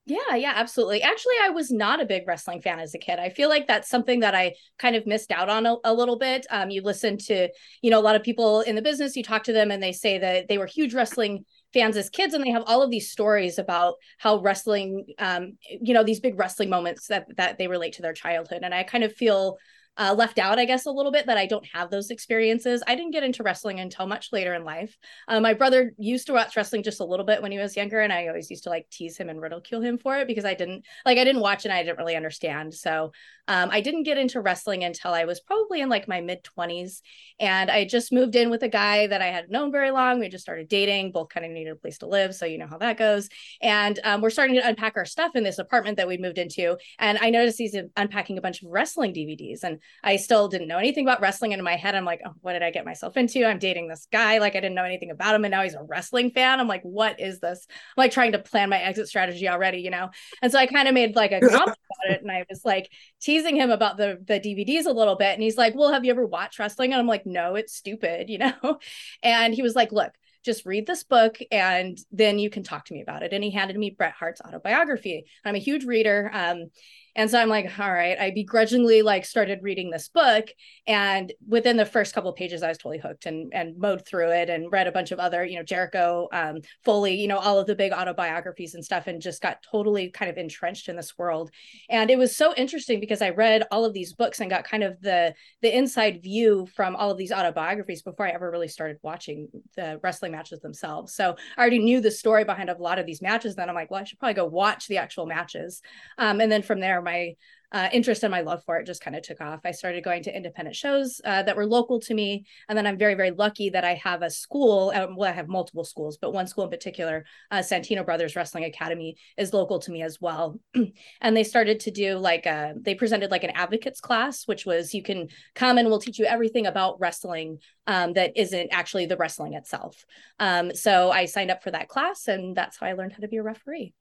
Yeah, 0.08 0.36
yeah, 0.36 0.54
absolutely. 0.56 1.02
Actually, 1.02 1.34
I 1.42 1.50
was 1.50 1.72
not 1.72 2.00
a 2.00 2.06
big 2.06 2.28
wrestling 2.28 2.62
fan 2.62 2.80
as 2.80 2.94
a 2.94 3.00
kid. 3.00 3.18
I 3.18 3.30
feel 3.30 3.50
like 3.50 3.66
that's 3.66 3.90
something 3.90 4.20
that 4.20 4.36
I 4.36 4.54
kind 4.78 4.96
of 4.96 5.08
missed 5.08 5.32
out 5.32 5.50
on 5.50 5.66
a, 5.66 5.78
a, 5.84 5.96
little 5.96 6.20
bit. 6.20 6.46
Um, 6.52 6.70
you 6.70 6.84
listen 6.84 7.18
to, 7.26 7.50
you 7.82 7.90
know, 7.90 8.00
a 8.00 8.04
lot 8.04 8.16
of 8.16 8.22
people 8.22 8.62
in 8.62 8.76
the 8.76 8.84
business, 8.84 9.16
you 9.16 9.24
talk 9.24 9.44
to 9.46 9.54
them 9.54 9.72
and 9.72 9.82
they 9.82 9.92
say 9.92 10.20
that 10.20 10.48
they 10.48 10.60
were 10.60 10.68
huge 10.68 10.94
wrestling 10.94 11.44
fans 11.74 11.98
as 11.98 12.12
kids 12.12 12.36
and 12.36 12.46
they 12.46 12.52
have 12.52 12.64
all 12.68 12.84
of 12.84 12.92
these 12.92 13.10
stories 13.10 13.58
about 13.58 13.96
how 14.20 14.40
wrestling, 14.42 15.08
um, 15.18 15.58
you 15.82 15.96
know, 15.96 16.04
these 16.04 16.20
big 16.20 16.38
wrestling 16.38 16.70
moments 16.70 17.08
that 17.08 17.26
that 17.38 17.58
they 17.58 17.68
relate 17.68 17.94
to 17.94 18.04
their 18.04 18.14
childhood. 18.14 18.60
And 18.62 18.76
I 18.76 18.84
kind 18.84 19.04
of 19.04 19.12
feel 19.12 19.58
uh, 19.98 20.14
left 20.18 20.40
out, 20.40 20.60
I 20.60 20.66
guess, 20.66 20.86
a 20.86 20.92
little 20.92 21.12
bit 21.12 21.28
that 21.28 21.38
I 21.38 21.46
don't 21.46 21.66
have 21.74 21.90
those 21.90 22.10
experiences. 22.10 22.84
I 22.88 22.96
didn't 22.96 23.12
get 23.12 23.24
into 23.24 23.44
wrestling 23.44 23.80
until 23.80 24.08
much 24.08 24.30
later 24.32 24.54
in 24.54 24.64
life. 24.64 24.98
Uh, 25.28 25.40
my 25.40 25.54
brother 25.54 25.94
used 25.98 26.28
to 26.28 26.34
watch 26.34 26.56
wrestling 26.56 26.84
just 26.84 27.00
a 27.00 27.06
little 27.06 27.26
bit 27.26 27.42
when 27.42 27.52
he 27.52 27.58
was 27.58 27.76
younger, 27.76 28.02
and 28.02 28.12
I 28.12 28.28
always 28.28 28.50
used 28.50 28.64
to 28.64 28.70
like 28.70 28.90
tease 28.90 29.18
him 29.18 29.30
and 29.30 29.42
ridicule 29.42 29.82
him 29.82 29.98
for 29.98 30.18
it 30.18 30.28
because 30.28 30.46
I 30.46 30.54
didn't 30.54 30.86
like 31.06 31.18
I 31.18 31.24
didn't 31.24 31.42
watch 31.42 31.66
and 31.66 31.74
I 31.74 31.84
didn't 31.84 31.98
really 31.98 32.16
understand. 32.16 32.74
So 32.74 33.12
um, 33.48 33.70
I 33.72 33.82
didn't 33.82 34.04
get 34.04 34.18
into 34.18 34.42
wrestling 34.42 34.84
until 34.84 35.14
I 35.14 35.26
was 35.26 35.40
probably 35.40 35.82
in 35.82 35.90
like 35.90 36.08
my 36.08 36.22
mid 36.22 36.44
20s. 36.44 37.02
And 37.40 37.70
I 37.70 37.86
just 37.86 38.12
moved 38.12 38.36
in 38.36 38.50
with 38.50 38.64
a 38.64 38.70
guy 38.70 39.08
that 39.08 39.22
I 39.22 39.28
had 39.28 39.52
known 39.52 39.72
very 39.72 39.92
long. 39.92 40.20
We 40.20 40.30
just 40.30 40.44
started 40.44 40.68
dating, 40.68 41.12
both 41.12 41.30
kind 41.30 41.46
of 41.46 41.52
needed 41.52 41.72
a 41.72 41.76
place 41.76 42.00
to 42.00 42.08
live. 42.08 42.34
So 42.34 42.46
you 42.46 42.58
know 42.58 42.68
how 42.68 42.78
that 42.80 42.98
goes. 42.98 43.30
And 43.62 44.00
um, 44.04 44.22
we're 44.22 44.30
starting 44.30 44.56
to 44.56 44.68
unpack 44.68 44.94
our 44.96 45.06
stuff 45.06 45.36
in 45.36 45.44
this 45.44 45.60
apartment 45.60 45.98
that 45.98 46.08
we 46.08 46.18
moved 46.18 46.38
into. 46.38 46.78
And 46.98 47.18
I 47.22 47.30
noticed 47.30 47.58
he's 47.58 47.78
unpacking 47.96 48.38
a 48.38 48.42
bunch 48.42 48.64
of 48.64 48.70
wrestling 48.70 49.14
DVDs. 49.14 49.64
And 49.64 49.80
I 50.04 50.18
still 50.18 50.48
didn't 50.48 50.68
know 50.68 50.78
anything 50.78 51.06
about 51.06 51.22
wrestling. 51.22 51.54
And 51.54 51.60
in 51.60 51.66
my 51.66 51.76
head, 51.76 51.96
I'm 51.96 52.06
like, 52.06 52.22
oh, 52.26 52.34
what 52.42 52.54
did 52.54 52.64
I 52.64 52.72
get 52.72 52.86
myself 52.86 53.18
into? 53.18 53.44
I'm 53.46 53.60
dating 53.60 53.88
this 53.88 54.08
guy. 54.12 54.38
Like 54.38 54.56
I 54.56 54.60
didn't 54.60 54.76
know 54.76 54.84
anything 54.84 55.12
about 55.12 55.36
him. 55.36 55.46
And 55.46 55.52
now 55.52 55.64
he's 55.64 55.74
a 55.74 55.84
wrestling 55.84 56.32
fan. 56.32 56.60
I'm 56.60 56.68
like, 56.68 56.84
what 56.84 57.20
is 57.20 57.40
this? 57.40 57.66
I'm 57.70 58.02
like 58.02 58.12
trying 58.12 58.34
to 58.34 58.40
plan 58.40 58.70
my 58.70 58.80
exit 58.80 59.08
strategy 59.08 59.50
already, 59.50 59.80
you 59.80 59.90
know? 59.90 60.10
And 60.42 60.52
so 60.52 60.60
I 60.60 60.68
kind 60.68 60.88
of 60.88 60.94
made 60.94 61.16
like 61.16 61.32
a 61.32 61.40
comment 61.40 61.54
about 61.66 62.16
it. 62.16 62.22
And 62.22 62.32
I 62.32 62.46
was 62.50 62.64
like, 62.64 62.90
teasing 63.26 63.56
him 63.56 63.72
about 63.72 63.98
the 63.98 64.24
the 64.28 64.40
DVDs 64.40 64.86
a 64.86 64.92
little 64.92 65.16
bit 65.16 65.34
and 65.34 65.42
he's 65.42 65.58
like, 65.58 65.76
"Well, 65.76 65.92
have 65.92 66.06
you 66.06 66.12
ever 66.12 66.26
watched 66.26 66.60
wrestling?" 66.60 66.94
And 66.94 67.00
I'm 67.00 67.08
like, 67.08 67.26
"No, 67.26 67.56
it's 67.56 67.76
stupid," 67.76 68.30
you 68.36 68.38
know. 68.38 68.80
And 69.24 69.54
he 69.54 69.62
was 69.62 69.76
like, 69.76 69.92
"Look, 69.92 70.14
just 70.44 70.66
read 70.66 70.86
this 70.86 71.04
book 71.04 71.38
and 71.52 71.98
then 72.12 72.38
you 72.38 72.50
can 72.50 72.64
talk 72.64 72.86
to 72.86 72.94
me 72.94 73.02
about 73.02 73.24
it." 73.24 73.34
And 73.34 73.44
he 73.44 73.52
handed 73.52 73.78
me 73.78 73.90
Bret 73.90 74.14
Hart's 74.14 74.42
autobiography. 74.42 75.26
I'm 75.44 75.56
a 75.56 75.60
huge 75.60 75.86
reader. 75.86 76.30
Um, 76.34 76.70
and 77.16 77.30
so 77.30 77.40
I'm 77.40 77.48
like, 77.50 77.80
all 77.80 77.92
right, 77.92 78.20
I 78.20 78.32
begrudgingly 78.32 79.02
like 79.02 79.26
started 79.26 79.60
reading 79.62 79.90
this 79.90 80.10
book. 80.10 80.50
And 80.86 81.32
within 81.48 81.78
the 81.78 81.86
first 81.86 82.14
couple 82.14 82.30
of 82.30 82.36
pages, 82.36 82.62
I 82.62 82.68
was 82.68 82.78
totally 82.78 83.00
hooked 83.00 83.26
and 83.26 83.54
and 83.54 83.78
mowed 83.78 84.06
through 84.06 84.32
it 84.32 84.50
and 84.50 84.72
read 84.72 84.88
a 84.88 84.92
bunch 84.92 85.12
of 85.12 85.20
other, 85.20 85.46
you 85.46 85.56
know, 85.56 85.64
Jericho, 85.64 86.28
um, 86.34 86.58
Foley, 86.84 87.16
you 87.16 87.28
know, 87.28 87.38
all 87.38 87.58
of 87.58 87.68
the 87.68 87.76
big 87.76 87.94
autobiographies 87.94 88.76
and 88.76 88.84
stuff, 88.84 89.08
and 89.08 89.22
just 89.22 89.42
got 89.42 89.64
totally 89.64 90.10
kind 90.10 90.30
of 90.30 90.38
entrenched 90.38 90.90
in 90.90 90.98
this 90.98 91.18
world. 91.18 91.52
And 91.90 92.12
it 92.12 92.18
was 92.18 92.36
so 92.36 92.54
interesting 92.56 93.00
because 93.00 93.22
I 93.22 93.30
read 93.30 93.64
all 93.72 93.86
of 93.86 93.94
these 93.94 94.14
books 94.14 94.42
and 94.42 94.50
got 94.50 94.66
kind 94.66 94.84
of 94.84 95.00
the 95.02 95.34
the 95.62 95.76
inside 95.76 96.22
view 96.22 96.68
from 96.76 96.98
all 96.98 97.12
of 97.12 97.18
these 97.18 97.32
autobiographies 97.32 98.02
before 98.02 98.28
I 98.28 98.32
ever 98.32 98.52
really 98.52 98.68
started 98.68 98.98
watching 99.04 99.48
the 99.78 100.00
wrestling 100.04 100.34
matches 100.34 100.60
themselves. 100.60 101.14
So 101.14 101.38
I 101.58 101.62
already 101.62 101.80
knew 101.80 102.02
the 102.02 102.12
story 102.12 102.44
behind 102.44 102.70
a 102.70 102.76
lot 102.78 103.00
of 103.00 103.06
these 103.06 103.22
matches. 103.22 103.56
Then 103.56 103.70
I'm 103.70 103.76
like, 103.76 103.90
well, 103.90 104.02
I 104.02 104.04
should 104.04 104.20
probably 104.20 104.34
go 104.34 104.46
watch 104.46 104.88
the 104.88 104.98
actual 104.98 105.26
matches. 105.26 105.82
Um, 106.18 106.42
and 106.42 106.52
then 106.52 106.62
from 106.62 106.82
there, 106.82 107.05
my 107.06 107.36
uh, 107.72 107.90
interest 107.92 108.24
and 108.24 108.32
my 108.32 108.40
love 108.40 108.64
for 108.66 108.78
it 108.78 108.86
just 108.86 109.02
kind 109.02 109.18
of 109.18 109.22
took 109.22 109.42
off. 109.42 109.60
I 109.66 109.72
started 109.72 110.02
going 110.04 110.24
to 110.24 110.36
independent 110.36 110.78
shows 110.78 111.20
uh, 111.26 111.44
that 111.44 111.58
were 111.58 111.66
local 111.66 112.00
to 112.02 112.14
me. 112.14 112.46
And 112.70 112.78
then 112.78 112.88
I'm 112.88 112.98
very, 112.98 113.16
very 113.16 113.32
lucky 113.32 113.70
that 113.72 113.84
I 113.84 113.96
have 113.96 114.22
a 114.22 114.30
school. 114.30 114.94
Um, 114.96 115.18
well, 115.18 115.30
I 115.30 115.34
have 115.36 115.50
multiple 115.50 115.84
schools, 115.84 116.18
but 116.18 116.32
one 116.32 116.48
school 116.48 116.64
in 116.64 116.70
particular, 116.70 117.26
uh, 117.52 117.58
Santino 117.58 118.06
Brothers 118.06 118.36
Wrestling 118.36 118.64
Academy, 118.64 119.18
is 119.38 119.54
local 119.54 119.80
to 119.80 119.92
me 119.92 120.04
as 120.04 120.22
well. 120.22 120.58
and 121.22 121.36
they 121.36 121.44
started 121.44 121.82
to 121.82 121.92
do 121.92 122.18
like 122.18 122.46
a, 122.46 122.50
uh, 122.50 122.74
they 122.80 122.96
presented 122.96 123.30
like 123.30 123.44
an 123.44 123.50
advocates 123.50 124.00
class, 124.00 124.48
which 124.48 124.66
was 124.66 124.94
you 124.94 125.04
can 125.04 125.28
come 125.54 125.78
and 125.78 125.90
we'll 125.90 126.00
teach 126.00 126.18
you 126.18 126.26
everything 126.26 126.68
about 126.68 127.00
wrestling 127.02 127.60
um, 127.88 128.14
that 128.14 128.32
isn't 128.38 128.70
actually 128.72 129.06
the 129.06 129.18
wrestling 129.18 129.54
itself. 129.54 130.06
Um, 130.40 130.74
so 130.74 131.12
I 131.12 131.26
signed 131.26 131.52
up 131.52 131.62
for 131.62 131.72
that 131.72 131.90
class, 131.90 132.30
and 132.30 132.56
that's 132.56 132.78
how 132.78 132.88
I 132.88 132.94
learned 132.94 133.12
how 133.14 133.20
to 133.20 133.28
be 133.28 133.38
a 133.38 133.44
referee. 133.44 133.94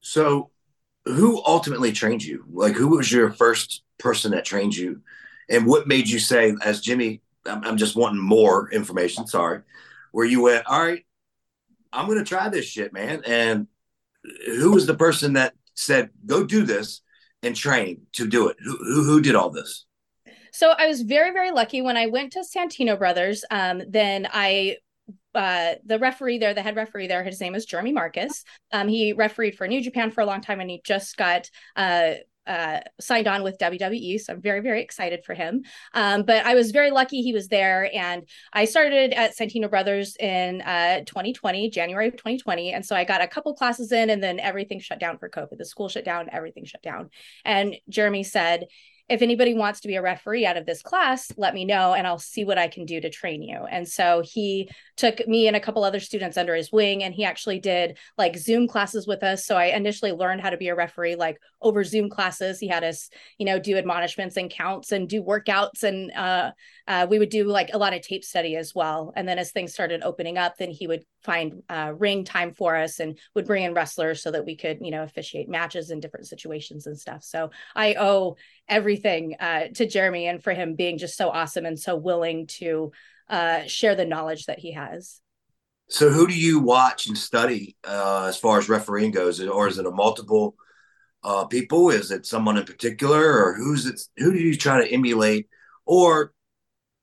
So 0.00 0.50
who 1.06 1.42
ultimately 1.46 1.92
trained 1.92 2.22
you? 2.22 2.44
Like, 2.52 2.74
who 2.74 2.88
was 2.88 3.10
your 3.10 3.30
first 3.30 3.82
person 3.98 4.32
that 4.32 4.44
trained 4.44 4.76
you, 4.76 5.00
and 5.48 5.66
what 5.66 5.88
made 5.88 6.08
you 6.08 6.18
say, 6.18 6.54
as 6.62 6.80
Jimmy, 6.80 7.22
I'm, 7.46 7.64
I'm 7.64 7.76
just 7.76 7.96
wanting 7.96 8.20
more 8.20 8.70
information. 8.70 9.26
Sorry, 9.26 9.62
where 10.12 10.26
you 10.26 10.42
went, 10.42 10.66
all 10.66 10.84
right, 10.84 11.06
I'm 11.92 12.08
to 12.08 12.24
try 12.24 12.48
this 12.48 12.66
shit, 12.66 12.92
man. 12.92 13.22
And 13.24 13.68
who 14.46 14.72
was 14.72 14.86
the 14.86 14.94
person 14.94 15.34
that 15.34 15.54
said, 15.74 16.10
go 16.26 16.44
do 16.44 16.64
this 16.64 17.00
and 17.42 17.54
train 17.54 18.02
to 18.12 18.26
do 18.26 18.48
it? 18.48 18.56
Who, 18.62 18.76
who, 18.76 19.04
who 19.04 19.20
did 19.20 19.34
all 19.34 19.50
this? 19.50 19.86
So 20.52 20.72
I 20.76 20.86
was 20.86 21.02
very, 21.02 21.32
very 21.32 21.50
lucky 21.50 21.82
when 21.82 21.96
I 21.96 22.06
went 22.06 22.32
to 22.32 22.40
Santino 22.40 22.98
Brothers. 22.98 23.44
Um, 23.50 23.82
then 23.88 24.26
I 24.32 24.78
uh, 25.36 25.74
the 25.84 25.98
referee 25.98 26.38
there, 26.38 26.54
the 26.54 26.62
head 26.62 26.76
referee 26.76 27.06
there, 27.06 27.22
his 27.22 27.40
name 27.40 27.54
is 27.54 27.64
Jeremy 27.64 27.92
Marcus. 27.92 28.44
Um, 28.72 28.88
he 28.88 29.12
refereed 29.12 29.56
for 29.56 29.68
New 29.68 29.82
Japan 29.82 30.10
for 30.10 30.22
a 30.22 30.26
long 30.26 30.40
time, 30.40 30.60
and 30.60 30.70
he 30.70 30.80
just 30.84 31.16
got 31.16 31.50
uh, 31.76 32.14
uh, 32.46 32.80
signed 33.00 33.26
on 33.26 33.42
with 33.42 33.58
WWE. 33.58 34.20
So 34.20 34.32
I'm 34.32 34.40
very, 34.40 34.60
very 34.60 34.80
excited 34.80 35.24
for 35.24 35.34
him. 35.34 35.62
Um, 35.94 36.22
but 36.22 36.46
I 36.46 36.54
was 36.54 36.70
very 36.70 36.90
lucky 36.90 37.22
he 37.22 37.32
was 37.32 37.48
there. 37.48 37.90
And 37.94 38.22
I 38.52 38.66
started 38.66 39.12
at 39.12 39.36
Santino 39.36 39.68
Brothers 39.68 40.16
in 40.16 40.62
uh, 40.62 41.00
2020, 41.00 41.70
January 41.70 42.08
of 42.08 42.14
2020. 42.14 42.72
And 42.72 42.86
so 42.86 42.94
I 42.94 43.04
got 43.04 43.20
a 43.20 43.26
couple 43.26 43.54
classes 43.54 43.92
in, 43.92 44.10
and 44.10 44.22
then 44.22 44.38
everything 44.38 44.78
shut 44.78 45.00
down 45.00 45.18
for 45.18 45.28
COVID. 45.28 45.58
The 45.58 45.64
school 45.64 45.88
shut 45.88 46.04
down, 46.04 46.28
everything 46.30 46.64
shut 46.64 46.82
down. 46.82 47.10
And 47.44 47.76
Jeremy 47.88 48.22
said, 48.22 48.66
if 49.08 49.22
anybody 49.22 49.54
wants 49.54 49.80
to 49.80 49.88
be 49.88 49.94
a 49.94 50.02
referee 50.02 50.44
out 50.44 50.56
of 50.56 50.66
this 50.66 50.82
class, 50.82 51.30
let 51.36 51.54
me 51.54 51.64
know 51.64 51.94
and 51.94 52.06
I'll 52.06 52.18
see 52.18 52.44
what 52.44 52.58
I 52.58 52.66
can 52.66 52.84
do 52.84 53.00
to 53.00 53.08
train 53.08 53.40
you. 53.40 53.64
And 53.70 53.86
so 53.86 54.20
he 54.24 54.68
took 54.96 55.26
me 55.28 55.46
and 55.46 55.56
a 55.56 55.60
couple 55.60 55.84
other 55.84 56.00
students 56.00 56.36
under 56.36 56.56
his 56.56 56.72
wing 56.72 57.04
and 57.04 57.14
he 57.14 57.24
actually 57.24 57.60
did 57.60 57.98
like 58.18 58.36
Zoom 58.36 58.66
classes 58.66 59.06
with 59.06 59.22
us. 59.22 59.46
So 59.46 59.56
I 59.56 59.66
initially 59.66 60.10
learned 60.10 60.40
how 60.40 60.50
to 60.50 60.56
be 60.56 60.68
a 60.68 60.74
referee 60.74 61.14
like 61.14 61.38
over 61.62 61.84
Zoom 61.84 62.10
classes. 62.10 62.58
He 62.58 62.66
had 62.66 62.82
us, 62.82 63.08
you 63.38 63.46
know, 63.46 63.60
do 63.60 63.76
admonishments 63.76 64.36
and 64.36 64.50
counts 64.50 64.90
and 64.90 65.08
do 65.08 65.22
workouts 65.22 65.84
and 65.84 66.10
uh, 66.12 66.50
uh, 66.86 67.06
we 67.08 67.18
would 67.18 67.30
do 67.30 67.44
like 67.44 67.70
a 67.72 67.78
lot 67.78 67.94
of 67.94 68.02
tape 68.02 68.24
study 68.24 68.56
as 68.56 68.74
well. 68.74 69.12
And 69.16 69.28
then 69.28 69.38
as 69.38 69.50
things 69.50 69.72
started 69.72 70.02
opening 70.02 70.38
up, 70.38 70.56
then 70.56 70.70
he 70.70 70.86
would 70.86 71.04
find 71.22 71.62
uh, 71.68 71.92
ring 71.96 72.24
time 72.24 72.52
for 72.52 72.76
us 72.76 73.00
and 73.00 73.18
would 73.34 73.46
bring 73.46 73.64
in 73.64 73.74
wrestlers 73.74 74.22
so 74.22 74.30
that 74.30 74.46
we 74.46 74.56
could, 74.56 74.78
you 74.80 74.90
know, 74.90 75.02
officiate 75.02 75.48
matches 75.48 75.90
in 75.90 76.00
different 76.00 76.26
situations 76.26 76.86
and 76.86 76.98
stuff. 76.98 77.24
So 77.24 77.50
I 77.74 77.94
owe 77.98 78.36
everything 78.68 79.36
uh, 79.40 79.68
to 79.74 79.86
Jeremy 79.86 80.26
and 80.26 80.42
for 80.42 80.54
him 80.54 80.74
being 80.74 80.98
just 80.98 81.16
so 81.16 81.28
awesome 81.30 81.66
and 81.66 81.78
so 81.78 81.96
willing 81.96 82.46
to 82.58 82.92
uh, 83.28 83.64
share 83.66 83.94
the 83.94 84.04
knowledge 84.04 84.46
that 84.46 84.60
he 84.60 84.72
has. 84.72 85.20
So, 85.88 86.10
who 86.10 86.26
do 86.26 86.36
you 86.36 86.58
watch 86.58 87.06
and 87.06 87.16
study 87.16 87.76
uh, 87.84 88.26
as 88.28 88.36
far 88.36 88.58
as 88.58 88.68
refereeing 88.68 89.12
goes, 89.12 89.40
or 89.40 89.68
is 89.68 89.78
it 89.78 89.86
a 89.86 89.90
multiple 89.90 90.56
uh, 91.22 91.44
people? 91.44 91.90
Is 91.90 92.10
it 92.10 92.26
someone 92.26 92.56
in 92.56 92.64
particular, 92.64 93.44
or 93.44 93.54
who's 93.54 93.86
it? 93.86 94.00
Who 94.16 94.32
do 94.32 94.38
you 94.38 94.56
try 94.56 94.82
to 94.82 94.92
emulate, 94.92 95.48
or 95.84 96.32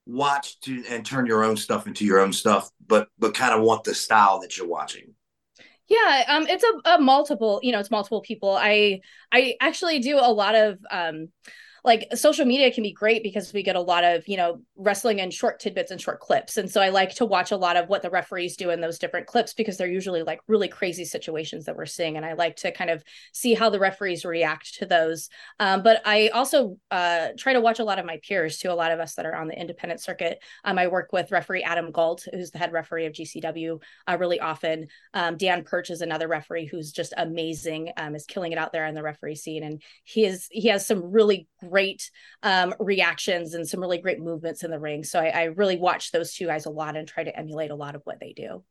watch 0.05 0.59
to 0.61 0.83
and 0.89 1.05
turn 1.05 1.25
your 1.25 1.43
own 1.43 1.57
stuff 1.57 1.87
into 1.87 2.05
your 2.05 2.19
own 2.19 2.33
stuff, 2.33 2.69
but 2.85 3.07
but 3.19 3.33
kind 3.33 3.53
of 3.53 3.61
want 3.61 3.83
the 3.83 3.95
style 3.95 4.39
that 4.41 4.57
you're 4.57 4.67
watching? 4.67 5.13
Yeah, 5.87 6.23
um, 6.27 6.47
it's 6.47 6.63
a, 6.63 6.95
a 6.95 7.01
multiple, 7.01 7.59
you 7.61 7.71
know, 7.71 7.79
it's 7.79 7.91
multiple 7.91 8.21
people. 8.21 8.51
I 8.51 9.01
I 9.31 9.55
actually 9.59 9.99
do 9.99 10.17
a 10.17 10.31
lot 10.31 10.55
of 10.55 10.79
um 10.89 11.29
like 11.83 12.07
social 12.15 12.45
media 12.45 12.71
can 12.71 12.83
be 12.83 12.93
great 12.93 13.23
because 13.23 13.51
we 13.53 13.61
get 13.61 13.75
a 13.75 13.81
lot 13.81 14.03
of 14.03 14.27
you 14.27 14.37
know 14.37 14.61
wrestling 14.75 15.19
and 15.19 15.33
short 15.33 15.59
tidbits 15.59 15.91
and 15.91 15.99
short 15.99 16.19
clips. 16.19 16.57
And 16.57 16.69
so 16.69 16.81
i 16.81 16.89
like 16.89 17.15
to 17.15 17.25
watch 17.25 17.51
a 17.51 17.57
lot 17.57 17.77
of 17.77 17.89
what 17.89 18.01
the 18.01 18.09
referees 18.09 18.55
do 18.55 18.69
in 18.69 18.81
those 18.81 18.99
different 18.99 19.27
clips 19.27 19.53
because 19.53 19.77
they're 19.77 19.87
usually 19.87 20.23
like 20.23 20.39
really 20.47 20.67
crazy 20.67 21.05
situations 21.05 21.65
that 21.65 21.75
we're 21.75 21.85
seeing. 21.85 22.17
And 22.17 22.25
i 22.25 22.33
like 22.33 22.55
to 22.57 22.71
kind 22.71 22.89
of 22.89 23.03
see 23.33 23.53
how 23.53 23.69
the 23.69 23.79
referees 23.79 24.25
react 24.25 24.75
to 24.75 24.85
those. 24.85 25.29
Um, 25.59 25.83
but 25.83 26.01
i 26.05 26.29
also 26.29 26.77
uh, 26.91 27.29
try 27.37 27.53
to 27.53 27.61
watch 27.61 27.79
a 27.79 27.83
lot 27.83 27.99
of 27.99 28.05
my 28.05 28.19
peers 28.27 28.57
too 28.57 28.71
a 28.71 28.73
lot 28.73 28.91
of 28.91 28.99
us 28.99 29.15
that 29.15 29.25
are 29.25 29.35
on 29.35 29.47
the 29.47 29.59
independent 29.59 30.01
circuit. 30.01 30.39
Um, 30.63 30.77
i 30.77 30.87
work 30.87 31.11
with 31.11 31.31
referee 31.31 31.63
adam 31.63 31.91
galt 31.91 32.25
who's 32.31 32.51
the 32.51 32.59
head 32.59 32.71
referee 32.71 33.05
of 33.05 33.13
gcw 33.13 33.81
uh, 34.07 34.17
really 34.19 34.39
often. 34.39 34.87
Um, 35.13 35.37
dan 35.37 35.63
perch 35.63 35.89
is 35.89 36.01
another 36.01 36.27
referee 36.27 36.65
who's 36.65 36.91
just 36.91 37.13
amazing 37.17 37.91
um, 37.97 38.15
is 38.15 38.25
killing 38.25 38.51
it 38.51 38.57
out 38.57 38.71
there 38.71 38.85
in 38.85 38.95
the 38.95 39.03
referee 39.03 39.35
scene. 39.35 39.63
And 39.63 39.81
he 40.03 40.25
is 40.25 40.47
he 40.51 40.69
has 40.69 40.85
some 40.87 41.11
really 41.11 41.47
great 41.59 41.72
um, 42.43 42.73
reactions 42.79 43.53
and 43.53 43.67
some 43.67 43.79
really 43.79 43.97
great 43.97 44.19
movements 44.19 44.63
in 44.63 44.71
the 44.71 44.79
ring. 44.79 45.03
So 45.03 45.19
I, 45.19 45.27
I, 45.27 45.43
really 45.45 45.77
watch 45.77 46.11
those 46.11 46.33
two 46.33 46.47
guys 46.47 46.65
a 46.65 46.69
lot 46.69 46.95
and 46.95 47.07
try 47.07 47.23
to 47.23 47.37
emulate 47.37 47.71
a 47.71 47.75
lot 47.75 47.95
of 47.95 48.01
what 48.05 48.19
they 48.19 48.33
do. 48.33 48.63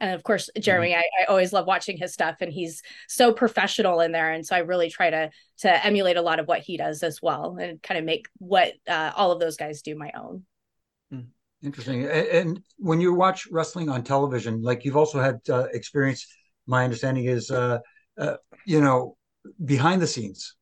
And 0.00 0.14
of 0.14 0.22
course, 0.22 0.48
Jeremy, 0.58 0.90
mm-hmm. 0.90 1.00
I, 1.00 1.24
I, 1.24 1.26
always 1.26 1.52
love 1.52 1.66
watching 1.66 1.98
his 1.98 2.14
stuff, 2.14 2.36
and 2.40 2.50
he's 2.50 2.82
so 3.06 3.32
professional 3.32 4.00
in 4.00 4.12
there. 4.12 4.32
And 4.32 4.46
so 4.46 4.56
I 4.56 4.60
really 4.60 4.88
try 4.88 5.10
to 5.10 5.30
to 5.58 5.86
emulate 5.86 6.16
a 6.16 6.22
lot 6.22 6.40
of 6.40 6.48
what 6.48 6.60
he 6.60 6.78
does 6.78 7.02
as 7.02 7.20
well, 7.22 7.58
and 7.60 7.82
kind 7.82 7.98
of 7.98 8.04
make 8.04 8.26
what 8.38 8.72
uh, 8.88 9.12
all 9.14 9.30
of 9.30 9.40
those 9.40 9.58
guys 9.58 9.82
do 9.82 9.94
my 9.94 10.10
own. 10.18 10.44
Hmm. 11.10 11.20
Interesting. 11.62 12.04
And, 12.04 12.26
and, 12.28 12.62
when 12.78 13.00
you 13.02 13.12
watch 13.12 13.46
wrestling 13.50 13.90
on 13.90 14.02
television, 14.02 14.62
like 14.62 14.86
you've 14.86 14.96
also 14.96 15.20
had 15.20 15.40
uh, 15.50 15.66
experience. 15.74 16.26
My 16.66 16.84
understanding 16.84 17.24
is, 17.24 17.50
uh, 17.50 17.80
uh 18.16 18.36
you 18.64 18.80
know, 18.80 19.16
behind 19.64 20.00
the 20.00 20.06
scenes 20.06 20.54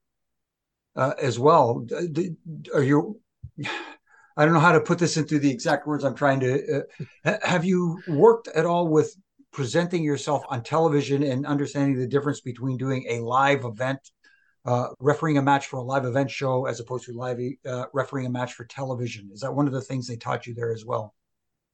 uh, 0.98 1.14
as 1.20 1.38
well. 1.38 1.86
Are 2.74 2.82
you? 2.82 3.20
I 4.36 4.44
don't 4.44 4.54
know 4.54 4.60
how 4.60 4.72
to 4.72 4.80
put 4.80 4.98
this 4.98 5.16
into 5.16 5.38
the 5.38 5.50
exact 5.50 5.86
words 5.86 6.04
I'm 6.04 6.14
trying 6.14 6.40
to. 6.40 6.84
Uh, 7.24 7.38
have 7.42 7.64
you 7.64 8.00
worked 8.06 8.48
at 8.48 8.66
all 8.66 8.88
with 8.88 9.16
presenting 9.52 10.04
yourself 10.04 10.44
on 10.48 10.62
television 10.62 11.22
and 11.22 11.46
understanding 11.46 11.98
the 11.98 12.06
difference 12.06 12.40
between 12.40 12.76
doing 12.76 13.04
a 13.08 13.20
live 13.20 13.64
event 13.64 13.98
uh, 14.64 14.88
refereeing 15.00 15.38
a 15.38 15.42
match 15.42 15.66
for 15.66 15.78
a 15.78 15.82
live 15.82 16.04
event 16.04 16.30
show 16.30 16.66
as 16.66 16.78
opposed 16.78 17.06
to 17.06 17.12
live 17.12 17.38
uh, 17.66 17.86
refereeing 17.92 18.26
a 18.26 18.30
match 18.30 18.52
for 18.52 18.64
television. 18.64 19.30
Is 19.32 19.40
that 19.40 19.54
one 19.54 19.66
of 19.66 19.72
the 19.72 19.80
things 19.80 20.06
they 20.06 20.16
taught 20.16 20.46
you 20.46 20.54
there 20.54 20.72
as 20.72 20.84
well? 20.84 21.14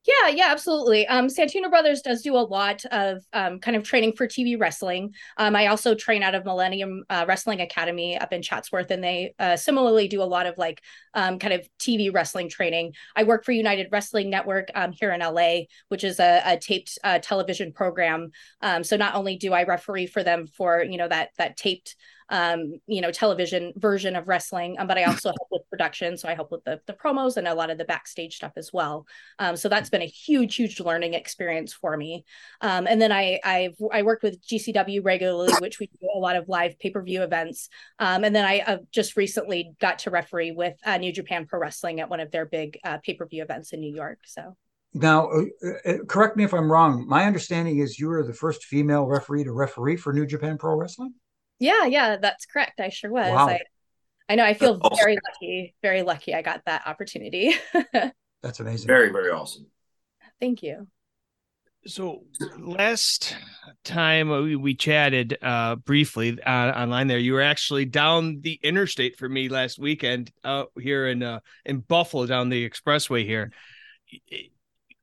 Yeah, 0.07 0.29
yeah, 0.29 0.49
absolutely. 0.51 1.07
Um, 1.07 1.29
Santino 1.29 1.71
Brothers 1.71 2.03
does 2.03 2.21
do 2.21 2.37
a 2.37 2.39
lot 2.45 2.85
of 2.87 3.25
um, 3.33 3.59
kind 3.59 3.75
of 3.75 3.85
training 3.85 4.13
for 4.13 4.27
TV 4.27 4.61
wrestling. 4.61 5.15
Um, 5.39 5.57
I 5.57 5.69
also 5.69 5.95
train 5.95 6.23
out 6.23 6.35
of 6.35 6.45
Millennium 6.45 7.05
uh, 7.09 7.25
Wrestling 7.27 7.63
Academy 7.63 8.19
up 8.19 8.31
in 8.31 8.43
Chatsworth, 8.43 8.91
and 8.91 9.03
they 9.03 9.35
uh, 9.39 9.57
similarly 9.57 10.07
do 10.07 10.23
a 10.23 10.25
lot 10.25 10.45
of 10.45 10.59
like 10.59 10.83
um, 11.15 11.39
kind 11.39 11.55
of 11.55 11.67
TV 11.79 12.13
wrestling 12.13 12.51
training. 12.51 12.93
I 13.17 13.23
work 13.23 13.47
for 13.47 13.53
United 13.53 13.89
Wrestling 13.93 14.29
Network 14.29 14.69
um, 14.75 14.93
here 14.93 15.11
in 15.11 15.21
LA, 15.21 15.61
which 15.89 16.05
is 16.05 16.21
a, 16.21 16.43
a 16.45 16.59
taped 16.59 16.99
uh, 17.03 17.19
television 17.21 17.73
program. 17.73 18.31
Um, 18.61 18.85
so 18.85 18.99
not 18.99 19.15
only 19.15 19.37
do 19.37 19.55
I 19.55 19.65
referee 19.65 20.09
for 20.09 20.23
them 20.23 20.47
for 20.47 20.85
you 20.85 20.99
know 20.99 21.09
that 21.09 21.31
that 21.39 21.57
taped 21.57 21.97
um, 22.29 22.75
you 22.87 23.01
know, 23.01 23.11
television 23.11 23.72
version 23.77 24.16
of 24.16 24.29
wrestling. 24.29 24.77
Um, 24.79 24.87
but 24.87 24.99
I 24.99 25.05
also 25.05 25.31
help 25.31 25.49
with 25.51 25.62
production. 25.70 26.16
So 26.16 26.29
I 26.29 26.35
help 26.35 26.51
with 26.51 26.64
the, 26.64 26.81
the 26.87 26.93
promos 26.93 27.37
and 27.37 27.47
a 27.47 27.55
lot 27.55 27.70
of 27.70 27.79
the 27.79 27.85
backstage 27.85 28.37
stuff 28.37 28.53
as 28.57 28.72
well. 28.72 29.07
Um, 29.39 29.57
so 29.57 29.68
that's 29.68 29.91
been 29.91 30.03
a 30.03 30.07
huge, 30.07 30.55
huge 30.57 30.81
learning 30.81 31.14
experience 31.14 31.72
for 31.72 31.97
me. 31.97 32.25
Um, 32.61 32.87
and 32.87 33.01
then 33.01 33.12
I, 33.12 33.41
I've, 33.45 33.77
I 33.93 34.03
worked 34.03 34.22
with 34.22 34.45
GCW 34.47 35.05
regularly, 35.05 35.53
which 35.61 35.79
we 35.79 35.87
do 35.87 36.09
a 36.14 36.18
lot 36.18 36.37
of 36.37 36.49
live 36.49 36.79
pay-per-view 36.79 37.22
events. 37.22 37.68
Um, 37.99 38.25
and 38.25 38.35
then 38.35 38.45
I 38.45 38.61
uh, 38.61 38.79
just 38.91 39.16
recently 39.16 39.72
got 39.81 40.01
to 40.01 40.11
referee 40.11 40.53
with 40.53 40.75
uh, 40.85 40.97
New 40.97 41.12
Japan 41.12 41.47
Pro 41.47 41.61
Wrestling 41.61 42.01
at 42.01 42.09
one 42.09 42.20
of 42.20 42.31
their 42.31 42.47
big 42.47 42.79
uh, 42.85 42.99
pay-per-view 42.99 43.43
events 43.43 43.72
in 43.72 43.81
New 43.81 43.95
York. 43.95 44.20
So. 44.25 44.57
Now, 44.95 45.29
uh, 45.29 45.43
uh, 45.85 45.93
correct 46.07 46.37
me 46.37 46.45
if 46.45 46.55
I'm 46.55 46.70
wrong. 46.70 47.05
My 47.09 47.25
understanding 47.25 47.79
is 47.79 47.99
you 47.99 48.07
were 48.09 48.22
the 48.22 48.33
first 48.33 48.64
female 48.64 49.07
referee 49.07 49.45
to 49.45 49.53
referee 49.53 49.97
for 49.97 50.12
New 50.12 50.25
Japan 50.25 50.57
Pro 50.57 50.77
Wrestling. 50.77 51.14
Yeah, 51.59 51.87
yeah, 51.87 52.17
that's 52.17 52.47
correct. 52.47 52.81
I 52.81 52.89
sure 52.89 53.11
was. 53.11 53.31
Wow. 53.31 53.49
I, 53.49 53.61
I 54.29 54.35
know 54.35 54.45
I 54.45 54.55
feel 54.55 54.81
awesome. 54.83 54.97
very 54.97 55.19
lucky, 55.29 55.75
very 55.83 56.03
lucky 56.03 56.35
I 56.35 56.43
got 56.43 56.63
that 56.67 56.83
opportunity. 56.87 57.55
that's 58.43 58.61
amazing. 58.61 58.87
Very, 58.87 59.11
very 59.11 59.31
awesome. 59.31 59.67
Thank 60.41 60.63
you. 60.63 60.89
So 61.87 62.25
last 62.59 63.37
time 63.85 64.31
we, 64.31 64.57
we 64.57 64.75
chatted 64.75 65.37
uh, 65.43 65.77
briefly 65.77 66.41
uh, 66.43 66.51
online 66.51 67.09
there, 67.09 67.19
you 67.19 67.35
were 67.35 67.43
actually 67.43 67.85
down 67.85 68.41
the 68.41 68.59
interstate 68.63 69.17
for 69.17 69.29
me 69.29 69.51
last 69.51 69.79
weekend 69.79 70.33
out 70.45 70.71
here 70.81 71.07
in 71.07 71.23
uh, 71.23 71.41
in 71.67 71.81
Buffalo 71.81 72.25
down 72.25 72.49
the 72.49 72.69
expressway 72.69 73.27
here. 73.27 73.53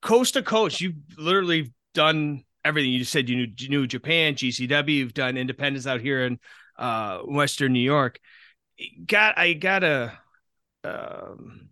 Coast 0.02 0.34
to 0.34 0.42
coast, 0.42 0.82
you've 0.82 0.96
literally 1.18 1.72
done 1.94 2.44
everything 2.64 2.92
you 2.92 3.00
just 3.00 3.12
said. 3.12 3.30
You 3.30 3.36
knew, 3.38 3.48
you 3.58 3.70
knew 3.70 3.88
Japan, 3.88 4.36
GCW. 4.36 4.96
You've 4.96 5.14
done 5.14 5.38
independence 5.38 5.88
out 5.88 6.02
here 6.02 6.26
in 6.26 6.40
uh, 6.78 7.20
Western 7.20 7.74
New 7.74 7.80
York. 7.80 8.20
Got 9.06 9.38
I 9.38 9.54
gotta 9.54 10.18
um, 10.84 11.70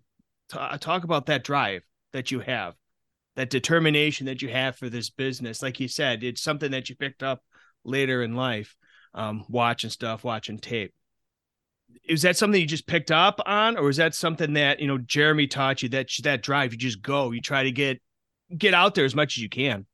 t- 0.52 0.78
talk 0.80 1.04
about 1.04 1.28
that 1.28 1.44
drive 1.44 1.82
that 2.14 2.32
you 2.32 2.40
have, 2.40 2.76
that 3.36 3.50
determination 3.50 4.28
that 4.28 4.42
you 4.42 4.50
have 4.50 4.76
for 4.76 4.90
this 4.90 5.10
business. 5.10 5.62
Like 5.62 5.80
you 5.80 5.88
said, 5.88 6.24
it's 6.24 6.42
something 6.42 6.72
that 6.72 6.90
you 6.90 6.96
picked 6.96 7.24
up 7.24 7.44
later 7.84 8.22
in 8.22 8.36
life, 8.36 8.76
um, 9.14 9.46
watching 9.50 9.90
stuff, 9.90 10.24
watching 10.24 10.60
tape. 10.60 10.94
Is 12.08 12.22
that 12.22 12.38
something 12.38 12.62
you 12.62 12.68
just 12.68 12.86
picked 12.86 13.10
up 13.10 13.40
on, 13.46 13.76
or 13.78 13.90
is 13.90 13.98
that 13.98 14.14
something 14.14 14.54
that 14.54 14.80
you 14.80 14.88
know 14.88 15.00
Jeremy 15.00 15.48
taught 15.48 15.82
you 15.82 15.90
that 15.90 16.10
that 16.24 16.44
drive? 16.44 16.72
You 16.72 16.78
just 16.78 17.02
go, 17.02 17.32
you 17.32 17.42
try 17.42 17.64
to 17.64 17.72
get 17.72 18.00
get 18.56 18.74
out 18.74 18.94
there 18.96 19.06
as 19.06 19.16
much 19.16 19.38
as 19.38 19.42
you 19.42 19.50
can. 19.50 19.86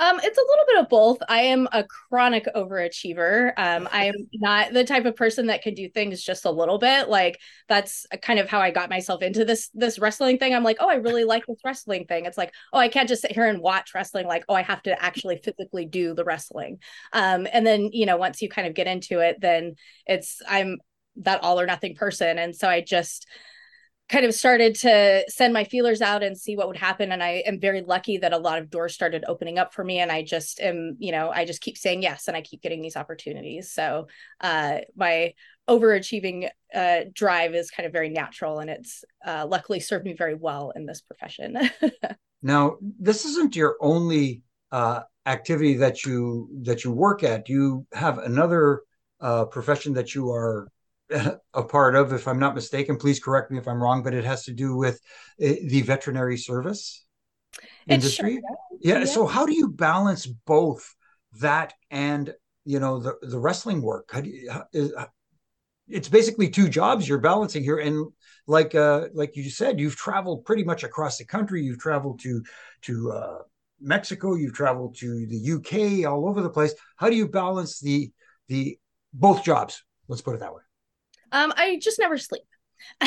Um, 0.00 0.20
it's 0.22 0.38
a 0.38 0.40
little 0.40 0.64
bit 0.68 0.78
of 0.80 0.88
both. 0.88 1.18
I 1.28 1.40
am 1.42 1.68
a 1.72 1.82
chronic 1.82 2.46
overachiever. 2.54 3.52
Um, 3.56 3.88
I 3.90 4.04
am 4.06 4.14
not 4.32 4.72
the 4.72 4.84
type 4.84 5.06
of 5.06 5.16
person 5.16 5.46
that 5.46 5.62
can 5.62 5.74
do 5.74 5.88
things 5.88 6.22
just 6.22 6.44
a 6.44 6.50
little 6.50 6.78
bit. 6.78 7.08
Like 7.08 7.40
that's 7.68 8.06
kind 8.22 8.38
of 8.38 8.48
how 8.48 8.60
I 8.60 8.70
got 8.70 8.90
myself 8.90 9.22
into 9.22 9.44
this 9.44 9.70
this 9.74 9.98
wrestling 9.98 10.38
thing. 10.38 10.54
I'm 10.54 10.62
like, 10.62 10.76
oh, 10.78 10.88
I 10.88 10.94
really 10.94 11.24
like 11.24 11.46
this 11.46 11.58
wrestling 11.64 12.06
thing. 12.06 12.26
It's 12.26 12.38
like, 12.38 12.52
oh, 12.72 12.78
I 12.78 12.88
can't 12.88 13.08
just 13.08 13.22
sit 13.22 13.32
here 13.32 13.46
and 13.46 13.60
watch 13.60 13.92
wrestling. 13.94 14.26
Like, 14.26 14.44
oh, 14.48 14.54
I 14.54 14.62
have 14.62 14.82
to 14.84 15.02
actually 15.02 15.40
physically 15.42 15.86
do 15.86 16.14
the 16.14 16.24
wrestling. 16.24 16.78
Um, 17.12 17.48
and 17.52 17.66
then 17.66 17.90
you 17.92 18.06
know, 18.06 18.16
once 18.16 18.40
you 18.40 18.48
kind 18.48 18.68
of 18.68 18.74
get 18.74 18.86
into 18.86 19.18
it, 19.18 19.40
then 19.40 19.74
it's 20.06 20.40
I'm 20.48 20.78
that 21.22 21.42
all 21.42 21.58
or 21.58 21.66
nothing 21.66 21.96
person, 21.96 22.38
and 22.38 22.54
so 22.54 22.68
I 22.68 22.82
just 22.82 23.26
kind 24.08 24.24
of 24.24 24.34
started 24.34 24.74
to 24.74 25.24
send 25.28 25.52
my 25.52 25.64
feelers 25.64 26.00
out 26.00 26.22
and 26.22 26.36
see 26.36 26.56
what 26.56 26.68
would 26.68 26.76
happen. 26.76 27.12
And 27.12 27.22
i 27.22 27.42
am 27.46 27.60
very 27.60 27.82
lucky 27.82 28.18
that 28.18 28.32
a 28.32 28.38
lot 28.38 28.58
of 28.58 28.70
doors 28.70 28.94
started 28.94 29.24
opening 29.28 29.58
up 29.58 29.74
for 29.74 29.84
me. 29.84 29.98
And 29.98 30.10
i 30.10 30.22
just 30.22 30.60
am 30.60 30.96
you 30.98 31.12
know 31.12 31.30
i 31.30 31.44
just 31.44 31.60
keep 31.60 31.76
saying 31.76 32.02
yes 32.02 32.28
and 32.28 32.36
i 32.36 32.40
keep 32.40 32.62
getting 32.62 32.82
these 32.82 32.96
opportunities. 32.96 33.72
So 33.72 34.08
uh, 34.40 34.78
my 34.96 35.34
overachieving 35.68 36.48
uh, 36.74 37.00
drive 37.12 37.54
is 37.54 37.70
kind 37.70 37.86
of 37.86 37.92
very 37.92 38.08
natural 38.08 38.58
and 38.60 38.70
it's 38.70 39.04
uh, 39.26 39.46
luckily 39.48 39.80
served 39.80 40.04
me 40.04 40.14
very 40.14 40.34
well 40.34 40.72
in 40.74 40.86
this 40.86 41.02
profession. 41.02 41.58
Now 42.42 42.76
this 42.80 43.24
isn't 43.24 43.56
your 43.56 43.76
only 43.80 44.42
uh, 44.70 45.00
activity 45.26 45.74
that 45.74 46.04
you 46.04 46.48
that 46.62 46.84
you 46.84 46.92
work 46.92 47.22
at. 47.22 47.48
You 47.48 47.86
have 47.92 48.18
another 48.18 48.82
uh, 49.20 49.46
profession 49.46 49.92
that 49.94 50.14
you 50.14 50.30
are 50.30 50.68
a 51.10 51.62
part 51.62 51.94
of, 51.94 52.12
if 52.12 52.28
I'm 52.28 52.38
not 52.38 52.54
mistaken. 52.54 52.96
Please 52.96 53.20
correct 53.20 53.50
me 53.50 53.58
if 53.58 53.66
I'm 53.66 53.82
wrong, 53.82 54.02
but 54.02 54.14
it 54.14 54.24
has 54.24 54.44
to 54.44 54.52
do 54.52 54.76
with 54.76 55.00
eh, 55.40 55.56
the 55.64 55.82
veterinary 55.82 56.36
service 56.36 57.04
industry. 57.86 58.34
Sure 58.34 58.68
yeah. 58.80 58.98
yeah. 59.00 59.04
So 59.04 59.26
how 59.26 59.46
do 59.46 59.54
you 59.54 59.68
balance 59.68 60.26
both 60.26 60.94
that 61.40 61.74
and 61.90 62.34
you 62.64 62.80
know 62.80 62.98
the 62.98 63.16
the 63.22 63.38
wrestling 63.38 63.82
work? 63.82 64.10
How 64.12 64.20
do 64.20 64.30
you, 64.30 64.50
how, 64.50 64.64
is, 64.72 64.92
it's 65.88 66.08
basically 66.08 66.50
two 66.50 66.68
jobs 66.68 67.08
you're 67.08 67.18
balancing 67.18 67.64
here, 67.64 67.78
and 67.78 68.06
like 68.46 68.74
uh, 68.74 69.08
like 69.14 69.36
you 69.36 69.50
said, 69.50 69.80
you've 69.80 69.96
traveled 69.96 70.44
pretty 70.44 70.64
much 70.64 70.84
across 70.84 71.18
the 71.18 71.24
country. 71.24 71.62
You've 71.62 71.78
traveled 71.78 72.20
to 72.20 72.42
to 72.82 73.12
uh, 73.12 73.38
Mexico. 73.80 74.34
You've 74.34 74.54
traveled 74.54 74.96
to 74.98 75.26
the 75.26 75.52
UK, 75.52 76.10
all 76.10 76.28
over 76.28 76.42
the 76.42 76.50
place. 76.50 76.74
How 76.96 77.08
do 77.08 77.16
you 77.16 77.28
balance 77.28 77.80
the 77.80 78.10
the 78.48 78.78
both 79.14 79.42
jobs? 79.42 79.82
Let's 80.08 80.22
put 80.22 80.34
it 80.34 80.40
that 80.40 80.54
way. 80.54 80.62
Um, 81.32 81.52
I 81.56 81.78
just 81.80 81.98
never 81.98 82.18
sleep. 82.18 82.42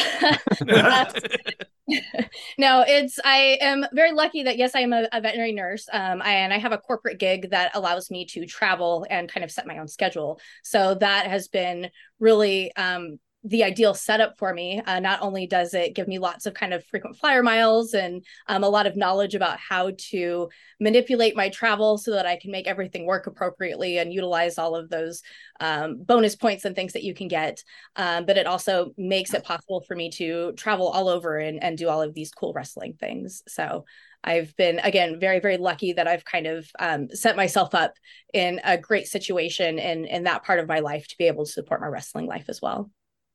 no, 2.57 2.83
it's 2.87 3.19
I 3.23 3.57
am 3.61 3.85
very 3.93 4.11
lucky 4.11 4.43
that 4.43 4.57
yes, 4.57 4.75
I 4.75 4.81
am 4.81 4.93
a, 4.93 5.07
a 5.11 5.21
veterinary 5.21 5.53
nurse. 5.53 5.87
Um, 5.91 6.21
I, 6.21 6.33
and 6.33 6.53
I 6.53 6.57
have 6.57 6.71
a 6.71 6.77
corporate 6.77 7.19
gig 7.19 7.51
that 7.51 7.75
allows 7.75 8.11
me 8.11 8.25
to 8.27 8.45
travel 8.45 9.05
and 9.09 9.31
kind 9.31 9.43
of 9.43 9.51
set 9.51 9.67
my 9.67 9.77
own 9.79 9.87
schedule. 9.87 10.39
So 10.63 10.95
that 10.95 11.27
has 11.27 11.47
been 11.47 11.89
really 12.19 12.75
um 12.75 13.19
the 13.43 13.63
ideal 13.63 13.93
setup 13.93 14.37
for 14.37 14.53
me. 14.53 14.81
Uh, 14.85 14.99
not 14.99 15.21
only 15.21 15.47
does 15.47 15.73
it 15.73 15.95
give 15.95 16.07
me 16.07 16.19
lots 16.19 16.45
of 16.45 16.53
kind 16.53 16.73
of 16.73 16.85
frequent 16.85 17.17
flyer 17.17 17.41
miles 17.41 17.93
and 17.93 18.23
um, 18.47 18.63
a 18.63 18.69
lot 18.69 18.85
of 18.85 18.95
knowledge 18.95 19.33
about 19.33 19.57
how 19.57 19.91
to 19.97 20.47
manipulate 20.79 21.35
my 21.35 21.49
travel 21.49 21.97
so 21.97 22.11
that 22.11 22.27
I 22.27 22.37
can 22.37 22.51
make 22.51 22.67
everything 22.67 23.05
work 23.05 23.25
appropriately 23.25 23.97
and 23.97 24.13
utilize 24.13 24.59
all 24.59 24.75
of 24.75 24.89
those 24.89 25.23
um, 25.59 26.03
bonus 26.03 26.35
points 26.35 26.65
and 26.65 26.75
things 26.75 26.93
that 26.93 27.03
you 27.03 27.15
can 27.15 27.27
get, 27.27 27.63
um, 27.95 28.25
but 28.25 28.37
it 28.37 28.45
also 28.45 28.93
makes 28.95 29.33
it 29.33 29.43
possible 29.43 29.81
for 29.87 29.95
me 29.95 30.11
to 30.11 30.53
travel 30.53 30.87
all 30.87 31.09
over 31.09 31.37
and, 31.37 31.63
and 31.63 31.77
do 31.77 31.89
all 31.89 32.01
of 32.01 32.13
these 32.13 32.31
cool 32.31 32.53
wrestling 32.53 32.93
things. 32.99 33.41
So 33.47 33.85
I've 34.23 34.55
been 34.55 34.77
again 34.77 35.19
very 35.19 35.39
very 35.39 35.57
lucky 35.57 35.93
that 35.93 36.07
I've 36.07 36.23
kind 36.23 36.45
of 36.45 36.69
um, 36.77 37.09
set 37.09 37.35
myself 37.35 37.73
up 37.73 37.95
in 38.35 38.61
a 38.63 38.77
great 38.77 39.07
situation 39.07 39.79
in 39.79 40.05
in 40.05 40.25
that 40.25 40.43
part 40.43 40.59
of 40.59 40.67
my 40.67 40.79
life 40.79 41.07
to 41.07 41.17
be 41.17 41.25
able 41.25 41.45
to 41.45 41.51
support 41.51 41.81
my 41.81 41.87
wrestling 41.87 42.27
life 42.27 42.45
as 42.47 42.61
well. 42.61 42.91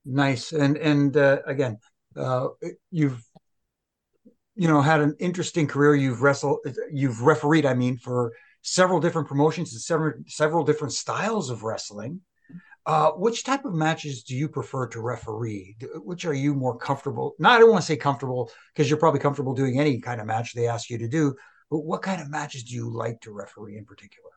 Nice. 0.07 0.53
And 0.53 0.77
and 0.77 1.17
uh, 1.17 1.41
again, 1.47 1.79
uh, 2.17 2.49
you've 2.91 3.23
you 4.55 4.69
know 4.69 4.81
had 4.81 5.01
an 5.01 5.17
interesting 5.19 5.67
career. 5.67 5.97
You've 5.97 6.23
wrestled, 6.23 6.61
you've 6.93 7.23
refereed. 7.23 7.67
I 7.67 7.75
mean, 7.75 7.99
for 7.99 8.33
several 8.63 9.01
different 9.01 9.27
promotions 9.27 9.73
and 9.73 9.83
several 9.83 10.13
several 10.29 10.65
different 10.65 10.93
styles 10.95 11.51
of 11.51 11.65
wrestling. 11.65 12.21
Uh, 12.87 13.11
which 13.11 13.43
type 13.43 13.65
of 13.65 13.75
matches 13.75 14.23
do 14.23 14.37
you 14.37 14.49
prefer 14.49 14.87
to 14.87 15.01
referee? 15.01 15.77
Which 15.97 16.25
are 16.25 16.33
you 16.33 16.55
more 16.55 16.79
comfortable? 16.79 17.35
now 17.41 17.51
I 17.51 17.59
don't 17.59 17.69
want 17.69 17.83
to 17.83 17.87
say 17.87 17.97
comfortable 17.97 18.49
because 18.73 18.89
you're 18.89 19.01
probably 19.01 19.19
comfortable 19.19 19.55
doing 19.55 19.81
any 19.81 20.01
kind 20.01 20.21
of 20.21 20.27
match 20.29 20.55
they 20.55 20.69
ask 20.69 20.89
you 20.89 20.97
to 20.99 21.09
do. 21.09 21.35
But 21.69 21.81
what 21.81 22.03
kind 22.03 22.23
of 22.23 22.31
matches 22.31 22.63
do 22.63 22.77
you 22.77 22.89
like 22.89 23.21
to 23.23 23.33
referee 23.33 23.77
in 23.77 23.87
particular? 23.87 24.31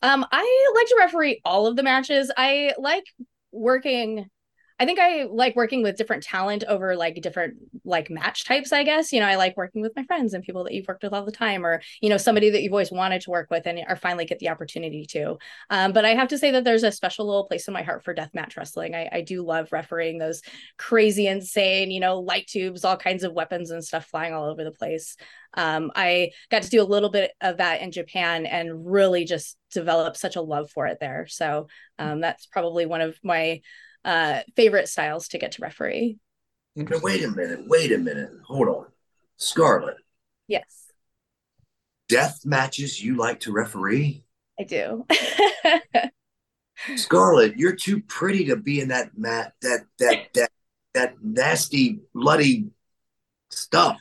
Um, 0.00 0.24
I 0.30 0.72
like 0.76 0.86
to 0.86 0.96
referee 1.00 1.40
all 1.44 1.66
of 1.66 1.74
the 1.74 1.82
matches. 1.82 2.30
I 2.36 2.72
like 2.78 3.04
working 3.50 4.30
I 4.78 4.84
think 4.84 4.98
I 4.98 5.24
like 5.24 5.56
working 5.56 5.82
with 5.82 5.96
different 5.96 6.22
talent 6.22 6.62
over 6.68 6.96
like 6.96 7.20
different 7.22 7.56
like 7.84 8.10
match 8.10 8.44
types, 8.44 8.72
I 8.72 8.82
guess. 8.82 9.10
You 9.10 9.20
know, 9.20 9.26
I 9.26 9.36
like 9.36 9.56
working 9.56 9.80
with 9.80 9.96
my 9.96 10.04
friends 10.04 10.34
and 10.34 10.44
people 10.44 10.64
that 10.64 10.74
you've 10.74 10.86
worked 10.86 11.02
with 11.02 11.14
all 11.14 11.24
the 11.24 11.32
time, 11.32 11.64
or, 11.64 11.80
you 12.02 12.10
know, 12.10 12.18
somebody 12.18 12.50
that 12.50 12.62
you've 12.62 12.74
always 12.74 12.92
wanted 12.92 13.22
to 13.22 13.30
work 13.30 13.48
with 13.50 13.66
and 13.66 13.80
are 13.88 13.96
finally 13.96 14.26
get 14.26 14.38
the 14.38 14.50
opportunity 14.50 15.06
to. 15.06 15.38
Um, 15.70 15.92
but 15.92 16.04
I 16.04 16.14
have 16.14 16.28
to 16.28 16.36
say 16.36 16.50
that 16.50 16.64
there's 16.64 16.82
a 16.82 16.92
special 16.92 17.26
little 17.26 17.46
place 17.46 17.68
in 17.68 17.74
my 17.74 17.82
heart 17.82 18.04
for 18.04 18.12
death 18.12 18.34
match 18.34 18.54
wrestling. 18.56 18.94
I, 18.94 19.08
I 19.10 19.20
do 19.22 19.42
love 19.42 19.72
refereeing 19.72 20.18
those 20.18 20.42
crazy, 20.76 21.26
insane, 21.26 21.90
you 21.90 22.00
know, 22.00 22.20
light 22.20 22.46
tubes, 22.46 22.84
all 22.84 22.98
kinds 22.98 23.24
of 23.24 23.32
weapons 23.32 23.70
and 23.70 23.82
stuff 23.82 24.04
flying 24.06 24.34
all 24.34 24.44
over 24.44 24.62
the 24.62 24.72
place. 24.72 25.16
Um, 25.54 25.90
I 25.96 26.32
got 26.50 26.64
to 26.64 26.70
do 26.70 26.82
a 26.82 26.84
little 26.84 27.10
bit 27.10 27.30
of 27.40 27.56
that 27.56 27.80
in 27.80 27.92
Japan 27.92 28.44
and 28.44 28.86
really 28.86 29.24
just 29.24 29.56
developed 29.72 30.18
such 30.18 30.36
a 30.36 30.42
love 30.42 30.70
for 30.70 30.86
it 30.86 30.98
there. 31.00 31.26
So 31.28 31.68
um, 31.98 32.20
that's 32.20 32.44
probably 32.44 32.84
one 32.84 33.00
of 33.00 33.18
my 33.22 33.62
uh, 34.06 34.40
favorite 34.54 34.88
styles 34.88 35.28
to 35.28 35.38
get 35.38 35.52
to 35.52 35.62
referee. 35.62 36.18
Wait 36.76 37.24
a 37.24 37.30
minute. 37.30 37.66
Wait 37.66 37.92
a 37.92 37.98
minute. 37.98 38.30
Hold 38.46 38.68
on. 38.68 38.86
Scarlette, 39.38 39.96
Yes, 40.48 40.86
death 42.08 42.46
matches 42.46 43.02
you 43.02 43.16
like 43.16 43.40
to 43.40 43.52
referee? 43.52 44.24
I 44.58 44.62
do. 44.62 45.06
Scarlette, 46.90 47.54
you're 47.56 47.76
too 47.76 48.00
pretty 48.02 48.46
to 48.46 48.56
be 48.56 48.80
in 48.80 48.88
that 48.88 49.18
mat 49.18 49.52
that 49.60 49.80
that 49.98 50.28
that 50.34 50.50
that 50.94 51.14
nasty 51.22 52.00
bloody 52.14 52.70
stuff. 53.50 54.00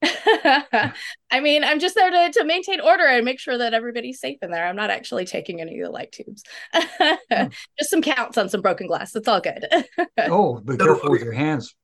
I 0.02 1.40
mean, 1.40 1.64
I'm 1.64 1.80
just 1.80 1.94
there 1.94 2.10
to, 2.10 2.38
to 2.38 2.44
maintain 2.44 2.80
order 2.80 3.04
and 3.04 3.24
make 3.24 3.40
sure 3.40 3.58
that 3.58 3.74
everybody's 3.74 4.20
safe 4.20 4.38
in 4.42 4.50
there. 4.50 4.66
I'm 4.66 4.76
not 4.76 4.90
actually 4.90 5.24
taking 5.24 5.60
any 5.60 5.78
of 5.80 5.86
the 5.86 5.90
light 5.90 6.12
tubes. 6.12 6.44
just 7.78 7.90
some 7.90 8.02
counts 8.02 8.38
on 8.38 8.48
some 8.48 8.60
broken 8.60 8.86
glass. 8.86 9.14
It's 9.16 9.28
all 9.28 9.40
good. 9.40 9.66
Oh, 10.18 10.60
be 10.60 10.76
careful 10.76 11.10
with 11.10 11.22
your 11.22 11.32
hands. 11.32 11.74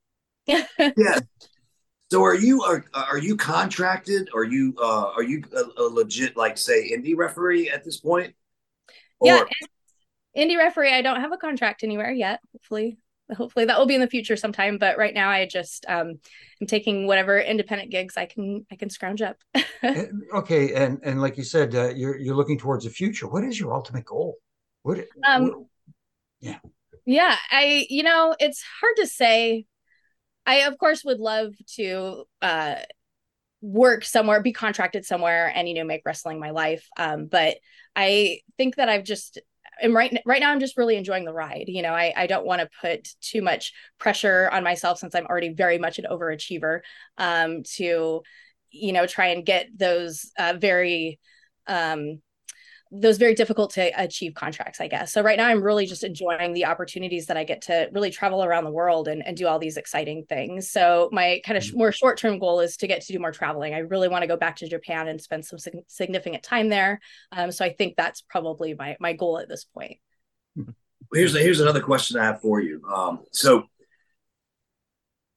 Yeah. 0.46 0.66
So 2.10 2.22
are 2.22 2.34
you 2.34 2.62
are 2.62 2.84
are 2.92 3.18
you 3.18 3.36
contracted? 3.36 4.28
Are 4.34 4.44
you 4.44 4.74
uh 4.80 5.10
are 5.16 5.22
you 5.22 5.42
a, 5.56 5.82
a 5.82 5.84
legit 5.84 6.36
like 6.36 6.58
say 6.58 6.92
indie 6.92 7.16
referee 7.16 7.70
at 7.70 7.84
this 7.84 7.96
point? 7.98 8.34
yeah, 9.22 9.44
indie 10.36 10.58
referee. 10.58 10.92
I 10.92 11.02
don't 11.02 11.20
have 11.20 11.32
a 11.32 11.36
contract 11.36 11.82
anywhere 11.82 12.12
yet. 12.12 12.40
Hopefully, 12.52 12.98
hopefully 13.36 13.64
that 13.66 13.78
will 13.78 13.86
be 13.86 13.94
in 13.94 14.00
the 14.00 14.06
future 14.06 14.36
sometime. 14.36 14.78
But 14.78 14.98
right 14.98 15.14
now, 15.14 15.30
I 15.30 15.46
just 15.46 15.86
um, 15.88 16.18
i'm 16.60 16.66
taking 16.66 17.06
whatever 17.06 17.38
independent 17.38 17.90
gigs 17.90 18.16
I 18.16 18.26
can 18.26 18.66
I 18.70 18.76
can 18.76 18.90
scrounge 18.90 19.22
up. 19.22 19.36
Okay, 20.34 20.74
and 20.74 20.98
and 21.02 21.20
like 21.20 21.36
you 21.36 21.44
said, 21.44 21.74
uh, 21.74 21.88
you're 21.88 22.16
you're 22.18 22.34
looking 22.34 22.58
towards 22.58 22.84
the 22.84 22.90
future. 22.90 23.28
What 23.28 23.44
is 23.44 23.58
your 23.58 23.74
ultimate 23.74 24.04
goal? 24.04 24.36
What? 24.82 24.98
Um, 25.26 25.44
what- 26.40 26.60
Yeah, 27.06 27.36
I 27.50 27.86
you 27.88 28.02
know, 28.02 28.34
it's 28.38 28.62
hard 28.80 28.96
to 28.96 29.06
say. 29.06 29.66
I 30.46 30.56
of 30.66 30.76
course 30.78 31.04
would 31.04 31.20
love 31.20 31.54
to 31.76 32.24
uh 32.42 32.76
work 33.62 34.04
somewhere, 34.04 34.42
be 34.42 34.52
contracted 34.52 35.06
somewhere 35.06 35.50
and 35.54 35.68
you 35.68 35.74
know 35.74 35.84
make 35.84 36.02
wrestling 36.04 36.38
my 36.38 36.50
life. 36.50 36.86
Um 36.98 37.26
but 37.26 37.56
I 37.96 38.40
think 38.58 38.76
that 38.76 38.88
I've 38.88 39.04
just 39.04 39.38
am 39.82 39.96
right 39.96 40.16
right 40.24 40.40
now 40.40 40.50
I'm 40.50 40.60
just 40.60 40.76
really 40.76 40.96
enjoying 40.96 41.24
the 41.24 41.32
ride. 41.32 41.64
You 41.68 41.82
know, 41.82 41.92
I 41.92 42.12
I 42.16 42.26
don't 42.26 42.46
want 42.46 42.60
to 42.62 42.68
put 42.80 43.08
too 43.20 43.42
much 43.42 43.72
pressure 43.98 44.48
on 44.52 44.64
myself 44.64 44.98
since 44.98 45.14
I'm 45.14 45.26
already 45.26 45.50
very 45.50 45.78
much 45.78 45.98
an 45.98 46.06
overachiever 46.10 46.80
um 47.18 47.62
to 47.76 48.22
you 48.70 48.92
know 48.92 49.06
try 49.06 49.26
and 49.28 49.46
get 49.46 49.68
those 49.76 50.30
uh 50.38 50.54
very 50.58 51.20
um 51.66 52.20
those 53.00 53.18
very 53.18 53.34
difficult 53.34 53.72
to 53.72 53.90
achieve 53.96 54.34
contracts, 54.34 54.80
I 54.80 54.88
guess. 54.88 55.12
So 55.12 55.22
right 55.22 55.36
now 55.36 55.48
I'm 55.48 55.62
really 55.62 55.86
just 55.86 56.04
enjoying 56.04 56.52
the 56.52 56.66
opportunities 56.66 57.26
that 57.26 57.36
I 57.36 57.44
get 57.44 57.62
to 57.62 57.88
really 57.92 58.10
travel 58.10 58.44
around 58.44 58.64
the 58.64 58.70
world 58.70 59.08
and, 59.08 59.26
and 59.26 59.36
do 59.36 59.46
all 59.46 59.58
these 59.58 59.76
exciting 59.76 60.24
things. 60.28 60.70
So 60.70 61.08
my 61.12 61.40
kind 61.44 61.56
of 61.56 61.64
sh- 61.64 61.72
more 61.74 61.92
short-term 61.92 62.38
goal 62.38 62.60
is 62.60 62.76
to 62.78 62.86
get 62.86 63.02
to 63.02 63.12
do 63.12 63.18
more 63.18 63.32
traveling. 63.32 63.74
I 63.74 63.78
really 63.78 64.08
want 64.08 64.22
to 64.22 64.28
go 64.28 64.36
back 64.36 64.56
to 64.56 64.68
Japan 64.68 65.08
and 65.08 65.20
spend 65.20 65.44
some 65.44 65.58
sig- 65.58 65.84
significant 65.88 66.42
time 66.42 66.68
there. 66.68 67.00
Um, 67.32 67.50
so 67.50 67.64
I 67.64 67.72
think 67.72 67.96
that's 67.96 68.22
probably 68.22 68.74
my 68.74 68.96
my 69.00 69.12
goal 69.12 69.38
at 69.38 69.48
this 69.48 69.64
point. 69.64 69.98
here's 71.12 71.36
here's 71.36 71.60
another 71.60 71.80
question 71.82 72.18
I 72.18 72.24
have 72.24 72.40
for 72.40 72.60
you. 72.60 72.82
Um, 72.94 73.20
so 73.32 73.64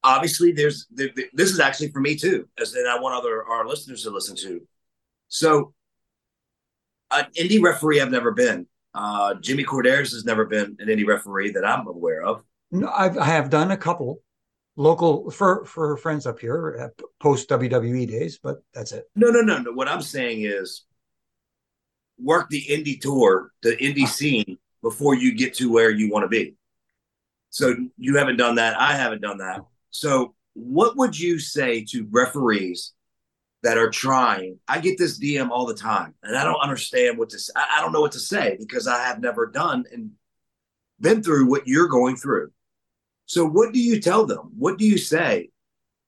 obviously, 0.04 0.52
there's 0.52 0.86
there, 0.90 1.10
there- 1.14 1.28
this 1.32 1.50
is 1.50 1.60
actually 1.60 1.90
for 1.90 2.00
me 2.00 2.16
too, 2.16 2.48
as 2.58 2.74
and 2.74 2.88
I 2.88 3.00
want 3.00 3.14
other 3.14 3.44
our 3.44 3.66
listeners 3.66 4.02
to 4.04 4.10
listen 4.10 4.36
to. 4.36 4.60
So, 5.28 5.74
an 7.10 7.26
indie 7.36 7.62
referee 7.62 8.00
I've 8.00 8.10
never 8.10 8.32
been. 8.32 8.66
Uh, 8.94 9.34
Jimmy 9.34 9.64
Korderas 9.64 10.12
has 10.12 10.24
never 10.24 10.44
been 10.44 10.76
an 10.78 10.88
indie 10.88 11.06
referee 11.06 11.50
that 11.52 11.64
I'm 11.64 11.86
aware 11.86 12.22
of. 12.22 12.42
No, 12.70 12.90
I've 12.90 13.16
I 13.16 13.26
have 13.26 13.50
done 13.50 13.70
a 13.70 13.76
couple 13.76 14.22
local 14.76 15.30
for 15.30 15.64
for 15.64 15.96
friends 15.96 16.26
up 16.26 16.38
here 16.38 16.92
post 17.20 17.48
WWE 17.48 18.08
days, 18.08 18.38
but 18.42 18.58
that's 18.74 18.92
it. 18.92 19.04
No, 19.14 19.28
no, 19.30 19.40
no, 19.40 19.58
no. 19.58 19.72
What 19.72 19.88
I'm 19.88 20.02
saying 20.02 20.42
is 20.42 20.84
work 22.18 22.48
the 22.50 22.64
indie 22.64 23.00
tour, 23.00 23.52
the 23.62 23.76
indie 23.76 24.08
scene 24.08 24.58
before 24.82 25.14
you 25.14 25.34
get 25.34 25.54
to 25.54 25.70
where 25.70 25.90
you 25.90 26.10
want 26.10 26.24
to 26.24 26.28
be. 26.28 26.54
So 27.50 27.74
you 27.96 28.16
haven't 28.16 28.36
done 28.36 28.56
that. 28.56 28.78
I 28.78 28.94
haven't 28.94 29.22
done 29.22 29.38
that. 29.38 29.60
So 29.90 30.34
what 30.54 30.96
would 30.96 31.18
you 31.18 31.38
say 31.38 31.84
to 31.90 32.06
referees 32.10 32.92
that 33.62 33.78
are 33.78 33.90
trying? 33.90 34.58
I 34.68 34.80
get 34.80 34.98
this 34.98 35.18
DM 35.18 35.50
all 35.50 35.66
the 35.66 35.74
time 35.74 36.14
and 36.22 36.36
I 36.36 36.44
don't 36.44 36.60
understand 36.60 37.18
what 37.18 37.30
to 37.30 37.38
say. 37.38 37.52
I 37.56 37.78
I 37.78 37.80
don't 37.80 37.92
know 37.92 38.00
what 38.00 38.12
to 38.12 38.20
say 38.20 38.56
because 38.58 38.86
I 38.86 39.04
have 39.04 39.20
never 39.20 39.46
done 39.46 39.84
and 39.92 40.10
been 41.00 41.22
through 41.22 41.48
what 41.48 41.66
you're 41.66 41.88
going 41.88 42.16
through. 42.16 42.50
So 43.26 43.46
what 43.46 43.72
do 43.72 43.80
you 43.80 44.00
tell 44.00 44.26
them? 44.26 44.52
What 44.56 44.78
do 44.78 44.86
you 44.86 44.98
say? 44.98 45.50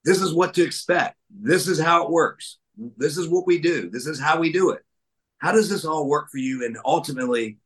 This 0.05 0.22
is 0.22 0.32
what 0.32 0.55
to 0.55 0.64
expect. 0.64 1.16
This 1.30 1.68
is 1.68 1.78
how 1.78 2.05
it 2.05 2.11
works. 2.11 2.59
This 2.96 3.18
is 3.18 3.28
what 3.28 3.46
we 3.46 3.59
do. 3.59 3.90
This 3.90 4.07
is 4.07 4.18
how 4.18 4.40
we 4.40 4.51
do 4.51 4.70
it. 4.70 4.82
How 5.38 5.53
does 5.53 5.68
this 5.68 5.84
all 5.84 6.09
work 6.09 6.30
for 6.30 6.38
you? 6.38 6.64
And 6.64 6.78
ultimately, 6.84 7.59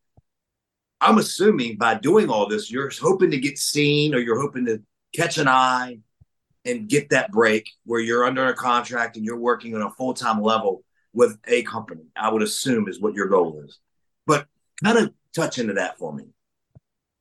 I'm 1.01 1.19
assuming 1.19 1.77
by 1.77 1.95
doing 1.95 2.31
all 2.31 2.49
this, 2.49 2.71
you're 2.71 2.91
hoping 3.01 3.31
to 3.31 3.39
get 3.39 3.59
seen 3.59 4.15
or 4.15 4.19
you're 4.19 4.41
hoping 4.41 4.67
to 4.67 4.83
catch 5.15 5.39
an 5.39 5.49
eye 5.49 5.99
and 6.65 6.89
get 6.89 7.11
that 7.11 7.31
break 7.31 7.71
where 7.85 8.01
you're 8.01 8.25
under 8.25 8.47
a 8.47 8.55
contract 8.55 9.17
and 9.17 9.25
you're 9.25 9.39
working 9.39 9.75
on 9.75 9.83
a 9.83 9.91
full 9.91 10.15
time 10.15 10.41
level 10.43 10.83
with 11.13 11.39
a 11.47 11.63
company. 11.63 12.05
I 12.17 12.31
would 12.33 12.43
assume 12.43 12.89
is 12.89 13.01
what 13.01 13.15
your 13.15 13.29
goal 13.29 13.63
is. 13.65 13.79
But 14.27 14.47
kind 14.83 14.99
of 14.99 15.13
touch 15.35 15.59
into 15.59 15.75
that 15.75 15.99
for 15.99 16.13
me. 16.13 16.25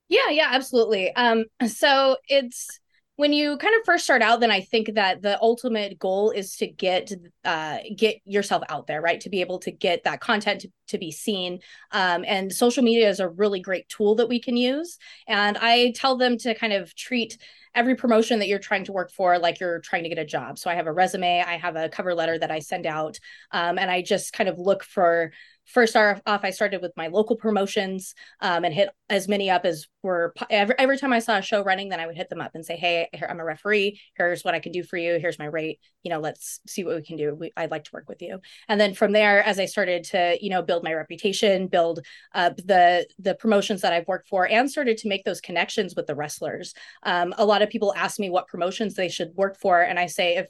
Yeah, 0.08 0.30
yeah, 0.30 0.48
absolutely. 0.50 1.14
Um, 1.14 1.44
so 1.66 2.16
it's 2.28 2.80
when 3.16 3.32
you 3.32 3.56
kind 3.58 3.74
of 3.76 3.84
first 3.84 4.04
start 4.04 4.22
out, 4.22 4.40
then 4.40 4.50
I 4.50 4.60
think 4.60 4.94
that 4.94 5.22
the 5.22 5.40
ultimate 5.40 5.98
goal 5.98 6.30
is 6.30 6.56
to 6.56 6.66
get 6.66 7.12
uh 7.44 7.78
get 7.96 8.16
yourself 8.24 8.62
out 8.68 8.86
there, 8.86 9.00
right? 9.00 9.20
To 9.20 9.30
be 9.30 9.40
able 9.40 9.60
to 9.60 9.70
get 9.70 10.04
that 10.04 10.20
content 10.20 10.62
to, 10.62 10.68
to 10.88 10.98
be 10.98 11.10
seen. 11.10 11.60
Um, 11.92 12.24
and 12.26 12.52
social 12.52 12.82
media 12.82 13.08
is 13.08 13.20
a 13.20 13.28
really 13.28 13.60
great 13.60 13.88
tool 13.88 14.16
that 14.16 14.28
we 14.28 14.40
can 14.40 14.56
use. 14.56 14.98
And 15.28 15.56
I 15.58 15.92
tell 15.94 16.16
them 16.16 16.38
to 16.38 16.54
kind 16.54 16.72
of 16.72 16.94
treat 16.94 17.38
every 17.74 17.94
promotion 17.96 18.38
that 18.38 18.48
you're 18.48 18.58
trying 18.58 18.84
to 18.84 18.92
work 18.92 19.10
for 19.10 19.38
like 19.38 19.58
you're 19.58 19.80
trying 19.80 20.04
to 20.04 20.08
get 20.08 20.18
a 20.18 20.24
job. 20.24 20.58
So 20.58 20.70
I 20.70 20.74
have 20.74 20.86
a 20.86 20.92
resume, 20.92 21.42
I 21.42 21.56
have 21.56 21.76
a 21.76 21.88
cover 21.88 22.14
letter 22.14 22.38
that 22.38 22.50
I 22.50 22.60
send 22.60 22.86
out, 22.86 23.18
um, 23.50 23.78
and 23.78 23.90
I 23.90 24.02
just 24.02 24.32
kind 24.32 24.48
of 24.48 24.58
look 24.58 24.84
for 24.84 25.32
first 25.64 25.96
off 25.96 26.20
i 26.26 26.50
started 26.50 26.82
with 26.82 26.92
my 26.96 27.08
local 27.08 27.36
promotions 27.36 28.14
um, 28.40 28.64
and 28.64 28.74
hit 28.74 28.88
as 29.08 29.28
many 29.28 29.50
up 29.50 29.64
as 29.64 29.86
were 30.02 30.32
every, 30.50 30.74
every 30.78 30.98
time 30.98 31.12
i 31.12 31.18
saw 31.18 31.38
a 31.38 31.42
show 31.42 31.62
running 31.62 31.88
then 31.88 32.00
i 32.00 32.06
would 32.06 32.16
hit 32.16 32.28
them 32.28 32.40
up 32.40 32.52
and 32.54 32.64
say 32.64 32.76
hey 32.76 33.08
i'm 33.28 33.40
a 33.40 33.44
referee. 33.44 34.00
Here's 34.16 34.44
what 34.44 34.54
i 34.54 34.60
can 34.60 34.72
do 34.72 34.82
for 34.82 34.96
you. 34.96 35.18
Here's 35.18 35.38
my 35.38 35.46
rate. 35.46 35.80
You 36.02 36.10
know 36.10 36.20
let's 36.20 36.60
see 36.66 36.84
what 36.84 36.96
we 36.96 37.02
can 37.02 37.16
do. 37.16 37.34
We, 37.34 37.52
i'd 37.56 37.70
like 37.70 37.84
to 37.84 37.90
work 37.92 38.08
with 38.08 38.22
you. 38.22 38.40
And 38.68 38.80
then 38.80 38.94
from 38.94 39.12
there 39.12 39.42
as 39.42 39.58
i 39.58 39.64
started 39.64 40.04
to 40.04 40.36
you 40.40 40.50
know 40.50 40.62
build 40.62 40.84
my 40.84 40.92
reputation 40.92 41.66
build 41.66 42.00
up 42.34 42.56
the 42.56 43.06
the 43.18 43.34
promotions 43.34 43.80
that 43.80 43.92
i've 43.92 44.08
worked 44.08 44.28
for 44.28 44.48
and 44.48 44.70
started 44.70 44.98
to 44.98 45.08
make 45.08 45.24
those 45.24 45.40
connections 45.40 45.94
with 45.94 46.06
the 46.06 46.14
wrestlers 46.14 46.74
um, 47.04 47.34
a 47.38 47.44
lot 47.44 47.62
of 47.62 47.70
people 47.70 47.94
ask 47.96 48.18
me 48.18 48.30
what 48.30 48.46
promotions 48.48 48.94
they 48.94 49.08
should 49.08 49.30
work 49.34 49.58
for 49.58 49.80
and 49.80 49.98
i 49.98 50.06
say 50.06 50.36
if 50.36 50.48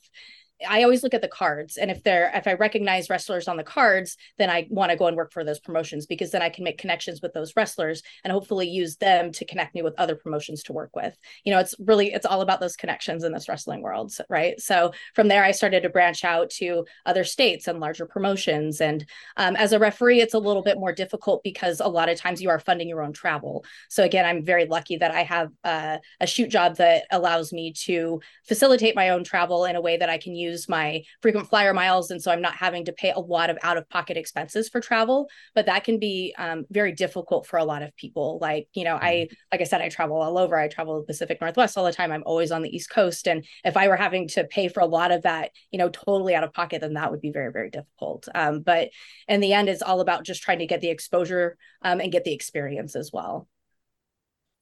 I 0.68 0.84
always 0.84 1.02
look 1.02 1.14
at 1.14 1.20
the 1.20 1.28
cards, 1.28 1.76
and 1.76 1.90
if 1.90 2.02
they're 2.04 2.30
if 2.34 2.46
I 2.46 2.54
recognize 2.54 3.10
wrestlers 3.10 3.48
on 3.48 3.56
the 3.56 3.64
cards, 3.64 4.16
then 4.38 4.50
I 4.50 4.66
want 4.70 4.90
to 4.90 4.96
go 4.96 5.06
and 5.06 5.16
work 5.16 5.32
for 5.32 5.44
those 5.44 5.58
promotions 5.58 6.06
because 6.06 6.30
then 6.30 6.42
I 6.42 6.48
can 6.48 6.62
make 6.62 6.78
connections 6.78 7.20
with 7.20 7.32
those 7.32 7.54
wrestlers 7.56 8.02
and 8.22 8.32
hopefully 8.32 8.68
use 8.68 8.96
them 8.96 9.32
to 9.32 9.44
connect 9.44 9.74
me 9.74 9.82
with 9.82 9.94
other 9.98 10.14
promotions 10.14 10.62
to 10.64 10.72
work 10.72 10.94
with. 10.94 11.16
You 11.44 11.52
know, 11.52 11.58
it's 11.58 11.74
really 11.80 12.12
it's 12.12 12.26
all 12.26 12.40
about 12.40 12.60
those 12.60 12.76
connections 12.76 13.24
in 13.24 13.32
this 13.32 13.48
wrestling 13.48 13.82
world, 13.82 14.12
right? 14.28 14.60
So 14.60 14.92
from 15.14 15.26
there, 15.26 15.42
I 15.42 15.50
started 15.50 15.82
to 15.82 15.88
branch 15.88 16.24
out 16.24 16.50
to 16.50 16.84
other 17.04 17.24
states 17.24 17.66
and 17.66 17.80
larger 17.80 18.06
promotions. 18.06 18.80
And 18.80 19.04
um, 19.36 19.56
as 19.56 19.72
a 19.72 19.80
referee, 19.80 20.20
it's 20.20 20.34
a 20.34 20.38
little 20.38 20.62
bit 20.62 20.78
more 20.78 20.92
difficult 20.92 21.42
because 21.42 21.80
a 21.80 21.88
lot 21.88 22.08
of 22.08 22.18
times 22.18 22.40
you 22.40 22.50
are 22.50 22.60
funding 22.60 22.88
your 22.88 23.02
own 23.02 23.12
travel. 23.12 23.64
So 23.88 24.04
again, 24.04 24.24
I'm 24.24 24.44
very 24.44 24.66
lucky 24.66 24.98
that 24.98 25.10
I 25.10 25.24
have 25.24 25.50
uh, 25.64 25.98
a 26.20 26.26
shoot 26.28 26.48
job 26.48 26.76
that 26.76 27.04
allows 27.10 27.52
me 27.52 27.72
to 27.84 28.20
facilitate 28.46 28.94
my 28.94 29.10
own 29.10 29.24
travel 29.24 29.64
in 29.64 29.74
a 29.74 29.80
way 29.80 29.96
that 29.96 30.08
I 30.08 30.18
can 30.18 30.34
use 30.34 30.43
use 30.44 30.68
my 30.68 31.02
frequent 31.22 31.48
flyer 31.48 31.74
miles 31.74 32.10
and 32.10 32.22
so 32.22 32.30
i'm 32.30 32.42
not 32.42 32.54
having 32.54 32.84
to 32.84 32.92
pay 32.92 33.10
a 33.10 33.18
lot 33.18 33.50
of 33.50 33.58
out 33.62 33.76
of 33.76 33.88
pocket 33.88 34.16
expenses 34.16 34.68
for 34.68 34.80
travel 34.80 35.28
but 35.54 35.66
that 35.66 35.84
can 35.84 35.98
be 35.98 36.34
um, 36.38 36.64
very 36.70 36.92
difficult 36.92 37.46
for 37.46 37.58
a 37.58 37.64
lot 37.64 37.82
of 37.82 37.94
people. 37.96 38.38
Like 38.40 38.68
you 38.74 38.84
know 38.84 38.96
i 38.96 39.28
like 39.52 39.60
i 39.60 39.64
said 39.64 39.80
i 39.80 39.88
travel 39.88 40.20
all 40.20 40.38
over. 40.38 40.56
I 40.56 40.68
travel 40.68 41.00
the 41.00 41.06
pacific 41.06 41.40
northwest 41.40 41.76
all 41.76 41.84
the 41.84 41.92
time. 41.92 42.12
I'm 42.12 42.22
always 42.26 42.50
on 42.50 42.62
the 42.62 42.74
east 42.74 42.90
coast 42.90 43.26
and 43.26 43.44
if 43.64 43.76
i 43.76 43.88
were 43.88 43.96
having 43.96 44.28
to 44.28 44.44
pay 44.44 44.68
for 44.68 44.80
a 44.80 44.86
lot 44.86 45.12
of 45.12 45.22
that 45.22 45.50
you 45.70 45.78
know 45.78 45.88
totally 45.88 46.34
out 46.34 46.44
of 46.44 46.52
pocket 46.52 46.80
then 46.80 46.94
that 46.94 47.10
would 47.10 47.20
be 47.20 47.30
very 47.30 47.52
very 47.52 47.70
difficult. 47.70 48.28
Um, 48.34 48.60
but 48.60 48.90
in 49.28 49.40
the 49.40 49.52
end 49.52 49.68
it's 49.68 49.82
all 49.82 50.00
about 50.00 50.24
just 50.24 50.42
trying 50.42 50.58
to 50.58 50.66
get 50.66 50.80
the 50.80 50.90
exposure 50.90 51.56
um, 51.82 52.00
and 52.00 52.12
get 52.12 52.24
the 52.24 52.32
experience 52.32 52.96
as 52.96 53.10
well. 53.12 53.48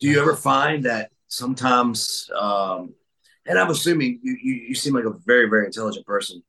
Do 0.01 0.09
you 0.09 0.21
ever 0.21 0.35
find 0.35 0.85
that 0.85 1.11
sometimes, 1.29 2.29
um, 2.39 2.95
and 3.47 3.59
I'm 3.59 3.71
assuming 3.71 4.21
you, 4.23 4.37
you, 4.43 4.55
you 4.69 4.75
seem 4.75 4.95
like 4.95 5.05
a 5.05 5.15
very, 5.25 5.49
very 5.49 5.67
intelligent 5.67 6.07
person, 6.07 6.43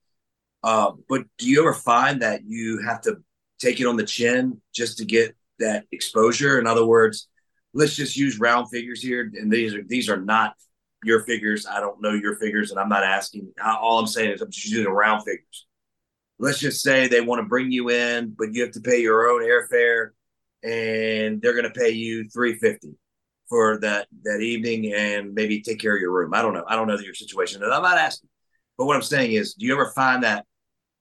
uh, 0.63 0.91
but 1.09 1.23
do 1.37 1.49
you 1.49 1.61
ever 1.61 1.73
find 1.73 2.21
that 2.21 2.41
you 2.45 2.81
have 2.85 3.01
to 3.01 3.17
take 3.59 3.79
it 3.79 3.85
on 3.85 3.95
the 3.95 4.05
chin 4.05 4.61
just 4.73 4.97
to 4.97 5.05
get 5.05 5.35
that 5.59 5.85
exposure. 5.91 6.59
In 6.59 6.67
other 6.67 6.85
words, 6.85 7.29
let's 7.73 7.95
just 7.95 8.17
use 8.17 8.39
round 8.39 8.69
figures 8.69 9.01
here, 9.01 9.31
and 9.33 9.51
these 9.51 9.73
are 9.73 9.83
these 9.83 10.09
are 10.09 10.21
not 10.21 10.53
your 11.03 11.21
figures. 11.21 11.65
I 11.65 11.79
don't 11.79 12.01
know 12.01 12.11
your 12.11 12.35
figures, 12.37 12.71
and 12.71 12.79
I'm 12.79 12.89
not 12.89 13.03
asking. 13.03 13.51
All 13.63 13.99
I'm 13.99 14.07
saying 14.07 14.31
is 14.31 14.41
I'm 14.41 14.51
just 14.51 14.67
using 14.67 14.91
round 14.91 15.23
figures. 15.23 15.67
Let's 16.39 16.59
just 16.59 16.81
say 16.81 17.07
they 17.07 17.21
want 17.21 17.39
to 17.39 17.47
bring 17.47 17.71
you 17.71 17.89
in, 17.89 18.35
but 18.37 18.53
you 18.53 18.63
have 18.63 18.71
to 18.73 18.81
pay 18.81 19.01
your 19.01 19.29
own 19.29 19.43
airfare, 19.43 20.09
and 20.63 21.41
they're 21.41 21.53
going 21.53 21.71
to 21.71 21.79
pay 21.79 21.91
you 21.91 22.29
three 22.29 22.55
fifty 22.57 22.95
for 23.49 23.79
that 23.79 24.07
that 24.23 24.41
evening, 24.41 24.93
and 24.93 25.33
maybe 25.33 25.61
take 25.61 25.79
care 25.79 25.95
of 25.95 26.01
your 26.01 26.11
room. 26.11 26.33
I 26.33 26.41
don't 26.41 26.53
know. 26.53 26.65
I 26.67 26.75
don't 26.75 26.87
know 26.87 26.97
your 26.97 27.13
situation, 27.13 27.63
and 27.63 27.73
I'm 27.73 27.83
not 27.83 27.97
asking. 27.97 28.29
But 28.77 28.85
what 28.85 28.95
I'm 28.95 29.03
saying 29.03 29.33
is, 29.33 29.53
do 29.53 29.65
you 29.65 29.73
ever 29.73 29.91
find 29.91 30.23
that? 30.23 30.45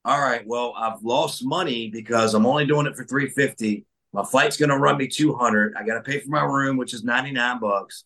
All 0.05 0.19
right, 0.19 0.45
well, 0.45 0.73
I've 0.77 1.01
lost 1.01 1.45
money 1.45 1.89
because 1.89 2.33
I'm 2.33 2.45
only 2.45 2.65
doing 2.65 2.85
it 2.85 2.95
for 2.95 3.05
three 3.05 3.29
fifty. 3.29 3.85
My 4.11 4.23
flight's 4.23 4.57
going 4.57 4.69
to 4.69 4.77
run 4.77 4.97
me 4.97 5.07
two 5.07 5.33
hundred. 5.33 5.73
I 5.77 5.85
got 5.85 5.95
to 5.95 6.01
pay 6.01 6.19
for 6.19 6.29
my 6.29 6.43
room, 6.43 6.77
which 6.77 6.93
is 6.93 7.03
ninety 7.03 7.31
nine 7.31 7.59
bucks 7.59 8.03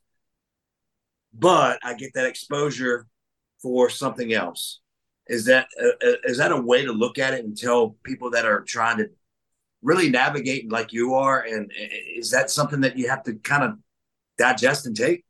but 1.38 1.80
I 1.84 1.94
get 1.94 2.14
that 2.14 2.26
exposure 2.26 3.08
for 3.62 3.90
something 3.90 4.34
else. 4.34 4.80
Is 5.28 5.46
that 5.46 5.68
uh, 5.82 6.08
uh, 6.08 6.16
is 6.24 6.38
that 6.38 6.52
a 6.52 6.62
way 6.62 6.86
to 6.86 6.92
look 6.92 7.20
at 7.20 7.34
it 7.34 7.44
and 7.44 7.58
tell 7.58 7.98
people 8.04 8.32
that 8.32 8.46
are 8.46 8.62
trying 8.62 8.98
to 8.98 9.10
really 9.82 10.10
navigate 10.10 10.72
like 10.72 10.94
you 10.94 11.16
are? 11.16 11.42
And 11.42 11.72
uh, 11.72 11.86
is 12.16 12.32
that 12.32 12.50
something 12.50 12.82
that 12.82 12.98
you 12.98 13.10
have 13.10 13.24
to 13.24 13.36
kind 13.36 13.64
of 13.64 13.78
digest 14.38 14.86
and 14.86 14.96
take? 14.96 15.24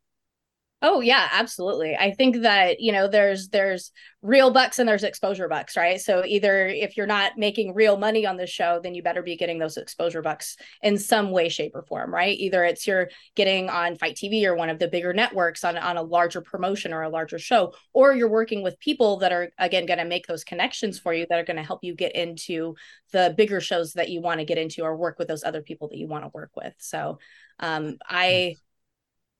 Oh 0.83 1.01
yeah, 1.01 1.27
absolutely. 1.31 1.95
I 1.95 2.11
think 2.11 2.43
that, 2.43 2.79
you 2.79 2.91
know, 2.91 3.07
there's 3.07 3.49
there's 3.49 3.91
real 4.21 4.51
bucks 4.51 4.77
and 4.77 4.87
there's 4.87 5.03
exposure 5.03 5.47
bucks, 5.47 5.75
right? 5.75 5.99
So 5.99 6.23
either 6.23 6.67
if 6.67 6.95
you're 6.95 7.07
not 7.07 7.31
making 7.35 7.73
real 7.73 7.97
money 7.97 8.27
on 8.27 8.37
the 8.37 8.45
show, 8.45 8.79
then 8.83 8.93
you 8.93 9.01
better 9.01 9.23
be 9.23 9.35
getting 9.37 9.57
those 9.57 9.77
exposure 9.77 10.21
bucks 10.21 10.55
in 10.83 10.99
some 10.99 11.31
way 11.31 11.49
shape 11.49 11.71
or 11.73 11.81
form, 11.81 12.13
right? 12.13 12.37
Either 12.37 12.63
it's 12.63 12.85
you're 12.85 13.09
getting 13.33 13.71
on 13.71 13.95
FITE 13.95 14.15
TV 14.15 14.45
or 14.45 14.53
one 14.55 14.69
of 14.69 14.77
the 14.77 14.87
bigger 14.87 15.13
networks 15.13 15.63
on 15.63 15.79
on 15.79 15.97
a 15.97 16.03
larger 16.03 16.41
promotion 16.41 16.93
or 16.93 17.01
a 17.01 17.09
larger 17.09 17.39
show, 17.39 17.73
or 17.91 18.13
you're 18.13 18.29
working 18.29 18.61
with 18.61 18.79
people 18.79 19.17
that 19.17 19.31
are 19.31 19.49
again 19.57 19.87
going 19.87 19.97
to 19.99 20.05
make 20.05 20.27
those 20.27 20.43
connections 20.43 20.99
for 20.99 21.11
you 21.11 21.25
that 21.27 21.39
are 21.39 21.45
going 21.45 21.57
to 21.57 21.63
help 21.63 21.79
you 21.83 21.95
get 21.95 22.15
into 22.15 22.75
the 23.13 23.33
bigger 23.35 23.59
shows 23.59 23.93
that 23.93 24.09
you 24.09 24.21
want 24.21 24.39
to 24.41 24.45
get 24.45 24.59
into 24.59 24.83
or 24.83 24.95
work 24.95 25.17
with 25.17 25.27
those 25.27 25.43
other 25.43 25.63
people 25.63 25.87
that 25.87 25.97
you 25.97 26.07
want 26.07 26.23
to 26.23 26.31
work 26.35 26.51
with. 26.55 26.73
So 26.77 27.17
um 27.59 27.97
I 28.07 28.57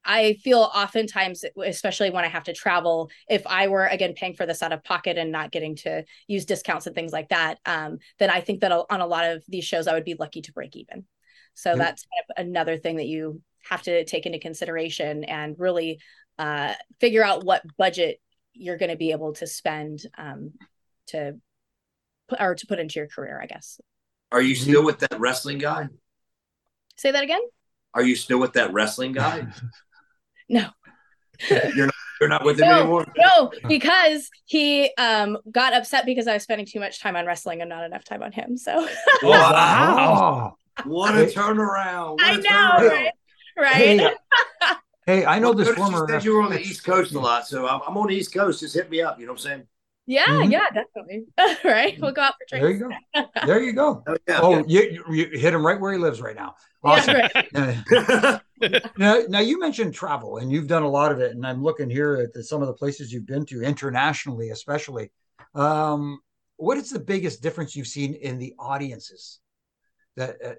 I 0.08 0.36
feel 0.42 0.60
oftentimes, 0.60 1.44
especially 1.64 2.10
when 2.10 2.24
I 2.24 2.30
have 2.30 2.46
to 2.46 2.54
travel, 2.54 3.12
if 3.30 3.46
I 3.46 3.68
were 3.68 3.86
again 3.86 4.14
paying 4.14 4.34
for 4.34 4.46
this 4.46 4.64
out 4.64 4.72
of 4.72 4.84
pocket 4.84 5.18
and 5.18 5.32
not 5.32 5.52
getting 5.52 5.76
to 5.78 6.06
use 6.28 6.46
discounts 6.46 6.88
and 6.88 6.96
things 6.96 7.12
like 7.12 7.30
that, 7.30 7.60
um, 7.66 8.00
then 8.18 8.30
I 8.30 8.40
think 8.40 8.62
that 8.62 8.72
on 8.72 9.02
a 9.02 9.06
lot 9.06 9.26
of 9.26 9.44
these 9.50 9.66
shows, 9.66 9.86
I 9.86 9.94
would 9.94 10.06
be 10.06 10.16
lucky 10.18 10.42
to 10.44 10.54
break 10.54 10.78
even. 10.78 11.06
So 11.54 11.72
mm-hmm. 11.72 11.80
that's 11.80 12.04
kind 12.04 12.26
of 12.30 12.48
another 12.48 12.78
thing 12.78 12.96
that 12.96 13.08
you 13.08 13.42
have 13.70 13.82
to 13.84 14.06
take 14.06 14.26
into 14.26 14.40
consideration 14.40 15.26
and 15.26 15.60
really 15.60 16.00
uh, 16.40 16.74
figure 17.02 17.24
out 17.24 17.44
what 17.44 17.64
budget 17.78 18.22
you're 18.54 18.78
going 18.78 18.92
to 18.92 18.98
be 18.98 19.12
able 19.12 19.34
to 19.34 19.46
spend 19.46 20.04
um, 20.18 20.54
to 21.08 21.36
put 22.30 22.40
or 22.42 22.56
to 22.56 22.66
put 22.66 22.80
into 22.80 23.00
your 23.00 23.08
career, 23.08 23.40
I 23.42 23.46
guess. 23.46 23.82
Are 24.32 24.42
you 24.42 24.56
still 24.56 24.86
with 24.86 25.00
that 25.00 25.20
wrestling 25.20 25.58
guy? 25.58 25.90
Say 26.96 27.12
that 27.12 27.24
again. 27.24 27.42
Are 27.94 28.04
you 28.04 28.16
still 28.16 28.40
with 28.40 28.54
that 28.54 28.72
wrestling 28.72 29.12
guy? 29.12 29.48
No. 30.50 30.68
you're 31.76 31.86
not 31.86 31.96
you're 32.20 32.30
not 32.30 32.44
with 32.44 32.60
him 32.60 32.68
no, 32.68 32.80
anymore. 32.80 33.06
No, 33.18 33.52
because 33.68 34.30
he 34.46 34.92
um 34.98 35.38
got 35.52 35.74
upset 35.74 36.06
because 36.06 36.28
I 36.28 36.34
was 36.34 36.44
spending 36.44 36.66
too 36.66 36.80
much 36.80 37.00
time 37.00 37.16
on 37.16 37.26
wrestling 37.26 37.62
and 37.62 37.70
not 37.70 37.84
enough 37.84 38.04
time 38.04 38.24
on 38.24 38.32
him. 38.32 38.58
So 38.58 38.88
wow. 39.24 40.56
what 40.86 41.16
a 41.16 41.26
turnaround. 41.26 42.14
What 42.14 42.24
I 42.24 42.36
know, 42.38 42.88
right? 42.88 43.12
Right. 43.58 43.74
Hey, 43.76 44.10
hey 45.06 45.26
I 45.26 45.40
know 45.40 45.52
well, 45.52 45.66
this 45.66 45.70
former 45.70 46.20
you 46.20 46.36
were 46.36 46.42
on 46.42 46.52
the 46.52 46.60
East 46.60 46.84
Coast 46.84 47.14
a 47.14 47.20
lot, 47.20 47.48
so 47.48 47.68
I'm, 47.68 47.82
I'm 47.88 47.98
on 47.98 48.08
the 48.08 48.16
East 48.16 48.34
Coast. 48.34 48.62
Just 48.62 48.76
hit 48.76 48.90
me 48.90 49.02
up. 49.02 49.20
You 49.20 49.26
know 49.26 49.34
what 49.34 49.40
I'm 49.40 49.44
saying? 49.44 49.68
Yeah, 50.10 50.26
mm-hmm. 50.26 50.52
yeah, 50.52 50.70
definitely. 50.74 51.26
right. 51.70 52.00
We'll 52.00 52.14
go 52.14 52.22
out 52.22 52.36
for 52.36 52.58
drinks. 52.58 52.80
There 52.80 52.90
you 52.90 52.98
go. 53.14 53.26
There 53.46 53.62
you 53.62 53.74
go. 53.74 54.04
oh, 54.08 54.18
yeah, 54.26 54.40
oh 54.42 54.64
yeah. 54.66 54.82
You, 54.82 55.04
you 55.10 55.26
hit 55.38 55.54
him 55.54 55.66
right 55.66 55.80
where 55.80 55.92
he 55.92 56.00
lives 56.00 56.22
right 56.22 56.36
now. 56.36 56.56
Awesome. 56.82 57.18
Yeah, 57.54 57.82
right. 57.92 58.42
now, 58.98 59.22
now 59.28 59.40
you 59.40 59.60
mentioned 59.60 59.94
travel 59.94 60.38
and 60.38 60.50
you've 60.50 60.68
done 60.68 60.84
a 60.84 60.90
lot 60.90 61.12
of 61.12 61.20
it, 61.20 61.32
and 61.32 61.46
I'm 61.46 61.62
looking 61.62 61.90
here 61.90 62.16
at 62.16 62.32
the, 62.32 62.42
some 62.42 62.62
of 62.62 62.68
the 62.68 62.74
places 62.74 63.12
you've 63.12 63.26
been 63.26 63.46
to 63.48 63.62
internationally, 63.62 64.50
especially. 64.52 65.12
Um, 65.54 66.22
what 66.56 66.78
is 66.78 66.90
the 66.90 67.00
biggest 67.00 67.44
difference 67.44 67.76
you've 67.76 67.88
seen 67.88 68.14
in 68.14 68.40
the 68.40 68.54
audiences 68.58 69.40
that 70.16 70.38
uh, 70.44 70.54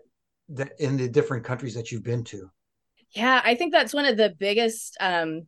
that 0.51 0.73
in 0.79 0.99
the 0.99 1.09
different 1.09 1.45
countries 1.45 1.75
that 1.75 1.91
you've 1.91 2.05
been 2.05 2.25
to? 2.25 2.51
Yeah, 3.13 3.41
I 3.43 3.55
think 3.55 3.73
that's 3.73 3.95
one 3.95 4.05
of 4.05 4.19
the 4.19 4.35
biggest 4.39 4.97
um, 5.01 5.47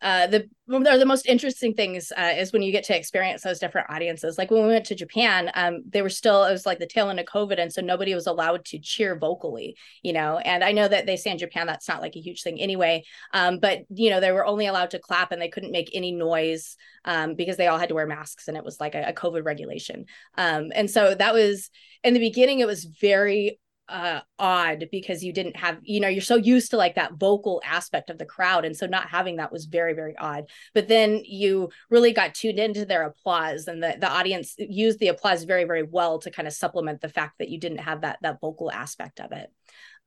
uh, 0.00 0.26
the 0.28 0.48
the 0.68 1.04
most 1.06 1.26
interesting 1.26 1.74
things 1.74 2.12
uh, 2.16 2.34
is 2.36 2.52
when 2.52 2.62
you 2.62 2.70
get 2.70 2.84
to 2.84 2.96
experience 2.96 3.42
those 3.42 3.58
different 3.58 3.90
audiences. 3.90 4.38
Like 4.38 4.50
when 4.50 4.62
we 4.62 4.68
went 4.68 4.84
to 4.86 4.94
Japan, 4.94 5.50
um, 5.54 5.82
they 5.88 6.02
were 6.02 6.10
still 6.10 6.44
it 6.44 6.52
was 6.52 6.66
like 6.66 6.78
the 6.78 6.86
tail 6.86 7.08
end 7.10 7.18
of 7.18 7.26
COVID, 7.26 7.58
and 7.58 7.72
so 7.72 7.80
nobody 7.80 8.14
was 8.14 8.26
allowed 8.26 8.64
to 8.66 8.78
cheer 8.78 9.18
vocally, 9.18 9.76
you 10.02 10.12
know. 10.12 10.38
And 10.38 10.62
I 10.62 10.72
know 10.72 10.86
that 10.86 11.06
they 11.06 11.16
say 11.16 11.30
in 11.30 11.38
Japan 11.38 11.66
that's 11.66 11.88
not 11.88 12.00
like 12.00 12.16
a 12.16 12.20
huge 12.20 12.42
thing 12.42 12.60
anyway, 12.60 13.02
um, 13.32 13.58
but 13.58 13.80
you 13.88 14.10
know 14.10 14.20
they 14.20 14.32
were 14.32 14.46
only 14.46 14.66
allowed 14.66 14.90
to 14.90 14.98
clap 14.98 15.32
and 15.32 15.42
they 15.42 15.48
couldn't 15.48 15.72
make 15.72 15.90
any 15.94 16.12
noise 16.12 16.76
um, 17.04 17.34
because 17.34 17.56
they 17.56 17.66
all 17.66 17.78
had 17.78 17.88
to 17.88 17.94
wear 17.94 18.06
masks, 18.06 18.46
and 18.46 18.56
it 18.56 18.64
was 18.64 18.78
like 18.78 18.94
a, 18.94 19.08
a 19.08 19.12
COVID 19.12 19.44
regulation. 19.44 20.06
Um, 20.36 20.70
and 20.74 20.90
so 20.90 21.14
that 21.14 21.34
was 21.34 21.70
in 22.04 22.14
the 22.14 22.20
beginning, 22.20 22.60
it 22.60 22.66
was 22.66 22.84
very 22.84 23.58
uh 23.88 24.20
odd 24.38 24.86
because 24.92 25.24
you 25.24 25.32
didn't 25.32 25.56
have 25.56 25.78
you 25.82 26.00
know 26.00 26.08
you're 26.08 26.20
so 26.20 26.36
used 26.36 26.70
to 26.70 26.76
like 26.76 26.94
that 26.94 27.14
vocal 27.14 27.62
aspect 27.64 28.10
of 28.10 28.18
the 28.18 28.26
crowd. 28.26 28.64
And 28.64 28.76
so 28.76 28.86
not 28.86 29.08
having 29.08 29.36
that 29.36 29.52
was 29.52 29.66
very 29.66 29.94
very 29.94 30.16
odd. 30.16 30.44
But 30.74 30.88
then 30.88 31.22
you 31.24 31.70
really 31.90 32.12
got 32.12 32.34
tuned 32.34 32.58
into 32.58 32.84
their 32.84 33.04
applause 33.04 33.66
and 33.66 33.82
the, 33.82 33.96
the 34.00 34.10
audience 34.10 34.54
used 34.58 34.98
the 34.98 35.08
applause 35.08 35.44
very 35.44 35.64
very 35.64 35.82
well 35.82 36.18
to 36.20 36.30
kind 36.30 36.48
of 36.48 36.54
supplement 36.54 37.00
the 37.00 37.08
fact 37.08 37.38
that 37.38 37.48
you 37.48 37.58
didn't 37.58 37.78
have 37.78 38.02
that 38.02 38.18
that 38.22 38.40
vocal 38.40 38.70
aspect 38.70 39.20
of 39.20 39.32
it. 39.32 39.50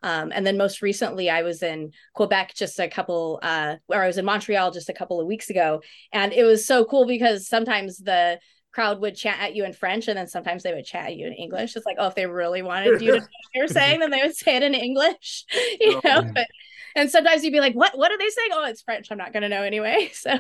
Um, 0.03 0.32
and 0.34 0.45
then 0.45 0.57
most 0.57 0.82
recently, 0.82 1.29
I 1.29 1.43
was 1.43 1.61
in 1.61 1.91
Quebec 2.13 2.53
just 2.55 2.79
a 2.79 2.88
couple, 2.88 3.39
uh, 3.43 3.75
or 3.88 4.01
I 4.01 4.07
was 4.07 4.17
in 4.17 4.25
Montreal 4.25 4.71
just 4.71 4.89
a 4.89 4.93
couple 4.93 5.19
of 5.19 5.27
weeks 5.27 5.49
ago, 5.49 5.82
and 6.11 6.34
it 6.34 6.43
was 6.43 6.65
so 6.65 6.86
cool 6.86 7.05
because 7.05 7.47
sometimes 7.47 7.97
the 7.97 8.39
crowd 8.72 9.01
would 9.01 9.15
chat 9.15 9.38
at 9.39 9.55
you 9.55 9.65
in 9.65 9.74
French 9.74 10.07
and 10.07 10.17
then 10.17 10.28
sometimes 10.28 10.63
they 10.63 10.74
would 10.74 10.86
chat 10.86 11.07
at 11.07 11.15
you 11.15 11.28
in 11.28 11.34
English. 11.34 11.76
It's 11.76 11.86
like, 11.86 11.97
oh, 11.99 12.07
if 12.07 12.15
they 12.15 12.26
really 12.26 12.61
wanted 12.61 13.01
you 13.01 13.13
to 13.13 13.17
know 13.19 13.24
what 13.24 13.53
you're 13.53 13.67
saying, 13.67 13.99
then 13.99 14.11
they 14.11 14.22
would 14.22 14.36
say 14.36 14.57
it 14.57 14.63
in 14.63 14.74
English, 14.74 15.45
you 15.80 16.01
oh, 16.03 16.07
know. 16.07 16.32
But, 16.34 16.47
and 16.95 17.09
sometimes 17.09 17.43
you'd 17.43 17.51
be 17.51 17.59
like, 17.59 17.74
what 17.74 17.97
what 17.97 18.11
are 18.11 18.17
they 18.17 18.30
saying? 18.30 18.49
Oh, 18.53 18.65
it's 18.65 18.82
French. 18.82 19.07
I'm 19.11 19.17
not 19.17 19.34
gonna 19.34 19.49
know 19.49 19.63
anyway. 19.63 20.11
So 20.22 20.39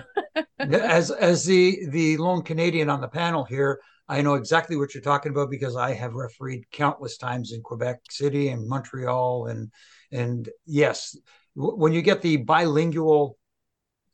as 0.59 1.11
as 1.11 1.45
the 1.45 1.87
the 1.89 2.17
lone 2.17 2.43
Canadian 2.43 2.89
on 2.89 3.01
the 3.01 3.07
panel 3.07 3.43
here, 3.43 3.79
I 4.07 4.21
know 4.21 4.35
exactly 4.35 4.75
what 4.75 4.93
you're 4.93 5.01
talking 5.01 5.31
about 5.31 5.49
because 5.49 5.75
I 5.75 5.93
have 5.93 6.13
refereed 6.13 6.69
countless 6.71 7.17
times 7.17 7.51
in 7.53 7.61
Quebec 7.61 7.99
City 8.09 8.49
and 8.49 8.67
Montreal 8.67 9.47
and 9.47 9.71
and 10.11 10.49
yes, 10.65 11.17
when 11.55 11.93
you 11.93 12.01
get 12.01 12.21
the 12.21 12.37
bilingual 12.37 13.37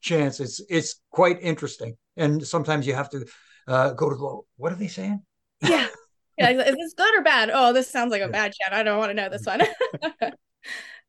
chance, 0.02 0.40
it's 0.40 0.62
it's 0.70 1.02
quite 1.12 1.42
interesting. 1.42 1.98
And 2.16 2.46
sometimes 2.46 2.88
you 2.88 2.94
have 2.94 3.10
to 3.12 3.26
uh, 3.68 3.92
go 3.92 4.10
to 4.10 4.16
the 4.16 4.42
what 4.58 4.72
are 4.72 4.76
they 4.76 4.88
saying? 4.88 5.22
Yeah. 5.62 5.88
Yeah, 6.38 6.50
is 6.68 6.76
this 6.76 6.94
good 6.96 7.20
or 7.20 7.24
bad? 7.24 7.50
Oh, 7.54 7.74
this 7.74 7.90
sounds 7.90 8.12
like 8.12 8.22
a 8.22 8.30
bad 8.30 8.54
chat. 8.54 8.74
I 8.74 8.84
don't 8.84 8.98
want 8.98 9.10
to 9.10 9.14
know 9.14 9.30
this 9.30 9.46
one. 9.46 9.62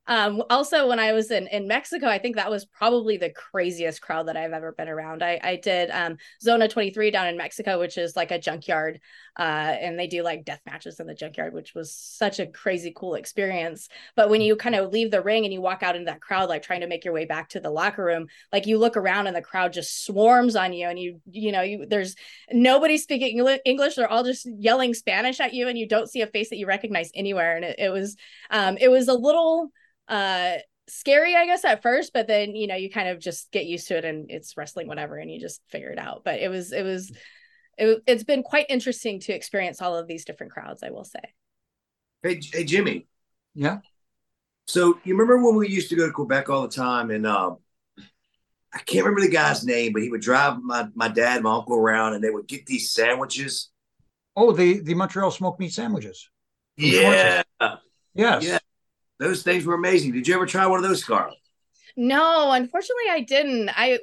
Um, 0.09 0.41
also, 0.49 0.87
when 0.87 0.97
I 0.97 1.13
was 1.13 1.29
in 1.29 1.45
in 1.47 1.67
Mexico, 1.67 2.07
I 2.07 2.17
think 2.17 2.35
that 2.35 2.49
was 2.49 2.65
probably 2.65 3.17
the 3.17 3.29
craziest 3.29 4.01
crowd 4.01 4.27
that 4.27 4.35
I've 4.35 4.53
ever 4.53 4.71
been 4.71 4.89
around. 4.89 5.21
I, 5.23 5.39
I 5.43 5.55
did 5.57 5.91
um, 5.91 6.17
Zona 6.41 6.67
23 6.67 7.11
down 7.11 7.27
in 7.27 7.37
Mexico, 7.37 7.79
which 7.79 7.95
is 7.95 8.15
like 8.15 8.31
a 8.31 8.39
junkyard, 8.39 8.99
uh, 9.37 9.43
and 9.43 9.99
they 9.99 10.07
do 10.07 10.23
like 10.23 10.45
death 10.45 10.61
matches 10.65 10.99
in 10.99 11.05
the 11.05 11.13
junkyard, 11.13 11.53
which 11.53 11.75
was 11.75 11.93
such 11.93 12.39
a 12.39 12.47
crazy 12.47 12.91
cool 12.95 13.13
experience. 13.13 13.87
But 14.15 14.31
when 14.31 14.41
you 14.41 14.55
kind 14.55 14.73
of 14.73 14.91
leave 14.91 15.11
the 15.11 15.21
ring 15.21 15.45
and 15.45 15.53
you 15.53 15.61
walk 15.61 15.83
out 15.83 15.95
into 15.95 16.09
that 16.09 16.21
crowd, 16.21 16.49
like 16.49 16.63
trying 16.63 16.81
to 16.81 16.87
make 16.87 17.05
your 17.05 17.13
way 17.13 17.25
back 17.25 17.49
to 17.49 17.59
the 17.59 17.69
locker 17.69 18.03
room, 18.03 18.25
like 18.51 18.65
you 18.65 18.79
look 18.79 18.97
around 18.97 19.27
and 19.27 19.35
the 19.35 19.43
crowd 19.43 19.73
just 19.73 20.05
swarms 20.05 20.55
on 20.55 20.73
you, 20.73 20.87
and 20.87 20.97
you 20.97 21.21
you 21.29 21.51
know 21.51 21.61
you 21.61 21.85
there's 21.85 22.15
nobody 22.51 22.97
speaking 22.97 23.37
English. 23.63 23.93
They're 23.93 24.09
all 24.09 24.23
just 24.23 24.47
yelling 24.57 24.95
Spanish 24.95 25.39
at 25.39 25.53
you, 25.53 25.67
and 25.67 25.77
you 25.77 25.87
don't 25.87 26.09
see 26.09 26.21
a 26.21 26.27
face 26.27 26.49
that 26.49 26.57
you 26.57 26.65
recognize 26.65 27.11
anywhere. 27.13 27.55
And 27.55 27.63
it, 27.63 27.75
it 27.77 27.89
was 27.89 28.15
um, 28.49 28.75
it 28.81 28.89
was 28.89 29.07
a 29.07 29.13
little 29.13 29.71
uh 30.09 30.57
scary 30.89 31.35
i 31.35 31.45
guess 31.45 31.63
at 31.63 31.83
first 31.83 32.13
but 32.13 32.27
then 32.27 32.55
you 32.55 32.65
know 32.65 32.75
you 32.75 32.89
kind 32.89 33.07
of 33.07 33.19
just 33.19 33.51
get 33.51 33.65
used 33.65 33.87
to 33.87 33.97
it 33.97 34.05
and 34.05 34.29
it's 34.29 34.57
wrestling 34.57 34.87
whatever 34.87 35.17
and 35.17 35.31
you 35.31 35.39
just 35.39 35.61
figure 35.69 35.89
it 35.89 35.99
out. 35.99 36.23
But 36.25 36.39
it 36.39 36.49
was 36.49 36.71
it 36.71 36.83
was 36.83 37.11
it, 37.77 38.01
it's 38.07 38.23
been 38.23 38.43
quite 38.43 38.65
interesting 38.69 39.19
to 39.21 39.33
experience 39.33 39.81
all 39.81 39.95
of 39.95 40.07
these 40.07 40.25
different 40.25 40.51
crowds 40.51 40.83
i 40.83 40.89
will 40.89 41.03
say. 41.03 41.19
Hey, 42.23 42.41
hey 42.51 42.63
jimmy. 42.63 43.07
Yeah? 43.53 43.77
So 44.67 44.99
you 45.03 45.15
remember 45.15 45.37
when 45.43 45.55
we 45.55 45.69
used 45.69 45.89
to 45.89 45.95
go 45.95 46.07
to 46.07 46.11
quebec 46.11 46.49
all 46.49 46.63
the 46.63 46.75
time 46.75 47.11
and 47.11 47.25
um 47.27 47.57
i 48.73 48.79
can't 48.79 49.05
remember 49.05 49.21
the 49.21 49.33
guy's 49.33 49.63
name 49.63 49.93
but 49.93 50.01
he 50.01 50.09
would 50.09 50.21
drive 50.21 50.59
my, 50.61 50.87
my 50.95 51.07
dad 51.07 51.43
my 51.43 51.53
uncle 51.53 51.75
around 51.75 52.13
and 52.13 52.23
they 52.23 52.31
would 52.31 52.47
get 52.47 52.65
these 52.65 52.91
sandwiches. 52.91 53.69
Oh 54.35 54.51
the 54.53 54.79
the 54.79 54.95
montreal 54.95 55.29
smoked 55.29 55.59
meat 55.59 55.73
sandwiches. 55.73 56.29
Yeah. 56.77 57.43
Yes. 58.15 58.43
Yeah. 58.43 58.59
Those 59.19 59.43
things 59.43 59.65
were 59.65 59.75
amazing. 59.75 60.13
Did 60.13 60.27
you 60.27 60.35
ever 60.35 60.45
try 60.45 60.65
one 60.65 60.83
of 60.83 60.89
those, 60.89 61.03
Scarlette? 61.03 61.33
No, 62.01 62.51
unfortunately, 62.51 63.09
I 63.11 63.19
didn't. 63.19 63.69
I 63.75 63.99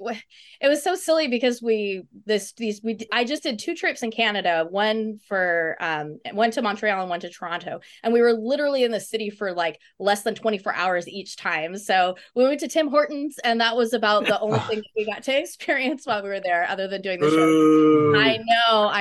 it 0.61 0.69
was 0.69 0.83
so 0.83 0.95
silly 0.95 1.29
because 1.29 1.63
we 1.63 2.03
this 2.27 2.53
these 2.53 2.83
we 2.83 2.99
I 3.11 3.25
just 3.25 3.43
did 3.43 3.59
two 3.59 3.75
trips 3.75 4.03
in 4.03 4.11
Canada, 4.11 4.67
one 4.69 5.19
for 5.27 5.77
um 5.81 6.19
one 6.33 6.51
to 6.51 6.61
Montreal 6.61 7.01
and 7.01 7.09
one 7.09 7.21
to 7.21 7.31
Toronto, 7.31 7.81
and 8.03 8.13
we 8.13 8.21
were 8.21 8.35
literally 8.35 8.85
in 8.85 8.91
the 8.91 9.01
city 9.01 9.31
for 9.31 9.53
like 9.55 9.81
less 9.99 10.25
than 10.25 10.35
twenty 10.35 10.59
four 10.59 10.75
hours 10.75 11.09
each 11.09 11.37
time. 11.37 11.79
So 11.79 12.17
we 12.35 12.45
went 12.45 12.61
to 12.61 12.69
Tim 12.69 12.89
Hortons, 12.89 13.39
and 13.43 13.63
that 13.63 13.77
was 13.77 13.95
about 13.95 14.27
the 14.27 14.39
only 14.41 14.59
thing 14.69 14.79
that 14.81 14.91
we 14.95 15.07
got 15.07 15.23
to 15.23 15.39
experience 15.41 16.05
while 16.05 16.23
we 16.23 16.29
were 16.29 16.41
there, 16.41 16.69
other 16.69 16.89
than 16.89 17.01
doing 17.01 17.19
the 17.19 17.31
show. 17.31 18.21
I 18.21 18.39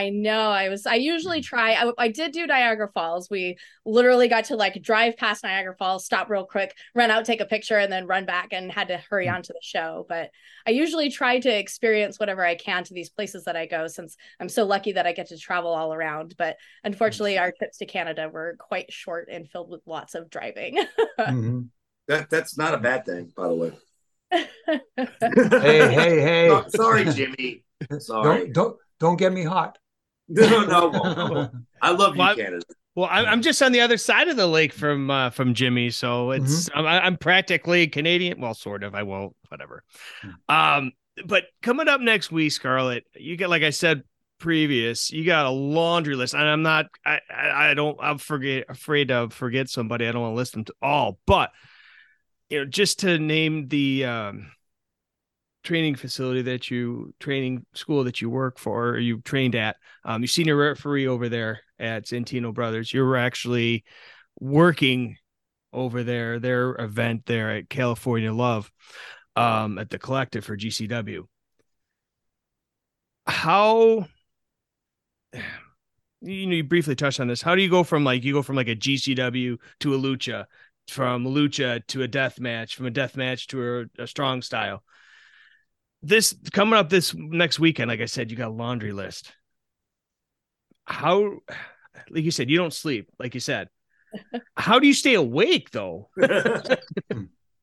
I 0.05 0.09
know. 0.09 0.49
I 0.51 0.69
was. 0.69 0.85
I 0.85 0.95
usually 0.95 1.41
try. 1.41 1.73
I, 1.73 1.91
I 1.97 2.07
did 2.09 2.31
do 2.31 2.45
Niagara 2.45 2.89
Falls. 2.93 3.29
We 3.29 3.57
literally 3.85 4.27
got 4.27 4.45
to 4.45 4.55
like 4.55 4.81
drive 4.81 5.17
past 5.17 5.43
Niagara 5.43 5.75
Falls, 5.77 6.05
stop 6.05 6.29
real 6.29 6.45
quick, 6.45 6.75
run 6.93 7.09
out, 7.11 7.25
take 7.25 7.41
a 7.41 7.45
picture, 7.45 7.77
and 7.77 7.91
then 7.91 8.05
run 8.05 8.25
back, 8.25 8.49
and 8.51 8.71
had 8.71 8.89
to 8.89 8.97
hurry 9.09 9.27
on 9.27 9.41
to 9.41 9.53
the 9.53 9.59
show. 9.61 10.05
But 10.07 10.29
I 10.67 10.71
usually 10.71 11.09
try 11.09 11.39
to 11.39 11.49
experience 11.49 12.19
whatever 12.19 12.45
I 12.45 12.55
can 12.55 12.83
to 12.83 12.93
these 12.93 13.09
places 13.09 13.45
that 13.45 13.55
I 13.55 13.65
go, 13.65 13.87
since 13.87 14.15
I'm 14.39 14.49
so 14.49 14.65
lucky 14.65 14.91
that 14.93 15.07
I 15.07 15.11
get 15.13 15.27
to 15.29 15.37
travel 15.37 15.73
all 15.73 15.93
around. 15.93 16.35
But 16.37 16.57
unfortunately, 16.83 17.37
our 17.37 17.51
trips 17.51 17.77
to 17.79 17.85
Canada 17.85 18.29
were 18.31 18.55
quite 18.59 18.91
short 18.93 19.27
and 19.31 19.49
filled 19.49 19.69
with 19.71 19.81
lots 19.85 20.13
of 20.15 20.29
driving. 20.29 20.77
Mhm. 21.19 21.69
That 22.07 22.29
that's 22.29 22.55
not 22.57 22.75
a 22.75 22.77
bad 22.77 23.05
thing, 23.05 23.31
by 23.35 23.47
the 23.47 23.55
way. 23.55 23.71
Hey, 25.21 25.93
hey, 25.93 26.21
hey! 26.21 26.47
So- 26.49 26.65
sorry, 26.75 27.05
Jimmy. 27.05 27.63
Sorry. 27.99 28.47
Don't 28.49 28.53
don't 28.53 28.77
don't 28.99 29.15
get 29.17 29.33
me 29.33 29.43
hot. 29.43 29.77
No, 30.27 30.65
no, 30.65 30.89
no. 30.89 31.49
I 31.81 31.91
love 31.91 32.17
Well, 32.17 32.29
I- 32.29 32.35
Canada. 32.35 32.65
Well, 32.95 33.09
I'm, 33.11 33.25
I'm 33.25 33.41
just 33.41 33.61
on 33.61 33.73
the 33.73 33.81
other 33.81 33.97
side 33.97 34.29
of 34.29 34.37
the 34.37 34.47
lake 34.47 34.71
from 34.71 35.11
uh, 35.11 35.29
from 35.29 35.53
Jimmy, 35.53 35.89
so 35.89 36.31
it's 36.31 36.69
I'm, 36.73 36.85
I'm 36.85 37.17
practically 37.17 37.87
Canadian. 37.87 38.39
Well, 38.39 38.53
sort 38.53 38.83
of. 38.83 38.95
I 38.95 39.03
won't. 39.03 39.35
Whatever. 39.49 39.83
Um, 40.47 40.93
but 41.25 41.43
coming 41.61 41.89
up 41.89 41.99
next 41.99 42.31
week, 42.31 42.53
Scarlette, 42.53 43.01
you 43.15 43.35
get 43.35 43.49
like 43.49 43.63
I 43.63 43.71
said 43.71 44.03
previous, 44.39 45.11
you 45.11 45.25
got 45.25 45.45
a 45.45 45.49
laundry 45.49 46.15
list, 46.15 46.35
and 46.35 46.43
I'm 46.47 46.61
not. 46.61 46.85
I 47.05 47.19
I, 47.29 47.71
I 47.71 47.73
don't. 47.73 47.97
I'm 48.01 48.17
forget 48.17 48.63
afraid 48.69 49.09
to 49.09 49.27
forget 49.29 49.67
somebody. 49.67 50.07
I 50.07 50.13
don't 50.13 50.21
want 50.21 50.31
to 50.31 50.37
list 50.37 50.53
them 50.53 50.63
to 50.63 50.73
all, 50.81 51.19
but 51.27 51.51
you 52.49 52.59
know, 52.59 52.65
just 52.65 52.99
to 53.01 53.19
name 53.19 53.67
the 53.67 54.05
um, 54.05 54.51
training 55.65 55.95
facility 55.95 56.41
that 56.41 56.71
you 56.71 57.13
training 57.19 57.65
school 57.73 58.03
that 58.03 58.21
you 58.21 58.29
work 58.29 58.57
for 58.57 58.89
or 58.89 58.99
you 58.99 59.19
trained 59.21 59.55
at 59.55 59.75
um 60.05 60.21
you 60.21 60.27
senior 60.27 60.55
referee 60.55 61.07
over 61.07 61.27
there 61.27 61.61
at 61.79 62.05
Santino 62.05 62.53
Brothers 62.53 62.93
you 62.93 63.03
were 63.03 63.17
actually 63.17 63.83
working 64.39 65.17
over 65.73 66.03
there 66.03 66.39
their 66.39 66.75
event 66.75 67.25
there 67.25 67.51
at 67.51 67.69
California 67.69 68.31
Love 68.31 68.71
um 69.35 69.77
at 69.77 69.89
the 69.89 69.99
collective 69.99 70.45
for 70.45 70.55
GCW 70.55 71.23
how 73.27 74.07
you 76.21 76.47
know 76.47 76.55
you 76.55 76.63
briefly 76.63 76.95
touched 76.95 77.19
on 77.19 77.27
this. 77.27 77.41
How 77.41 77.55
do 77.55 77.61
you 77.61 77.69
go 77.69 77.83
from 77.83 78.03
like 78.03 78.23
you 78.23 78.33
go 78.33 78.41
from 78.41 78.55
like 78.55 78.67
a 78.67 78.75
GCW 78.75 79.57
to 79.81 79.93
a 79.93 79.97
lucha 79.97 80.45
from 80.87 81.25
lucha 81.25 81.85
to 81.87 82.03
a 82.03 82.07
death 82.07 82.39
match 82.39 82.75
from 82.75 82.85
a 82.85 82.91
death 82.91 83.17
match 83.17 83.47
to 83.47 83.89
a, 83.97 84.03
a 84.03 84.07
strong 84.07 84.41
style 84.41 84.83
this 86.05 86.35
coming 86.51 86.75
up 86.75 86.89
this 86.89 87.13
next 87.15 87.59
weekend 87.59 87.89
like 87.89 88.01
i 88.01 88.05
said 88.05 88.29
you 88.31 88.37
got 88.37 88.49
a 88.49 88.53
laundry 88.53 88.93
list 88.93 89.33
how 90.85 91.31
like 92.09 92.23
you 92.23 92.31
said 92.31 92.49
you 92.49 92.57
don't 92.57 92.73
sleep 92.73 93.09
like 93.19 93.33
you 93.33 93.39
said 93.39 93.67
how 94.55 94.79
do 94.79 94.87
you 94.87 94.93
stay 94.93 95.15
awake 95.15 95.71
though 95.71 96.09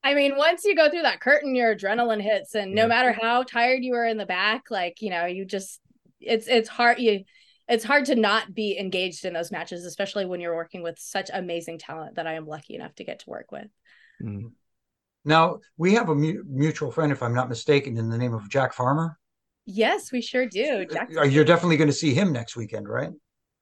I 0.05 0.15
mean, 0.15 0.37
once 0.37 0.65
you 0.65 0.75
go 0.75 0.91
through 0.91 1.03
that 1.03 1.21
curtain, 1.21 1.55
your 1.55 1.77
adrenaline 1.77 2.21
hits, 2.21 2.57
and 2.57 2.75
no 2.75 2.83
Yeah. 2.83 2.89
matter 2.89 3.13
how 3.13 3.45
tired 3.45 3.85
you 3.85 3.95
are 3.95 4.05
in 4.05 4.17
the 4.17 4.27
back, 4.27 4.65
like 4.69 5.01
you 5.01 5.11
know, 5.11 5.27
you 5.27 5.45
just 5.45 5.81
it's 6.21 6.49
it's 6.49 6.69
hard 6.69 6.99
you 6.99 7.23
it's 7.69 7.85
hard 7.85 8.07
to 8.07 8.17
not 8.17 8.53
be 8.53 8.77
engaged 8.77 9.25
in 9.25 9.33
those 9.33 9.53
matches, 9.53 9.85
especially 9.85 10.27
when 10.27 10.41
you're 10.41 10.57
working 10.57 10.83
with 10.83 10.99
such 10.99 11.31
amazing 11.33 11.79
talent 11.79 12.17
that 12.17 12.27
I 12.27 12.33
am 12.33 12.49
lucky 12.49 12.75
enough 12.75 12.97
to 12.97 13.05
get 13.05 13.21
to 13.21 13.31
work 13.31 13.53
with. 13.53 13.69
Mm-hmm. 14.21 14.49
Now 15.25 15.61
we 15.77 15.95
have 15.95 16.09
a 16.09 16.15
mu- 16.15 16.43
mutual 16.49 16.91
friend, 16.91 17.13
if 17.13 17.23
I'm 17.23 17.35
not 17.35 17.49
mistaken, 17.49 17.97
in 17.97 18.09
the 18.09 18.19
name 18.19 18.35
of 18.35 18.49
Jack 18.49 18.73
Farmer. 18.73 19.19
Yes, 19.65 20.11
we 20.11 20.21
sure 20.21 20.47
do. 20.47 20.85
Jack- 20.87 21.11
Uh, 21.17 21.23
You're 21.23 21.45
definitely 21.45 21.77
going 21.77 21.89
to 21.91 21.95
see 21.95 22.13
him 22.15 22.33
next 22.33 22.57
weekend, 22.57 22.89
right? 22.89 23.11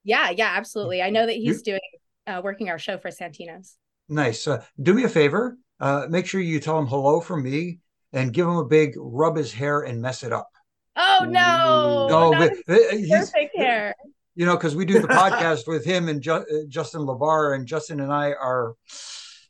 yeah, 0.03 0.31
yeah, 0.31 0.53
absolutely. 0.57 0.99
I 1.03 1.11
know 1.11 1.25
that 1.27 1.37
You- 1.37 1.51
he's 1.51 1.61
doing 1.61 1.79
uh, 2.27 2.41
working 2.43 2.69
our 2.69 2.79
show 2.79 2.97
for 2.97 3.09
Santino's. 3.09 3.77
Nice. 4.09 4.47
Uh, 4.47 4.63
do 4.81 4.93
me 4.95 5.03
a 5.03 5.09
favor. 5.09 5.57
Uh, 5.79 6.07
make 6.09 6.25
sure 6.25 6.41
you 6.41 6.59
tell 6.59 6.77
him 6.79 6.87
hello 6.87 7.21
from 7.21 7.43
me 7.43 7.79
and 8.13 8.33
give 8.33 8.45
him 8.47 8.55
a 8.57 8.65
big 8.65 8.93
rub 8.97 9.37
his 9.37 9.53
hair 9.53 9.81
and 9.81 10.01
mess 10.01 10.23
it 10.23 10.33
up. 10.33 10.49
Oh 10.95 11.25
no, 11.27 12.07
No, 12.09 12.31
but, 12.31 12.51
uh, 12.67 12.91
perfect 13.09 13.55
hair. 13.55 13.95
you 14.35 14.45
know, 14.45 14.55
because 14.57 14.75
we 14.75 14.85
do 14.85 14.99
the 14.99 15.07
podcast 15.23 15.67
with 15.67 15.85
him 15.85 16.09
and 16.09 16.21
Ju- 16.21 16.33
uh, 16.33 16.43
Justin 16.67 17.01
LaBar, 17.01 17.55
and 17.55 17.65
Justin 17.65 17.99
and 18.01 18.11
I 18.11 18.33
are, 18.33 18.73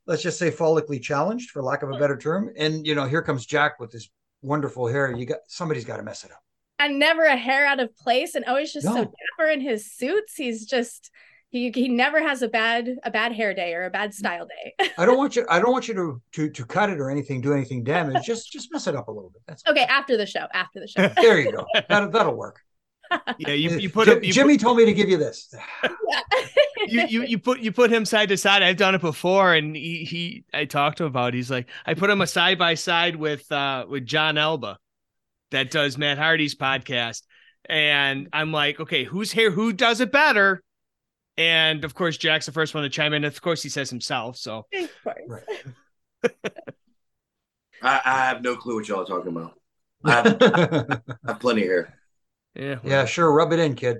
let's 0.08 0.22
just 0.24 0.39
say, 0.39 0.52
follically 0.52 1.02
challenged, 1.02 1.52
for 1.52 1.62
lack 1.62 1.84
of 1.84 1.89
a 1.91 1.97
better 1.97 2.18
term. 2.18 2.52
And 2.58 2.86
you 2.86 2.95
know, 2.95 3.06
here 3.06 3.22
comes 3.22 3.45
Jack 3.45 3.80
with 3.80 3.91
his 3.91 4.10
wonderful 4.41 4.88
hair. 4.88 5.12
You 5.16 5.26
got 5.26 5.39
somebody's 5.47 5.86
got 5.86 5.97
to 5.97 6.04
mess 6.04 6.24
it 6.24 6.32
up. 6.32 6.41
and 6.80 6.97
never 6.99 7.24
a 7.24 7.38
hair 7.38 7.66
out 7.66 7.80
of 7.80 7.95
place 7.95 8.34
and 8.36 8.43
always 8.45 8.74
just 8.74 8.88
so 8.88 8.93
No. 8.93 9.04
dapper 9.04 9.49
in 9.52 9.62
his 9.62 9.91
suits. 9.91 10.36
He's 10.36 10.66
just 10.66 11.12
he 11.49 11.70
he 11.76 11.88
never 11.89 12.22
has 12.22 12.41
a 12.41 12.47
bad 12.47 12.95
a 13.04 13.12
bad 13.12 13.34
hair 13.34 13.54
day 13.54 13.74
or 13.74 13.84
a 13.86 13.89
bad 13.91 14.14
style 14.14 14.47
day. 14.47 14.89
I 14.97 15.06
don't 15.06 15.18
want 15.18 15.36
you. 15.36 15.45
I 15.49 15.60
don't 15.60 15.72
want 15.72 15.88
you 15.88 15.93
to 15.95 16.22
to 16.34 16.49
to 16.49 16.66
cut 16.66 16.89
it 16.89 16.99
or 16.99 17.10
anything, 17.12 17.41
do 17.41 17.54
anything 17.54 17.84
damage. 17.84 18.24
Just 18.26 18.52
just 18.52 18.72
mess 18.72 18.88
it 18.88 18.95
up 18.95 19.08
a 19.10 19.12
little 19.12 19.30
bit. 19.30 19.41
That's 19.47 19.64
okay, 19.68 19.84
after 19.84 20.18
the 20.18 20.26
show, 20.26 20.47
after 20.54 20.80
the 20.80 20.88
show. 20.88 21.08
there. 21.22 21.39
You 21.39 21.52
go. 21.52 21.66
That'll 21.89 22.10
that'll 22.10 22.36
work. 22.36 22.62
yeah 23.38 23.53
you, 23.53 23.72
you 23.78 23.89
put 23.89 24.05
Jim- 24.05 24.18
him 24.18 24.24
you 24.24 24.34
Jimmy 24.34 24.57
told 24.57 24.78
me 24.78 24.86
to 24.86 24.93
give 24.93 25.09
you 25.09 25.18
this. 25.18 25.53
you, 26.88 27.05
you 27.07 27.24
you 27.24 27.39
put 27.39 27.59
you 27.59 27.72
put 27.72 27.91
him 27.91 28.05
side 28.05 28.30
to 28.30 28.38
side. 28.38 28.64
I've 28.64 28.78
done 28.78 28.95
it 28.95 29.01
before, 29.01 29.53
and 29.53 29.76
he, 29.76 30.03
he 30.03 30.45
I 30.53 30.66
talked 30.66 30.97
to 30.97 31.03
him 31.03 31.07
about. 31.07 31.30
It. 31.30 31.38
He's 31.38 31.51
like, 31.51 31.70
I 31.86 31.93
put 31.93 32.09
him 32.09 32.22
a 32.22 32.28
side 32.28 32.57
by 32.57 32.76
side 32.76 33.16
with 33.16 33.51
uh 33.51 33.86
with 33.89 34.05
Jon 34.05 34.38
Alba, 34.38 34.78
that 35.51 35.72
does 35.72 35.97
Matt 35.97 36.18
Hardy's 36.18 36.55
podcast, 36.55 37.24
and 37.66 38.30
I'm 38.34 38.51
like, 38.51 38.80
okay, 38.80 39.03
who's 39.03 39.32
here? 39.32 39.51
Who 39.51 39.74
does 39.74 40.01
it 40.01 40.12
better? 40.12 40.62
And 41.38 41.84
of 41.84 41.93
course, 41.93 42.18
Jack's 42.18 42.45
the 42.45 42.51
first 42.51 42.74
one 42.74 42.84
to 42.84 42.89
chime 42.89 43.14
in. 43.14 43.24
Of 43.24 43.41
course, 43.41 43.64
he 43.64 43.70
says 43.70 43.89
himself. 43.89 44.38
So 44.38 44.66
Of 44.74 44.89
course. 45.03 45.43
Right. 46.24 46.34
I, 47.82 48.01
I 48.05 48.26
have 48.26 48.43
no 48.43 48.55
clue 48.55 48.76
what 48.76 48.88
y'all 48.88 49.01
are 49.01 49.05
talking 49.05 49.32
about. 49.32 49.53
I 50.03 50.12
have, 50.12 50.38
I 50.41 51.01
have 51.28 51.39
plenty 51.39 51.64
of 51.64 51.68
hair. 52.56 52.64
yeah, 52.64 52.80
yeah, 52.84 53.06
sure. 53.06 53.32
Rub 53.32 53.52
it 53.54 53.60
in, 53.60 53.76
kid. 53.76 53.97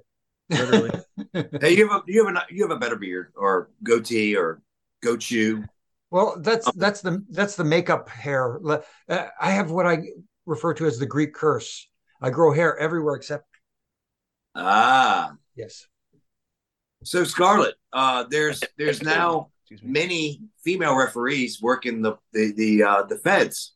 literally. 0.50 0.92
Hey, 1.60 1.78
you 1.78 1.88
have 1.90 2.02
a 2.02 2.04
you 2.12 2.26
have 2.26 2.36
a 2.36 2.54
you 2.54 2.64
have 2.64 2.72
a 2.72 2.80
better 2.80 2.96
beard 2.96 3.32
or 3.36 3.70
goatee 3.84 4.36
or 4.36 4.62
goat 5.02 5.22
chew. 5.22 5.64
Well, 6.10 6.38
that's 6.40 6.70
that's 6.72 7.02
the 7.02 7.24
that's 7.30 7.56
the 7.56 7.64
makeup 7.64 8.10
hair. 8.10 8.60
Uh, 8.68 9.28
I 9.40 9.52
have 9.52 9.72
what 9.72 9.88
I 9.88 10.00
refer 10.46 10.74
to 10.74 10.86
as 10.86 11.00
the 11.00 11.06
Greek 11.06 11.34
curse. 11.34 11.88
I 12.22 12.30
grow 12.32 12.52
hair 12.54 12.78
everywhere 12.78 13.16
except 13.16 13.46
Ah, 14.56 15.36
yes. 15.56 15.88
so 17.04 17.24
Scarlette, 17.24 17.74
uh, 17.94 18.26
there's 18.30 18.62
there's 18.78 19.02
now 19.02 19.50
me. 19.82 19.92
many 19.92 20.42
female 20.64 20.96
referees 20.96 21.62
working 21.62 22.02
the 22.02 22.16
the 22.34 22.54
the 22.54 22.84
uh, 22.84 23.04
the 23.04 23.18
feds. 23.18 23.74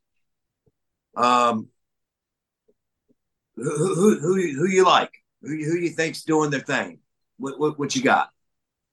Um, 1.16 1.70
who 3.56 3.96
who 3.96 4.20
who 4.20 4.38
you- 4.38 4.58
who 4.58 4.68
you 4.68 4.86
like? 4.86 5.12
Who 5.42 5.50
who 5.50 5.76
you 5.78 5.90
think's 5.90 6.24
doing 6.24 6.50
their 6.50 6.62
thing? 6.62 7.00
What 7.38 7.60
what 7.60 7.80
what 7.80 7.96
you 7.96 8.02
got? 8.02 8.30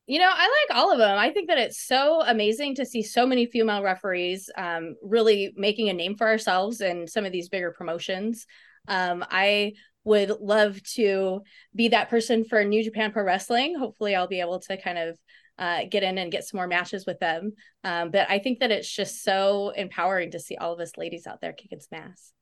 You 0.06 0.18
know, 0.18 0.30
I 0.30 0.66
like 0.68 0.76
all 0.76 0.92
of 0.92 0.98
them. 0.98 1.16
I 1.16 1.30
think 1.30 1.48
that 1.48 1.58
it's 1.58 1.80
so 1.80 2.22
amazing 2.26 2.74
to 2.74 2.84
see 2.84 3.02
so 3.02 3.24
many 3.24 3.46
female 3.46 3.82
referees 3.82 4.50
um, 4.56 4.96
really 5.00 5.52
making 5.56 5.88
a 5.88 5.92
name 5.92 6.16
for 6.16 6.26
ourselves 6.26 6.80
in 6.80 7.06
some 7.06 7.24
of 7.24 7.30
these 7.32 7.48
bigger 7.48 7.70
promotions. 7.70 8.46
Um, 8.88 9.24
I 9.30 9.74
would 10.04 10.30
love 10.40 10.82
to 10.94 11.42
be 11.74 11.88
that 11.88 12.10
person 12.10 12.44
for 12.44 12.64
New 12.64 12.82
Japan 12.82 13.12
Pro 13.12 13.22
Wrestling. 13.22 13.78
Hopefully, 13.78 14.16
I'll 14.16 14.26
be 14.26 14.40
able 14.40 14.58
to 14.58 14.76
kind 14.76 14.98
of 14.98 15.18
uh, 15.56 15.82
get 15.88 16.02
in 16.02 16.18
and 16.18 16.32
get 16.32 16.44
some 16.44 16.58
more 16.58 16.66
matches 16.66 17.06
with 17.06 17.20
them. 17.20 17.52
Um, 17.84 18.10
but 18.10 18.28
I 18.28 18.40
think 18.40 18.58
that 18.58 18.72
it's 18.72 18.90
just 18.90 19.22
so 19.22 19.70
empowering 19.70 20.32
to 20.32 20.40
see 20.40 20.56
all 20.56 20.72
of 20.72 20.80
us 20.80 20.96
ladies 20.96 21.28
out 21.28 21.40
there 21.40 21.52
kicking 21.52 21.78
some 21.78 22.00
ass. 22.00 22.32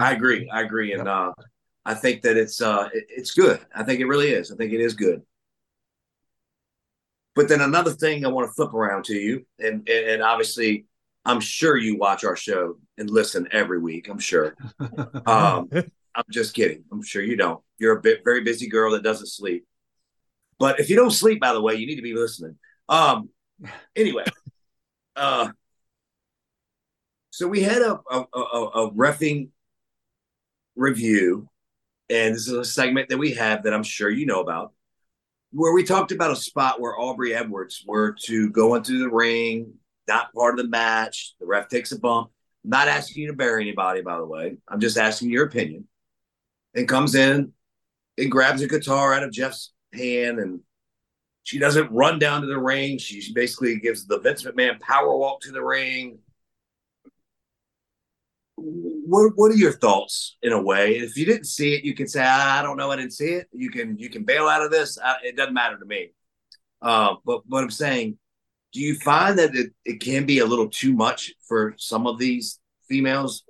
I 0.00 0.12
agree. 0.12 0.48
I 0.50 0.62
agree, 0.62 0.92
and 0.92 1.08
uh, 1.08 1.32
I 1.84 1.94
think 1.94 2.22
that 2.22 2.36
it's 2.36 2.60
uh, 2.60 2.88
it- 2.92 3.06
it's 3.08 3.32
good. 3.32 3.60
I 3.74 3.82
think 3.84 4.00
it 4.00 4.06
really 4.06 4.30
is. 4.30 4.50
I 4.52 4.56
think 4.56 4.72
it 4.72 4.80
is 4.80 4.94
good. 4.94 5.22
But 7.34 7.48
then 7.48 7.60
another 7.62 7.92
thing 7.92 8.24
I 8.24 8.28
want 8.28 8.48
to 8.48 8.52
flip 8.54 8.74
around 8.74 9.04
to 9.06 9.14
you, 9.14 9.46
and 9.58 9.88
and, 9.88 10.06
and 10.08 10.22
obviously, 10.22 10.86
I'm 11.24 11.40
sure 11.40 11.76
you 11.76 11.96
watch 11.96 12.24
our 12.24 12.36
show 12.36 12.76
and 12.98 13.08
listen 13.10 13.48
every 13.52 13.78
week. 13.78 14.08
I'm 14.08 14.18
sure. 14.18 14.56
Um, 15.26 15.70
I'm 16.14 16.24
just 16.30 16.54
kidding. 16.54 16.84
I'm 16.92 17.02
sure 17.02 17.22
you 17.22 17.36
don't. 17.36 17.62
You're 17.78 17.96
a 17.96 18.00
bit 18.02 18.20
very 18.24 18.42
busy 18.42 18.68
girl 18.68 18.92
that 18.92 19.02
doesn't 19.02 19.28
sleep. 19.28 19.64
But 20.58 20.78
if 20.80 20.90
you 20.90 20.96
don't 20.96 21.10
sleep, 21.10 21.40
by 21.40 21.52
the 21.52 21.62
way, 21.62 21.74
you 21.74 21.86
need 21.86 21.96
to 21.96 22.02
be 22.02 22.14
listening. 22.14 22.56
Um, 22.88 23.30
anyway, 23.96 24.24
uh, 25.16 25.50
so 27.30 27.48
we 27.48 27.62
had 27.62 27.82
a 27.82 27.98
a, 28.10 28.24
a, 28.34 28.38
a 28.38 28.90
refing 28.92 29.48
review, 30.76 31.48
and 32.10 32.34
this 32.34 32.48
is 32.48 32.54
a 32.54 32.64
segment 32.64 33.08
that 33.08 33.18
we 33.18 33.32
have 33.32 33.64
that 33.64 33.74
I'm 33.74 33.82
sure 33.82 34.10
you 34.10 34.26
know 34.26 34.40
about, 34.40 34.72
where 35.52 35.72
we 35.72 35.84
talked 35.84 36.12
about 36.12 36.30
a 36.30 36.36
spot 36.36 36.80
where 36.80 36.98
Aubrey 36.98 37.34
Edwards 37.34 37.84
were 37.86 38.16
to 38.24 38.50
go 38.50 38.74
into 38.74 38.98
the 38.98 39.10
ring, 39.10 39.74
not 40.08 40.32
part 40.34 40.58
of 40.58 40.64
the 40.64 40.70
match. 40.70 41.34
The 41.40 41.46
ref 41.46 41.68
takes 41.68 41.92
a 41.92 41.98
bump. 41.98 42.30
Not 42.64 42.88
asking 42.88 43.22
you 43.22 43.28
to 43.28 43.36
bury 43.36 43.62
anybody, 43.62 44.02
by 44.02 44.16
the 44.18 44.24
way. 44.24 44.56
I'm 44.68 44.80
just 44.80 44.96
asking 44.96 45.30
your 45.30 45.46
opinion. 45.46 45.88
And 46.74 46.88
comes 46.88 47.14
in 47.14 47.52
and 48.16 48.30
grabs 48.30 48.62
a 48.62 48.68
guitar 48.68 49.14
out 49.14 49.24
of 49.24 49.32
Jeff's 49.32 49.72
hand 49.92 50.38
and 50.38 50.60
she 51.42 51.58
doesn't 51.58 51.90
run 51.90 52.18
down 52.18 52.42
to 52.42 52.46
the 52.46 52.58
ring. 52.58 52.98
She 52.98 53.32
basically 53.32 53.78
gives 53.80 54.06
the 54.06 54.20
Vince 54.20 54.44
McMahon 54.44 54.80
power 54.80 55.16
walk 55.16 55.40
to 55.42 55.50
the 55.50 55.62
ring. 55.62 56.18
What 59.04 59.32
What 59.34 59.50
are 59.50 59.56
your 59.56 59.72
thoughts 59.72 60.36
in 60.42 60.52
a 60.52 60.62
way? 60.62 60.96
If 60.96 61.16
you 61.16 61.26
didn't 61.26 61.46
see 61.46 61.74
it, 61.74 61.84
you 61.84 61.94
can 61.94 62.06
say, 62.06 62.22
"I 62.22 62.62
don't 62.62 62.76
know, 62.76 62.90
I 62.90 62.96
didn't 62.96 63.12
see 63.12 63.32
it." 63.32 63.48
You 63.52 63.70
can 63.70 63.98
you 63.98 64.08
can 64.08 64.24
bail 64.24 64.48
out 64.48 64.62
of 64.62 64.70
this. 64.70 64.98
I, 64.98 65.16
it 65.24 65.36
doesn't 65.36 65.54
matter 65.54 65.78
to 65.78 65.84
me. 65.84 66.12
Uh, 66.80 67.14
but 67.24 67.46
what 67.46 67.62
I'm 67.62 67.70
saying, 67.70 68.18
do 68.72 68.80
you 68.80 68.96
find 68.96 69.38
that 69.38 69.54
it, 69.54 69.72
it 69.84 70.00
can 70.00 70.26
be 70.26 70.40
a 70.40 70.46
little 70.46 70.68
too 70.68 70.92
much 70.92 71.32
for 71.46 71.74
some 71.78 72.06
of 72.06 72.18
these 72.18 72.58
females? 72.88 73.44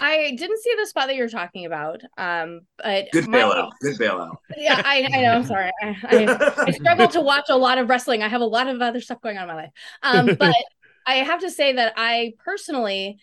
I 0.00 0.34
didn't 0.36 0.62
see 0.62 0.74
the 0.78 0.86
spot 0.86 1.08
that 1.08 1.16
you're 1.16 1.28
talking 1.28 1.66
about. 1.66 2.00
Um, 2.16 2.62
but 2.78 3.10
good 3.12 3.26
bailout. 3.26 3.70
Good 3.80 3.98
bailout. 3.98 4.36
Yeah, 4.56 4.80
I, 4.84 5.08
I 5.12 5.20
know. 5.22 5.32
I'm 5.32 5.44
sorry. 5.44 5.70
I, 5.82 5.96
I, 6.04 6.64
I 6.66 6.70
struggle 6.72 7.08
to 7.08 7.20
watch 7.20 7.50
a 7.50 7.56
lot 7.56 7.78
of 7.78 7.88
wrestling. 7.88 8.22
I 8.22 8.28
have 8.28 8.40
a 8.40 8.46
lot 8.46 8.66
of 8.68 8.80
other 8.80 9.00
stuff 9.00 9.20
going 9.20 9.36
on 9.36 9.42
in 9.42 9.48
my 9.48 9.54
life. 9.54 9.70
Um, 10.02 10.26
but 10.38 10.56
I 11.06 11.16
have 11.16 11.40
to 11.40 11.50
say 11.50 11.74
that 11.74 11.94
I 11.96 12.32
personally 12.44 13.18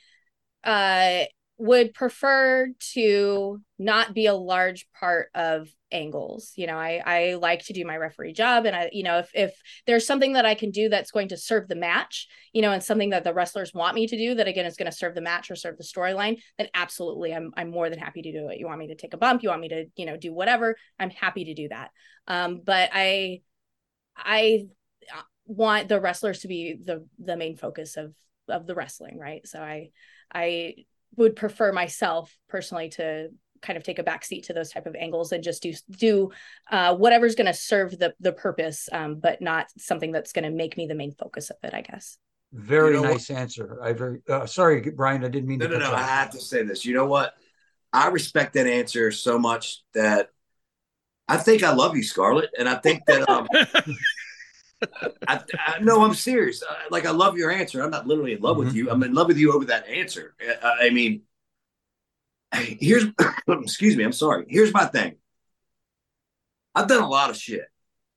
uh, 0.67 1.23
would 1.59 1.95
prefer 1.95 2.71
to 2.93 3.59
not 3.79 4.13
be 4.13 4.27
a 4.27 4.35
large 4.35 4.87
part 4.99 5.29
of 5.33 5.67
angles. 5.91 6.51
You 6.55 6.67
know, 6.67 6.77
I 6.77 7.01
I 7.03 7.33
like 7.35 7.65
to 7.65 7.73
do 7.73 7.85
my 7.85 7.97
referee 7.97 8.33
job, 8.33 8.65
and 8.65 8.75
I 8.75 8.89
you 8.93 9.01
know 9.01 9.19
if 9.19 9.31
if 9.33 9.55
there's 9.87 10.05
something 10.05 10.33
that 10.33 10.45
I 10.45 10.53
can 10.53 10.69
do 10.69 10.89
that's 10.89 11.09
going 11.09 11.29
to 11.29 11.37
serve 11.37 11.67
the 11.67 11.75
match, 11.75 12.27
you 12.53 12.61
know, 12.61 12.71
and 12.71 12.83
something 12.83 13.09
that 13.09 13.23
the 13.23 13.33
wrestlers 13.33 13.73
want 13.73 13.95
me 13.95 14.05
to 14.05 14.17
do 14.17 14.35
that 14.35 14.47
again 14.47 14.65
is 14.65 14.77
going 14.77 14.91
to 14.91 14.95
serve 14.95 15.15
the 15.15 15.21
match 15.21 15.49
or 15.49 15.55
serve 15.55 15.77
the 15.77 15.83
storyline, 15.83 16.37
then 16.59 16.67
absolutely, 16.75 17.33
I'm 17.33 17.51
I'm 17.57 17.71
more 17.71 17.89
than 17.89 17.99
happy 17.99 18.21
to 18.21 18.31
do 18.31 18.49
it. 18.49 18.59
You 18.59 18.67
want 18.67 18.79
me 18.79 18.87
to 18.87 18.95
take 18.95 19.13
a 19.13 19.17
bump, 19.17 19.41
you 19.41 19.49
want 19.49 19.61
me 19.61 19.69
to 19.69 19.85
you 19.95 20.05
know 20.05 20.17
do 20.17 20.33
whatever, 20.33 20.75
I'm 20.99 21.09
happy 21.09 21.45
to 21.45 21.55
do 21.55 21.69
that. 21.69 21.89
Um, 22.27 22.61
but 22.63 22.91
I 22.93 23.41
I 24.15 24.67
want 25.45 25.87
the 25.87 25.99
wrestlers 25.99 26.39
to 26.39 26.47
be 26.47 26.77
the 26.83 27.07
the 27.17 27.37
main 27.37 27.55
focus 27.57 27.97
of 27.97 28.13
of 28.49 28.67
the 28.67 28.75
wrestling, 28.75 29.17
right? 29.17 29.47
So 29.47 29.59
I 29.59 29.89
I 30.33 30.85
would 31.15 31.35
prefer 31.35 31.71
myself 31.71 32.35
personally 32.49 32.89
to 32.89 33.29
kind 33.61 33.75
of 33.75 33.83
take 33.83 33.97
a 33.99 34.03
back 34.03 34.23
seat 34.23 34.45
to 34.45 34.53
those 34.53 34.69
type 34.69 34.85
of 34.85 34.95
angles 34.95 35.31
and 35.31 35.43
just 35.43 35.63
do 35.63 35.73
do 35.89 36.31
uh, 36.71 36.95
whatever's 36.95 37.35
going 37.35 37.47
to 37.47 37.53
serve 37.53 37.97
the 37.97 38.13
the 38.19 38.31
purpose, 38.33 38.87
um, 38.91 39.15
but 39.19 39.41
not 39.41 39.67
something 39.77 40.11
that's 40.11 40.31
going 40.33 40.43
to 40.43 40.51
make 40.51 40.77
me 40.77 40.85
the 40.87 40.95
main 40.95 41.11
focus 41.11 41.49
of 41.49 41.57
it. 41.63 41.73
I 41.73 41.81
guess. 41.81 42.17
Very 42.53 42.95
You 42.95 43.01
know 43.01 43.11
nice 43.11 43.29
answer. 43.29 43.79
I 43.81 43.93
very 43.93 44.21
uh, 44.29 44.45
sorry, 44.45 44.81
Brian. 44.91 45.23
I 45.25 45.27
didn't 45.27 45.49
mean 45.49 45.59
No, 45.59 45.67
to. 45.67 45.79
no, 45.79 45.85
cut 45.85 45.91
no. 45.91 45.97
you 45.97 46.03
I 46.03 46.07
have 46.07 46.31
to 46.31 46.39
say 46.39 46.63
this. 46.63 46.85
You 46.85 46.93
know 46.93 47.05
what? 47.05 47.33
I 47.91 48.07
respect 48.07 48.53
that 48.53 48.67
answer 48.67 49.11
so 49.11 49.39
much 49.39 49.81
that 49.93 50.29
I 51.27 51.37
think 51.37 51.63
I 51.63 51.73
love 51.73 51.95
you, 51.97 52.03
Scarlette, 52.03 52.49
and 52.57 52.69
I 52.69 52.75
think 52.75 53.05
that 53.07 53.27
um, 53.29 53.47
I, 55.27 55.39
I 55.67 55.79
no, 55.81 56.03
I'm 56.03 56.13
serious. 56.13 56.63
Uh, 56.63 56.73
like 56.91 57.05
I 57.05 57.11
love 57.11 57.37
your 57.37 57.51
answer. 57.51 57.81
I'm 57.81 57.91
not 57.91 58.07
literally 58.07 58.33
in 58.33 58.41
love 58.41 58.57
with 58.57 58.69
Mhm. 58.69 58.75
you. 58.75 58.91
I'm 58.91 59.03
in 59.03 59.13
love 59.13 59.27
with 59.27 59.37
you 59.37 59.53
over 59.53 59.65
that 59.65 59.87
answer. 59.87 60.35
I 60.63 60.89
mean, 60.91 61.23
here's 62.53 63.05
excuse 63.47 63.95
me. 63.95 64.03
I'm 64.03 64.11
sorry. 64.11 64.45
Here's 64.47 64.73
my 64.73 64.85
thing. 64.85 65.15
I've 66.75 66.87
done 66.87 67.03
a 67.03 67.09
lot 67.09 67.29
of 67.29 67.37
shit. 67.37 67.65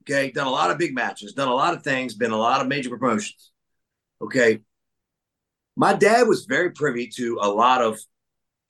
Okay, 0.02 0.30
done 0.30 0.46
a 0.46 0.50
lot 0.50 0.70
of 0.70 0.78
big 0.78 0.94
matches, 0.94 1.34
done 1.34 1.48
a 1.48 1.54
lot 1.54 1.74
of 1.74 1.82
things, 1.82 2.14
been 2.14 2.30
a 2.30 2.36
lot 2.36 2.61
of 2.61 2.68
major 2.68 2.90
promotions. 2.90 3.50
Okay, 4.20 4.61
my 5.76 5.94
dad 5.94 6.26
was 6.26 6.46
very 6.46 6.70
privy 6.70 7.06
to 7.06 7.38
a 7.40 7.48
lot 7.48 7.82
of 7.82 8.00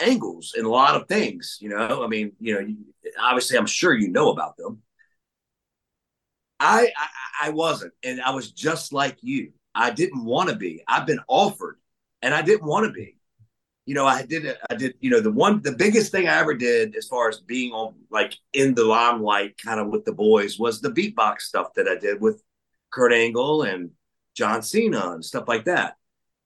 angles 0.01 0.55
and 0.57 0.67
a 0.67 0.71
lot 0.71 0.97
of 1.01 1.09
things. 1.09 1.59
You 1.61 1.71
know, 1.71 2.05
I 2.05 2.09
mean, 2.09 2.33
you 2.41 2.55
know, 2.55 2.75
obviously, 3.21 3.59
I'm 3.59 3.67
sure 3.67 3.95
you 3.95 4.09
know 4.09 4.31
about 4.31 4.57
them. 4.57 4.83
I, 6.61 6.93
I 6.97 7.09
I 7.43 7.51
wasn't, 7.51 7.95
and 8.05 8.21
I 8.21 8.31
was 8.31 8.53
just 8.53 8.93
like 8.93 9.17
you. 9.23 9.53
I 9.75 9.91
didn't 9.91 10.25
want 10.25 10.51
to 10.51 10.57
be. 10.57 10.83
I've 10.87 11.07
been 11.07 11.21
offered, 11.27 11.79
and 12.23 12.35
I 12.35 12.43
didn't 12.43 12.67
want 12.67 12.87
to 12.87 12.93
be. 12.93 13.17
You 13.87 13.95
know, 13.95 14.07
I 14.07 14.23
did. 14.23 14.57
I 14.69 14.75
did. 14.75 14.95
You 15.01 15.11
know, 15.11 15.21
the 15.21 15.33
one, 15.33 15.63
the 15.63 15.73
biggest 15.73 16.13
thing 16.13 16.29
I 16.29 16.39
ever 16.39 16.55
did, 16.55 16.95
as 16.97 17.09
far 17.09 17.29
as 17.29 17.41
being 17.41 17.73
on, 17.73 17.95
like 18.11 18.35
in 18.53 18.75
the 18.75 18.85
limelight, 18.85 19.57
kind 19.57 19.81
of 19.81 19.89
with 19.89 20.05
the 20.05 20.13
boys, 20.13 20.59
was 20.59 20.81
the 20.81 20.91
beatbox 20.91 21.41
stuff 21.41 21.73
that 21.75 21.89
I 21.89 21.97
did 21.97 22.21
with 22.21 22.43
Kurt 22.91 23.13
Angle 23.13 23.63
and 23.63 23.91
John 24.37 24.63
Cena 24.63 25.13
and 25.13 25.25
stuff 25.25 25.49
like 25.49 25.65
that. 25.65 25.97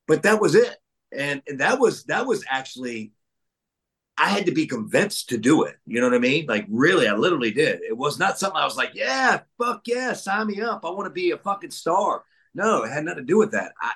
But 0.06 0.22
that 0.22 0.40
was 0.40 0.54
it, 0.54 0.76
and, 1.12 1.42
and 1.48 1.60
that 1.60 1.80
was 1.80 2.04
that 2.04 2.26
was 2.26 2.44
actually 2.48 3.13
I 4.16 4.28
had 4.28 4.46
to 4.46 4.52
be 4.52 4.66
convinced 4.66 5.30
to 5.30 5.38
do 5.38 5.64
it. 5.64 5.76
You 5.86 6.00
know 6.00 6.06
what 6.06 6.14
I 6.14 6.20
mean? 6.20 6.46
Like, 6.46 6.66
really, 6.68 7.08
I 7.08 7.14
literally 7.14 7.50
did. 7.50 7.80
It 7.82 7.96
was 7.96 8.18
not 8.18 8.38
something 8.38 8.60
I 8.60 8.64
was 8.64 8.76
like, 8.76 8.92
yeah, 8.94 9.40
fuck 9.58 9.82
yeah, 9.86 10.12
sign 10.12 10.46
me 10.46 10.60
up. 10.60 10.84
I 10.84 10.90
want 10.90 11.06
to 11.06 11.10
be 11.10 11.32
a 11.32 11.38
fucking 11.38 11.72
star. 11.72 12.24
No, 12.54 12.84
it 12.84 12.92
had 12.92 13.04
nothing 13.04 13.22
to 13.22 13.26
do 13.26 13.38
with 13.38 13.52
that. 13.52 13.72
I, 13.80 13.90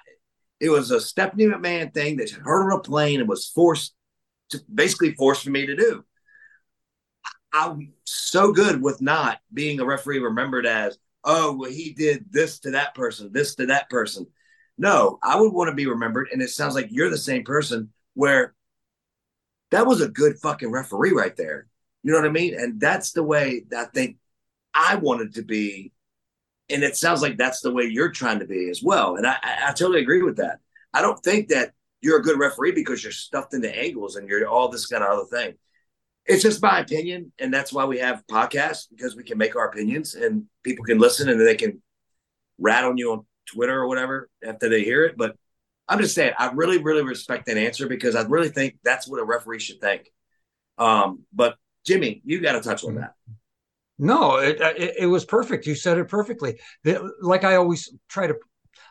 it 0.60 0.70
was 0.70 0.90
a 0.90 1.00
Stephanie 1.00 1.46
McMahon 1.46 1.94
thing 1.94 2.16
that 2.16 2.30
she 2.30 2.34
heard 2.34 2.72
on 2.72 2.78
a 2.78 2.82
plane 2.82 3.20
and 3.20 3.28
was 3.28 3.46
forced 3.46 3.94
to 4.50 4.60
basically 4.72 5.14
forced 5.14 5.44
for 5.44 5.50
me 5.50 5.66
to 5.66 5.76
do. 5.76 6.04
I'm 7.52 7.92
so 8.04 8.52
good 8.52 8.82
with 8.82 9.00
not 9.00 9.38
being 9.52 9.80
a 9.80 9.84
referee 9.84 10.18
remembered 10.18 10.66
as, 10.66 10.98
oh, 11.24 11.56
well, 11.56 11.70
he 11.70 11.92
did 11.92 12.26
this 12.30 12.58
to 12.60 12.72
that 12.72 12.94
person, 12.94 13.30
this 13.32 13.54
to 13.56 13.66
that 13.66 13.88
person. 13.88 14.26
No, 14.76 15.18
I 15.22 15.40
would 15.40 15.52
want 15.52 15.68
to 15.68 15.74
be 15.74 15.86
remembered. 15.86 16.28
And 16.32 16.42
it 16.42 16.50
sounds 16.50 16.74
like 16.74 16.88
you're 16.90 17.10
the 17.10 17.18
same 17.18 17.44
person 17.44 17.92
where 18.14 18.54
that 19.70 19.86
was 19.86 20.00
a 20.00 20.08
good 20.08 20.38
fucking 20.38 20.70
referee 20.70 21.12
right 21.12 21.36
there. 21.36 21.66
You 22.02 22.12
know 22.12 22.18
what 22.18 22.28
I 22.28 22.32
mean? 22.32 22.54
And 22.54 22.80
that's 22.80 23.12
the 23.12 23.22
way 23.22 23.64
I 23.76 23.84
think 23.84 24.16
I 24.74 24.96
wanted 24.96 25.34
to 25.34 25.42
be. 25.42 25.92
And 26.70 26.82
it 26.82 26.96
sounds 26.96 27.22
like 27.22 27.36
that's 27.36 27.60
the 27.60 27.72
way 27.72 27.84
you're 27.84 28.10
trying 28.10 28.40
to 28.40 28.46
be 28.46 28.68
as 28.70 28.82
well. 28.82 29.16
And 29.16 29.26
I, 29.26 29.36
I, 29.42 29.56
I 29.68 29.72
totally 29.72 30.00
agree 30.00 30.22
with 30.22 30.36
that. 30.36 30.58
I 30.92 31.02
don't 31.02 31.22
think 31.22 31.48
that 31.48 31.72
you're 32.00 32.18
a 32.18 32.22
good 32.22 32.38
referee 32.38 32.72
because 32.72 33.02
you're 33.02 33.12
stuffed 33.12 33.54
into 33.54 33.74
angles 33.76 34.16
and 34.16 34.28
you're 34.28 34.46
all 34.46 34.68
this 34.68 34.86
kind 34.86 35.02
of 35.02 35.10
other 35.10 35.24
thing. 35.24 35.54
It's 36.26 36.42
just 36.42 36.62
my 36.62 36.80
opinion. 36.80 37.32
And 37.38 37.52
that's 37.52 37.72
why 37.72 37.86
we 37.86 37.98
have 37.98 38.26
podcasts 38.30 38.86
because 38.90 39.16
we 39.16 39.24
can 39.24 39.38
make 39.38 39.56
our 39.56 39.68
opinions 39.68 40.14
and 40.14 40.44
people 40.62 40.84
can 40.84 40.98
listen 40.98 41.28
and 41.28 41.40
they 41.40 41.56
can 41.56 41.82
rat 42.58 42.84
on 42.84 42.98
you 42.98 43.12
on 43.12 43.26
Twitter 43.46 43.80
or 43.80 43.88
whatever 43.88 44.28
after 44.46 44.68
they 44.68 44.84
hear 44.84 45.04
it. 45.04 45.16
But 45.16 45.36
I'm 45.89 46.01
just 46.01 46.14
saying, 46.14 46.34
I 46.39 46.51
really, 46.53 46.78
really 46.78 47.03
respect 47.03 47.47
that 47.47 47.57
answer 47.57 47.89
because 47.89 48.14
I 48.14 48.22
really 48.22 48.49
think 48.51 48.78
that's 48.84 49.09
what 49.09 49.20
a 49.20 49.24
referee 49.24 49.61
should 49.61 49.80
think. 49.80 50.11
Um, 50.76 51.24
but 51.32 51.57
Jimmy, 51.86 52.20
you 52.24 52.41
got 52.41 52.53
to 52.53 52.61
touch 52.61 52.84
on 52.84 52.97
that. 52.97 53.14
No, 53.99 54.36
it, 54.36 54.61
it 54.61 54.95
it 55.01 55.07
was 55.07 55.24
perfect. 55.24 55.66
You 55.66 55.74
said 55.74 55.99
it 55.99 56.09
perfectly. 56.09 56.61
The- 56.84 57.12
Like 57.20 57.45
I 57.45 57.57
always 57.57 57.93
try 58.09 58.26
to. 58.26 58.36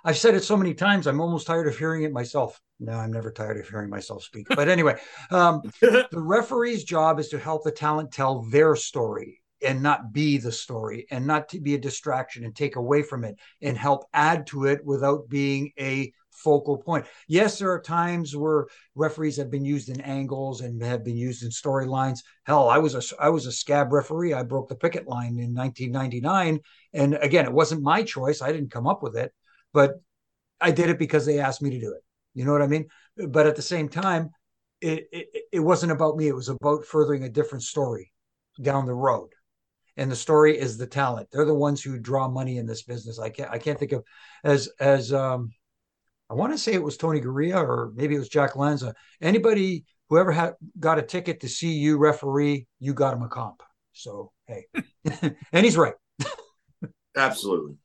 I've 0.04 0.18
said 0.18 0.36
it 0.36 0.44
so 0.44 0.58
many 0.58 0.74
times. 0.74 1.08
I'm 1.08 1.22
almost 1.22 1.48
tired 1.48 1.68
of 1.68 1.78
hearing 1.78 2.04
it 2.04 2.12
myself. 2.12 2.60
No, 2.80 2.94
I'm 2.94 3.12
never 3.12 3.32
tired 3.32 3.58
of 3.58 3.68
hearing 3.68 3.90
myself 3.90 4.24
speak. 4.24 4.48
But 4.50 4.68
anyway, 4.68 5.00
um, 5.32 5.62
the 5.82 6.08
referee's 6.12 6.84
job 6.84 7.20
is 7.20 7.30
to 7.30 7.40
help 7.40 7.64
the 7.64 7.72
talent 7.72 8.12
tell 8.12 8.44
their 8.44 8.76
story 8.76 9.42
and 9.64 9.82
not 9.82 10.14
be 10.14 10.38
the 10.38 10.52
story 10.52 11.08
and 11.10 11.26
not 11.26 11.50
to 11.50 11.60
be 11.60 11.74
a 11.74 11.80
distraction 11.80 12.44
and 12.44 12.56
take 12.56 12.76
away 12.76 13.02
from 13.02 13.24
it 13.24 13.36
and 13.62 13.78
help 13.78 14.06
add 14.14 14.46
to 14.48 14.66
it 14.66 14.86
without 14.86 15.28
being 15.30 15.72
a 15.80 16.12
focal 16.48 16.78
point. 16.78 17.06
Yes, 17.28 17.60
there 17.60 17.74
are 17.74 17.82
times 17.82 18.34
where 18.34 18.68
referees 18.96 19.36
have 19.36 19.52
been 19.52 19.66
used 19.66 19.90
in 19.90 20.00
angles 20.00 20.62
and 20.62 20.82
have 20.82 21.04
been 21.04 21.18
used 21.18 21.44
in 21.44 21.50
storylines. 21.50 22.20
Hell, 22.46 22.70
I 22.70 22.78
was 22.78 22.96
a 22.96 23.02
I 23.22 23.28
was 23.28 23.48
a 23.48 23.52
scab 23.52 23.92
referee. 23.92 24.34
I 24.34 24.44
broke 24.44 24.70
the 24.70 24.76
picket 24.76 25.10
line 25.10 25.40
in 25.40 25.54
1999 25.54 26.62
and 26.94 27.16
again, 27.16 27.44
it 27.44 27.52
wasn't 27.52 27.84
my 27.84 28.02
choice. 28.02 28.42
I 28.42 28.54
didn't 28.54 28.72
come 28.72 28.88
up 28.88 29.04
with 29.04 29.18
it, 29.18 29.34
but 29.74 29.96
I 30.62 30.72
did 30.72 30.90
it 30.90 30.98
because 30.98 31.26
they 31.26 31.40
asked 31.40 31.62
me 31.62 31.72
to 31.72 31.82
do 31.82 31.92
it. 31.92 32.02
You 32.34 32.46
know 32.46 32.54
what 32.54 32.62
I 32.62 32.68
mean? 32.68 32.88
But 33.28 33.46
at 33.46 33.58
the 33.58 33.62
same 33.62 33.90
time, 33.90 34.30
it, 34.80 35.10
it, 35.12 35.28
it 35.52 35.60
wasn't 35.60 35.92
about 35.92 36.16
me. 36.16 36.30
It 36.30 36.36
was 36.36 36.48
about 36.48 36.86
furthering 36.86 37.24
a 37.26 37.30
different 37.30 37.64
story 37.66 38.14
down 38.62 38.86
the 38.86 38.94
road. 38.94 39.32
And 39.98 40.10
the 40.10 40.16
story 40.16 40.58
is 40.58 40.78
the 40.78 40.88
talent. 40.88 41.28
They're 41.30 41.44
the 41.44 41.54
ones 41.54 41.82
who 41.82 42.00
draw 42.00 42.30
money 42.30 42.58
in 42.58 42.68
this 42.68 42.84
business. 42.84 43.20
I 43.20 43.32
can't 43.32 43.52
I 43.52 43.58
can't 43.58 43.78
think 43.78 43.92
of 43.92 44.06
as 44.46 44.70
as 44.80 45.12
um 45.12 45.52
I 46.30 46.34
want 46.34 46.52
to 46.54 46.58
say 46.58 46.74
it 46.74 46.84
was 46.84 46.98
Tony 46.98 47.22
Garea 47.22 47.56
or 47.56 47.92
maybe 47.96 48.16
it 48.16 48.20
was 48.20 48.30
Jack 48.30 48.56
Lanza. 48.56 48.94
Anybody 49.22 49.86
whoever 50.10 50.32
had 50.32 50.54
got 50.80 51.00
a 51.00 51.02
ticket 51.02 51.42
to 51.42 51.50
see 51.50 51.74
you 51.74 51.98
referee, 51.98 52.68
you 52.80 52.94
got 52.94 53.14
him 53.14 53.24
a 53.24 53.30
comp. 53.30 53.62
So 53.94 54.32
hey, 54.46 54.66
and 55.52 55.66
he's 55.66 55.78
right. 55.78 55.96
Absolutely. 57.16 57.76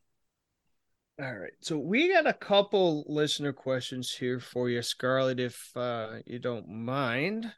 All 1.20 1.34
right. 1.34 1.52
So 1.60 1.78
we 1.78 2.12
got 2.12 2.26
a 2.26 2.32
couple 2.32 3.04
listener 3.06 3.52
questions 3.52 4.10
here 4.12 4.40
for 4.40 4.68
you, 4.68 4.80
Scarlette, 4.80 5.40
if 5.40 5.70
uh, 5.76 6.16
you 6.26 6.38
don't 6.38 6.68
mind. 6.68 7.52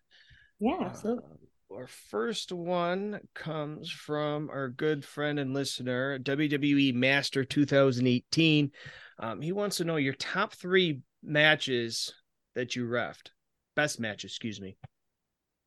Yeah, 0.61 0.79
absolutely. 0.83 1.25
Uh, 1.25 1.75
our 1.77 1.87
first 1.87 2.53
one 2.53 3.21
comes 3.35 3.91
from 3.91 4.51
our 4.51 4.69
good 4.69 5.05
friend 5.05 5.39
and 5.39 5.55
listener, 5.55 6.19
WWE 6.19 6.95
Master 6.95 7.45
2018. 7.45 8.71
Um, 9.19 9.41
he 9.41 9.53
wants 9.53 9.77
to 9.79 9.85
know 9.85 9.97
your 9.97 10.15
top 10.15 10.55
three 10.55 11.01
matches 11.23 12.13
that 12.55 12.77
you 12.77 12.87
refed. 12.87 13.29
Best 13.77 14.01
matches, 14.01 14.33
excuse 14.33 14.61
me. 14.61 14.77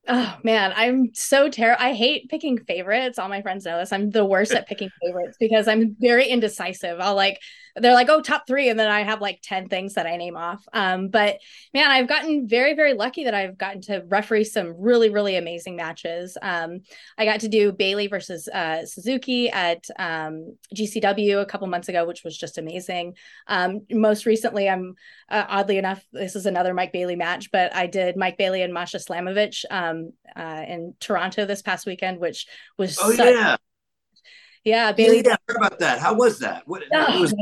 Oh 0.10 0.38
man, 0.42 0.72
I'm 0.76 1.10
so 1.14 1.50
terrible. 1.50 1.84
I 1.84 1.94
hate 1.94 2.30
picking 2.30 2.58
favorites. 2.60 3.20
All 3.20 3.28
my 3.28 3.42
friends 3.42 3.66
know 3.66 3.78
this. 3.78 3.92
I'm 3.92 4.10
the 4.10 4.24
worst 4.24 4.54
at 4.54 4.68
picking 4.68 4.90
favorites 5.04 5.36
because 5.38 5.68
I'm 5.68 5.98
very 6.00 6.28
indecisive. 6.28 7.02
I'll 7.02 7.16
like 7.16 7.40
they're 7.80 7.94
like, 7.94 8.10
oh, 8.10 8.22
top 8.22 8.46
three. 8.48 8.70
And 8.70 8.80
then 8.80 8.90
I 8.90 9.02
have 9.02 9.22
like 9.22 9.40
10 9.44 9.70
things 9.70 9.94
that 9.96 10.06
I 10.08 10.18
name 10.18 10.36
off. 10.36 10.64
Um, 10.74 11.10
but 11.10 11.40
man, 11.74 11.90
I've 11.90 12.08
gotten 12.08 12.48
very, 12.48 12.74
very 12.74 12.94
lucky 12.94 13.24
that 13.26 13.34
I've 13.34 13.58
gotten 13.58 13.82
to 13.84 14.04
referee 14.08 14.46
some 14.46 14.74
really, 14.78 15.10
really 15.10 15.36
amazing 15.36 15.76
matches. 15.76 16.38
Um, 16.42 16.82
I 17.18 17.26
got 17.26 17.42
to 17.42 17.48
do 17.48 17.72
Bailey 17.72 18.08
versus 18.08 18.48
uh, 18.48 18.86
Suzuki 18.86 19.50
at 19.50 19.86
um, 20.00 20.58
GCW 20.76 21.42
a 21.42 21.46
couple 21.46 21.68
months 21.68 21.90
ago, 21.90 22.06
which 22.06 22.24
was 22.24 22.38
just 22.38 22.58
amazing. 22.58 23.16
Um, 23.48 23.82
most 23.92 24.26
recently, 24.26 24.68
I'm 24.70 24.96
uh, 25.30 25.46
oddly 25.48 25.78
enough, 25.78 26.04
this 26.12 26.36
is 26.36 26.46
another 26.46 26.74
Mike 26.74 26.94
Bailey 26.94 27.16
match, 27.16 27.52
but 27.52 27.76
I 27.76 27.88
did 27.88 28.16
Mike 28.18 28.38
Bailey 28.38 28.62
and 28.62 28.74
Masha 28.74 28.98
Slamovich 28.98 29.66
um, 29.70 30.14
uh, 30.36 30.64
in 30.68 30.94
Toronto 31.00 31.46
this 31.46 31.62
past 31.62 31.86
weekend, 31.86 32.20
which 32.20 32.48
was 32.78 32.98
Oh 33.02 33.12
such- 33.12 33.34
yeah, 33.36 33.58
yeah, 34.68 34.92
Bailey. 34.92 35.24
yeah. 35.26 35.34
I 35.34 35.38
heard 35.48 35.58
about 35.58 35.80
that. 35.80 36.00
How 36.00 36.14
was 36.14 36.40
that? 36.40 36.68
What 36.68 36.84
Oh, 36.94 37.18
it 37.18 37.22
was. 37.22 37.34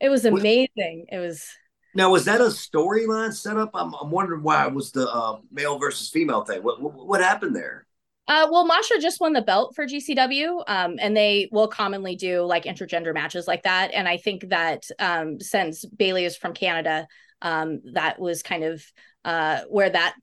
It 0.00 0.08
was 0.10 0.24
amazing. 0.26 1.06
It 1.10 1.18
was 1.18 1.48
now 1.94 2.10
was 2.10 2.26
that 2.26 2.40
a 2.40 2.44
storyline 2.44 3.32
set 3.32 3.56
up? 3.56 3.70
I'm, 3.72 3.94
I'm 3.94 4.10
wondering 4.10 4.42
why 4.42 4.66
it 4.66 4.74
was 4.74 4.92
the 4.92 5.08
uh, 5.08 5.38
male 5.50 5.78
versus 5.78 6.10
female 6.10 6.44
thing. 6.44 6.62
What, 6.62 6.82
what 6.82 7.06
what 7.06 7.20
happened 7.20 7.56
there? 7.56 7.86
uh 8.26 8.48
well 8.50 8.64
Masha 8.64 8.98
just 9.00 9.20
won 9.20 9.32
the 9.32 9.42
belt 9.42 9.74
for 9.74 9.86
GCW 9.86 10.64
um 10.66 10.96
and 10.98 11.16
they 11.16 11.48
will 11.52 11.68
commonly 11.68 12.16
do 12.16 12.42
like 12.42 12.64
intergender 12.64 13.12
matches 13.12 13.46
like 13.46 13.62
that 13.64 13.90
and 13.92 14.08
I 14.08 14.16
think 14.16 14.48
that 14.48 14.82
um 14.98 15.40
since 15.40 15.84
Bailey 15.84 16.24
is 16.24 16.36
from 16.36 16.54
Canada 16.54 17.06
um 17.42 17.82
that 17.92 18.18
was 18.18 18.42
kind 18.42 18.64
of 18.64 18.82
uh 19.24 19.60
where 19.68 19.90
that 19.90 20.14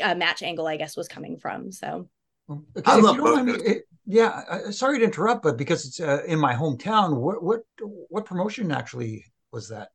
uh, 0.00 0.14
match 0.14 0.42
angle 0.42 0.66
I 0.66 0.76
guess 0.76 0.96
was 0.96 1.08
coming 1.08 1.36
from 1.36 1.72
so 1.72 2.08
Okay, 2.50 2.82
I 2.84 2.98
if 2.98 3.04
love 3.04 3.16
you 3.16 3.22
don't 3.22 3.34
mind 3.34 3.46
me, 3.46 3.52
it- 3.64 3.84
yeah, 4.10 4.42
I- 4.50 4.70
sorry 4.70 4.98
to 5.00 5.04
interrupt, 5.04 5.42
but 5.42 5.58
because 5.58 5.84
it's 5.86 6.00
uh, 6.00 6.22
in 6.26 6.38
my 6.38 6.54
hometown, 6.54 7.16
what 7.20 7.42
what 7.42 7.60
what 8.08 8.24
promotion 8.24 8.72
actually 8.72 9.24
was 9.52 9.68
that? 9.68 9.90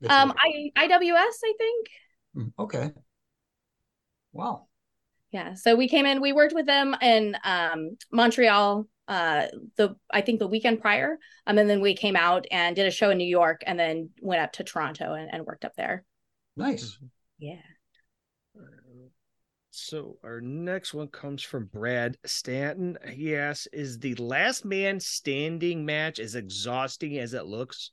that 0.00 0.10
um? 0.10 0.32
I 0.42 0.70
IWS 0.76 1.36
I 1.44 1.52
think 1.58 1.86
Mm, 2.36 2.52
okay. 2.58 2.92
Wow. 4.32 4.66
yeah 5.32 5.54
so 5.54 5.74
we 5.74 5.88
came 5.88 6.04
in 6.06 6.20
we 6.20 6.32
worked 6.32 6.54
with 6.54 6.66
them 6.66 6.94
in 7.00 7.36
um 7.44 7.96
Montreal 8.12 8.86
uh 9.08 9.46
the 9.76 9.96
I 10.10 10.20
think 10.20 10.38
the 10.40 10.46
weekend 10.46 10.80
prior 10.80 11.18
um 11.46 11.56
and 11.58 11.68
then 11.70 11.80
we 11.80 11.94
came 11.94 12.16
out 12.16 12.44
and 12.50 12.76
did 12.76 12.86
a 12.86 12.90
show 12.90 13.08
in 13.10 13.18
New 13.18 13.26
York 13.26 13.62
and 13.66 13.78
then 13.78 14.10
went 14.20 14.42
up 14.42 14.52
to 14.54 14.64
Toronto 14.64 15.14
and, 15.14 15.32
and 15.32 15.46
worked 15.46 15.64
up 15.64 15.74
there 15.76 16.04
Nice. 16.56 16.98
yeah 17.38 17.62
So 19.78 20.18
our 20.24 20.40
next 20.40 20.94
one 20.94 21.08
comes 21.08 21.42
from 21.42 21.66
Brad 21.66 22.16
Stanton. 22.24 22.96
He 23.12 23.36
asks, 23.36 23.66
"Is 23.74 23.98
the 23.98 24.14
last 24.14 24.64
man 24.64 25.00
standing 25.00 25.84
match 25.84 26.18
as 26.18 26.34
exhausting 26.34 27.18
as 27.18 27.34
it 27.34 27.44
looks?" 27.44 27.92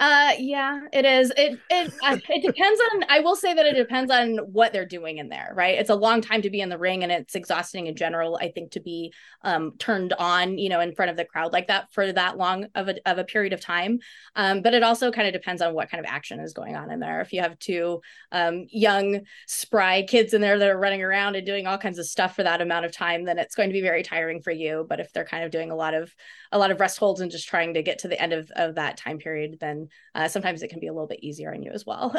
Uh, 0.00 0.30
yeah, 0.38 0.82
it 0.92 1.04
is. 1.04 1.32
It 1.36 1.58
it 1.68 1.92
uh, 2.04 2.16
it 2.28 2.42
depends 2.46 2.80
on. 2.92 3.04
I 3.08 3.18
will 3.18 3.34
say 3.34 3.52
that 3.52 3.66
it 3.66 3.74
depends 3.74 4.12
on 4.12 4.36
what 4.52 4.72
they're 4.72 4.86
doing 4.86 5.18
in 5.18 5.28
there, 5.28 5.52
right? 5.56 5.76
It's 5.76 5.90
a 5.90 5.94
long 5.96 6.20
time 6.20 6.40
to 6.42 6.50
be 6.50 6.60
in 6.60 6.68
the 6.68 6.78
ring, 6.78 7.02
and 7.02 7.10
it's 7.10 7.34
exhausting 7.34 7.88
in 7.88 7.96
general. 7.96 8.38
I 8.40 8.52
think 8.52 8.70
to 8.72 8.80
be 8.80 9.12
um 9.42 9.72
turned 9.80 10.12
on, 10.12 10.56
you 10.56 10.68
know, 10.68 10.78
in 10.78 10.94
front 10.94 11.10
of 11.10 11.16
the 11.16 11.24
crowd 11.24 11.52
like 11.52 11.66
that 11.66 11.92
for 11.92 12.12
that 12.12 12.36
long 12.38 12.66
of 12.76 12.88
a 12.88 13.10
of 13.10 13.18
a 13.18 13.24
period 13.24 13.52
of 13.52 13.60
time. 13.60 13.98
Um, 14.36 14.62
but 14.62 14.72
it 14.72 14.84
also 14.84 15.10
kind 15.10 15.26
of 15.26 15.32
depends 15.32 15.62
on 15.62 15.74
what 15.74 15.90
kind 15.90 15.98
of 16.04 16.08
action 16.08 16.38
is 16.38 16.52
going 16.52 16.76
on 16.76 16.92
in 16.92 17.00
there. 17.00 17.20
If 17.20 17.32
you 17.32 17.40
have 17.40 17.58
two 17.58 18.00
um 18.30 18.66
young 18.70 19.22
spry 19.48 20.02
kids 20.02 20.32
in 20.32 20.40
there 20.40 20.60
that 20.60 20.68
are 20.68 20.78
running 20.78 21.02
around 21.02 21.34
and 21.34 21.44
doing 21.44 21.66
all 21.66 21.76
kinds 21.78 21.98
of 21.98 22.06
stuff 22.06 22.36
for 22.36 22.44
that 22.44 22.60
amount 22.60 22.84
of 22.84 22.92
time, 22.92 23.24
then 23.24 23.36
it's 23.38 23.56
going 23.56 23.68
to 23.68 23.72
be 23.72 23.82
very 23.82 24.04
tiring 24.04 24.42
for 24.42 24.52
you. 24.52 24.86
But 24.88 25.00
if 25.00 25.12
they're 25.12 25.24
kind 25.24 25.42
of 25.42 25.50
doing 25.50 25.72
a 25.72 25.76
lot 25.76 25.94
of 25.94 26.14
a 26.52 26.58
lot 26.58 26.70
of 26.70 26.80
rest 26.80 26.98
holds 26.98 27.20
and 27.20 27.30
just 27.30 27.48
trying 27.48 27.74
to 27.74 27.82
get 27.82 28.00
to 28.00 28.08
the 28.08 28.20
end 28.20 28.32
of 28.32 28.50
of 28.56 28.74
that 28.76 28.96
time 28.96 29.18
period, 29.18 29.58
then 29.60 29.88
uh, 30.14 30.28
sometimes 30.28 30.62
it 30.62 30.68
can 30.68 30.80
be 30.80 30.86
a 30.86 30.92
little 30.92 31.06
bit 31.06 31.22
easier 31.22 31.52
on 31.52 31.62
you 31.62 31.70
as 31.70 31.84
well. 31.86 32.14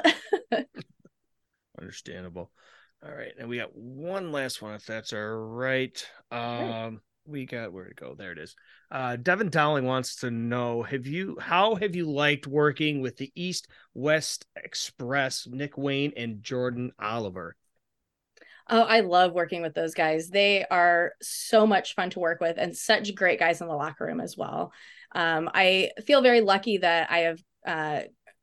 Understandable. 1.79 2.51
All 3.05 3.13
right, 3.13 3.31
and 3.39 3.47
we 3.47 3.57
got 3.57 3.75
one 3.75 4.33
last 4.33 4.61
one, 4.61 4.73
if 4.73 4.85
that's 4.85 5.13
all 5.13 5.19
right. 5.19 6.05
Um, 6.31 6.99
we 7.25 7.45
got 7.45 7.71
where 7.71 7.85
to 7.85 7.93
go. 7.93 8.15
There 8.15 8.31
it 8.31 8.37
is. 8.37 8.55
Uh, 8.91 9.15
Devin 9.15 9.49
Dowling 9.49 9.85
wants 9.85 10.17
to 10.17 10.31
know: 10.31 10.83
Have 10.83 11.07
you 11.07 11.37
how 11.39 11.75
have 11.75 11.95
you 11.95 12.11
liked 12.11 12.47
working 12.47 13.01
with 13.01 13.17
the 13.17 13.31
East 13.35 13.67
West 13.93 14.45
Express, 14.55 15.47
Nick 15.49 15.77
Wayne 15.77 16.11
and 16.17 16.43
Jordan 16.43 16.91
Oliver? 16.99 17.55
Oh, 18.69 18.81
I 18.81 19.01
love 19.01 19.33
working 19.33 19.61
with 19.61 19.73
those 19.73 19.93
guys. 19.93 20.29
They 20.29 20.65
are 20.65 21.13
so 21.21 21.65
much 21.65 21.95
fun 21.95 22.09
to 22.11 22.19
work 22.19 22.39
with 22.39 22.57
and 22.57 22.75
such 22.75 23.15
great 23.15 23.39
guys 23.39 23.61
in 23.61 23.67
the 23.67 23.73
locker 23.73 24.05
room 24.05 24.21
as 24.21 24.37
well. 24.37 24.71
Um, 25.13 25.49
I 25.53 25.91
feel 26.05 26.21
very 26.21 26.41
lucky 26.41 26.77
that 26.77 27.11
I 27.11 27.17
have. 27.19 27.39
Uh, 27.65 28.01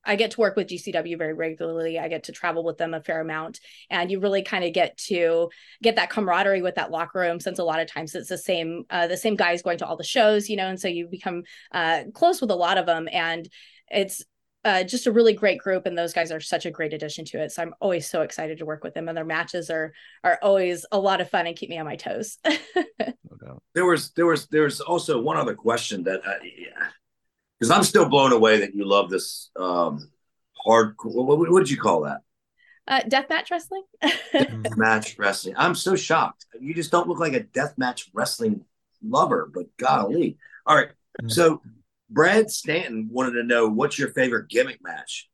I 0.08 0.14
get 0.14 0.32
to 0.32 0.40
work 0.40 0.54
with 0.54 0.68
GCW 0.68 1.18
very 1.18 1.34
regularly. 1.34 1.98
I 1.98 2.06
get 2.06 2.24
to 2.24 2.32
travel 2.32 2.62
with 2.62 2.78
them 2.78 2.94
a 2.94 3.00
fair 3.00 3.20
amount, 3.20 3.58
and 3.90 4.08
you 4.08 4.20
really 4.20 4.42
kind 4.42 4.64
of 4.64 4.72
get 4.72 4.96
to 5.08 5.50
get 5.82 5.96
that 5.96 6.10
camaraderie 6.10 6.62
with 6.62 6.76
that 6.76 6.92
locker 6.92 7.18
room. 7.18 7.40
Since 7.40 7.58
a 7.58 7.64
lot 7.64 7.80
of 7.80 7.90
times 7.90 8.14
it's 8.14 8.28
the 8.28 8.38
same, 8.38 8.84
uh, 8.88 9.08
the 9.08 9.16
same 9.16 9.34
guys 9.34 9.62
going 9.62 9.78
to 9.78 9.86
all 9.86 9.96
the 9.96 10.04
shows, 10.04 10.48
you 10.48 10.56
know, 10.56 10.68
and 10.68 10.80
so 10.80 10.86
you 10.86 11.08
become 11.08 11.42
uh, 11.72 12.04
close 12.14 12.40
with 12.40 12.52
a 12.52 12.56
lot 12.56 12.78
of 12.78 12.86
them, 12.86 13.08
and 13.10 13.48
it's 13.90 14.24
uh, 14.66 14.82
just 14.82 15.06
a 15.06 15.12
really 15.12 15.32
great 15.32 15.60
group, 15.60 15.86
and 15.86 15.96
those 15.96 16.12
guys 16.12 16.32
are 16.32 16.40
such 16.40 16.66
a 16.66 16.72
great 16.72 16.92
addition 16.92 17.24
to 17.26 17.40
it. 17.40 17.52
So 17.52 17.62
I'm 17.62 17.74
always 17.80 18.10
so 18.10 18.22
excited 18.22 18.58
to 18.58 18.66
work 18.66 18.82
with 18.82 18.94
them, 18.94 19.08
and 19.08 19.16
their 19.16 19.24
matches 19.24 19.70
are 19.70 19.92
are 20.24 20.40
always 20.42 20.84
a 20.90 20.98
lot 20.98 21.20
of 21.20 21.30
fun 21.30 21.46
and 21.46 21.56
keep 21.56 21.70
me 21.70 21.78
on 21.78 21.86
my 21.86 21.96
toes. 21.96 22.38
No 22.98 23.36
doubt. 23.44 23.62
There 23.74 23.84
was 23.84 24.10
there 24.12 24.26
was 24.26 24.46
there's 24.46 24.80
also 24.80 25.20
one 25.20 25.36
other 25.36 25.54
question 25.54 26.04
that 26.04 26.20
uh 26.26 26.42
yeah, 26.42 26.88
because 27.58 27.70
I'm 27.70 27.82
still 27.82 28.08
blown 28.08 28.32
away 28.32 28.60
that 28.60 28.74
you 28.74 28.84
love 28.86 29.10
this 29.10 29.50
um 29.56 30.10
hard 30.64 30.94
what, 31.02 31.38
what 31.38 31.58
did 31.60 31.70
you 31.70 31.76
call 31.76 32.02
that 32.02 32.20
uh, 32.88 33.00
deathmatch 33.02 33.50
wrestling. 33.50 33.82
match 34.76 35.18
wrestling 35.18 35.54
I'm 35.58 35.74
so 35.74 35.96
shocked 35.96 36.46
you 36.58 36.72
just 36.72 36.90
don't 36.90 37.08
look 37.08 37.18
like 37.18 37.34
a 37.34 37.40
death 37.40 37.74
match 37.76 38.08
wrestling 38.14 38.64
lover 39.02 39.50
but 39.52 39.66
golly 39.76 40.38
all 40.64 40.76
right 40.76 40.90
so 41.26 41.60
Brad 42.10 42.50
Stanton 42.50 43.08
wanted 43.10 43.32
to 43.32 43.42
know 43.44 43.68
what's 43.68 43.98
your 43.98 44.08
favorite 44.10 44.48
gimmick 44.48 44.78
match 44.82 45.28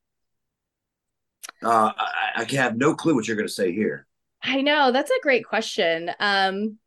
uh 1.62 1.93
I, 1.97 2.43
I 2.43 2.44
can 2.44 2.59
have 2.59 2.77
no 2.77 2.94
clue 2.94 3.15
what 3.15 3.27
you're 3.28 3.36
going 3.36 3.49
to 3.49 3.53
say 3.53 3.73
here 3.73 4.07
I 4.43 4.61
know 4.62 4.90
that's 4.90 5.11
a 5.11 5.20
great 5.23 5.44
question. 5.47 6.11
Um, 6.19 6.78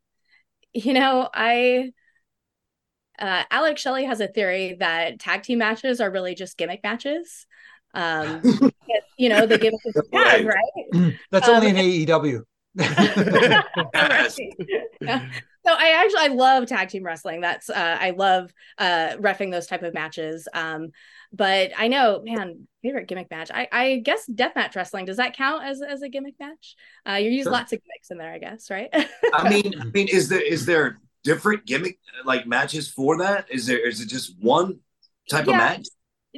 you 0.74 0.92
know, 0.92 1.26
I 1.32 1.92
uh, 3.18 3.44
Alex 3.50 3.80
Shelley 3.80 4.04
has 4.04 4.20
a 4.20 4.28
theory 4.28 4.76
that 4.78 5.18
tag 5.20 5.42
team 5.42 5.60
matches 5.60 6.02
are 6.02 6.10
really 6.10 6.34
just 6.34 6.58
gimmick 6.58 6.80
matches. 6.84 7.46
Um, 7.94 8.42
you 9.16 9.30
know, 9.30 9.46
the 9.46 9.56
gimmick 9.56 9.80
is 9.86 9.94
the 9.94 10.02
tag, 10.12 10.44
Right. 10.44 10.54
right? 10.94 11.14
That's 11.30 11.48
Um, 11.48 11.54
only 11.64 11.68
in 11.70 11.76
AEW. 11.76 12.42
Yes. 13.94 14.38
Yeah. 15.00 15.26
So 15.66 15.72
I 15.74 15.88
actually 16.04 16.20
I 16.20 16.26
love 16.28 16.66
tag 16.66 16.88
team 16.88 17.02
wrestling. 17.04 17.40
That's 17.40 17.68
uh 17.68 17.96
I 18.00 18.10
love 18.10 18.52
uh 18.78 19.16
refing 19.18 19.50
those 19.50 19.66
type 19.66 19.82
of 19.82 19.94
matches. 19.94 20.46
Um 20.54 20.90
but 21.32 21.72
I 21.76 21.88
know, 21.88 22.22
man, 22.24 22.68
favorite 22.82 23.08
gimmick 23.08 23.30
match. 23.30 23.50
I 23.52 23.68
I 23.72 23.96
guess 24.04 24.28
deathmatch 24.28 24.76
wrestling 24.76 25.06
does 25.06 25.16
that 25.16 25.36
count 25.36 25.64
as 25.64 25.82
as 25.82 26.02
a 26.02 26.08
gimmick 26.08 26.34
match? 26.38 26.76
Uh 27.08 27.14
you 27.14 27.30
use 27.30 27.44
Sure. 27.44 27.52
lots 27.52 27.72
of 27.72 27.80
gimmicks 27.82 28.10
in 28.10 28.18
there, 28.18 28.32
I 28.32 28.38
guess, 28.38 28.70
right? 28.70 28.90
I 29.32 29.48
mean, 29.48 29.74
I 29.80 29.84
mean, 29.92 30.08
is 30.08 30.28
there 30.28 30.40
is 30.40 30.66
there 30.66 31.00
different 31.24 31.66
gimmick 31.66 31.98
like 32.24 32.46
matches 32.46 32.88
for 32.88 33.18
that? 33.18 33.50
Is 33.50 33.66
there 33.66 33.86
is 33.86 34.00
it 34.00 34.08
just 34.08 34.38
one 34.40 34.80
type 35.28 35.46
Yeah. 35.46 35.52
of 35.52 35.56
match? 35.56 35.86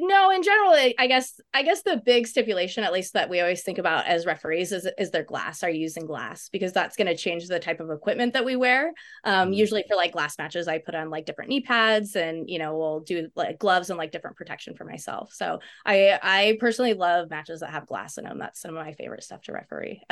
No, 0.00 0.30
in 0.30 0.42
general, 0.42 0.70
I- 0.72 1.06
guess 1.06 1.40
I 1.54 1.62
guess 1.62 1.82
the 1.82 1.96
big 2.04 2.26
stipulation, 2.26 2.84
at 2.84 2.92
least 2.92 3.14
that 3.14 3.28
we 3.30 3.40
always 3.40 3.62
think 3.62 3.78
about 3.78 4.06
as 4.06 4.26
referees, 4.26 4.72
is 4.72 4.88
is 4.98 5.10
their 5.10 5.24
glass. 5.24 5.62
Are 5.62 5.70
you 5.70 5.80
using 5.80 6.06
glass? 6.06 6.48
Because 6.50 6.72
that's 6.72 6.96
going 6.96 7.06
to 7.06 7.16
change 7.16 7.46
the 7.46 7.58
type 7.58 7.80
of 7.80 7.90
equipment 7.90 8.32
that 8.34 8.44
we 8.44 8.56
wear. 8.56 8.92
Um, 9.24 9.50
Mhm. 9.50 9.56
usually 9.56 9.84
for 9.88 9.96
like 9.96 10.12
glass 10.12 10.38
matches, 10.38 10.68
I 10.68 10.78
put 10.78 10.94
on 10.94 11.10
like 11.10 11.24
different 11.26 11.50
knee 11.50 11.60
pads, 11.62 12.16
and 12.16 12.48
you 12.48 12.58
know 12.58 12.76
we'll 12.76 13.00
do 13.00 13.28
like 13.36 13.58
gloves 13.58 13.90
and 13.90 13.98
like 13.98 14.12
different 14.12 14.36
protection 14.36 14.74
for 14.74 14.84
myself. 14.84 15.32
So 15.32 15.60
I 15.86 16.18
I 16.22 16.56
personally 16.60 16.94
love 16.94 17.30
matches 17.30 17.60
that 17.60 17.70
have 17.70 17.86
glass 17.86 18.18
in 18.18 18.24
them. 18.24 18.38
That's 18.38 18.60
some 18.60 18.76
of 18.76 18.84
my 18.84 18.92
favorite 18.92 19.22
stuff 19.24 19.42
to 19.42 19.52
referee. 19.52 20.02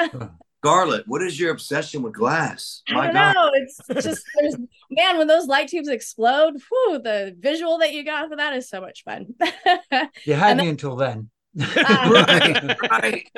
Scarlette, 0.66 1.04
what 1.06 1.22
is 1.22 1.38
your 1.38 1.50
obsession 1.52 2.02
with 2.02 2.12
glass? 2.14 2.82
I 2.88 2.92
don't 3.06 3.12
God. 3.14 3.34
know. 3.34 3.50
It's 3.54 3.78
just 4.04 4.24
there's 4.38 4.56
man 4.90 5.18
when 5.18 5.26
those 5.26 5.46
light 5.46 5.68
tubes 5.68 5.88
explode. 5.88 6.54
Whew, 6.68 7.00
the 7.02 7.36
visual 7.38 7.78
that 7.78 7.92
you 7.92 8.04
got 8.04 8.28
for 8.28 8.36
that 8.36 8.54
is 8.54 8.68
so 8.68 8.80
much 8.80 9.04
fun. 9.04 9.34
You 10.24 10.34
had 10.34 10.52
And 10.52 10.60
me 10.60 10.68
until 10.68 10.96
then. 10.96 11.30
Right, 11.56 12.76
right. 12.90 13.30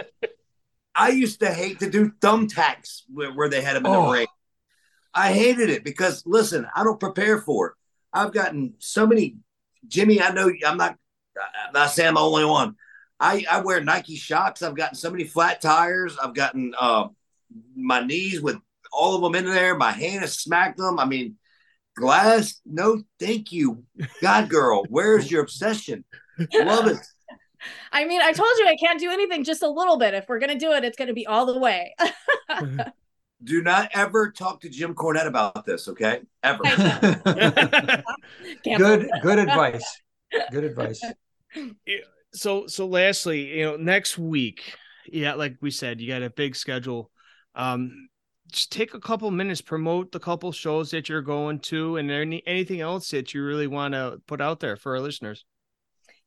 I 0.95 1.11
used 1.11 1.41
to 1.41 1.53
hate 1.53 1.79
to 1.81 1.91
do 1.91 2.11
thumbtacks 2.21 3.03
where, 3.13 3.33
where 3.33 3.49
they 3.49 3.61
had 3.61 3.77
them 3.77 3.87
in 3.87 3.93
Oh. 3.93 4.07
the 4.07 4.13
ring. 4.13 4.27
I 5.15 5.33
hated 5.33 5.71
it 5.71 5.85
because 5.85 6.23
listen, 6.27 6.67
I 6.75 6.83
don't 6.85 6.99
prepare 7.01 7.41
for 7.41 7.69
it. 7.69 7.73
I've 8.13 8.33
gotten 8.33 8.75
so 8.79 9.07
many. 9.07 9.37
Jimmy, 9.87 10.21
I 10.21 10.31
know 10.33 10.51
I'm 10.67 10.77
not. 10.77 10.97
I'm 11.67 11.73
not 11.73 11.91
saying 11.91 12.09
I'm 12.09 12.15
the 12.15 12.21
only 12.21 12.45
one. 12.45 12.75
I 13.21 13.45
I 13.51 13.61
wear 13.61 13.81
Nike 13.83 14.17
Shox. 14.17 14.63
I've 14.63 14.75
gotten 14.77 14.97
so 14.97 15.11
many 15.11 15.25
flat 15.25 15.61
tires. 15.61 16.17
I've 16.23 16.35
gotten 16.35 16.75
uh, 16.79 17.09
my 17.77 18.05
knees 18.05 18.41
with 18.41 18.57
all 18.93 19.17
of 19.17 19.23
them 19.23 19.35
in 19.35 19.53
there. 19.53 19.77
My 19.77 19.93
hand 19.93 20.21
has 20.21 20.39
smacked 20.39 20.79
them. 20.79 20.99
I 20.99 21.05
mean, 21.05 21.37
glass. 21.97 22.61
No, 22.65 23.03
thank 23.19 23.53
you, 23.53 23.85
God 24.23 24.49
girl. 24.49 24.85
Where's 24.89 25.31
your 25.31 25.43
obsession? 25.43 26.05
Love 26.55 26.89
it. 26.89 26.99
I 27.93 28.05
mean, 28.05 28.21
I 28.23 28.33
told 28.33 28.51
you 28.59 28.69
I 28.69 28.77
can't 28.77 29.01
do 29.01 29.11
anything 29.11 29.43
just 29.43 29.63
a 29.63 29.69
little 29.69 29.99
bit. 29.99 30.15
If 30.15 30.29
we're 30.29 30.39
gonna 30.39 30.59
do 30.59 30.73
it, 30.73 30.85
it's 30.85 30.97
gonna 30.97 31.13
be 31.13 31.27
all 31.27 31.47
the 31.47 31.59
way. 31.59 31.95
Do 33.45 33.63
not 33.63 33.91
ever 33.95 34.33
talk 34.33 34.61
to 34.63 34.69
Jim 34.69 34.95
Cornette 34.95 35.27
about 35.27 35.65
this, 35.65 35.87
okay? 35.87 36.23
Ever. 36.43 36.65
Good 38.65 39.09
good 39.23 39.39
advice. 39.39 39.85
Good 40.51 40.65
advice. 40.65 41.01
so 42.35 42.67
so 42.67 42.87
lastly 42.87 43.59
you 43.59 43.65
know 43.65 43.77
next 43.77 44.19
week 44.19 44.75
yeah 45.11 45.33
like 45.33 45.57
we 45.63 45.71
said 45.71 45.99
you 45.99 46.07
got 46.07 46.23
a 46.23 46.29
big 46.29 46.55
schedule 46.55 47.11
um 47.59 48.09
just 48.51 48.73
take 48.73 48.95
a 48.95 49.01
couple 49.01 49.31
minutes 49.31 49.61
promote 49.61 50.11
the 50.11 50.19
couple 50.19 50.51
shows 50.53 50.91
that 50.91 51.09
you're 51.09 51.21
going 51.21 51.59
to 51.59 51.97
and 51.97 52.11
any 52.11 52.43
anything 52.47 52.81
else 52.81 53.11
that 53.11 53.35
you 53.35 53.45
really 53.45 53.67
want 53.67 53.93
to 53.93 54.21
put 54.27 54.41
out 54.41 54.61
there 54.61 54.77
for 54.77 54.95
our 54.95 55.01
listeners 55.01 55.45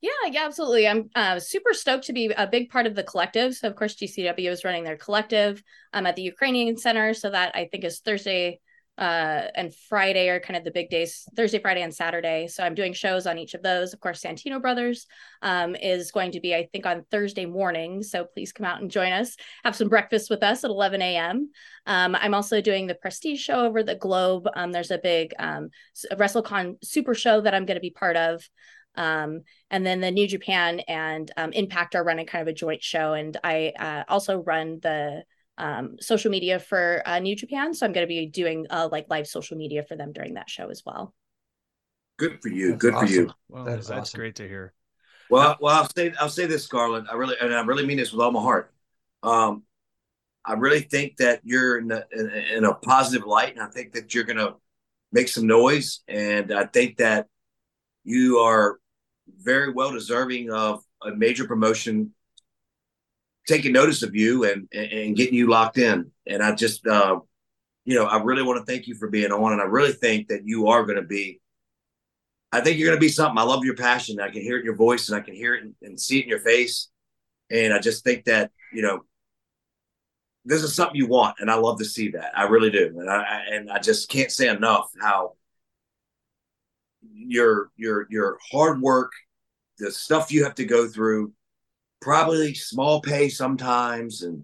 Yeah, 0.01 0.09
yeah, 0.31 0.45
absolutely. 0.45 0.87
I'm 0.87 1.11
uh, 1.13 1.39
super 1.39 1.73
stoked 1.73 2.05
to 2.05 2.13
be 2.13 2.31
a 2.35 2.47
big 2.47 2.71
part 2.71 2.87
of 2.87 2.95
the 2.95 3.03
collective. 3.03 3.53
So, 3.53 3.67
of 3.67 3.75
course, 3.75 3.95
GCW 3.95 4.49
is 4.49 4.63
running 4.63 4.83
their 4.83 4.97
collective 4.97 5.61
um, 5.93 6.07
at 6.07 6.15
the 6.15 6.23
Ukrainian 6.23 6.75
Center. 6.75 7.13
So, 7.13 7.29
that 7.29 7.55
I 7.55 7.69
think 7.71 7.83
is 7.83 7.99
Thursday 7.99 8.59
uh, 9.01 9.47
and 9.55 9.73
Friday 9.89 10.29
are 10.29 10.39
kind 10.39 10.55
of 10.55 10.63
the 10.63 10.71
big 10.71 10.89
days 10.89 11.27
Thursday, 11.35 11.59
Friday, 11.59 11.81
and 11.81 11.93
Saturday. 11.93 12.47
So, 12.47 12.63
I'm 12.63 12.75
doing 12.75 12.93
shows 12.93 13.27
on 13.27 13.37
each 13.37 13.55
of 13.55 13.63
those. 13.63 13.93
Of 13.93 13.99
course, 13.99 14.21
Santino 14.21 14.61
Brothers 14.61 15.07
um, 15.41 15.75
is 15.75 16.11
going 16.11 16.31
to 16.33 16.39
be, 16.39 16.55
I 16.55 16.69
think, 16.71 16.85
on 16.85 17.03
Thursday 17.11 17.45
morning. 17.45 18.03
So, 18.03 18.25
please 18.25 18.53
come 18.53 18.65
out 18.65 18.81
and 18.81 18.91
join 18.91 19.11
us. 19.11 19.35
Have 19.65 19.75
some 19.75 19.89
breakfast 19.89 20.29
with 20.29 20.43
us 20.43 20.63
at 20.63 20.69
11 20.69 21.01
a.m. 21.01 21.49
Um, 21.87 22.15
I'm 22.15 22.35
also 22.35 22.61
doing 22.61 22.87
the 22.87 22.95
Prestige 22.95 23.41
show 23.41 23.65
over 23.65 23.83
the 23.83 23.95
Globe. 23.95 24.47
Um, 24.55 24.71
there's 24.71 24.91
a 24.91 24.99
big 24.99 25.33
um, 25.39 25.69
WrestleCon 26.13 26.75
Super 26.83 27.15
Show 27.15 27.41
that 27.41 27.55
I'm 27.55 27.65
going 27.65 27.75
to 27.75 27.81
be 27.81 27.89
part 27.89 28.15
of. 28.15 28.47
Um, 28.95 29.41
and 29.69 29.85
then 29.85 30.01
the 30.01 30.11
New 30.11 30.27
Japan 30.27 30.81
and 30.81 31.31
um, 31.37 31.53
Impact 31.53 31.95
are 31.95 32.03
running 32.03 32.25
kind 32.25 32.41
of 32.41 32.47
a 32.47 32.53
joint 32.53 32.83
show, 32.83 33.13
and 33.13 33.37
I 33.43 33.73
uh, 33.79 34.03
also 34.07 34.37
run 34.37 34.79
the 34.81 35.23
um, 35.61 35.95
social 36.01 36.31
media 36.31 36.59
for 36.59 37.03
uh, 37.05 37.19
New 37.19 37.35
Japan, 37.35 37.73
so 37.73 37.85
I'm 37.85 37.93
going 37.93 38.03
to 38.03 38.07
be 38.07 38.25
doing 38.25 38.65
uh, 38.69 38.89
like 38.91 39.05
live 39.09 39.27
social 39.27 39.57
media 39.57 39.83
for 39.83 39.95
them 39.95 40.11
during 40.11 40.33
that 40.33 40.49
show 40.49 40.69
as 40.69 40.83
well. 40.85 41.13
Good 42.17 42.41
for 42.41 42.49
you. 42.49 42.71
That's 42.71 42.81
Good 42.81 42.93
for 42.95 43.05
you. 43.05 43.31
well 43.47 43.63
That 43.65 43.79
is 43.79 43.87
that's 43.87 44.09
awesome. 44.09 44.19
great 44.19 44.35
to 44.35 44.47
hear 44.47 44.73
Well, 45.29 45.57
well, 45.61 45.75
I'll 45.77 45.89
say 45.95 46.13
I'll 46.19 46.29
say 46.29 46.47
this, 46.47 46.67
Garland. 46.67 47.07
I 47.09 47.15
really 47.15 47.35
and 47.39 47.53
I 47.53 47.61
really 47.61 47.85
mean 47.85 47.97
this 47.97 48.11
with 48.11 48.21
all 48.21 48.31
my 48.31 48.41
heart. 48.41 48.73
Um, 49.23 49.63
I 50.43 50.53
really 50.53 50.81
think 50.81 51.17
that 51.17 51.41
you're 51.43 51.77
in, 51.77 51.87
the, 51.87 52.07
in, 52.11 52.29
in 52.57 52.63
a 52.63 52.73
positive 52.73 53.27
light, 53.27 53.53
and 53.53 53.61
I 53.61 53.67
think 53.67 53.93
that 53.93 54.13
you're 54.13 54.23
gonna 54.23 54.55
make 55.11 55.27
some 55.27 55.45
noise, 55.45 56.01
and 56.07 56.51
I 56.51 56.65
think 56.65 56.97
that 56.97 57.27
you 58.03 58.39
are 58.39 58.79
very 59.39 59.71
well 59.71 59.91
deserving 59.91 60.51
of 60.51 60.83
a 61.03 61.11
major 61.11 61.45
promotion 61.45 62.13
taking 63.47 63.73
notice 63.73 64.03
of 64.03 64.15
you 64.15 64.45
and 64.45 64.67
and, 64.73 65.15
getting 65.15 65.35
you 65.35 65.49
locked 65.49 65.77
in. 65.77 66.11
And 66.27 66.43
I 66.43 66.53
just, 66.55 66.85
uh, 66.87 67.19
you 67.85 67.95
know, 67.95 68.05
I 68.05 68.21
really 68.21 68.43
want 68.43 68.65
to 68.65 68.71
thank 68.71 68.87
you 68.87 68.95
for 68.95 69.09
being 69.09 69.31
on, 69.31 69.53
and 69.53 69.61
I 69.61 69.65
really 69.65 69.93
think 69.93 70.27
that 70.27 70.45
you 70.45 70.67
are 70.67 70.85
going 70.85 71.01
to 71.01 71.07
be 71.07 71.41
I 72.51 72.59
think 72.59 72.77
you're 72.77 72.89
going 72.89 72.99
to 72.99 73.05
be 73.05 73.09
something. 73.09 73.37
I 73.37 73.43
love 73.43 73.63
your 73.63 73.75
passion. 73.75 74.19
I 74.19 74.29
can 74.29 74.41
hear 74.41 74.57
it 74.57 74.61
in 74.61 74.65
your 74.65 74.75
voice 74.75 75.07
and 75.07 75.17
I 75.17 75.21
can 75.21 75.33
hear 75.33 75.55
it 75.55 75.63
and, 75.63 75.73
and 75.81 75.99
see 75.99 76.19
it 76.19 76.23
in 76.23 76.29
your 76.29 76.39
face. 76.39 76.89
And 77.49 77.73
I 77.73 77.79
just 77.79 78.03
think 78.03 78.25
that, 78.25 78.51
you 78.73 78.81
know, 78.81 79.05
this 80.43 80.63
is 80.63 80.75
something 80.75 80.95
you 80.95 81.07
want. 81.07 81.37
And 81.39 81.49
I 81.49 81.55
love 81.55 81.79
to 81.79 81.85
see 81.85 82.09
that. 82.11 82.37
I 82.37 82.43
really 82.43 82.69
do. 82.69 82.99
And 82.99 83.09
I 83.09 83.43
and 83.51 83.71
I 83.71 83.79
just 83.79 84.09
can't 84.09 84.31
say 84.31 84.49
enough 84.49 84.89
how 85.01 85.33
your, 87.13 87.71
your, 87.77 88.07
your 88.09 88.37
hard 88.51 88.81
work, 88.81 89.11
the 89.77 89.91
stuff 89.91 90.31
you 90.31 90.43
have 90.43 90.55
to 90.55 90.65
go 90.65 90.87
through, 90.87 91.31
probably 92.01 92.53
small 92.53 93.01
pay 93.01 93.29
sometimes 93.29 94.23
and 94.23 94.43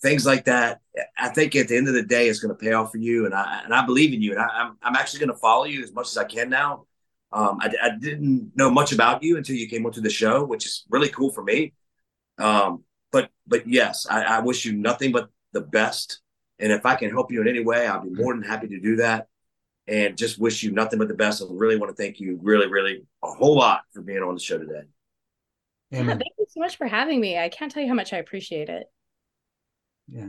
things 0.00 0.24
like 0.24 0.44
that. 0.44 0.80
I 1.18 1.30
think 1.30 1.56
at 1.56 1.68
the 1.68 1.76
end 1.76 1.88
of 1.88 1.94
the 1.94 2.02
day, 2.02 2.28
it's 2.28 2.38
going 2.38 2.56
to 2.56 2.64
pay 2.64 2.72
off 2.72 2.92
for 2.92 2.98
you. 2.98 3.24
And 3.24 3.34
I, 3.34 3.62
and 3.64 3.74
I 3.74 3.84
believe 3.84 4.12
in 4.12 4.22
you. 4.22 4.32
And 4.32 4.40
I, 4.40 4.46
I'm, 4.46 4.76
I'm 4.82 4.94
actually 4.94 5.20
going 5.20 5.32
to 5.32 5.38
follow 5.38 5.64
you 5.64 5.82
as 5.82 5.92
much 5.92 6.08
as 6.08 6.16
I 6.16 6.24
can 6.24 6.48
now. 6.48 6.84
Um, 7.32 7.58
I, 7.60 7.72
I 7.82 7.90
didn't 7.98 8.52
know 8.54 8.70
much 8.70 8.92
about 8.92 9.22
you 9.22 9.36
until 9.36 9.56
you 9.56 9.68
came 9.68 9.84
onto 9.84 10.00
the 10.00 10.10
show, 10.10 10.44
which 10.44 10.64
is 10.66 10.84
really 10.88 11.08
cool 11.08 11.32
for 11.32 11.42
me. 11.42 11.74
Um, 12.38 12.84
but 13.10 13.30
but 13.46 13.66
yes, 13.66 14.06
I, 14.08 14.22
I 14.22 14.40
wish 14.40 14.64
you 14.64 14.72
nothing 14.72 15.12
but 15.12 15.28
the 15.52 15.60
best. 15.60 16.20
And 16.58 16.72
if 16.72 16.86
I 16.86 16.94
can 16.94 17.10
help 17.10 17.30
you 17.30 17.40
in 17.40 17.48
any 17.48 17.62
way, 17.62 17.86
I'll 17.86 18.02
be 18.02 18.10
more 18.10 18.34
than 18.34 18.42
happy 18.42 18.68
to 18.68 18.80
do 18.80 18.96
that. 18.96 19.26
And 19.86 20.16
just 20.16 20.38
wish 20.38 20.62
you 20.62 20.70
nothing 20.70 20.98
but 20.98 21.08
the 21.08 21.14
best. 21.14 21.42
I 21.42 21.46
really 21.50 21.76
want 21.76 21.94
to 21.94 22.02
thank 22.02 22.20
you 22.20 22.38
really, 22.42 22.66
really 22.66 23.04
a 23.22 23.28
whole 23.28 23.56
lot 23.56 23.82
for 23.92 24.02
being 24.02 24.22
on 24.22 24.34
the 24.34 24.40
show 24.40 24.58
today. 24.58 24.82
Yeah, 25.90 26.04
thank 26.06 26.22
you 26.38 26.46
so 26.48 26.60
much 26.60 26.76
for 26.76 26.86
having 26.86 27.20
me. 27.20 27.38
I 27.38 27.48
can't 27.48 27.72
tell 27.72 27.82
you 27.82 27.88
how 27.88 27.94
much 27.94 28.12
I 28.12 28.18
appreciate 28.18 28.68
it. 28.68 28.86
Yeah. 30.08 30.28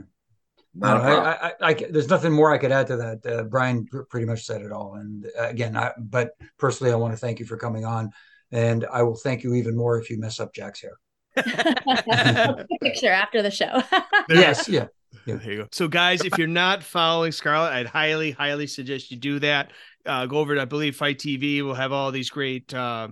No. 0.74 0.86
I, 0.88 1.32
I, 1.32 1.48
I, 1.48 1.52
I- 1.60 1.86
there's 1.90 2.08
nothing 2.08 2.32
more 2.32 2.52
I 2.52 2.58
could 2.58 2.72
add 2.72 2.86
to 2.88 2.96
that. 2.96 3.26
Uh, 3.26 3.42
Brian 3.44 3.86
pretty 4.08 4.26
much 4.26 4.44
said 4.44 4.62
it 4.62 4.72
all. 4.72 4.94
And 4.94 5.26
uh, 5.38 5.48
again, 5.48 5.76
I, 5.76 5.92
but 5.98 6.30
personally, 6.58 6.92
I 6.92 6.96
want 6.96 7.12
to 7.12 7.18
thank 7.18 7.40
you 7.40 7.46
for 7.46 7.56
coming 7.56 7.84
on, 7.84 8.10
and 8.52 8.86
I 8.90 9.02
will 9.02 9.16
thank 9.16 9.42
you 9.42 9.54
even 9.54 9.76
more 9.76 10.00
if 10.00 10.08
you 10.10 10.18
mess 10.18 10.38
up 10.40 10.54
Jack's 10.54 10.80
hair. 10.82 10.98
I'll 11.36 12.56
take 12.56 12.68
a 12.70 12.84
picture 12.84 13.10
after 13.10 13.42
the 13.42 13.50
show. 13.50 13.82
Yes, 14.28 14.68
yeah. 14.68 14.86
There 15.26 15.42
you 15.42 15.56
go. 15.58 15.68
So, 15.72 15.88
guys, 15.88 16.24
if 16.24 16.38
you're 16.38 16.46
not 16.46 16.84
following 16.84 17.32
Scarlette, 17.32 17.72
I'd 17.72 17.86
highly, 17.86 18.30
highly 18.30 18.68
suggest 18.68 19.10
you 19.10 19.16
do 19.16 19.40
that. 19.40 19.72
Uh, 20.06 20.26
go 20.26 20.38
over 20.38 20.54
to, 20.54 20.62
I 20.62 20.66
believe, 20.66 20.94
FITE 20.96 21.18
TV. 21.18 21.64
We'll 21.64 21.74
have 21.74 21.90
all 21.92 22.12
these 22.12 22.30
great, 22.30 22.72
uh, 22.72 23.08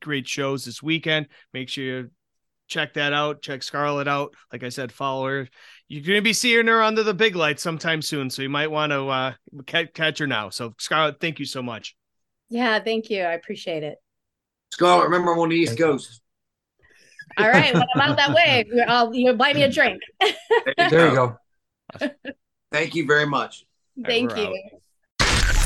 great 0.00 0.28
shows 0.28 0.64
this 0.64 0.82
weekend. 0.82 1.26
Make 1.52 1.68
sure 1.68 1.84
you 1.84 2.10
check 2.68 2.94
that 2.94 3.12
out. 3.12 3.42
Check 3.42 3.60
Scarlette 3.60 4.06
out. 4.06 4.34
Like 4.52 4.62
I 4.62 4.68
said, 4.68 4.92
follow 4.92 5.26
her. 5.26 5.48
You're 5.88 6.02
going 6.04 6.18
to 6.18 6.22
be 6.22 6.32
seeing 6.32 6.66
her 6.66 6.82
under 6.82 7.02
the 7.02 7.14
big 7.14 7.34
lights 7.34 7.62
sometime 7.62 8.02
soon. 8.02 8.30
So, 8.30 8.42
you 8.42 8.48
might 8.48 8.70
want 8.70 8.92
to 8.92 9.08
uh, 9.08 9.32
catch, 9.66 9.92
catch 9.94 10.18
her 10.18 10.26
now. 10.26 10.50
So, 10.50 10.70
Scarlette, 10.80 11.20
thank 11.20 11.38
you 11.38 11.46
so 11.46 11.62
much. 11.62 11.96
yeah, 12.48 12.78
thank 12.78 13.10
you. 13.10 13.22
I 13.22 13.32
appreciate 13.32 13.82
it. 13.82 13.98
Scarlette, 14.74 15.04
remember 15.04 15.32
I'm 15.32 15.38
on 15.40 15.48
the 15.48 15.56
East 15.56 15.70
Thank 15.70 15.80
you. 15.80 15.86
Coast. 15.86 16.22
All 17.38 17.48
right, 17.48 17.72
when 17.72 17.84
I'm 17.94 18.00
out 18.10 18.16
that 18.16 18.34
way, 18.34 18.64
I'll 18.88 19.14
you 19.14 19.32
buy 19.34 19.52
me 19.52 19.62
a 19.62 19.70
drink. 19.70 20.00
There 20.76 21.08
you 21.08 21.14
go. 21.14 21.36
Thank 22.72 22.94
you 22.94 23.06
very 23.06 23.26
much. 23.26 23.64
Thank 24.04 24.30
we're 24.30 24.38
you. 24.38 24.46
out. 24.46 24.80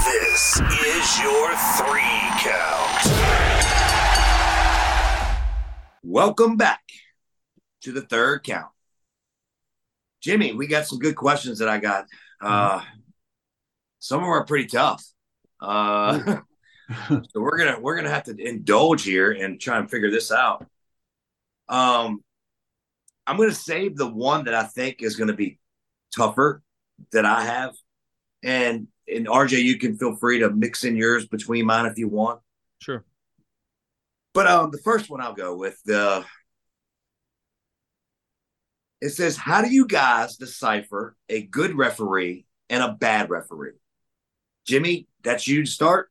This 0.04 0.60
is 0.60 1.20
your 1.20 1.54
three 1.76 2.20
count. 2.40 3.13
Welcome 6.06 6.58
back 6.58 6.82
to 7.80 7.90
the 7.90 8.02
third 8.02 8.44
count. 8.44 8.70
Jimmy, 10.20 10.52
we 10.52 10.66
got 10.66 10.86
some 10.86 10.98
good 10.98 11.16
questions 11.16 11.60
that 11.60 11.68
I 11.70 11.78
got. 11.78 12.04
Uh, 12.42 12.82
some 14.00 14.18
of 14.18 14.24
them 14.24 14.30
are 14.30 14.44
pretty 14.44 14.66
tough. 14.66 15.02
Uh, 15.62 16.40
so 17.08 17.22
we're 17.36 17.56
gonna 17.56 17.80
we're 17.80 17.96
gonna 17.96 18.10
have 18.10 18.24
to 18.24 18.36
indulge 18.36 19.02
here 19.02 19.32
and 19.32 19.58
try 19.58 19.78
and 19.78 19.90
figure 19.90 20.10
this 20.10 20.30
out. 20.30 20.66
Um, 21.70 22.22
I'm 23.26 23.38
gonna 23.38 23.52
save 23.54 23.96
the 23.96 24.06
one 24.06 24.44
that 24.44 24.54
I 24.54 24.64
think 24.64 25.00
is 25.00 25.16
gonna 25.16 25.32
be 25.32 25.58
tougher 26.14 26.62
that 27.12 27.24
I 27.24 27.44
have, 27.44 27.74
and 28.42 28.88
and 29.08 29.26
RJ, 29.26 29.62
you 29.62 29.78
can 29.78 29.96
feel 29.96 30.16
free 30.16 30.40
to 30.40 30.50
mix 30.50 30.84
in 30.84 30.96
yours 30.96 31.26
between 31.26 31.64
mine 31.64 31.86
if 31.86 31.96
you 31.96 32.08
want. 32.08 32.40
Sure. 32.78 33.06
But 34.34 34.48
um, 34.48 34.70
the 34.70 34.78
first 34.78 35.08
one 35.08 35.20
I'll 35.20 35.32
go 35.32 35.56
with 35.56 35.80
the. 35.84 36.24
It 39.00 39.10
says, 39.10 39.36
"How 39.36 39.62
do 39.62 39.70
you 39.70 39.86
guys 39.86 40.36
decipher 40.36 41.16
a 41.28 41.42
good 41.42 41.76
referee 41.76 42.46
and 42.68 42.82
a 42.82 42.92
bad 42.92 43.30
referee?" 43.30 43.78
Jimmy, 44.66 45.06
that's 45.22 45.46
you 45.46 45.64
to 45.64 45.70
start. 45.70 46.10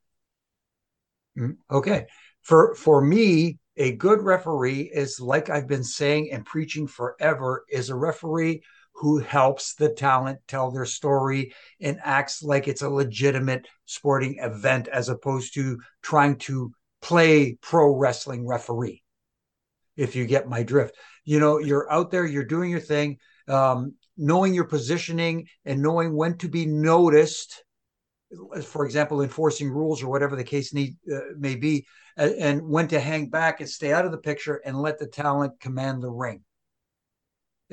Mm, 1.38 1.58
Okay. 1.70 2.06
For 2.44 2.76
for 2.76 3.02
me, 3.02 3.60
a 3.78 3.94
good 3.94 4.22
referee 4.22 4.91
is 4.94 5.20
like 5.20 5.50
I've 5.50 5.68
been 5.68 5.84
saying 5.84 6.32
and 6.32 6.45
preaching 6.45 6.88
forever 6.88 7.66
is 7.70 7.90
a 7.90 7.95
referee 7.95 8.62
who 8.95 9.18
helps 9.18 9.74
the 9.74 9.90
talent 9.90 10.40
tell 10.48 10.72
their 10.72 10.86
story 10.86 11.54
and 11.82 12.00
acts 12.04 12.44
like 12.44 12.68
it's 12.68 12.84
a 12.84 12.90
legitimate 12.90 13.68
sporting 13.86 14.38
event 14.40 14.88
as 14.88 15.10
opposed 15.10 15.56
to 15.56 15.80
trying 16.04 16.38
to 16.38 16.72
play 17.04 17.58
pro 17.62 17.96
wrestling 17.96 18.48
referee. 18.48 19.04
If 19.96 20.16
you 20.16 20.26
get 20.26 20.50
my 20.50 20.64
drift, 20.64 20.96
you 21.24 21.40
know, 21.40 21.60
you're 21.60 21.92
out 21.92 22.10
there, 22.10 22.26
you're 22.26 22.44
doing 22.44 22.72
your 22.72 22.80
thing, 22.80 23.20
um, 23.48 23.94
knowing 24.18 24.56
your 24.56 24.64
positioning 24.64 25.48
and 25.66 25.82
knowing 25.82 26.16
when 26.16 26.38
to 26.40 26.50
be 26.50 26.66
noticed. 26.66 27.64
For 28.66 28.86
example, 28.86 29.22
enforcing 29.22 29.70
rules 29.70 30.02
or 30.02 30.10
whatever 30.10 30.36
the 30.36 30.44
case 30.44 30.74
need 30.74 30.96
uh, 31.14 31.20
may 31.38 31.56
be, 31.56 31.86
and, 32.18 32.34
and 32.34 32.62
when 32.64 32.88
to 32.88 33.00
hang 33.00 33.30
back 33.30 33.60
and 33.60 33.70
stay 33.70 33.94
out 33.94 34.06
of 34.06 34.12
the 34.12 34.18
picture 34.18 34.56
and 34.66 34.82
let 34.82 34.98
the 34.98 35.06
talent 35.06 35.60
command 35.60 36.02
the 36.02 36.10
ring 36.10 36.42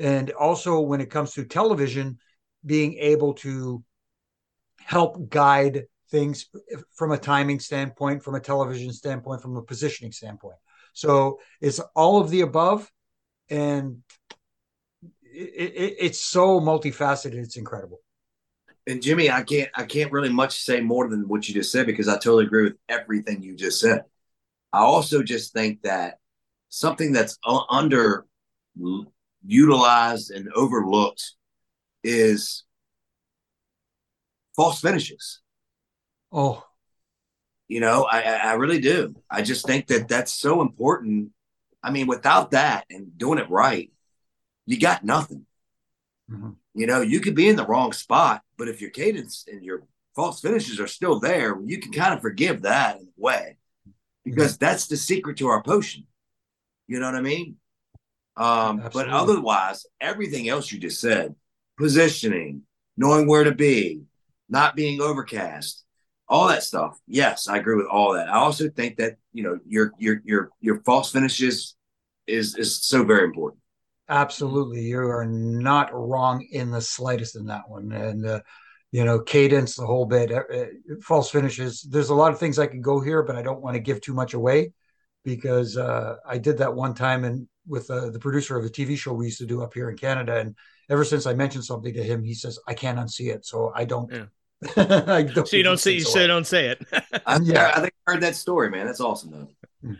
and 0.01 0.31
also 0.31 0.79
when 0.79 0.99
it 0.99 1.09
comes 1.09 1.33
to 1.33 1.45
television 1.45 2.17
being 2.65 2.95
able 2.95 3.33
to 3.33 3.83
help 4.79 5.29
guide 5.29 5.83
things 6.11 6.47
from 6.93 7.11
a 7.11 7.17
timing 7.17 7.59
standpoint 7.59 8.21
from 8.23 8.35
a 8.35 8.39
television 8.39 8.91
standpoint 8.91 9.41
from 9.41 9.55
a 9.55 9.61
positioning 9.61 10.11
standpoint. 10.11 10.57
So 10.93 11.39
it's 11.61 11.79
all 11.95 12.19
of 12.19 12.29
the 12.29 12.41
above 12.41 12.91
and 13.49 14.03
it, 15.23 15.73
it, 15.75 15.95
it's 15.99 16.19
so 16.19 16.59
multifaceted 16.59 17.35
it's 17.35 17.57
incredible. 17.57 17.99
And 18.87 19.01
jimmy 19.01 19.29
i 19.29 19.43
can't 19.43 19.69
i 19.75 19.83
can't 19.83 20.11
really 20.11 20.33
much 20.33 20.59
say 20.59 20.81
more 20.81 21.07
than 21.07 21.27
what 21.27 21.47
you 21.47 21.53
just 21.53 21.71
said 21.71 21.85
because 21.85 22.07
i 22.07 22.13
totally 22.15 22.45
agree 22.45 22.63
with 22.63 22.77
everything 22.89 23.41
you 23.41 23.55
just 23.55 23.79
said. 23.79 24.03
I 24.73 24.79
also 24.79 25.21
just 25.21 25.53
think 25.53 25.81
that 25.83 26.17
something 26.69 27.11
that's 27.11 27.37
under 27.69 28.25
utilized 29.45 30.31
and 30.31 30.49
overlooked 30.53 31.35
is 32.03 32.63
false 34.55 34.79
finishes. 34.81 35.41
Oh, 36.31 36.63
you 37.67 37.79
know, 37.79 38.03
I, 38.03 38.21
I 38.21 38.53
really 38.53 38.81
do. 38.81 39.15
I 39.29 39.41
just 39.41 39.65
think 39.65 39.87
that 39.87 40.09
that's 40.09 40.33
so 40.33 40.61
important. 40.61 41.31
I 41.81 41.89
mean, 41.89 42.05
without 42.05 42.51
that 42.51 42.85
and 42.89 43.17
doing 43.17 43.39
it 43.39 43.49
right, 43.49 43.89
you 44.65 44.77
got 44.77 45.05
nothing. 45.05 45.45
Mm-hmm. 46.29 46.51
You 46.73 46.87
know, 46.87 46.99
you 46.99 47.21
could 47.21 47.35
be 47.35 47.47
in 47.47 47.55
the 47.55 47.65
wrong 47.65 47.93
spot, 47.93 48.41
but 48.57 48.67
if 48.67 48.81
your 48.81 48.89
cadence 48.89 49.45
and 49.49 49.63
your 49.63 49.83
false 50.15 50.41
finishes 50.41 50.79
are 50.81 50.87
still 50.87 51.19
there, 51.19 51.57
you 51.65 51.79
can 51.79 51.93
kind 51.93 52.13
of 52.13 52.21
forgive 52.21 52.63
that 52.63 52.97
in 52.97 53.03
a 53.03 53.21
way 53.21 53.57
because 54.25 54.55
mm-hmm. 54.55 54.65
that's 54.65 54.87
the 54.87 54.97
secret 54.97 55.37
to 55.37 55.47
our 55.47 55.63
potion. 55.63 56.05
You 56.87 56.99
know 56.99 57.05
what 57.05 57.15
I 57.15 57.21
mean? 57.21 57.55
Um, 58.35 58.89
but 58.93 59.07
otherwise, 59.07 59.85
everything 59.99 60.49
else 60.49 60.71
you 60.71 60.79
just 60.79 60.99
said, 60.99 61.35
positioning, 61.77 62.63
knowing 62.97 63.27
where 63.27 63.45
to 63.45 63.53
be, 63.53 64.01
not 64.49 64.75
being 64.75 65.01
overcast, 65.01 65.85
all 66.31 66.47
that 66.47 66.63
stuff. 66.63 66.97
Yes, 67.07 67.49
I 67.49 67.57
agree 67.57 67.75
with 67.75 67.87
all 67.87 68.13
that. 68.13 68.29
I 68.29 68.37
also 68.37 68.69
think 68.69 68.97
that 68.97 69.17
you 69.33 69.43
know 69.43 69.59
your 69.67 69.91
your 69.99 70.21
your 70.23 70.49
your 70.61 70.81
false 70.83 71.11
finishes 71.11 71.75
is 72.25 72.55
is 72.55 72.81
so 72.81 73.03
very 73.03 73.25
important. 73.25 73.61
Absolutely, 74.07 74.81
you 74.81 74.99
are 74.99 75.25
not 75.25 75.93
wrong 75.93 76.47
in 76.51 76.71
the 76.71 76.81
slightest 76.81 77.35
in 77.35 77.45
that 77.47 77.67
one, 77.67 77.91
and 77.91 78.25
uh, 78.25 78.39
you 78.91 79.03
know 79.03 79.19
cadence 79.19 79.75
the 79.75 79.85
whole 79.85 80.05
bit. 80.05 80.31
Uh, 80.31 80.43
uh 80.51 80.65
false 81.03 81.29
finishes. 81.29 81.81
There's 81.81 82.09
a 82.09 82.15
lot 82.15 82.31
of 82.31 82.39
things 82.39 82.57
I 82.57 82.67
can 82.67 82.81
go 82.81 83.01
here, 83.01 83.23
but 83.23 83.35
I 83.35 83.41
don't 83.41 83.61
want 83.61 83.75
to 83.75 83.81
give 83.81 83.99
too 83.99 84.13
much 84.13 84.33
away 84.33 84.71
because 85.25 85.75
uh, 85.75 86.15
I 86.25 86.37
did 86.37 86.57
that 86.59 86.73
one 86.73 86.95
time 86.95 87.25
and 87.25 87.47
with 87.67 87.91
uh, 87.91 88.09
the 88.09 88.19
producer 88.19 88.57
of 88.57 88.65
a 88.65 88.69
TV 88.69 88.97
show 88.97 89.13
we 89.13 89.25
used 89.25 89.37
to 89.37 89.45
do 89.45 89.61
up 89.61 89.73
here 89.73 89.89
in 89.89 89.97
Canada. 89.97 90.39
And 90.39 90.55
ever 90.89 91.05
since 91.05 91.27
I 91.27 91.35
mentioned 91.35 91.63
something 91.63 91.93
to 91.93 92.03
him, 92.03 92.23
he 92.23 92.33
says, 92.33 92.57
I 92.67 92.73
can't 92.73 92.97
unsee 92.97 93.31
it. 93.31 93.45
So 93.45 93.71
I 93.75 93.85
don't. 93.85 94.11
Yeah. 94.11 94.25
I 94.77 95.23
don't 95.23 95.47
so 95.47 95.57
you 95.57 95.63
don't 95.63 95.79
say, 95.79 95.93
you 95.93 96.01
say, 96.01 96.27
don't 96.27 96.45
say 96.45 96.67
it. 96.69 96.85
yeah. 97.41 97.71
I 97.75 97.79
think 97.81 97.93
I 98.07 98.11
heard 98.11 98.21
that 98.21 98.35
story, 98.35 98.69
man. 98.69 98.85
That's 98.85 99.01
awesome, 99.01 99.31
though. 99.31 99.47
Hmm. 99.81 99.93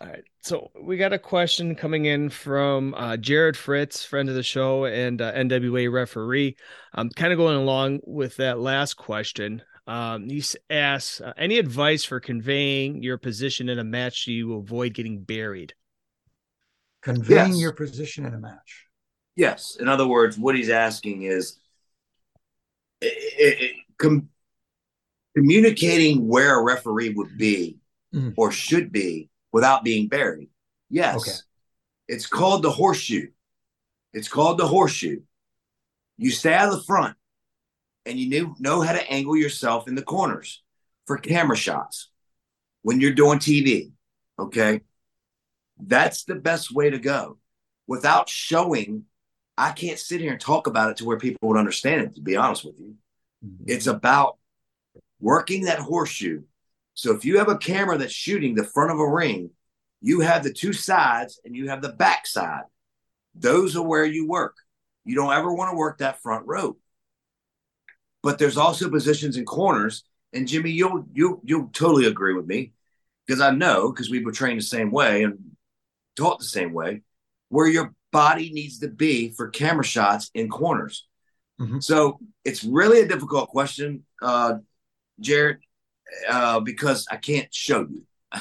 All 0.00 0.06
right. 0.06 0.24
So 0.42 0.70
we 0.80 0.96
got 0.96 1.12
a 1.12 1.18
question 1.18 1.74
coming 1.74 2.06
in 2.06 2.30
from 2.30 2.94
uh, 2.94 3.16
Jared 3.16 3.56
Fritz, 3.56 4.04
friend 4.04 4.28
of 4.28 4.34
the 4.34 4.42
show 4.42 4.86
and 4.86 5.20
uh, 5.20 5.32
NWA 5.32 5.92
referee. 5.92 6.56
I'm 6.94 7.10
kind 7.10 7.32
of 7.32 7.38
going 7.38 7.56
along 7.56 8.00
with 8.04 8.36
that 8.36 8.58
last 8.58 8.94
question. 8.94 9.62
Um, 9.86 10.28
he 10.28 10.42
asks, 10.70 11.20
uh, 11.20 11.34
any 11.36 11.58
advice 11.58 12.04
for 12.04 12.18
conveying 12.20 13.02
your 13.02 13.18
position 13.18 13.68
in 13.68 13.78
a 13.78 13.84
match 13.84 14.24
to 14.24 14.54
avoid 14.54 14.94
getting 14.94 15.20
buried? 15.20 15.74
conveying 17.04 17.52
yes. 17.52 17.60
your 17.60 17.72
position 17.72 18.24
in 18.24 18.34
a 18.34 18.38
match. 18.38 18.86
Yes. 19.36 19.76
In 19.78 19.88
other 19.88 20.06
words, 20.06 20.38
what 20.38 20.56
he's 20.56 20.70
asking 20.70 21.22
is 21.22 21.58
it, 23.00 23.12
it, 23.16 23.76
com- 24.04 24.28
communicating 25.36 26.28
where 26.28 26.58
a 26.58 26.62
referee 26.62 27.10
would 27.10 27.36
be 27.36 27.78
mm. 28.14 28.32
or 28.36 28.52
should 28.52 28.92
be 28.92 29.28
without 29.52 29.84
being 29.84 30.08
buried. 30.08 30.48
Yes. 30.90 31.16
Okay. 31.16 31.36
It's 32.08 32.26
called 32.26 32.62
the 32.62 32.70
horseshoe. 32.70 33.28
It's 34.12 34.28
called 34.28 34.58
the 34.58 34.66
horseshoe. 34.66 35.20
You 36.16 36.30
stay 36.30 36.54
out 36.54 36.68
of 36.68 36.76
the 36.76 36.84
front 36.84 37.16
and 38.06 38.18
you 38.18 38.28
knew, 38.28 38.54
know 38.58 38.80
how 38.80 38.92
to 38.92 39.10
angle 39.10 39.36
yourself 39.36 39.88
in 39.88 39.94
the 39.94 40.02
corners 40.02 40.62
for 41.06 41.16
camera 41.16 41.56
shots 41.56 42.10
when 42.82 43.00
you're 43.00 43.12
doing 43.12 43.38
TV. 43.38 43.90
Okay. 44.38 44.82
That's 45.78 46.24
the 46.24 46.36
best 46.36 46.72
way 46.72 46.90
to 46.90 46.98
go 46.98 47.38
without 47.86 48.28
showing. 48.28 49.04
I 49.56 49.72
can't 49.72 49.98
sit 49.98 50.20
here 50.20 50.32
and 50.32 50.40
talk 50.40 50.66
about 50.66 50.90
it 50.90 50.96
to 50.98 51.04
where 51.04 51.18
people 51.18 51.48
would 51.48 51.58
understand 51.58 52.02
it, 52.02 52.14
to 52.16 52.20
be 52.20 52.36
honest 52.36 52.64
with 52.64 52.78
you. 52.78 52.94
Mm-hmm. 53.44 53.64
It's 53.66 53.86
about 53.86 54.38
working 55.20 55.64
that 55.64 55.78
horseshoe. 55.78 56.42
So 56.94 57.12
if 57.12 57.24
you 57.24 57.38
have 57.38 57.48
a 57.48 57.58
camera 57.58 57.98
that's 57.98 58.12
shooting 58.12 58.54
the 58.54 58.64
front 58.64 58.92
of 58.92 58.98
a 58.98 59.08
ring, 59.08 59.50
you 60.00 60.20
have 60.20 60.44
the 60.44 60.52
two 60.52 60.72
sides 60.72 61.40
and 61.44 61.56
you 61.56 61.68
have 61.68 61.82
the 61.82 61.92
back 61.92 62.26
side. 62.26 62.64
Those 63.34 63.76
are 63.76 63.82
where 63.82 64.04
you 64.04 64.28
work. 64.28 64.56
You 65.04 65.14
don't 65.14 65.32
ever 65.32 65.52
want 65.52 65.72
to 65.72 65.76
work 65.76 65.98
that 65.98 66.22
front 66.22 66.46
row. 66.46 66.76
But 68.22 68.38
there's 68.38 68.56
also 68.56 68.88
positions 68.88 69.36
in 69.36 69.44
corners. 69.44 70.04
And 70.32 70.48
Jimmy, 70.48 70.70
you'll 70.70 71.04
you 71.12 71.40
you'll 71.44 71.68
totally 71.72 72.06
agree 72.06 72.34
with 72.34 72.46
me 72.46 72.72
because 73.26 73.40
I 73.40 73.50
know 73.50 73.90
because 73.90 74.10
we 74.10 74.24
were 74.24 74.32
trained 74.32 74.58
the 74.58 74.64
same 74.64 74.90
way 74.90 75.22
and 75.22 75.38
taught 76.16 76.38
the 76.38 76.44
same 76.44 76.72
way, 76.72 77.02
where 77.48 77.68
your 77.68 77.94
body 78.12 78.50
needs 78.50 78.78
to 78.80 78.88
be 78.88 79.30
for 79.30 79.48
camera 79.48 79.84
shots 79.84 80.30
in 80.34 80.48
corners. 80.48 81.06
Mm-hmm. 81.60 81.80
So 81.80 82.18
it's 82.44 82.64
really 82.64 83.00
a 83.00 83.08
difficult 83.08 83.48
question, 83.48 84.04
uh, 84.22 84.54
Jared, 85.20 85.58
uh, 86.28 86.60
because 86.60 87.06
I 87.10 87.16
can't 87.16 87.52
show 87.52 87.86
you, 87.88 88.04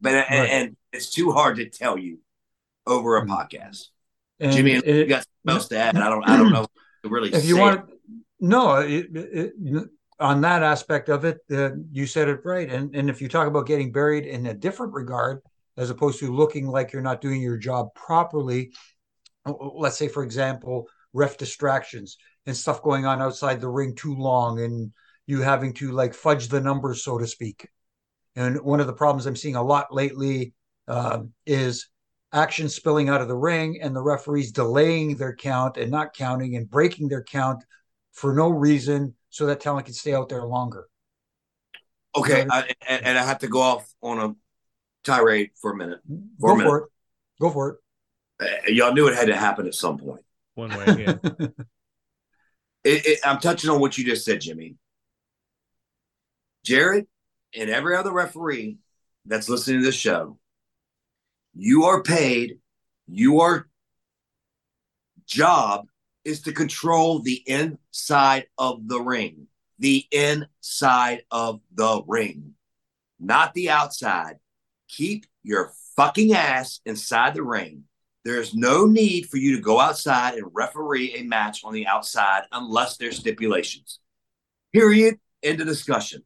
but 0.00 0.14
right. 0.14 0.26
and, 0.28 0.48
and, 0.48 0.76
it's 0.92 1.08
too 1.08 1.32
hard 1.32 1.56
to 1.56 1.70
tell 1.70 1.96
you 1.96 2.18
over 2.86 3.16
a 3.16 3.22
mm-hmm. 3.22 3.32
podcast. 3.32 3.86
And 4.40 4.52
Jimmy, 4.52 4.72
it, 4.72 4.86
you 4.86 5.06
got 5.06 5.24
something 5.24 5.56
else 5.56 5.68
to 5.68 5.78
add? 5.78 5.96
I 5.96 6.10
don't, 6.10 6.28
I 6.28 6.36
don't 6.36 6.52
know. 6.52 6.66
Really, 7.02 7.32
if 7.32 7.46
you 7.46 7.56
want, 7.56 7.88
it. 7.88 7.96
no, 8.40 8.76
it, 8.76 9.06
it, 9.14 9.54
on 10.20 10.42
that 10.42 10.62
aspect 10.62 11.08
of 11.08 11.24
it, 11.24 11.38
uh, 11.50 11.70
you 11.90 12.06
said 12.06 12.28
it 12.28 12.40
right. 12.44 12.70
And 12.70 12.94
and 12.94 13.08
if 13.08 13.22
you 13.22 13.28
talk 13.28 13.48
about 13.48 13.66
getting 13.66 13.90
buried 13.90 14.26
in 14.26 14.46
a 14.46 14.54
different 14.54 14.92
regard, 14.92 15.40
as 15.76 15.90
opposed 15.90 16.18
to 16.20 16.34
looking 16.34 16.66
like 16.66 16.92
you're 16.92 17.02
not 17.02 17.20
doing 17.20 17.40
your 17.40 17.56
job 17.56 17.94
properly. 17.94 18.72
Let's 19.46 19.98
say, 19.98 20.08
for 20.08 20.22
example, 20.22 20.88
ref 21.12 21.36
distractions 21.36 22.16
and 22.46 22.56
stuff 22.56 22.82
going 22.82 23.06
on 23.06 23.22
outside 23.22 23.60
the 23.60 23.68
ring 23.68 23.94
too 23.94 24.14
long 24.14 24.60
and 24.60 24.92
you 25.26 25.40
having 25.40 25.72
to 25.74 25.92
like 25.92 26.14
fudge 26.14 26.48
the 26.48 26.60
numbers, 26.60 27.04
so 27.04 27.18
to 27.18 27.26
speak. 27.26 27.68
And 28.34 28.60
one 28.62 28.80
of 28.80 28.86
the 28.86 28.92
problems 28.92 29.26
I'm 29.26 29.36
seeing 29.36 29.56
a 29.56 29.62
lot 29.62 29.94
lately 29.94 30.54
um, 30.88 31.32
is 31.46 31.88
action 32.32 32.68
spilling 32.68 33.08
out 33.08 33.20
of 33.20 33.28
the 33.28 33.36
ring 33.36 33.80
and 33.82 33.94
the 33.94 34.02
referees 34.02 34.52
delaying 34.52 35.16
their 35.16 35.34
count 35.34 35.76
and 35.76 35.90
not 35.90 36.14
counting 36.14 36.56
and 36.56 36.68
breaking 36.68 37.08
their 37.08 37.22
count 37.22 37.62
for 38.12 38.34
no 38.34 38.48
reason 38.48 39.14
so 39.30 39.46
that 39.46 39.60
talent 39.60 39.86
can 39.86 39.94
stay 39.94 40.14
out 40.14 40.28
there 40.28 40.44
longer. 40.44 40.86
Okay, 42.14 42.46
I, 42.50 42.68
and, 42.86 43.06
and 43.06 43.18
I 43.18 43.24
have 43.24 43.38
to 43.38 43.48
go 43.48 43.60
off 43.60 43.90
on 44.02 44.18
a 44.18 44.34
tirade 45.02 45.50
for 45.60 45.72
a 45.72 45.76
minute. 45.76 46.00
For 46.38 46.48
Go 46.48 46.54
a 46.54 46.56
minute. 46.56 46.68
for 46.68 46.78
it. 46.78 46.84
Go 47.40 47.50
for 47.50 47.68
it. 47.70 47.76
Uh, 48.40 48.70
y'all 48.70 48.92
knew 48.92 49.08
it 49.08 49.14
had 49.14 49.28
to 49.28 49.36
happen 49.36 49.66
at 49.66 49.74
some 49.74 49.98
point. 49.98 50.22
One 50.54 50.70
way, 50.70 51.06
yeah. 51.06 51.46
it, 52.84 53.06
it, 53.06 53.18
I'm 53.24 53.38
touching 53.38 53.70
on 53.70 53.80
what 53.80 53.96
you 53.96 54.04
just 54.04 54.24
said, 54.24 54.40
Jimmy. 54.40 54.76
Jared 56.64 57.06
and 57.56 57.70
every 57.70 57.96
other 57.96 58.12
referee 58.12 58.78
that's 59.26 59.48
listening 59.48 59.80
to 59.80 59.84
this 59.84 59.94
show, 59.94 60.38
you 61.54 61.84
are 61.84 62.02
paid. 62.02 62.58
Your 63.08 63.68
job 65.26 65.88
is 66.24 66.42
to 66.42 66.52
control 66.52 67.18
the 67.18 67.42
inside 67.46 68.46
of 68.58 68.86
the 68.88 69.00
ring. 69.00 69.48
The 69.78 70.06
inside 70.12 71.24
of 71.30 71.60
the 71.74 72.02
ring, 72.06 72.54
not 73.18 73.52
the 73.54 73.70
outside 73.70 74.36
keep 74.92 75.26
your 75.42 75.72
fucking 75.96 76.32
ass 76.32 76.80
inside 76.84 77.34
the 77.34 77.42
ring. 77.42 77.84
There's 78.24 78.54
no 78.54 78.86
need 78.86 79.26
for 79.26 79.36
you 79.36 79.56
to 79.56 79.62
go 79.62 79.80
outside 79.80 80.34
and 80.34 80.46
referee 80.52 81.14
a 81.14 81.22
match 81.24 81.62
on 81.64 81.72
the 81.72 81.86
outside 81.86 82.42
unless 82.52 82.96
there's 82.96 83.18
stipulations. 83.18 83.98
Period. 84.72 85.18
End 85.42 85.60
of 85.60 85.66
discussion. 85.66 86.22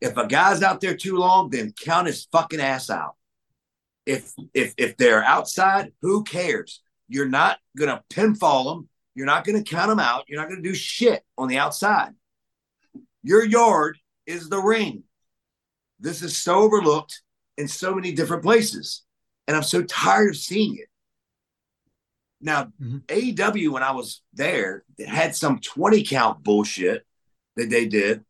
If 0.00 0.16
a 0.16 0.26
guy's 0.26 0.62
out 0.62 0.80
there 0.80 0.96
too 0.96 1.16
long, 1.16 1.50
then 1.50 1.72
count 1.80 2.08
his 2.08 2.26
fucking 2.32 2.60
ass 2.60 2.90
out. 2.90 3.14
If 4.04 4.32
if 4.54 4.74
if 4.76 4.96
they're 4.96 5.22
outside, 5.22 5.92
who 6.02 6.24
cares? 6.24 6.82
You're 7.08 7.28
not 7.28 7.58
gonna 7.76 8.02
pinfall 8.10 8.64
them. 8.64 8.88
You're 9.14 9.26
not 9.26 9.44
gonna 9.44 9.62
count 9.62 9.88
them 9.88 10.00
out. 10.00 10.24
You're 10.28 10.40
not 10.40 10.48
gonna 10.48 10.62
do 10.62 10.74
shit 10.74 11.22
on 11.36 11.48
the 11.48 11.58
outside. 11.58 12.12
Your 13.22 13.44
yard 13.44 13.98
is 14.26 14.48
the 14.48 14.60
ring. 14.60 15.04
This 16.00 16.22
is 16.22 16.36
so 16.36 16.60
overlooked 16.60 17.22
in 17.56 17.68
so 17.68 17.94
many 17.94 18.12
different 18.12 18.42
places. 18.42 19.04
And 19.46 19.56
I'm 19.56 19.62
so 19.62 19.82
tired 19.82 20.30
of 20.30 20.36
seeing 20.36 20.76
it. 20.76 20.88
Now, 22.40 22.72
Mhm. 22.80 23.02
AEW, 23.08 23.72
when 23.72 23.82
I 23.82 23.90
was 23.92 24.22
there, 24.32 24.84
had 25.04 25.34
some 25.34 25.60
20 25.60 26.04
count 26.04 26.42
bullshit 26.44 27.06
that 27.56 27.70
they 27.70 27.86
did 27.86 28.24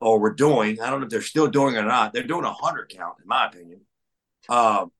or 0.00 0.18
were 0.18 0.32
doing. 0.34 0.80
I 0.80 0.90
don't 0.90 1.00
know 1.00 1.06
if 1.06 1.10
they're 1.10 1.22
still 1.22 1.46
doing 1.48 1.76
it 1.76 1.78
or 1.78 1.84
not. 1.84 2.12
They're 2.12 2.24
doing 2.26 2.44
a 2.44 2.52
100 2.52 2.88
count, 2.88 3.18
in 3.20 3.28
my 3.28 3.46
opinion. 3.46 3.86
Um, 4.48 4.92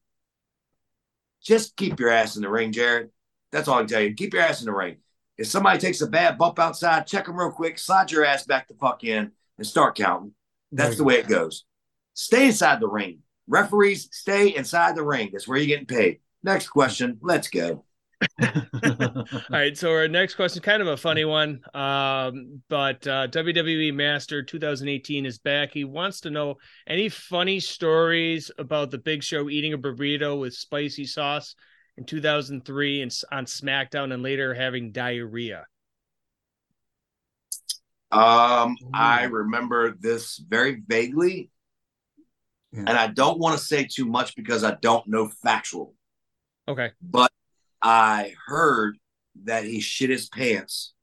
just 1.43 1.77
keep 1.77 1.99
your 2.01 2.11
ass 2.11 2.37
in 2.37 2.43
the 2.43 2.49
ring, 2.49 2.73
Jared. 2.73 3.11
That's 3.53 3.69
all 3.69 3.77
I 3.77 3.81
can 3.81 3.89
tell 3.89 4.01
you. 4.01 4.15
Keep 4.15 4.35
your 4.35 4.43
ass 4.43 4.61
in 4.61 4.67
the 4.67 4.73
ring. 4.73 4.97
If 5.37 5.49
somebody 5.49 5.79
takes 5.79 6.01
a 6.01 6.07
bad 6.07 6.39
bump 6.39 6.59
outside, 6.59 7.07
check 7.07 7.27
them 7.27 7.37
real 7.37 7.51
quick, 7.51 7.79
slide 7.79 8.11
your 8.13 8.25
ass 8.25 8.47
back 8.47 8.69
the 8.69 8.75
fuck 8.75 9.03
in, 9.05 9.33
and 9.59 9.67
start 9.67 9.97
counting. 9.97 10.35
That's 10.71 10.97
the 10.97 11.05
way 11.05 11.17
it 11.17 11.29
goes. 11.29 11.65
Stay 12.15 12.47
inside 12.47 12.81
the 12.81 12.89
ring. 12.89 13.23
Referees, 13.47 14.09
stay 14.13 14.55
inside 14.55 14.95
the 14.97 15.05
ring. 15.05 15.31
That's 15.33 15.47
where 15.47 15.59
you're 15.59 15.67
getting 15.67 15.87
paid. 15.87 16.21
Next 16.43 16.69
question. 16.69 17.19
Let's 17.21 17.49
go. 17.49 17.85
All 18.43 19.25
right, 19.51 19.77
so 19.77 19.91
our 19.91 20.09
next 20.09 20.35
question, 20.35 20.63
kind 20.63 20.81
of 20.83 20.89
a 20.89 20.97
funny 20.97 21.25
one, 21.25 21.61
um, 21.75 22.63
but 22.69 23.07
uh, 23.07 23.27
WWE 23.29 23.93
Master 23.93 24.43
2018 24.43 25.27
is 25.27 25.39
back. 25.39 25.73
He 25.73 25.85
wants 25.85 26.21
to 26.21 26.31
know 26.31 26.57
any 26.87 27.09
funny 27.09 27.61
stories 27.61 28.51
about 28.59 28.91
the 28.91 28.99
Big 28.99 29.23
Show 29.23 29.51
eating 29.51 29.73
a 29.73 29.79
burrito 29.79 30.39
with 30.41 30.55
spicy 30.55 31.05
sauce 31.07 31.55
in 31.97 32.05
2003 32.05 33.03
and 33.03 33.13
on 33.31 33.47
SmackDown, 33.47 34.13
and 34.13 34.23
later 34.23 34.55
having 34.55 34.93
diarrhea. 34.93 35.67
Um, 38.11 38.77
I 38.93 39.25
remember 39.25 39.97
this 39.99 40.39
very 40.39 40.81
vaguely, 40.87 41.51
Yeah. 42.73 42.85
and 42.87 42.91
I 42.91 43.09
don't 43.09 43.39
want 43.39 43.59
to 43.59 43.65
say 43.65 43.85
too 43.91 44.07
much 44.07 44.37
because 44.37 44.63
I 44.63 44.77
don't 44.81 45.07
know 45.09 45.29
factual, 45.29 45.95
Okay, 46.67 46.93
but 47.03 47.31
I 47.85 48.35
heard 48.47 48.97
that 49.45 49.65
he 49.65 49.81
shit 49.81 50.09
his 50.11 50.29
pants 50.29 50.95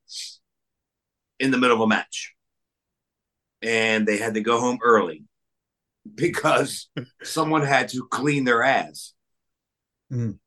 in 1.40 1.52
the 1.52 1.58
middle 1.58 1.76
of 1.78 1.82
a 1.82 1.88
match, 1.88 2.34
and 3.62 4.08
they 4.08 4.18
had 4.18 4.34
to 4.34 4.42
go 4.42 4.60
home 4.60 4.80
early 4.84 5.24
because 6.16 6.90
someone 7.24 7.62
had 7.64 7.90
to 7.90 8.08
clean 8.10 8.44
their 8.44 8.64
ass. 8.64 9.14
Mm. 10.12 10.38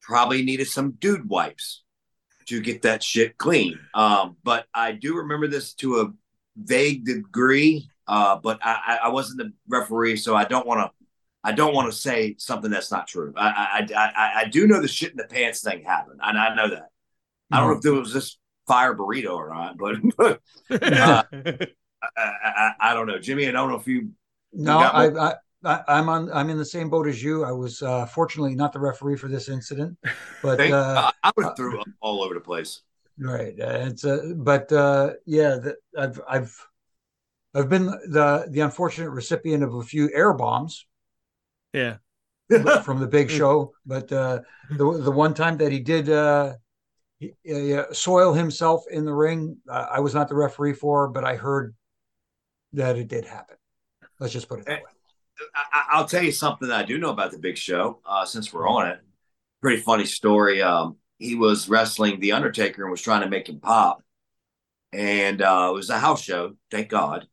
Probably 0.00 0.42
needed 0.42 0.68
some 0.68 0.92
dude 0.92 1.28
wipes 1.28 1.82
to 2.46 2.60
get 2.60 2.82
that 2.82 3.02
shit 3.02 3.36
clean. 3.36 3.78
Um, 3.92 4.36
but 4.42 4.66
I 4.72 4.92
do 4.92 5.16
remember 5.16 5.48
this 5.48 5.74
to 5.74 6.00
a 6.00 6.12
vague 6.56 7.04
degree. 7.04 7.88
Uh, 8.06 8.36
but 8.42 8.58
I, 8.64 8.80
I- 9.02 9.06
I 9.06 9.08
wasn't 9.08 9.38
the 9.38 9.52
referee, 9.68 10.16
so 10.16 10.34
I 10.34 10.44
don't 10.44 10.66
want 10.66 10.80
to. 10.80 10.90
I 11.44 11.52
don't 11.52 11.74
want 11.74 11.90
to 11.90 11.96
say 11.96 12.34
something 12.38 12.70
that's 12.70 12.90
not 12.90 13.06
true. 13.06 13.32
I, 13.36 13.46
I, 13.48 13.94
I, 13.94 14.12
I- 14.16 14.40
I 14.40 14.44
do 14.48 14.66
know 14.66 14.80
the 14.80 14.88
shit 14.88 15.10
in 15.12 15.16
the 15.16 15.24
pants 15.24 15.62
thing 15.62 15.84
happened, 15.84 16.20
and 16.22 16.36
I 16.38 16.54
know 16.54 16.68
that. 16.70 16.88
I 17.50 17.60
don't 17.60 17.70
know 17.70 17.76
if 17.76 17.82
there 17.82 17.94
was 17.94 18.12
this 18.12 18.38
fire 18.66 18.94
burrito 18.94 19.34
or 19.34 19.48
not, 19.48 19.78
but, 19.78 19.96
but 20.16 20.40
Uh, 22.06 22.16
I, 22.16 22.20
I, 22.22 22.30
I, 22.44 22.72
I 22.90 22.94
don't 22.94 23.06
know, 23.08 23.18
Jimmy. 23.18 23.48
I 23.48 23.52
don't 23.52 23.68
know 23.70 23.76
if 23.76 23.88
you. 23.88 24.10
No, 24.52 24.78
got 24.78 24.94
I, 24.94 25.06
I, 25.06 25.34
I 25.64 25.82
I'm 25.98 26.08
on. 26.08 26.30
I'm 26.32 26.48
in 26.48 26.56
the 26.58 26.64
same 26.64 26.88
boat 26.88 27.08
as 27.08 27.20
you. 27.20 27.42
I 27.44 27.50
was 27.50 27.82
uh, 27.82 28.06
fortunately 28.06 28.54
not 28.54 28.72
the 28.72 28.78
referee 28.78 29.16
for 29.16 29.26
this 29.28 29.48
incident, 29.48 29.98
but 30.42 30.58
Thank- 30.58 30.72
uh, 30.74 31.10
I, 31.24 31.28
I 31.28 31.32
would 31.36 31.46
have 31.46 31.56
threw 31.56 31.80
up 31.80 31.88
all 32.00 32.22
over 32.22 32.34
the 32.34 32.40
place. 32.40 32.82
right. 33.18 33.52
Uh, 33.60 33.86
it's 33.88 34.04
uh, 34.04 34.32
but 34.36 34.70
uh, 34.72 35.14
yeah, 35.26 35.56
the, 35.56 35.76
I've 35.98 36.20
I've 36.28 36.66
I've 37.54 37.68
been 37.68 37.86
the 37.86 38.46
the 38.48 38.60
unfortunate 38.60 39.10
recipient 39.10 39.64
of 39.64 39.74
a 39.74 39.82
few 39.82 40.08
air 40.14 40.32
bombs 40.34 40.86
yeah, 41.72 41.96
from 42.82 43.00
the 43.00 43.06
Big 43.06 43.30
Show, 43.38 43.72
but 43.86 44.10
uh, 44.12 44.40
the 44.70 45.00
the 45.02 45.10
one 45.10 45.34
time 45.34 45.56
that 45.58 45.72
he 45.72 45.80
did 45.80 46.08
uh, 46.08 46.54
he, 47.18 47.74
uh, 47.74 47.92
soil 47.92 48.32
himself 48.32 48.84
in 48.90 49.04
the 49.04 49.12
ring, 49.12 49.56
uh, 49.68 49.86
I 49.90 50.00
was 50.00 50.14
not 50.14 50.28
the 50.28 50.36
referee 50.36 50.74
for, 50.74 51.08
but 51.08 51.24
I 51.24 51.36
heard 51.36 51.74
that 52.74 52.96
it 52.96 53.08
did 53.08 53.24
happen. 53.24 53.56
Let's 54.20 54.32
just 54.32 54.48
put 54.48 54.60
it 54.60 54.66
that 54.66 54.82
way. 54.82 54.90
I, 55.54 55.84
I'll 55.92 56.06
tell 56.06 56.22
you 56.22 56.32
something 56.32 56.68
that 56.68 56.78
I 56.78 56.84
do 56.84 56.98
know 56.98 57.10
about 57.10 57.30
the 57.32 57.38
Big 57.38 57.56
Show. 57.56 58.00
Uh, 58.04 58.24
since 58.24 58.52
we're 58.52 58.68
on 58.68 58.88
it, 58.88 59.00
pretty 59.60 59.82
funny 59.82 60.04
story. 60.04 60.62
Um, 60.62 60.96
he 61.18 61.34
was 61.34 61.68
wrestling 61.68 62.20
the 62.20 62.32
Undertaker 62.32 62.82
and 62.82 62.90
was 62.90 63.02
trying 63.02 63.22
to 63.22 63.28
make 63.28 63.48
him 63.48 63.60
pop, 63.60 64.02
and 64.92 65.42
uh, 65.42 65.68
it 65.70 65.74
was 65.74 65.90
a 65.90 65.98
house 65.98 66.22
show. 66.22 66.54
Thank 66.70 66.88
God. 66.88 67.26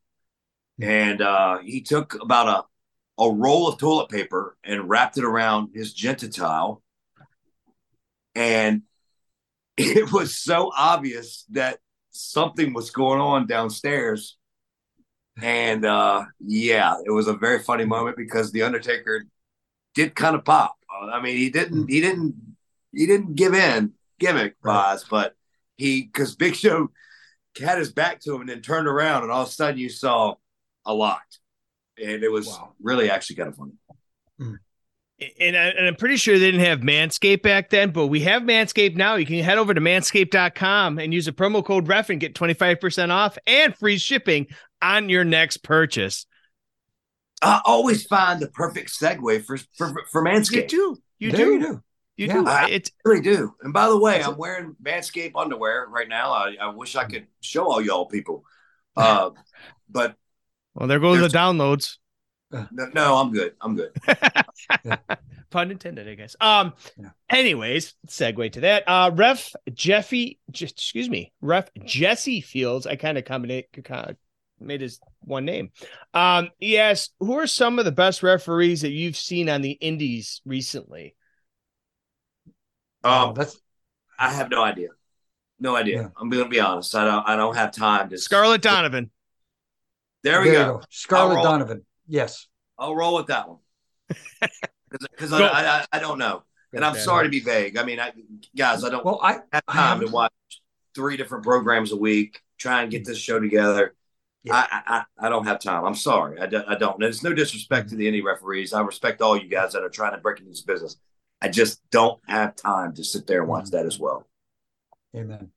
And 0.81 1.21
uh, 1.21 1.59
he 1.59 1.81
took 1.81 2.21
about 2.21 2.47
a 2.47 2.63
a 3.17 3.29
roll 3.29 3.67
of 3.67 3.77
toilet 3.77 4.09
paper 4.09 4.57
and 4.63 4.89
wrapped 4.89 5.17
it 5.17 5.23
around 5.23 5.69
his 5.73 5.93
genitile, 5.93 6.81
and 8.33 8.83
it 9.77 10.11
was 10.11 10.37
so 10.37 10.71
obvious 10.75 11.45
that 11.51 11.79
something 12.11 12.73
was 12.73 12.91
going 12.91 13.19
on 13.19 13.47
downstairs. 13.47 14.37
And 15.41 15.83
uh 15.83 16.23
yeah 16.39 16.95
it 17.05 17.11
was 17.11 17.27
a 17.27 17.33
very 17.33 17.59
funny 17.59 17.83
moment 17.83 18.15
because 18.15 18.53
the 18.53 18.61
undertaker 18.61 19.25
did 19.93 20.15
kind 20.15 20.33
of 20.33 20.45
pop. 20.45 20.77
I 20.89 21.21
mean 21.21 21.35
he 21.35 21.49
didn't 21.49 21.89
he 21.89 21.99
didn't 21.99 22.35
he 22.93 23.05
didn't 23.05 23.35
give 23.35 23.53
in 23.53 23.91
gimmick 24.17 24.55
wise 24.63 25.03
but 25.03 25.35
he 25.75 26.03
because 26.03 26.37
big 26.37 26.55
show 26.55 26.89
had 27.59 27.77
his 27.77 27.91
back 27.91 28.21
to 28.21 28.33
him 28.33 28.41
and 28.41 28.49
then 28.49 28.61
turned 28.61 28.87
around 28.87 29.23
and 29.23 29.31
all 29.31 29.43
of 29.43 29.49
a 29.49 29.51
sudden 29.51 29.77
you 29.77 29.89
saw 29.89 30.35
a 30.85 30.93
lot 30.93 31.21
and 31.97 32.23
it 32.23 32.31
was 32.31 32.47
Wow. 32.47 32.73
really 32.81 33.09
actually 33.09 33.37
kind 33.37 33.49
of 33.49 33.55
funny 33.55 33.73
and, 35.39 35.55
I, 35.55 35.67
and 35.69 35.87
I'm 35.87 35.95
pretty 35.95 36.17
sure 36.17 36.37
they 36.37 36.51
didn't 36.51 36.65
have 36.65 36.81
Manscaped 36.81 37.41
back 37.41 37.69
then, 37.69 37.91
but 37.91 38.07
we 38.07 38.19
have 38.21 38.41
Manscaped 38.41 38.97
now. 38.97 39.15
You 39.15 39.25
can 39.25 39.41
head 39.41 39.57
over 39.57 39.73
to 39.73 39.79
manscaped.com 39.79 40.99
and 40.99 41.13
use 41.13 41.29
a 41.29 41.31
promo 41.31 41.63
code 41.63 41.87
REF 41.87 42.09
and 42.09 42.19
get 42.19 42.35
25% 42.35 43.11
off 43.11 43.37
and 43.47 43.73
free 43.77 43.97
shipping 43.97 44.47
on 44.81 45.07
your 45.07 45.23
next 45.23 45.57
purchase. 45.63 46.25
i 47.41 47.61
always 47.63 48.05
find 48.05 48.41
the 48.41 48.49
perfect 48.49 48.89
segue 48.91 49.45
for 49.45 49.57
for, 49.77 49.95
for 50.11 50.27
You 50.27 50.33
manscaped 50.33 50.67
do. 50.67 50.97
You 51.19 51.31
there 51.31 51.45
do. 51.45 51.51
you 51.53 51.59
do. 51.59 51.83
You 52.17 52.27
Yeah. 52.27 52.33
do. 52.33 52.47
I- 52.47 52.69
It's 52.71 52.91
I 53.05 53.09
really 53.09 53.21
do. 53.21 53.53
And 53.61 53.71
by 53.71 53.87
the 53.87 53.97
way, 53.97 54.21
I'm 54.21 54.35
wearing 54.37 54.75
Manscaped 54.83 55.31
underwear 55.35 55.85
right 55.89 56.09
now. 56.09 56.31
I, 56.33 56.55
I 56.61 56.67
wish 56.75 56.97
I 56.97 57.05
could 57.05 57.27
show 57.39 57.71
all 57.71 57.81
y'all 57.81 58.05
people. 58.07 58.43
Uh, 58.97 59.29
but 59.89 60.15
well, 60.75 60.87
there 60.87 60.99
goes 60.99 61.19
the 61.19 61.35
downloads. 61.35 61.97
no, 62.51 62.67
no, 62.93 63.15
I'm 63.15 63.31
good. 63.31 63.53
I'm 63.61 63.75
good. 63.75 63.91
Pun 65.49 65.71
intended, 65.71 66.07
I 66.07 66.15
guess. 66.15 66.35
Um, 66.39 66.73
Yeah. 66.97 67.09
anyways, 67.29 67.95
segue 68.07 68.51
to 68.53 68.59
that. 68.61 68.83
Uh, 68.87 69.11
ref 69.13 69.53
Jeffy, 69.73 70.39
j- 70.51 70.65
excuse 70.67 71.09
me, 71.09 71.33
ref 71.41 71.69
Jesse 71.83 72.41
Fields. 72.41 72.85
I 72.87 72.95
kind 72.95 73.17
of 73.17 73.23
combinate, 73.23 73.65
kind 73.83 74.11
of 74.11 74.17
made 74.59 74.81
his 74.81 74.99
one 75.21 75.45
name. 75.45 75.71
Um, 76.13 76.49
yes, 76.59 77.09
who 77.19 77.33
are 77.39 77.47
some 77.47 77.79
of 77.79 77.85
the 77.85 77.91
best 77.91 78.21
referees 78.23 78.81
that 78.81 78.91
you've 78.91 79.17
seen 79.17 79.49
on 79.49 79.61
the 79.61 79.71
Indies 79.71 80.41
recently? 80.45 81.15
Wow, 83.03 83.29
Um, 83.29 83.33
that's 83.33 83.59
I 84.17 84.31
have 84.33 84.49
no 84.49 84.63
idea. 84.63 84.89
No 85.59 85.75
idea. 85.75 86.01
Yeah. 86.01 86.07
I'm 86.17 86.29
going 86.29 86.43
to 86.43 86.49
be 86.49 86.59
honest. 86.59 86.93
I 86.95 87.05
don't. 87.05 87.27
I 87.29 87.35
don't 87.35 87.55
have 87.55 87.71
time 87.71 88.09
to. 88.09 88.15
Scarlette 88.15 88.61
Donovan. 88.61 89.09
There 90.25 90.41
we 90.41 90.47
you 90.47 90.53
go. 90.53 90.81
Scarlette 90.91 91.35
roll. 91.35 91.43
Donovan. 91.43 91.85
Yes. 92.07 92.47
I'll 92.79 92.95
roll 92.95 93.15
with 93.15 93.27
that 93.27 93.47
one. 93.47 93.59
Because 94.91 95.33
I, 95.33 95.41
I, 95.41 95.79
I, 95.79 95.85
I 95.93 95.99
don't 95.99 96.17
know, 96.17 96.43
and 96.71 96.85
I'm 96.85 96.95
sorry 96.95 97.25
to 97.25 97.29
be 97.29 97.41
vague. 97.41 97.75
I 97.75 97.83
mean, 97.83 97.99
I, 97.99 98.13
guys, 98.55 98.81
I 98.85 98.89
don't 98.89 99.03
Well, 99.03 99.19
I 99.21 99.33
have 99.33 99.43
I 99.51 99.59
time 99.59 99.99
to 99.99 100.05
haven't- 100.05 100.11
watch 100.11 100.31
three 100.93 101.17
different 101.17 101.43
programs 101.43 101.91
a 101.91 101.97
week. 101.97 102.39
Try 102.57 102.81
and 102.81 102.89
get 102.89 103.03
this 103.03 103.17
show 103.17 103.37
together. 103.37 103.93
Yeah. 104.43 104.53
I, 104.55 104.67
I 104.71 104.97
I- 105.19 105.27
I 105.27 105.29
don't 105.29 105.45
have 105.47 105.59
time. 105.59 105.83
I'm 105.83 105.95
sorry. 105.95 106.39
I, 106.39 106.45
do, 106.45 106.63
I 106.65 106.75
don't. 106.75 106.95
And 106.95 107.03
it's 107.03 107.23
no 107.23 107.33
disrespect 107.33 107.89
to 107.89 107.97
the 107.97 108.07
indie 108.09 108.23
referees. 108.23 108.71
I 108.71 108.79
respect 108.81 109.21
all 109.21 109.35
you 109.35 109.49
guys 109.49 109.73
that 109.73 109.83
are 109.83 109.89
trying 109.89 110.13
to 110.13 110.17
break 110.19 110.39
into 110.39 110.51
this 110.51 110.61
business. 110.61 110.95
I 111.41 111.49
just 111.49 111.81
don't 111.91 112.21
have 112.29 112.55
time 112.55 112.93
to 112.93 113.03
sit 113.03 113.27
there 113.27 113.41
and 113.41 113.49
watch 113.49 113.65
mm-hmm. 113.65 113.77
that 113.77 113.85
as 113.85 113.99
well. 113.99 114.25
Amen. 115.13 115.51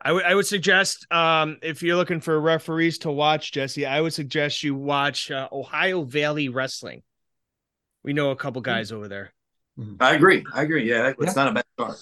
I 0.00 0.12
would 0.12 0.24
I 0.24 0.34
would 0.34 0.46
suggest 0.46 1.10
um 1.12 1.58
if 1.62 1.82
you're 1.82 1.96
looking 1.96 2.20
for 2.20 2.40
referees 2.40 2.98
to 2.98 3.10
watch, 3.10 3.52
Jesse, 3.52 3.86
I 3.86 4.00
would 4.00 4.12
suggest 4.14 4.62
you 4.62 4.74
watch 4.74 5.30
uh, 5.30 5.48
Ohio 5.52 6.02
Valley 6.04 6.48
Wrestling. 6.48 7.02
We 8.04 8.12
know 8.12 8.30
a 8.30 8.36
couple 8.36 8.62
guys 8.62 8.92
over 8.92 9.08
there. 9.08 9.32
I 10.00 10.14
agree. 10.14 10.44
I 10.54 10.62
agree. 10.62 10.88
Yeah, 10.88 11.08
it's 11.08 11.18
Yeah. 11.20 11.32
not 11.34 11.48
a 11.48 11.52
bad 11.52 11.64
start. 11.74 11.98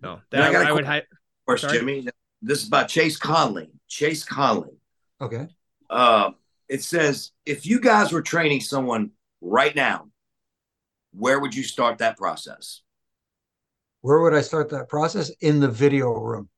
No, 0.00 0.20
And 0.32 0.42
I 0.42 0.46
that, 0.46 0.52
got 0.52 0.66
a 0.66 0.68
I 0.68 0.72
would. 0.72 0.84
qu- 0.84 0.90
Hi- 0.90 0.98
Of 0.98 1.06
course, 1.46 1.60
Sorry? 1.60 1.78
Jimmy. 1.78 2.08
This 2.40 2.62
is 2.62 2.68
about 2.68 2.88
Chase 2.88 3.16
Conley. 3.16 3.70
Chase 3.86 4.24
Conley. 4.24 4.70
Okay. 5.20 5.46
Uh, 5.88 6.30
it 6.68 6.82
says 6.82 7.30
if 7.46 7.66
you 7.66 7.78
guys 7.80 8.10
were 8.12 8.22
training 8.22 8.60
someone 8.60 9.10
right 9.40 9.76
now, 9.76 10.08
where 11.12 11.38
would 11.38 11.54
you 11.54 11.62
start 11.62 11.98
that 11.98 12.16
process? 12.16 12.80
Where 14.00 14.20
would 14.20 14.34
I 14.34 14.40
start 14.40 14.70
that 14.70 14.88
process? 14.88 15.30
In 15.40 15.60
the 15.60 15.68
video 15.68 16.10
room. 16.12 16.48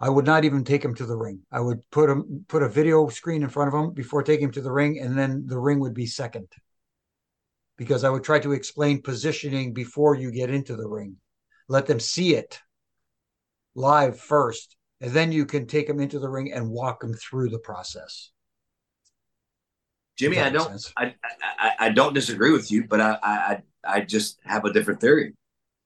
I 0.00 0.08
would 0.08 0.26
not 0.26 0.44
even 0.44 0.64
take 0.64 0.84
him 0.84 0.94
to 0.96 1.06
the 1.06 1.16
ring. 1.16 1.40
I 1.52 1.60
would 1.60 1.88
put 1.90 2.10
him 2.10 2.44
put 2.48 2.62
a 2.62 2.68
video 2.68 3.08
screen 3.08 3.42
in 3.42 3.48
front 3.48 3.68
of 3.68 3.74
him 3.74 3.92
before 3.92 4.22
taking 4.22 4.46
him 4.46 4.52
to 4.52 4.62
the 4.62 4.72
ring, 4.72 4.98
and 5.00 5.16
then 5.16 5.44
the 5.46 5.58
ring 5.58 5.80
would 5.80 5.94
be 5.94 6.06
second. 6.06 6.48
Because 7.76 8.04
I 8.04 8.10
would 8.10 8.24
try 8.24 8.38
to 8.40 8.52
explain 8.52 9.02
positioning 9.02 9.72
before 9.72 10.14
you 10.14 10.30
get 10.30 10.50
into 10.50 10.76
the 10.76 10.88
ring. 10.88 11.16
Let 11.68 11.86
them 11.86 12.00
see 12.00 12.34
it 12.34 12.60
live 13.74 14.18
first, 14.18 14.76
and 15.00 15.12
then 15.12 15.32
you 15.32 15.46
can 15.46 15.66
take 15.66 15.86
them 15.86 16.00
into 16.00 16.18
the 16.18 16.28
ring 16.28 16.52
and 16.52 16.70
walk 16.70 17.00
them 17.00 17.14
through 17.14 17.50
the 17.50 17.58
process. 17.58 18.30
Jimmy, 20.16 20.38
I 20.38 20.50
don't. 20.50 20.92
I, 20.96 21.14
I, 21.42 21.72
I 21.78 21.88
don't 21.88 22.14
disagree 22.14 22.52
with 22.52 22.70
you, 22.70 22.86
but 22.86 23.00
I, 23.00 23.18
I, 23.22 23.62
I 23.84 24.00
just 24.00 24.38
have 24.44 24.64
a 24.64 24.72
different 24.72 25.00
theory. 25.00 25.34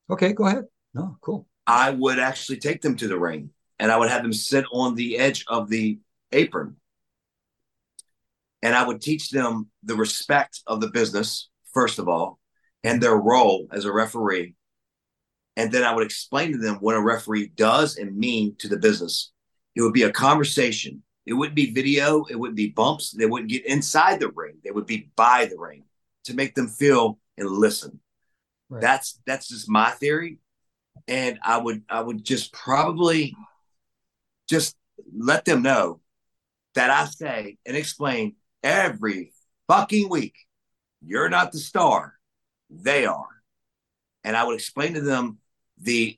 Okay, 0.09 0.33
go 0.33 0.45
ahead. 0.45 0.65
No, 0.93 1.17
cool. 1.21 1.47
I 1.65 1.91
would 1.91 2.19
actually 2.19 2.57
take 2.57 2.81
them 2.81 2.95
to 2.97 3.07
the 3.07 3.17
ring, 3.17 3.51
and 3.79 3.91
I 3.91 3.97
would 3.97 4.09
have 4.09 4.21
them 4.21 4.33
sit 4.33 4.65
on 4.71 4.95
the 4.95 5.17
edge 5.17 5.45
of 5.47 5.69
the 5.69 5.99
apron, 6.31 6.75
and 8.61 8.75
I 8.75 8.85
would 8.85 9.01
teach 9.01 9.29
them 9.29 9.69
the 9.83 9.95
respect 9.95 10.61
of 10.67 10.81
the 10.81 10.89
business 10.89 11.49
first 11.73 11.99
of 11.99 12.09
all, 12.09 12.39
and 12.83 13.01
their 13.01 13.15
role 13.15 13.67
as 13.71 13.85
a 13.85 13.91
referee, 13.91 14.55
and 15.55 15.71
then 15.71 15.83
I 15.83 15.93
would 15.93 16.05
explain 16.05 16.51
to 16.53 16.57
them 16.57 16.75
what 16.75 16.95
a 16.95 17.01
referee 17.01 17.51
does 17.55 17.97
and 17.97 18.17
mean 18.17 18.55
to 18.59 18.67
the 18.67 18.77
business. 18.77 19.31
It 19.75 19.81
would 19.81 19.93
be 19.93 20.03
a 20.03 20.11
conversation. 20.11 21.03
It 21.25 21.33
wouldn't 21.33 21.55
be 21.55 21.73
video. 21.73 22.23
It 22.25 22.35
wouldn't 22.35 22.57
be 22.57 22.69
bumps. 22.69 23.11
They 23.11 23.25
wouldn't 23.25 23.51
get 23.51 23.65
inside 23.65 24.19
the 24.19 24.31
ring. 24.31 24.55
They 24.63 24.71
would 24.71 24.87
be 24.87 25.11
by 25.15 25.45
the 25.45 25.57
ring 25.57 25.83
to 26.23 26.33
make 26.33 26.55
them 26.55 26.67
feel 26.67 27.19
and 27.37 27.49
listen. 27.49 27.99
Right. 28.69 28.81
That's 28.81 29.19
that's 29.25 29.47
just 29.47 29.69
my 29.69 29.91
theory, 29.91 30.39
and 31.07 31.39
I 31.43 31.57
would 31.57 31.83
I 31.89 32.01
would 32.01 32.23
just 32.23 32.53
probably 32.53 33.35
just 34.49 34.75
let 35.17 35.45
them 35.45 35.61
know 35.61 36.01
that 36.75 36.89
I 36.89 37.05
say 37.05 37.57
and 37.65 37.77
explain 37.77 38.35
every 38.63 39.31
fucking 39.67 40.09
week. 40.09 40.35
You're 41.05 41.29
not 41.29 41.51
the 41.51 41.59
star, 41.59 42.15
they 42.69 43.05
are, 43.05 43.27
and 44.23 44.35
I 44.35 44.43
would 44.43 44.55
explain 44.55 44.95
to 44.95 45.01
them 45.01 45.37
the 45.81 46.17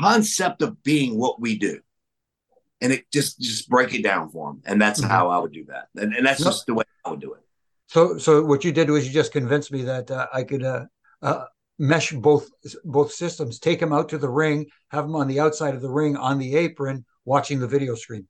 concept 0.00 0.62
of 0.62 0.82
being 0.82 1.18
what 1.18 1.40
we 1.40 1.58
do. 1.58 1.80
And 2.80 2.92
it 2.92 3.04
just 3.12 3.38
just 3.38 3.68
break 3.68 3.94
it 3.94 4.02
down 4.02 4.30
for 4.30 4.50
them 4.50 4.62
and 4.66 4.80
that's 4.80 5.00
Mhm. 5.00 5.08
how 5.08 5.28
i 5.30 5.38
would 5.38 5.52
do 5.52 5.64
that. 5.66 5.88
And, 5.96 6.14
and 6.14 6.26
that's 6.26 6.42
just 6.42 6.66
the 6.66 6.74
way 6.74 6.84
i 7.04 7.10
would 7.10 7.20
do 7.20 7.32
it. 7.34 7.40
So, 7.88 8.18
so 8.18 8.42
what 8.44 8.64
you 8.64 8.72
did 8.72 8.90
was 8.90 9.06
you 9.06 9.12
just 9.12 9.32
convinced 9.32 9.70
me 9.70 9.82
that 9.82 10.10
uh, 10.10 10.26
I 10.32 10.42
could 10.42 10.62
uh, 10.64 10.86
uh, 11.22 11.44
mesh 11.78 12.12
both 12.12 12.48
both 12.84 13.12
systems, 13.12 13.58
take 13.58 13.80
him 13.80 13.92
out 13.92 14.08
to 14.10 14.18
the 14.18 14.28
ring, 14.28 14.66
have 14.90 15.04
him 15.04 15.16
on 15.16 15.28
the 15.28 15.40
outside 15.40 15.74
of 15.74 15.82
the 15.82 15.90
ring 15.90 16.16
on 16.16 16.38
the 16.38 16.54
apron, 16.56 17.04
watching 17.24 17.58
the 17.58 17.66
video 17.66 17.94
screen. 17.94 18.26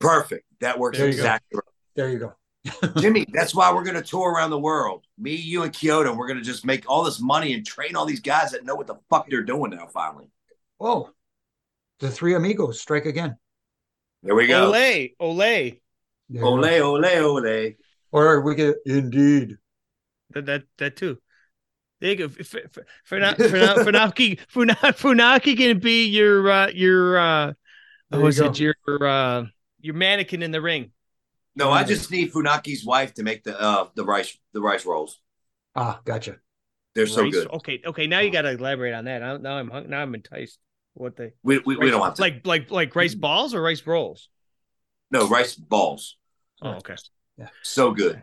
perfect 0.00 0.44
that 0.60 0.78
works 0.78 0.98
There 0.98 1.06
you 1.06 1.12
go. 1.14 1.18
exactly 1.18 1.60
There 1.94 2.08
you 2.10 2.18
go. 2.18 2.32
jimmy 2.96 3.26
that's 3.32 3.54
why 3.54 3.70
we're 3.72 3.84
going 3.84 3.94
to 3.94 4.02
tour 4.02 4.32
around 4.32 4.48
the 4.48 4.58
world 4.58 5.04
me 5.18 5.34
you 5.34 5.64
and 5.64 5.72
kyoto 5.74 6.08
and 6.08 6.18
we're 6.18 6.26
going 6.26 6.38
to 6.38 6.44
just 6.44 6.64
make 6.64 6.88
all 6.88 7.04
this 7.04 7.20
money 7.20 7.52
and 7.52 7.66
train 7.66 7.94
all 7.94 8.06
these 8.06 8.20
guys 8.20 8.52
that 8.52 8.64
know 8.64 8.74
what 8.74 8.86
the 8.86 8.94
fuck 9.10 9.28
they're 9.28 9.42
doing 9.42 9.70
now 9.70 9.86
finally 9.86 10.30
Oh, 10.80 11.10
the 12.00 12.10
three 12.10 12.34
amigos 12.34 12.80
strike 12.80 13.04
again. 13.04 13.36
there 14.22 14.34
we 14.34 14.46
go 14.46 14.68
Ole, 14.68 15.10
Olay. 15.20 15.80
There 16.30 16.40
you 16.42 16.48
ole 16.48 16.64
ole 16.64 17.04
ole 17.06 17.72
Or 18.12 18.40
we 18.40 18.54
get 18.54 18.76
indeed. 18.86 19.58
That 20.30 20.46
that 20.46 20.62
that 20.78 20.96
too. 20.96 21.18
There 22.00 22.10
you 22.10 22.16
go. 22.16 22.28
For 22.28 22.68
for 22.68 22.86
for 23.04 23.18
not 23.18 23.36
Funaki 23.38 24.38
Funaki 24.52 24.76
Funaki 24.76 25.56
can 25.56 25.78
be 25.78 26.06
your 26.06 26.50
uh 26.50 26.68
your 26.68 27.18
uh 27.18 27.46
There 28.10 28.20
what 28.20 28.26
was 28.26 28.38
you 28.38 28.46
it 28.46 28.58
your 28.58 28.74
uh 29.08 29.46
your 29.80 29.94
mannequin 29.94 30.42
in 30.42 30.50
the 30.50 30.60
ring. 30.60 30.90
no 31.56 31.70
i 31.70 31.84
just 31.84 32.10
need 32.10 32.32
funaki's 32.32 32.84
wife 32.84 33.14
to 33.14 33.22
make 33.22 33.44
the 33.44 33.58
uh 33.60 33.86
the 33.94 34.04
rice 34.04 34.36
the 34.52 34.60
rice 34.60 34.84
rolls 34.86 35.20
Ah, 35.76 36.00
gotcha. 36.04 36.36
they're 36.94 37.06
so 37.06 37.28
good 37.30 37.48
Okay, 37.50 37.80
okay. 37.84 38.06
Now 38.06 38.20
you 38.20 38.30
got 38.30 38.42
to 38.42 38.50
elaborate 38.50 38.94
on 38.94 39.06
that. 39.06 39.18
Now, 39.20 39.36
now 39.38 39.58
I'm 39.58 39.68
hung- 39.68 39.90
now 39.90 40.00
I'm 40.02 40.14
enticed. 40.14 40.58
What 40.94 41.16
they 41.16 41.32
we, 41.42 41.58
we, 41.58 41.76
we 41.76 41.90
don't 41.90 41.98
want 41.98 42.14
to 42.16 42.22
like 42.22 42.46
like 42.46 42.70
like 42.70 42.94
rice 42.94 43.16
balls 43.16 43.54
or 43.54 43.60
rice 43.62 43.84
rolls? 43.86 44.28
no 45.10 45.26
rice 45.28 45.54
balls 45.56 46.16
Oh, 46.62 46.74
okay. 46.78 46.94
Yeah. 47.36 47.48
So 47.62 47.90
good 47.92 48.22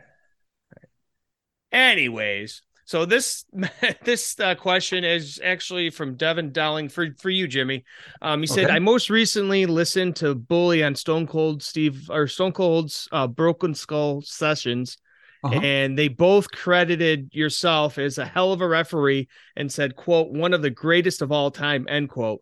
Anyways, 1.71 2.61
so 2.91 3.05
this 3.05 3.45
this 4.03 4.37
uh, 4.41 4.53
question 4.53 5.05
is 5.05 5.39
actually 5.41 5.89
from 5.91 6.15
Devin 6.15 6.51
Dowling 6.51 6.89
for 6.89 7.07
for 7.17 7.29
you, 7.29 7.47
Jimmy. 7.47 7.85
Um, 8.21 8.41
he 8.41 8.47
said, 8.47 8.65
Okay. 8.65 8.73
"I 8.73 8.79
most 8.79 9.09
recently 9.09 9.65
listened 9.65 10.17
to 10.17 10.35
Bully 10.35 10.83
on 10.83 10.95
Stone 10.95 11.27
Cold 11.27 11.63
Steve 11.63 12.09
or 12.11 12.27
Stone 12.27 12.51
Cold's 12.51 13.07
uh, 13.13 13.27
Broken 13.27 13.73
Skull 13.73 14.21
sessions." 14.23 14.97
Uh-huh. 15.41 15.55
And 15.55 15.97
they 15.97 16.09
both 16.09 16.51
credited 16.51 17.33
yourself 17.33 17.97
as 17.97 18.17
a 18.17 18.25
hell 18.25 18.51
of 18.51 18.59
a 18.59 18.67
referee 18.67 19.29
and 19.55 19.71
said, 19.71 19.95
"quote 19.95 20.29
one 20.29 20.53
of 20.53 20.61
the 20.61 20.69
greatest 20.69 21.21
of 21.21 21.31
all 21.31 21.49
time." 21.49 21.85
End 21.87 22.09
quote. 22.09 22.41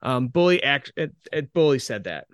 Um, 0.00 0.28
Bully 0.28 0.62
act 0.62 0.92
at, 0.96 1.10
at 1.32 1.52
Bully 1.52 1.80
said 1.80 2.04
that, 2.04 2.28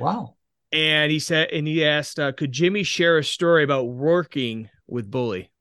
Wow. 0.00 0.34
and 0.72 1.12
he 1.12 1.20
said, 1.20 1.50
and 1.52 1.68
he 1.68 1.84
asked, 1.84 2.18
uh, 2.18 2.32
"Could 2.32 2.50
Jimmy 2.50 2.82
share 2.82 3.16
a 3.16 3.22
story 3.22 3.62
about 3.62 3.84
working 3.84 4.68
with 4.88 5.08
Bully?" 5.08 5.52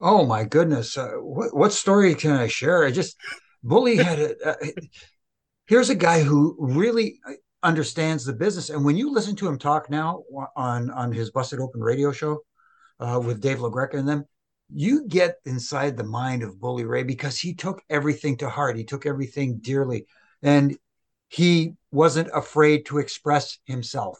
Oh 0.00 0.24
my 0.24 0.44
goodness. 0.44 0.96
Uh, 0.96 1.12
what 1.16 1.54
what 1.54 1.72
story 1.72 2.14
can 2.14 2.32
I 2.32 2.46
share? 2.46 2.84
I 2.84 2.90
just 2.90 3.16
Bully 3.62 3.96
had 3.96 4.18
a. 4.18 4.50
Uh, 4.50 4.66
here's 5.66 5.90
a 5.90 5.94
guy 5.94 6.22
who 6.22 6.56
really 6.58 7.20
understands 7.62 8.24
the 8.24 8.32
business, 8.32 8.70
and 8.70 8.84
when 8.84 8.96
you 8.96 9.12
listen 9.12 9.36
to 9.36 9.48
him 9.48 9.58
talk 9.58 9.90
now 9.90 10.22
on 10.56 10.90
on 10.90 11.12
his 11.12 11.30
Busted 11.30 11.60
Open 11.60 11.82
radio 11.82 12.12
show 12.12 12.40
uh, 12.98 13.20
with 13.22 13.42
Dave 13.42 13.58
LaGreca 13.58 13.94
and 13.94 14.08
them, 14.08 14.24
you 14.72 15.06
get 15.06 15.36
inside 15.44 15.96
the 15.96 16.04
mind 16.04 16.42
of 16.42 16.58
Bully 16.58 16.84
Ray 16.84 17.02
because 17.02 17.38
he 17.38 17.54
took 17.54 17.82
everything 17.90 18.38
to 18.38 18.48
heart. 18.48 18.76
He 18.76 18.84
took 18.84 19.04
everything 19.04 19.58
dearly, 19.58 20.06
and 20.42 20.76
he 21.28 21.74
wasn't 21.92 22.30
afraid 22.34 22.86
to 22.86 22.98
express 22.98 23.58
himself 23.64 24.18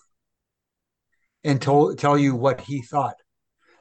and 1.43 1.61
told, 1.61 1.99
tell 1.99 2.19
you 2.19 2.35
what 2.35 2.61
he 2.61 2.83
thought. 2.83 3.17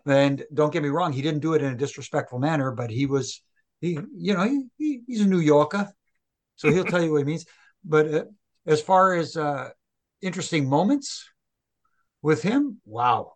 And 0.10 0.44
don't 0.53 0.73
get 0.73 0.84
me 0.84 0.90
wrong, 0.90 1.14
he 1.14 1.22
didn't 1.22 1.41
do 1.41 1.53
it 1.53 1.61
in 1.61 1.72
a 1.72 1.77
disrespectful 1.77 2.40
manner, 2.40 2.72
but 2.72 2.90
he 2.90 3.06
was, 3.06 3.41
he, 3.80 3.99
you 4.15 4.34
know, 4.34 4.44
he, 4.44 4.65
he, 4.77 5.02
he's 5.07 5.22
a 5.22 5.27
New 5.27 5.40
Yorker, 5.40 5.91
so 6.56 6.72
he'll 6.72 6.86
tell 6.86 7.03
you 7.03 7.11
what 7.11 7.19
he 7.19 7.26
means. 7.26 7.45
But 7.86 8.14
uh, 8.14 8.26
as 8.68 8.81
far 8.81 9.14
as 9.14 9.38
uh, 9.38 9.69
interesting 10.22 10.68
moments 10.68 11.26
with 12.22 12.41
him, 12.41 12.81
wow, 12.86 13.36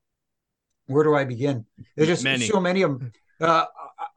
where 0.88 1.06
do 1.06 1.16
I 1.16 1.24
begin? 1.24 1.66
There's 1.96 2.10
just 2.10 2.26
Many. 2.26 2.46
so 2.48 2.60
many 2.60 2.82
of 2.82 3.00
them. 3.00 3.14
Uh, 3.40 3.66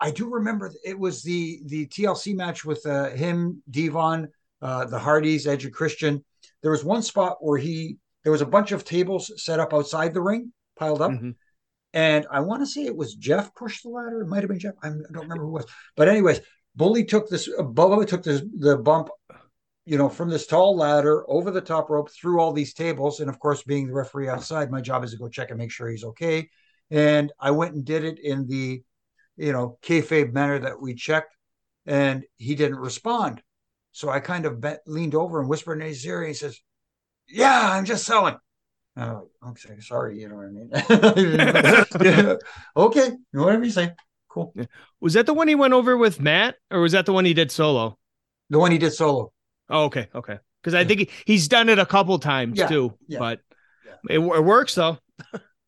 I, 0.00 0.10
do 0.10 0.28
remember 0.28 0.72
it 0.84 0.98
was 0.98 1.22
the 1.22 1.60
the 1.66 1.86
TLC 1.86 2.34
match 2.34 2.64
with 2.64 2.84
uh, 2.86 3.10
him, 3.10 3.62
Devon, 3.70 4.26
uh, 4.60 4.86
the 4.86 4.98
Hardys, 4.98 5.46
Edge 5.46 5.64
and 5.64 5.72
Christian. 5.72 6.24
There 6.62 6.72
was 6.72 6.84
one 6.84 7.02
spot 7.02 7.36
where 7.40 7.58
he 7.58 7.98
there 8.24 8.32
was 8.32 8.42
a 8.42 8.46
bunch 8.46 8.72
of 8.72 8.84
tables 8.84 9.30
set 9.42 9.60
up 9.60 9.72
outside 9.72 10.12
the 10.12 10.20
ring, 10.20 10.52
piled 10.76 11.02
up. 11.02 11.12
Mhm. 11.12 11.36
And 11.96 12.26
I 12.30 12.40
want 12.40 12.60
to 12.60 12.66
say 12.66 12.84
it 12.84 12.94
was 12.94 13.14
Jeff 13.14 13.54
pushed 13.54 13.82
the 13.82 13.88
ladder. 13.88 14.20
It 14.20 14.28
might 14.28 14.42
have 14.42 14.50
been 14.50 14.58
Jeff. 14.58 14.74
I'm, 14.82 15.02
don't 15.14 15.22
remember 15.22 15.44
who 15.44 15.56
it 15.56 15.62
was. 15.62 15.66
But 15.96 16.08
anyways, 16.08 16.40
Bully 16.74 17.06
took 17.06 17.26
this. 17.30 17.48
Bubba 17.48 18.06
took 18.06 18.22
this 18.22 18.42
the 18.58 18.76
bump, 18.76 19.08
you 19.86 19.96
know, 19.96 20.10
from 20.10 20.28
this 20.28 20.46
tall 20.46 20.76
ladder 20.76 21.24
over 21.26 21.50
the 21.50 21.62
top 21.62 21.88
rope 21.88 22.10
through 22.10 22.38
all 22.38 22.52
these 22.52 22.74
tables. 22.74 23.20
And 23.20 23.30
of 23.30 23.38
course, 23.38 23.62
being 23.62 23.86
the 23.86 23.94
referee 23.94 24.28
outside, 24.28 24.70
my 24.70 24.82
job 24.82 25.04
is 25.04 25.12
to 25.12 25.16
go 25.16 25.30
check 25.30 25.48
and 25.48 25.58
make 25.58 25.70
sure 25.70 25.88
he's 25.88 26.04
okay. 26.04 26.50
And 26.90 27.32
I 27.40 27.52
went 27.52 27.74
and 27.74 27.82
did 27.82 28.04
it 28.04 28.18
in 28.18 28.46
the, 28.46 28.82
you 29.38 29.52
know, 29.54 29.78
kayfabe 29.82 30.34
manner 30.34 30.58
that 30.58 30.78
we 30.78 30.94
checked, 30.94 31.34
and 31.86 32.24
he 32.36 32.54
didn't 32.56 32.76
respond. 32.76 33.42
So 33.92 34.10
I 34.10 34.20
kind 34.20 34.44
of 34.44 34.60
bent, 34.60 34.80
leaned 34.86 35.14
over 35.14 35.40
and 35.40 35.48
whispered 35.48 35.80
in 35.80 35.88
his 35.88 36.04
ear. 36.04 36.22
He 36.26 36.34
says, 36.34 36.60
"Yeah, 37.26 37.70
I'm 37.72 37.86
just 37.86 38.04
selling." 38.04 38.36
And 38.96 39.04
I'm 39.04 39.14
like, 39.14 39.24
okay, 39.66 39.80
sorry, 39.80 40.18
you 40.20 40.28
know 40.28 40.36
what 40.36 40.46
I 40.46 40.50
mean? 40.50 40.70
Yeah. 42.02 42.36
Okay, 42.76 43.10
whatever 43.32 43.64
you 43.64 43.70
say. 43.70 43.92
Cool. 44.28 44.54
Was 45.00 45.14
that 45.14 45.26
the 45.26 45.34
one 45.34 45.48
he 45.48 45.54
went 45.54 45.74
over 45.74 45.96
with 45.96 46.20
Matt, 46.20 46.56
or 46.70 46.80
was 46.80 46.92
that 46.92 47.06
the 47.06 47.12
one 47.12 47.24
he 47.24 47.34
did 47.34 47.50
solo? 47.50 47.98
The 48.50 48.58
one 48.58 48.72
he 48.72 48.78
did 48.78 48.92
solo. 48.92 49.32
Oh, 49.68 49.84
okay, 49.84 50.08
okay. 50.14 50.38
Because 50.62 50.74
I 50.74 50.82
Yeah. 50.82 50.88
think 50.88 51.10
he's 51.26 51.48
done 51.48 51.68
it 51.68 51.78
a 51.78 51.86
couple 51.86 52.18
times 52.18 52.58
Yeah, 52.58 52.68
too, 52.68 52.94
yeah, 53.06 53.18
but 53.18 53.40
yeah. 53.84 53.92
It, 54.08 54.18
it 54.18 54.44
works 54.44 54.74
though. 54.74 54.98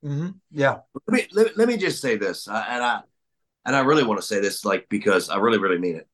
hmm 0.03 0.29
Yeah. 0.51 0.79
let 1.07 1.15
me 1.15 1.27
let, 1.33 1.57
let 1.57 1.69
me 1.69 1.77
just 1.77 2.01
say 2.01 2.17
this, 2.17 2.49
uh, 2.49 2.65
and 2.69 2.83
I 2.85 3.01
and 3.67 3.77
I 3.77 3.81
really 3.81 4.05
want 4.05 4.21
to 4.21 4.27
say 4.27 4.41
this, 4.41 4.65
like 4.65 4.87
because 4.89 5.29
I 5.31 5.39
really, 5.39 5.59
really 5.59 5.79
mean 5.79 5.97
it. 5.97 6.09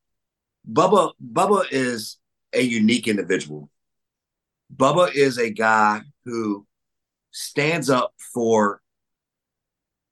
Bubba, 0.70 1.12
Bubba 1.22 1.66
is 1.70 2.18
a 2.52 2.62
unique 2.62 3.08
individual. 3.08 3.70
Bubba 4.74 5.14
is 5.14 5.38
a 5.38 5.50
guy 5.50 6.00
who 6.24 6.66
stands 7.34 7.90
up 7.90 8.14
for 8.32 8.80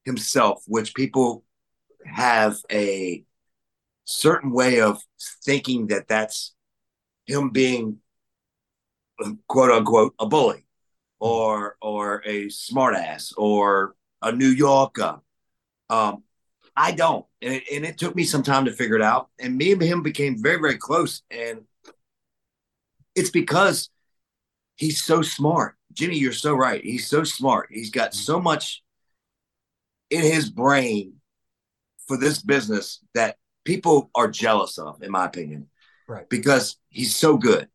himself, 0.04 0.64
which 0.66 0.94
people 0.94 1.44
have 2.04 2.56
a 2.70 3.24
certain 4.04 4.50
way 4.50 4.80
of 4.80 5.00
thinking 5.44 5.86
that 5.86 6.08
that's 6.08 6.54
him 7.26 7.50
being 7.50 7.98
quote 9.46 9.70
unquote 9.70 10.14
a 10.18 10.26
bully 10.26 10.66
or 11.20 11.76
or 11.80 12.22
a 12.26 12.46
smartass 12.46 13.32
or 13.36 13.94
a 14.20 14.32
New 14.32 14.48
Yorker. 14.48 15.20
Um, 15.88 16.24
I 16.74 16.90
don't, 16.92 17.24
and 17.40 17.54
it, 17.54 17.62
and 17.72 17.84
it 17.84 17.98
took 17.98 18.16
me 18.16 18.24
some 18.24 18.42
time 18.42 18.64
to 18.64 18.72
figure 18.72 18.96
it 18.96 19.02
out. 19.02 19.28
And 19.38 19.56
me 19.56 19.72
and 19.72 19.82
him 19.82 20.02
became 20.02 20.42
very 20.42 20.60
very 20.60 20.76
close, 20.76 21.22
and 21.30 21.60
it's 23.14 23.30
because 23.30 23.90
he's 24.74 25.00
so 25.00 25.22
smart. 25.22 25.76
Jimmy, 25.93 26.19
you're 26.19 26.32
so 26.32 26.55
right. 26.55 26.82
He's 26.82 27.06
so 27.06 27.24
smart. 27.24 27.69
He's 27.70 27.90
got 27.90 28.14
so 28.14 28.40
much 28.40 28.82
in 30.10 30.23
his 30.23 30.51
brain 30.51 31.14
for 32.06 32.16
this 32.16 32.43
business 32.43 33.01
that 33.14 33.36
people 33.64 34.10
are 34.14 34.28
jealous 34.28 34.78
of, 34.78 35.02
in 35.02 35.10
my 35.10 35.24
opinion. 35.24 35.69
Right. 36.09 36.28
Because 36.28 36.77
he's 36.89 37.14
so 37.14 37.36
good. 37.36 37.69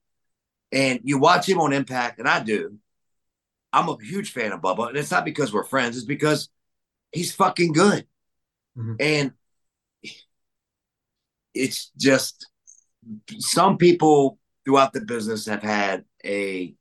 And 0.72 1.00
you 1.04 1.18
watch 1.18 1.48
him 1.48 1.60
on 1.60 1.74
Impact, 1.74 2.20
and 2.20 2.28
I 2.28 2.44
do. 2.44 2.78
I'm 3.72 3.90
a 3.90 3.98
huge 4.02 4.32
fan 4.32 4.52
of 4.52 4.62
Bubba, 4.62 4.90
and 4.90 4.98
it's 4.98 5.12
not 5.12 5.26
because 5.26 5.54
we're 5.54 5.64
friends, 5.64 5.98
it's 5.98 6.06
because 6.06 6.50
he's 7.12 7.34
fucking 7.34 7.74
good. 7.74 8.06
Mhm. 8.78 8.96
And 9.00 9.34
it's 11.54 11.92
just 11.98 12.48
some 13.40 13.78
people 13.78 14.38
throughout 14.66 14.94
the 14.94 15.02
business 15.02 15.46
have 15.46 15.64
had 15.64 16.06
a 16.24 16.76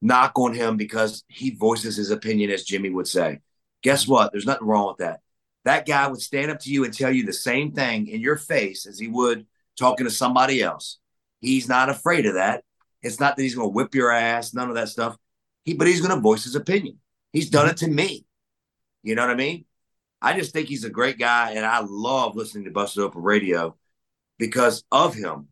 knock 0.00 0.38
on 0.38 0.54
him 0.54 0.76
because 0.76 1.24
he 1.28 1.50
voices 1.50 1.96
his 1.96 2.10
opinion, 2.10 2.50
as 2.50 2.64
Jimmy 2.64 2.90
would 2.90 3.08
say. 3.08 3.40
Guess 3.82 4.06
what? 4.06 4.32
There's 4.32 4.46
nothing 4.46 4.66
wrong 4.66 4.88
with 4.88 4.98
that. 4.98 5.20
That 5.64 5.86
guy 5.86 6.08
would 6.08 6.20
stand 6.20 6.50
up 6.50 6.60
to 6.60 6.70
you 6.70 6.84
and 6.84 6.92
tell 6.92 7.12
you 7.12 7.24
the 7.24 7.32
same 7.32 7.72
thing 7.72 8.06
in 8.06 8.20
your 8.20 8.36
face 8.36 8.86
as 8.86 8.98
he 8.98 9.08
would 9.08 9.46
talking 9.78 10.06
to 10.06 10.10
somebody 10.10 10.62
else. 10.62 10.98
He's 11.40 11.68
not 11.68 11.88
afraid 11.88 12.26
of 12.26 12.34
that. 12.34 12.64
It's 13.02 13.20
not 13.20 13.36
that 13.36 13.42
he's 13.42 13.54
going 13.54 13.68
to 13.68 13.74
whip 13.74 13.94
your 13.94 14.10
ass, 14.10 14.52
none 14.52 14.68
of 14.68 14.74
that 14.74 14.88
stuff. 14.88 15.16
He, 15.64 15.74
but 15.74 15.86
he's 15.86 16.00
going 16.00 16.14
to 16.14 16.20
voice 16.20 16.44
his 16.44 16.54
opinion. 16.54 16.98
He's 17.32 17.50
done 17.50 17.68
it 17.68 17.78
to 17.78 17.88
me. 17.88 18.26
You 19.02 19.14
know 19.14 19.22
what 19.22 19.30
I 19.30 19.36
mean? 19.36 19.64
I 20.20 20.38
just 20.38 20.52
think 20.52 20.68
he's 20.68 20.84
a 20.84 20.90
great 20.90 21.18
guy, 21.18 21.52
and 21.52 21.64
I 21.64 21.80
love 21.80 22.36
listening 22.36 22.64
to 22.64 22.70
Busted 22.70 23.02
Open 23.02 23.22
Radio 23.22 23.76
because 24.38 24.84
of 24.92 25.14
him, 25.14 25.48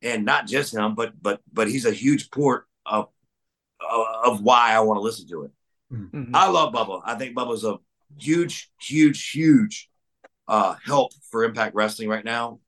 and 0.00 0.24
not 0.24 0.46
just 0.46 0.72
him, 0.72 0.94
but 0.94 1.20
but 1.20 1.40
but 1.52 1.68
he's 1.68 1.86
a 1.86 1.90
huge 1.90 2.30
port 2.30 2.66
of 2.86 3.08
of, 3.90 4.32
of 4.32 4.42
why 4.42 4.72
I 4.72 4.80
want 4.80 4.98
to 4.98 5.02
listen 5.02 5.28
to 5.28 5.44
it. 5.44 5.50
Mhm. 5.92 6.30
I 6.34 6.48
love 6.48 6.72
Bubba. 6.72 7.02
I 7.04 7.14
think 7.16 7.36
Bubba's 7.36 7.64
a 7.64 7.78
huge, 8.18 8.70
huge, 8.80 9.30
huge 9.30 9.90
uh, 10.48 10.74
help 10.84 11.12
for 11.30 11.44
Impact 11.44 11.74
Wrestling 11.74 12.08
right 12.08 12.24
now. 12.24 12.60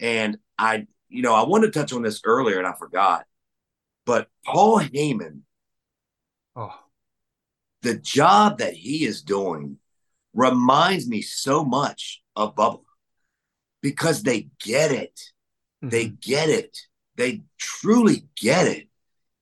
And 0.00 0.38
I, 0.58 0.86
you 1.08 1.22
know, 1.22 1.34
I 1.34 1.44
wanted 1.44 1.72
to 1.72 1.78
touch 1.78 1.92
on 1.92 2.02
this 2.02 2.20
earlier 2.24 2.58
and 2.58 2.66
I 2.66 2.72
forgot, 2.72 3.26
but 4.04 4.28
Paul 4.44 4.80
Heyman, 4.80 5.40
Oh, 6.56 6.78
the 7.82 7.96
job 7.96 8.58
that 8.58 8.74
he 8.74 9.04
is 9.04 9.22
doing 9.22 9.78
reminds 10.32 11.08
me 11.08 11.20
so 11.22 11.64
much 11.64 12.22
of 12.36 12.54
Bubba 12.54 12.82
because 13.80 14.22
they 14.22 14.48
get 14.62 14.92
it. 14.92 15.20
They 15.90 16.08
get 16.08 16.48
it. 16.48 16.78
They 17.16 17.42
truly 17.58 18.26
get 18.36 18.66
it. 18.66 18.88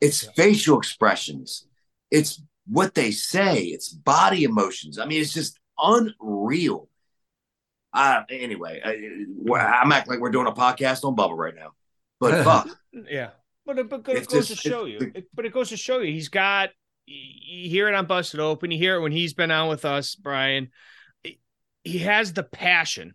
It's 0.03 0.25
facial 0.33 0.79
expressions. 0.79 1.67
It's 2.11 2.43
what 2.67 2.95
they 2.95 3.11
say. 3.13 3.63
It's 3.65 3.89
body 3.89 4.45
emotions. 4.45 4.99
I 4.99 5.07
mean, 5.07 5.21
it's 5.23 5.33
just 5.33 5.59
unreal. 5.79 6.89
Uh, 7.95 8.23
anyway, 8.29 8.81
I, 8.85 8.91
I'm 9.57 9.93
acting 9.93 10.13
like 10.15 10.21
we're 10.21 10.31
doing 10.31 10.47
a 10.49 10.53
podcast 10.53 11.05
on 11.05 11.15
Bubba 11.15 11.37
right 11.37 11.55
now, 11.55 11.73
but 12.19 12.43
fuck, 12.45 12.69
Yeah, 13.09 13.31
but 13.67 13.79
it, 13.79 13.89
but 13.89 14.01
it 14.09 14.27
goes 14.29 14.49
just- 14.49 14.63
to 14.63 14.69
show 14.69 14.85
you. 14.87 15.13
It, 15.15 15.27
but 15.35 15.45
it 15.47 15.53
goes 15.53 15.69
to 15.71 15.77
show 15.77 15.99
you 16.01 16.13
he's 16.13 16.29
got. 16.29 16.71
You 17.07 17.69
hear 17.69 17.89
it 17.89 17.95
on 17.95 18.07
Busted 18.07 18.41
Open. 18.41 18.71
You 18.71 18.79
hear 18.79 18.97
it 18.97 19.01
when 19.03 19.13
he's 19.13 19.35
been 19.35 19.51
on 19.51 19.69
with 19.69 19.85
us, 19.85 20.15
Brian. 20.15 20.71
He 21.85 21.99
has 21.99 22.33
the 22.33 22.45
passion. 22.45 23.15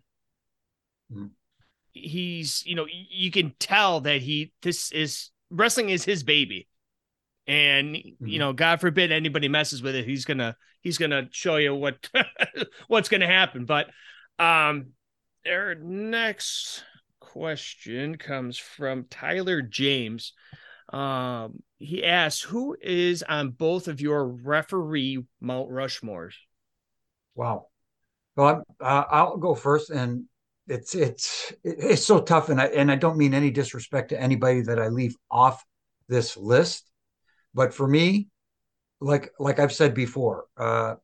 Mhm. 1.12 1.30
He's, 1.92 2.62
you 2.66 2.74
know, 2.76 2.86
you 2.88 3.30
can 3.30 3.54
tell 3.58 4.00
that 4.02 4.20
he 4.20 4.52
this 4.62 4.92
is 4.92 5.30
wrestling 5.50 5.88
is 5.88 6.04
his 6.04 6.22
baby, 6.22 6.68
and 7.48 7.96
you 8.24 8.38
Mhm. 8.38 8.38
know, 8.38 8.54
God 8.54 8.80
forbid 8.80 9.12
anybody 9.12 9.48
messes 9.48 9.82
with 9.82 9.96
it, 9.96 10.06
he's 10.06 10.26
gonna 10.26 10.56
he's 10.82 10.98
gonna 10.98 11.28
show 11.32 11.56
you 11.56 11.74
what 11.74 12.08
what's 12.88 13.10
gonna 13.10 13.26
happen. 13.28 13.66
But 13.66 13.88
um, 14.38 14.88
our 15.46 15.74
next 15.76 16.84
question 17.20 18.18
comes 18.18 18.58
from 18.58 19.06
Tyler 19.10 19.62
James. 19.62 20.34
Um, 20.92 21.62
he 21.78 22.04
asks, 22.04 22.42
"Who 22.42 22.76
is 22.80 23.22
on 23.24 23.50
both 23.50 23.88
of 23.88 24.00
your 24.00 24.26
referee 24.26 25.24
Mount 25.40 25.70
Rushmores?" 25.70 26.34
wow. 27.34 27.66
Well, 28.36 28.64
uh, 28.80 29.04
I'll 29.10 29.38
go 29.38 29.54
first, 29.54 29.90
and 29.90 30.24
it's 30.68 30.94
it's 30.94 31.52
it's 31.64 32.04
so 32.04 32.20
tough, 32.22 32.50
and 32.50 32.60
I 32.60 32.66
and 32.68 32.90
I 32.90 32.96
don't 32.96 33.18
mean 33.18 33.34
any 33.34 33.50
disrespect 33.50 34.10
to 34.10 34.20
anybody 34.20 34.62
that 34.62 34.80
I 34.80 34.88
leave 34.88 35.16
off 35.30 35.64
this 36.08 36.36
list, 36.36 36.87
but 37.54 37.74
for 37.74 37.86
me, 37.86 38.28
like 39.00 39.32
like 39.38 39.58
I've 39.58 39.72
said 39.72 39.94
before, 39.94 40.46
uh, 40.56 40.96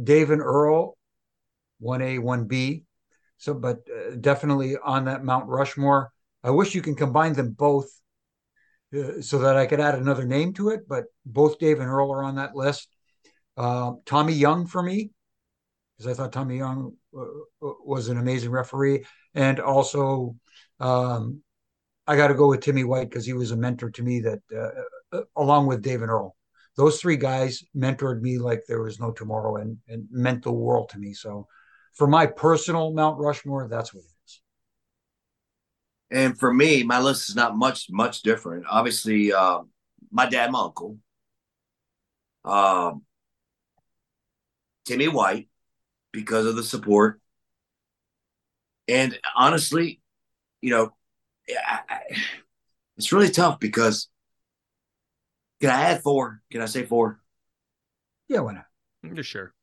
Dave 0.00 0.30
and 0.30 0.42
Earl, 0.42 0.96
one 1.78 2.02
A, 2.02 2.18
one 2.18 2.44
B. 2.44 2.84
So, 3.38 3.54
but 3.54 3.78
uh, 3.88 4.16
definitely 4.20 4.76
on 4.76 5.04
that 5.04 5.24
Mount 5.24 5.46
Rushmore. 5.46 6.10
I 6.42 6.50
wish 6.50 6.74
you 6.74 6.82
can 6.82 6.94
combine 6.94 7.34
them 7.34 7.50
both 7.50 7.88
uh, 8.96 9.20
so 9.20 9.38
that 9.38 9.56
I 9.56 9.66
could 9.66 9.80
add 9.80 9.94
another 9.94 10.24
name 10.24 10.52
to 10.54 10.70
it. 10.70 10.88
But 10.88 11.04
both 11.24 11.58
Dave 11.58 11.80
and 11.80 11.88
Earl 11.88 12.12
are 12.12 12.24
on 12.24 12.36
that 12.36 12.56
list. 12.56 12.88
Uh, 13.56 13.92
Tommy 14.06 14.34
Young 14.34 14.66
for 14.66 14.82
me, 14.82 15.10
because 15.96 16.12
I 16.12 16.14
thought 16.14 16.32
Tommy 16.32 16.58
Young 16.58 16.92
uh, 17.16 17.24
was 17.60 18.08
an 18.08 18.18
amazing 18.18 18.50
referee, 18.50 19.04
and 19.34 19.58
also 19.58 20.36
um, 20.80 21.42
I 22.06 22.16
got 22.16 22.28
to 22.28 22.34
go 22.34 22.48
with 22.48 22.60
Timmy 22.60 22.84
White 22.84 23.10
because 23.10 23.26
he 23.26 23.32
was 23.32 23.50
a 23.50 23.56
mentor 23.56 23.90
to 23.90 24.02
me 24.02 24.20
that, 24.20 24.40
uh, 24.52 24.58
uh, 24.58 24.82
along 25.36 25.66
with 25.66 25.82
Dave 25.82 26.02
and 26.02 26.10
Earl, 26.10 26.36
those 26.76 27.00
three 27.00 27.16
guys 27.16 27.62
mentored 27.76 28.20
me 28.20 28.38
like 28.38 28.62
there 28.66 28.82
was 28.82 29.00
no 29.00 29.10
tomorrow 29.10 29.56
and, 29.56 29.78
and 29.88 30.06
meant 30.10 30.42
the 30.42 30.52
world 30.52 30.90
to 30.90 30.98
me. 30.98 31.12
So, 31.12 31.46
for 31.94 32.06
my 32.06 32.26
personal 32.26 32.92
Mount 32.92 33.18
Rushmore, 33.18 33.66
that's 33.68 33.92
what 33.92 34.04
it 34.04 34.10
is. 34.26 34.40
And 36.10 36.38
for 36.38 36.54
me, 36.54 36.84
my 36.84 37.00
list 37.00 37.28
is 37.28 37.36
not 37.36 37.56
much 37.56 37.88
much 37.90 38.22
different. 38.22 38.64
Obviously, 38.70 39.32
uh, 39.32 39.60
my 40.10 40.28
dad, 40.28 40.52
my 40.52 40.60
uncle, 40.60 40.98
um, 42.44 43.02
Timmy 44.84 45.08
White, 45.08 45.48
because 46.12 46.46
of 46.46 46.56
the 46.56 46.62
support, 46.62 47.20
and 48.86 49.18
honestly, 49.36 50.00
you 50.62 50.70
know, 50.70 50.94
I, 51.50 51.80
I, 51.88 52.00
it's 52.96 53.12
really 53.12 53.30
tough 53.30 53.60
because 53.60 54.08
can 55.60 55.70
I 55.70 55.90
add 55.90 56.02
four? 56.02 56.40
Can 56.50 56.60
I 56.60 56.66
say 56.66 56.84
four? 56.84 57.20
Yeah, 58.28 58.40
why 58.40 58.54
not? 58.54 58.66
Yeah, 59.02 59.22
sure. 59.22 59.54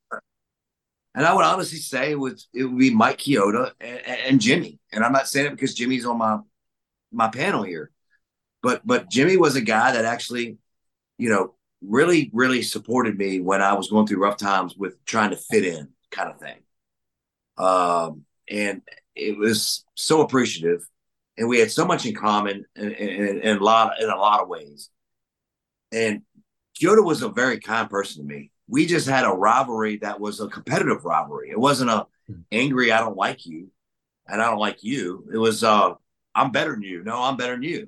And 1.14 1.26
I 1.26 1.34
would 1.34 1.46
honestly 1.46 1.78
say 1.78 2.12
it 2.12 2.20
would 2.20 2.42
it 2.54 2.66
would 2.66 2.78
be 2.78 2.94
Mike 2.94 3.20
Chioda 3.20 3.72
and, 3.80 4.00
and 4.06 4.42
Jimmy. 4.42 4.80
And 4.92 5.04
I'm 5.04 5.14
not 5.14 5.30
saying 5.30 5.48
it 5.48 5.52
because 5.52 5.74
Jimmy's 5.74 6.06
on 6.06 6.18
my 6.18 6.40
my 7.12 7.30
panel 7.30 7.64
here, 7.64 7.92
but 8.62 8.86
but 8.86 9.10
Jimmy 9.10 9.38
was 9.38 9.56
a 9.56 9.62
guy 9.62 9.94
that 9.94 10.04
actually, 10.04 10.58
you 11.18 11.30
know, 11.30 11.56
really 11.82 12.30
really 12.34 12.62
supported 12.62 13.18
me 13.18 13.40
when 13.40 13.62
I 13.62 13.74
was 13.74 13.90
going 13.90 14.08
through 14.08 14.22
rough 14.22 14.38
times 14.38 14.76
with 14.76 15.04
trying 15.06 15.30
to 15.30 15.38
fit 15.38 15.66
in, 15.66 15.90
kind 16.12 16.30
of 16.30 16.40
thing. 16.40 16.58
Um, 17.58 18.26
and 18.50 18.82
it 19.16 19.38
was 19.38 19.86
so 19.96 20.20
appreciative, 20.20 20.86
and 21.38 21.48
we 21.48 21.60
had 21.60 21.72
so 21.72 21.86
much 21.86 22.06
in 22.06 22.14
common 22.14 22.66
in, 22.76 22.92
in, 22.92 23.40
in 23.40 23.58
a 23.58 23.64
lot 23.64 24.02
in 24.02 24.10
a 24.10 24.18
lot 24.18 24.42
of 24.42 24.50
ways. 24.50 24.90
And 25.92 26.22
Chioda 26.80 27.04
was 27.04 27.22
a 27.22 27.30
very 27.30 27.60
kind 27.60 27.90
person 27.90 28.28
to 28.28 28.34
me. 28.34 28.52
We 28.68 28.86
just 28.86 29.08
had 29.08 29.26
a 29.26 29.30
rivalry 29.30 29.98
that 29.98 30.20
was 30.20 30.40
a 30.40 30.48
competitive 30.48 31.06
rivalry. 31.06 31.50
It 31.52 31.60
wasn't 31.60 31.90
a 31.92 32.08
angry, 32.52 32.92
I 32.92 33.00
don't 33.00 33.16
like 33.18 33.46
you, 33.46 33.70
and 34.28 34.42
I 34.42 34.50
don't 34.50 34.60
like 34.60 34.84
you. 34.84 35.28
It 35.34 35.38
was 35.38 35.64
uh 35.64 35.94
I'm 36.34 36.52
better 36.52 36.72
than 36.72 36.82
you. 36.84 37.04
No, 37.04 37.22
I'm 37.22 37.38
better 37.38 37.54
than 37.54 37.64
you. 37.64 37.88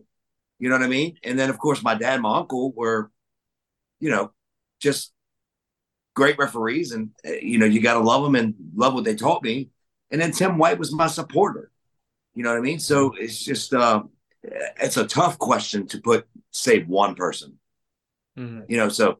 You 0.59 0.69
know 0.69 0.75
what 0.75 0.85
I 0.85 0.87
mean? 0.87 1.17
And 1.23 1.37
then 1.37 1.49
of 1.49 1.57
course 1.59 1.83
my 1.83 1.95
dad 1.95 2.13
and 2.15 2.23
my 2.23 2.37
uncle 2.37 2.71
were, 2.71 3.11
you 3.99 4.09
know, 4.09 4.31
just 4.79 5.11
great 6.15 6.37
referees, 6.37 6.91
and 6.91 7.09
uh, 7.27 7.31
you 7.41 7.57
know 7.57 7.65
you 7.65 7.81
got 7.81 7.93
to 7.95 7.99
love 7.99 8.23
them 8.23 8.35
and 8.35 8.53
love 8.75 8.93
what 8.93 9.03
they 9.03 9.15
taught 9.15 9.43
me. 9.43 9.69
and 10.11 10.21
then 10.21 10.31
Tim 10.31 10.57
White 10.57 10.79
was 10.79 10.93
my 10.93 11.07
supporter. 11.07 11.71
You 12.35 12.43
know 12.43 12.51
what 12.51 12.59
I 12.59 12.61
mean? 12.61 12.79
So 12.79 13.13
it's 13.17 13.43
just 13.43 13.73
uh, 13.73 14.03
it's 14.79 14.97
a 14.97 15.07
tough 15.07 15.37
question 15.39 15.87
to 15.87 15.99
put 15.99 16.27
save 16.51 16.87
one 16.87 17.15
person. 17.15 17.57
Mhm. 18.37 18.65
You 18.67 18.77
know, 18.77 18.89
so 18.89 19.19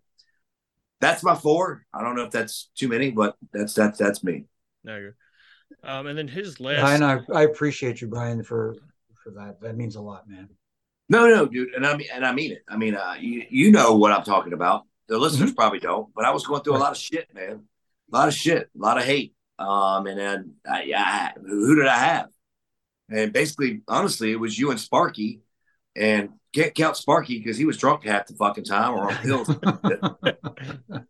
that's 0.99 1.23
my 1.23 1.35
four. 1.35 1.85
I 1.93 2.03
don't 2.03 2.15
know 2.15 2.23
if 2.23 2.31
that's 2.31 2.69
too 2.75 2.87
many, 2.87 3.11
but 3.11 3.35
that's 3.51 3.73
that's 3.73 3.97
that's 3.97 4.23
me. 4.23 4.45
There 4.83 5.01
you 5.01 5.13
go. 5.83 5.89
Um, 5.89 6.07
and 6.07 6.17
then 6.17 6.27
his 6.27 6.59
last. 6.59 7.01
and 7.01 7.03
I, 7.03 7.19
I 7.33 7.43
appreciate 7.43 8.01
you, 8.01 8.07
Brian, 8.07 8.43
for 8.43 8.75
for 9.23 9.31
that. 9.31 9.61
That 9.61 9.75
means 9.75 9.95
a 9.95 10.01
lot, 10.01 10.27
man. 10.27 10.49
No, 11.09 11.27
no, 11.27 11.45
dude, 11.45 11.73
and 11.73 11.85
I 11.85 11.95
mean, 11.95 12.07
and 12.13 12.25
I 12.25 12.33
mean 12.33 12.51
it. 12.51 12.63
I 12.67 12.77
mean, 12.77 12.95
uh, 12.95 13.15
you 13.19 13.43
you 13.49 13.71
know 13.71 13.95
what 13.95 14.11
I'm 14.11 14.23
talking 14.23 14.53
about. 14.53 14.83
The 15.07 15.17
listeners 15.17 15.53
probably 15.53 15.79
don't, 15.79 16.13
but 16.13 16.25
I 16.25 16.31
was 16.31 16.45
going 16.45 16.63
through 16.63 16.75
a 16.75 16.79
lot 16.79 16.91
of 16.91 16.97
shit, 16.97 17.33
man. 17.33 17.63
A 18.11 18.15
lot 18.15 18.27
of 18.27 18.33
shit, 18.33 18.69
a 18.75 18.79
lot 18.79 18.97
of 18.97 19.03
hate. 19.03 19.33
Um, 19.59 20.05
and 20.05 20.19
then 20.19 20.53
I, 20.69 20.91
I, 20.95 21.31
who 21.39 21.75
did 21.75 21.87
I 21.87 21.97
have? 21.97 22.27
And 23.09 23.31
basically, 23.31 23.81
honestly, 23.87 24.31
it 24.31 24.39
was 24.39 24.57
you 24.57 24.69
and 24.69 24.79
Sparky, 24.79 25.41
and 25.95 26.31
can't 26.53 26.73
count 26.73 26.97
Sparky 26.97 27.37
because 27.37 27.57
he 27.57 27.65
was 27.65 27.77
drunk 27.77 28.05
half 28.05 28.27
the 28.27 28.33
fucking 28.33 28.63
time 28.63 28.93
or 28.93 29.11
on 29.11 29.17
pills. 29.17 29.49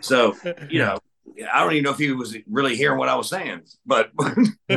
so 0.00 0.34
you 0.70 0.78
know, 0.78 0.98
I 1.52 1.60
don't 1.60 1.72
even 1.72 1.84
know 1.84 1.90
if 1.90 1.98
he 1.98 2.12
was 2.12 2.36
really 2.48 2.76
hearing 2.76 2.98
what 2.98 3.08
I 3.08 3.16
was 3.16 3.28
saying, 3.28 3.62
but 3.84 4.10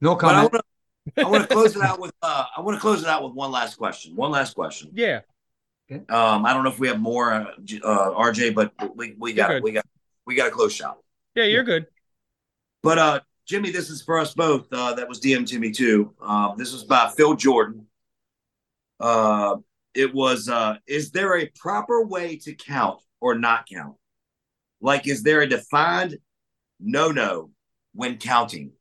no 0.00 0.16
comment. 0.16 0.52
want 0.52 0.52
to 0.52 0.62
I 1.16 1.28
want 1.28 1.48
to 1.48 1.54
close 1.54 1.76
it 1.76 1.82
out 1.82 2.00
with 2.00 2.12
uh, 2.22 2.44
I 2.56 2.60
want 2.60 2.76
to 2.76 2.80
close 2.80 3.02
it 3.02 3.08
out 3.08 3.22
with 3.24 3.32
one 3.32 3.50
last 3.50 3.76
question. 3.76 4.14
One 4.14 4.30
last 4.30 4.54
question. 4.54 4.90
yeah. 4.94 5.20
Um, 6.08 6.46
I 6.46 6.54
don't 6.54 6.64
know 6.64 6.70
if 6.70 6.78
we 6.78 6.88
have 6.88 7.00
more, 7.00 7.34
uh, 7.34 7.44
uh, 7.84 8.10
RJ, 8.12 8.54
but 8.54 8.72
we 8.96 9.14
we 9.18 9.34
got 9.34 9.50
You're 9.50 9.60
we 9.60 9.72
got 9.72 9.84
we 10.26 10.34
got 10.34 10.48
a 10.48 10.50
close 10.50 10.72
shot. 10.72 10.98
Yeah, 11.34 11.44
you're 11.44 11.64
good. 11.64 11.86
But 12.82 12.98
uh, 12.98 13.20
Jimmy, 13.46 13.70
this 13.70 13.90
is 13.90 14.00
for 14.00 14.18
us 14.18 14.32
both. 14.32 14.72
Uh, 14.72 14.94
that 14.94 15.08
was 15.08 15.20
DM 15.20 15.46
to 15.48 15.58
me 15.58 15.70
too. 15.70 16.14
Um, 16.20 16.54
this 16.56 16.72
was 16.72 16.84
by 16.84 17.12
Phil 17.14 17.34
Jordan. 17.34 17.86
Uh, 19.02 19.56
it 19.94 20.14
was. 20.14 20.48
Uh, 20.48 20.76
is 20.86 21.10
there 21.10 21.36
a 21.36 21.50
proper 21.58 22.06
way 22.06 22.36
to 22.36 22.54
count 22.54 23.00
or 23.20 23.36
not 23.36 23.66
count? 23.68 23.96
Like, 24.80 25.06
is 25.08 25.22
there 25.22 25.42
a 25.42 25.46
defined 25.46 26.16
no-no 26.80 27.50
when 27.94 28.16
counting? 28.16 28.72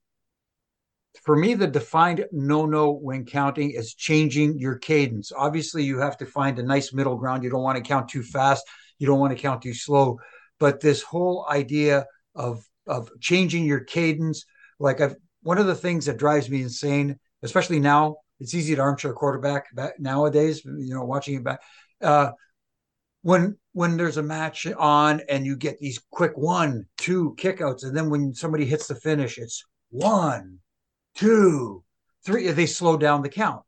For 1.23 1.35
me, 1.35 1.56
the 1.56 1.68
defined 1.68 2.26
no-no 2.31 2.91
when 2.91 3.26
counting 3.26 3.72
is 3.72 3.93
changing 3.93 4.57
your 4.57 4.77
cadence. 4.77 5.31
Obviously, 5.35 5.84
you 5.84 5.99
have 5.99 6.18
to 6.18 6.26
find 6.26 6.57
a 6.57 6.64
nice 6.64 6.93
middle 6.93 7.18
ground. 7.18 7.43
You 7.43 7.49
don't 7.49 7.64
want 7.64 7.77
to 7.77 7.84
count 7.84 8.07
too 8.10 8.23
fast. 8.23 8.64
You 8.99 9.07
don't 9.07 9.19
want 9.19 9.35
to 9.35 9.41
count 9.41 9.61
too 9.61 9.73
slow. 9.73 10.19
But 10.60 10.80
this 10.80 11.02
whole 11.02 11.48
idea 11.49 12.06
of 12.35 12.64
of 12.88 13.10
changing 13.19 13.65
your 13.65 13.81
cadence, 13.81 14.45
like 14.80 15.02
I've 15.02 15.15
one 15.43 15.57
of 15.57 15.68
the 15.68 15.76
things 15.76 16.06
that 16.06 16.18
drives 16.18 16.49
me 16.49 16.61
insane, 16.61 17.19
especially 17.41 17.80
now, 17.80 18.18
it's 18.41 18.55
easy 18.55 18.76
to 18.76 18.81
armchair 18.81 19.13
quarterback 19.13 19.73
back 19.76 19.99
nowadays. 19.99 20.65
You 20.65 20.95
know, 20.95 21.05
watching 21.05 21.35
it 21.35 21.43
back. 21.43 21.61
Uh, 22.01 22.31
when 23.22 23.55
when 23.73 23.97
there's 23.97 24.18
a 24.18 24.23
match 24.23 24.65
on 24.65 25.22
and 25.30 25.45
you 25.45 25.55
get 25.55 25.80
these 25.80 26.01
quick 26.09 26.35
one, 26.35 26.85
two 26.97 27.35
kickouts, 27.38 27.84
and 27.84 27.95
then 27.95 28.09
when 28.09 28.34
somebody 28.34 28.65
hits 28.65 28.88
the 28.88 28.95
finish, 28.95 29.38
it's 29.38 29.63
one, 29.91 30.57
two, 31.13 31.84
three. 32.26 32.49
They 32.51 32.65
slow 32.65 32.97
down 32.97 33.22
the 33.22 33.30
count. 33.30 33.61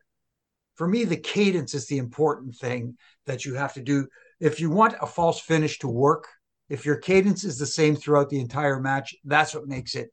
For 0.75 0.87
me, 0.87 1.03
the 1.03 1.17
cadence 1.17 1.75
is 1.75 1.85
the 1.85 1.99
important 1.99 2.55
thing 2.55 2.97
that 3.27 3.45
you 3.45 3.53
have 3.53 3.75
to 3.75 3.81
do. 3.81 4.07
If 4.39 4.59
you 4.59 4.71
want 4.71 4.95
a 4.99 5.05
false 5.05 5.39
finish 5.39 5.77
to 5.79 5.87
work, 5.87 6.27
if 6.67 6.83
your 6.83 6.97
cadence 6.97 7.43
is 7.43 7.59
the 7.59 7.67
same 7.67 7.95
throughout 7.95 8.29
the 8.29 8.39
entire 8.39 8.79
match, 8.79 9.13
that's 9.23 9.53
what 9.53 9.67
makes 9.67 9.93
it. 9.93 10.09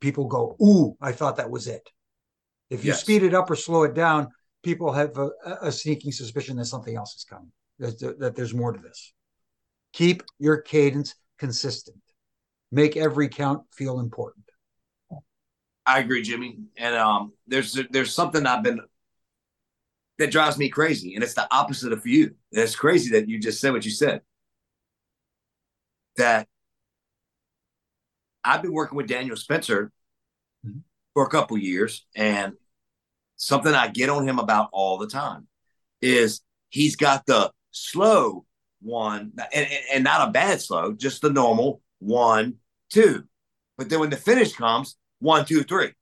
People 0.00 0.24
go, 0.24 0.56
"Ooh, 0.62 0.96
I 0.98 1.12
thought 1.12 1.36
that 1.36 1.50
was 1.50 1.66
it." 1.66 1.86
If 2.70 2.84
you 2.84 2.90
Yes. 2.90 3.00
speed 3.00 3.22
it 3.22 3.34
up 3.34 3.50
or 3.50 3.56
slow 3.56 3.84
it 3.84 3.94
down, 3.94 4.28
people 4.62 4.92
have 4.92 5.16
a, 5.16 5.30
a 5.62 5.72
sneaking 5.72 6.12
suspicion 6.12 6.56
that 6.56 6.66
something 6.66 6.96
else 6.96 7.14
is 7.14 7.24
coming. 7.24 7.52
That, 7.78 8.18
that 8.18 8.34
there's 8.34 8.54
more 8.54 8.72
to 8.72 8.80
this. 8.80 9.12
Keep 9.92 10.22
your 10.38 10.60
cadence 10.60 11.14
consistent. 11.38 11.96
Make 12.72 12.96
every 12.96 13.28
count 13.28 13.62
feel 13.72 14.00
important. 14.00 14.44
I 15.86 16.00
agree, 16.00 16.22
Jimmy. 16.22 16.58
And 16.76 16.94
um, 16.96 17.32
there's 17.46 17.78
there's 17.90 18.12
something 18.12 18.44
I've 18.46 18.62
been 18.62 18.80
that 20.18 20.30
drives 20.30 20.58
me 20.58 20.68
crazy, 20.68 21.14
and 21.14 21.24
it's 21.24 21.34
the 21.34 21.48
opposite 21.54 21.92
of 21.92 22.06
you. 22.06 22.34
And 22.52 22.60
it's 22.60 22.76
crazy 22.76 23.10
that 23.12 23.28
you 23.28 23.38
just 23.38 23.60
said 23.60 23.72
what 23.72 23.84
you 23.84 23.90
said. 23.90 24.20
That 26.16 26.48
I've 28.44 28.60
been 28.60 28.72
working 28.72 28.96
with 28.96 29.06
Daniel 29.06 29.36
Spencer. 29.36 29.92
For 31.14 31.24
a 31.24 31.30
couple 31.30 31.58
years, 31.58 32.06
and 32.14 32.54
something 33.36 33.74
I 33.74 33.88
get 33.88 34.10
on 34.10 34.28
him 34.28 34.38
about 34.38 34.68
all 34.72 34.98
the 34.98 35.08
time 35.08 35.46
is 36.00 36.40
he's 36.68 36.96
got 36.96 37.26
the 37.26 37.50
slow 37.70 38.44
one, 38.80 39.32
and, 39.36 39.66
and, 39.66 39.84
and 39.92 40.04
not 40.04 40.28
a 40.28 40.32
bad 40.32 40.60
slow, 40.60 40.92
just 40.92 41.22
the 41.22 41.30
normal 41.30 41.80
one, 41.98 42.56
two. 42.90 43.24
But 43.76 43.88
then 43.88 44.00
when 44.00 44.10
the 44.10 44.16
finish 44.16 44.52
comes, 44.52 44.96
one, 45.18 45.44
two, 45.44 45.62
three, 45.62 45.92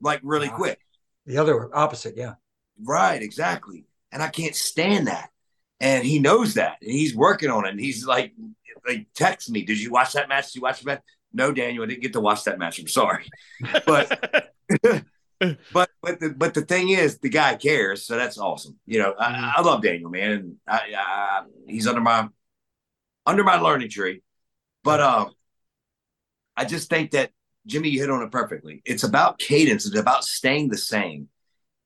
like 0.00 0.20
really 0.22 0.48
Wow. 0.48 0.56
quick. 0.56 0.78
The 1.26 1.38
other 1.38 1.74
opposite, 1.74 2.16
yeah. 2.16 2.34
Right, 2.82 3.22
exactly. 3.22 3.86
And 4.12 4.22
I 4.22 4.28
can't 4.28 4.54
stand 4.54 5.06
that. 5.06 5.30
And 5.80 6.04
he 6.04 6.18
knows 6.18 6.54
that. 6.54 6.76
And 6.82 6.90
he's 6.90 7.14
working 7.14 7.50
on 7.50 7.66
it. 7.66 7.70
And 7.70 7.80
he's 7.80 8.06
like, 8.06 8.32
like, 8.86 9.06
text 9.14 9.50
me, 9.50 9.62
did 9.62 9.80
you 9.80 9.90
watch 9.90 10.12
that 10.12 10.28
match? 10.28 10.46
Did 10.46 10.56
you 10.56 10.62
watch 10.62 10.80
the 10.80 10.86
match? 10.86 11.02
No, 11.34 11.52
Daniel, 11.52 11.84
I 11.84 11.88
didn't 11.88 12.02
get 12.02 12.12
to 12.14 12.20
watch 12.20 12.44
that 12.44 12.58
match. 12.58 12.78
I'm 12.78 12.88
sorry. 12.88 13.28
But 13.86 14.52
but 15.72 15.90
but 16.00 16.20
the 16.20 16.34
but 16.36 16.54
the 16.54 16.62
thing 16.62 16.90
is, 16.90 17.18
the 17.18 17.28
guy 17.28 17.56
cares, 17.56 18.06
so 18.06 18.16
that's 18.16 18.38
awesome. 18.38 18.78
You 18.86 19.00
know, 19.00 19.14
I, 19.18 19.54
I 19.56 19.60
love 19.60 19.82
Daniel, 19.82 20.08
man. 20.08 20.56
I, 20.66 20.94
I, 20.96 21.42
he's 21.66 21.86
under 21.86 22.00
my 22.00 22.28
under 23.26 23.44
my 23.44 23.56
learning 23.56 23.90
tree. 23.90 24.22
But 24.82 25.00
um, 25.00 25.32
I 26.56 26.64
just 26.64 26.88
think 26.88 27.12
that 27.12 27.30
Jimmy, 27.66 27.88
you 27.88 28.00
hit 28.00 28.10
on 28.10 28.22
it 28.22 28.30
perfectly. 28.30 28.82
It's 28.84 29.02
about 29.02 29.38
cadence. 29.38 29.86
It's 29.86 29.98
about 29.98 30.24
staying 30.24 30.68
the 30.68 30.78
same. 30.78 31.28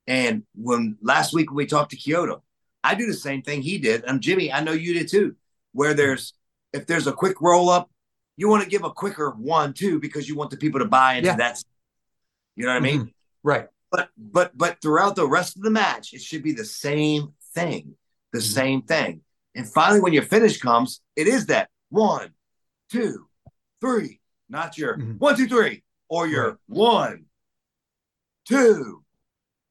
And 0.07 0.45
when 0.55 0.97
last 1.03 1.33
week 1.33 1.51
when 1.51 1.57
we 1.57 1.67
talked 1.67 1.93
to 1.93 1.97
Chioda, 1.97 2.41
I 2.83 2.95
do 2.95 3.07
the 3.07 3.15
same 3.15 3.43
thing 3.43 3.63
he 3.63 3.79
did. 3.79 4.05
And 4.05 4.21
Jimmy, 4.21 4.53
I 4.53 4.61
know 4.61 4.73
you 4.73 4.95
did 4.95 5.09
too. 5.09 5.37
Where 5.73 5.95
there's 5.95 6.35
if 6.73 6.87
there's 6.87 7.07
a 7.07 7.13
quick 7.13 7.41
roll 7.41 7.71
up, 7.71 7.91
you 8.39 8.49
want 8.49 8.63
to 8.63 8.71
give 8.71 8.85
a 8.85 8.91
quicker 8.91 9.31
one 9.33 9.75
too 9.75 9.99
because 9.99 10.29
you 10.29 10.37
want 10.37 10.51
the 10.51 10.57
people 10.57 10.79
to 10.79 10.87
buy 10.87 11.15
into 11.15 11.27
Yeah. 11.27 11.37
that. 11.37 11.63
You 12.57 12.65
know 12.65 12.71
what 12.71 12.77
I 12.77 12.81
mean? 12.81 13.01
Mhm. 13.07 13.13
Right. 13.43 13.69
but 13.91 14.11
but 14.19 14.57
but 14.57 14.81
throughout 14.83 15.17
the 15.17 15.27
rest 15.27 15.57
of 15.57 15.63
the 15.63 15.71
match, 15.71 16.13
it 16.13 16.21
should 16.21 16.43
be 16.43 16.53
the 16.53 16.65
same 16.65 17.35
thing, 17.55 17.97
the 18.33 18.39
Mhm. 18.39 18.53
same 18.61 18.83
thing. 18.83 19.23
And 19.55 19.67
finally, 19.67 20.01
when 20.01 20.13
your 20.13 20.25
finish 20.25 20.59
comes, 20.59 21.01
it 21.17 21.27
is 21.27 21.47
that 21.47 21.71
one, 21.89 22.35
two, 22.91 23.29
three, 23.81 24.21
not 24.49 24.77
your 24.77 24.99
Mhm. 24.99 25.19
one, 25.19 25.37
two, 25.37 25.49
three, 25.49 25.83
or 26.09 26.27
your 26.29 26.49
Right. 26.51 26.59
one, 26.69 27.27
two, 28.47 29.05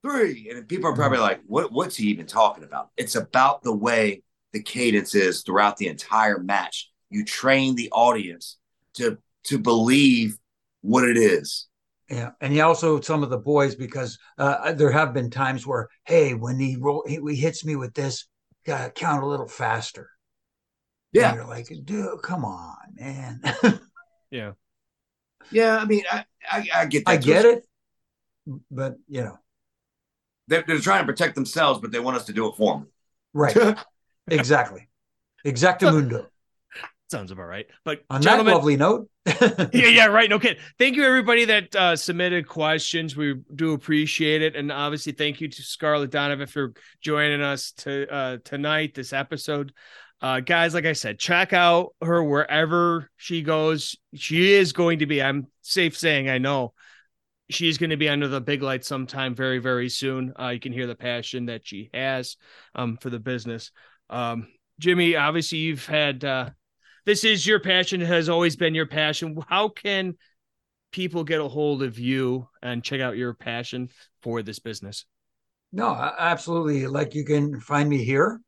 three. 0.01 0.49
And 0.49 0.67
people 0.67 0.89
are 0.89 0.95
probably 0.95 1.19
like, 1.19 1.41
what 1.45 1.71
what's 1.71 1.95
he 1.95 2.07
even 2.07 2.25
talking 2.25 2.63
about? 2.63 2.89
It's 2.97 3.15
about 3.15 3.61
the 3.63 3.73
way 3.73 4.23
the 4.53 4.63
cadence 4.63 5.13
is 5.13 5.43
throughout 5.43 5.77
the 5.77 5.87
entire 5.87 6.39
match. 6.39 6.91
You 7.09 7.23
train 7.25 7.75
the 7.75 7.89
audience 7.91 8.57
to 8.95 9.17
to 9.45 9.57
believe 9.57 10.37
what 10.81 11.03
it 11.03 11.17
is. 11.17 11.67
Yeah, 12.09 12.31
and 12.39 12.53
he 12.53 12.61
also 12.61 13.01
some 13.01 13.23
of 13.23 13.29
the 13.29 13.37
boys 13.37 13.75
because 13.75 14.17
uh, 14.37 14.71
there 14.73 14.91
have 14.91 15.13
been 15.13 15.29
times 15.29 15.67
where, 15.67 15.89
hey, 16.05 16.33
when 16.33 16.59
he 16.59 16.77
roll, 16.79 17.03
he, 17.05 17.19
he 17.29 17.35
hits 17.35 17.65
me 17.65 17.75
with 17.75 17.93
this, 17.93 18.27
gotta 18.65 18.89
count 18.89 19.23
a 19.23 19.27
little 19.27 19.47
faster. 19.47 20.09
Yeah. 21.11 21.29
And 21.29 21.37
you're 21.37 21.47
like, 21.47 21.67
dude, 21.85 22.21
come 22.21 22.45
on, 22.45 22.75
man. 22.93 23.41
yeah. 24.31 24.51
Yeah, 25.51 25.77
I 25.77 25.85
mean, 25.85 26.03
I 26.11 26.25
I, 26.49 26.67
I 26.75 26.85
get 26.85 27.05
that. 27.05 27.11
I 27.11 27.17
get 27.17 27.45
it, 27.45 27.63
but 28.69 28.95
you 29.07 29.23
know, 29.23 29.37
They're, 30.47 30.63
they're 30.67 30.79
trying 30.79 31.03
to 31.03 31.05
protect 31.05 31.35
themselves, 31.35 31.79
but 31.81 31.91
they 31.91 31.99
want 31.99 32.17
us 32.17 32.25
to 32.25 32.33
do 32.33 32.47
it 32.47 32.55
for 32.55 32.73
them. 32.75 32.87
right? 33.33 33.77
exactly, 34.29 34.89
exactamundo. 35.45 36.27
Sounds 37.09 37.31
about 37.31 37.47
right. 37.47 37.65
But 37.85 38.03
On 38.09 38.19
that 38.21 38.45
lovely 38.45 38.75
note, 38.75 39.09
yeah, 39.25 39.67
yeah, 39.71 40.05
right. 40.07 40.29
No 40.29 40.39
kidding. 40.39 40.61
Thank 40.77 40.97
you, 40.97 41.05
everybody 41.05 41.45
that 41.45 41.73
uh, 41.73 41.95
submitted 41.95 42.49
questions. 42.49 43.15
We 43.15 43.35
do 43.55 43.71
appreciate 43.71 44.41
it, 44.41 44.57
and 44.57 44.71
obviously, 44.73 45.13
thank 45.13 45.39
you 45.39 45.47
to 45.47 45.61
Scarlette 45.61 46.09
Donovan 46.09 46.47
for 46.47 46.73
joining 46.99 47.41
us 47.41 47.71
to 47.77 48.13
uh, 48.13 48.37
tonight. 48.43 48.93
This 48.93 49.13
episode, 49.13 49.71
uh, 50.21 50.41
guys. 50.41 50.73
Like 50.73 50.85
I 50.85 50.91
said, 50.91 51.17
check 51.17 51.53
out 51.53 51.93
her 52.01 52.21
wherever 52.21 53.09
she 53.15 53.41
goes. 53.41 53.95
She 54.13 54.53
is 54.53 54.73
going 54.73 54.99
to 54.99 55.05
be. 55.05 55.21
I'm 55.21 55.47
safe 55.61 55.97
saying. 55.97 56.29
I 56.29 56.39
know 56.39 56.73
she's 57.49 57.77
going 57.77 57.91
to 57.91 57.97
be 57.97 58.09
under 58.09 58.27
the 58.27 58.41
big 58.41 58.61
light 58.61 58.83
sometime 58.83 59.33
very, 59.33 59.59
very 59.59 59.87
soon. 59.87 60.33
Uh, 60.37 60.49
you 60.49 60.59
can 60.59 60.73
hear 60.73 60.87
the 60.87 60.95
passion 60.95 61.45
that 61.45 61.65
she 61.65 61.89
has 61.93 62.35
um, 62.75 62.97
for 62.97 63.09
the 63.09 63.19
business. 63.19 63.71
Um, 64.09 64.47
Jimmy, 64.77 65.15
obviously, 65.15 65.59
you've 65.59 65.85
had. 65.85 66.53
This 67.07 67.23
is 67.23 67.47
your 67.47 67.61
passion 67.61 68.01
it 68.01 68.07
has 68.09 68.27
always 68.27 68.57
been 68.57 68.75
your 68.75 68.85
passion 68.85 69.41
how 69.47 69.69
can 69.69 70.15
people 70.91 71.23
get 71.23 71.39
a 71.39 71.47
hold 71.47 71.81
of 71.81 71.97
you 71.97 72.49
and 72.61 72.83
check 72.83 72.99
out 72.99 73.15
your 73.15 73.33
passion 73.33 73.87
for 74.21 74.43
this 74.43 74.59
business? 74.59 75.05
No, 75.71 75.87
absolutely. 75.87 76.85
Like 76.85 77.15
you 77.15 77.23
can 77.23 77.61
find 77.61 77.87
me 77.87 78.03
here 78.03 78.41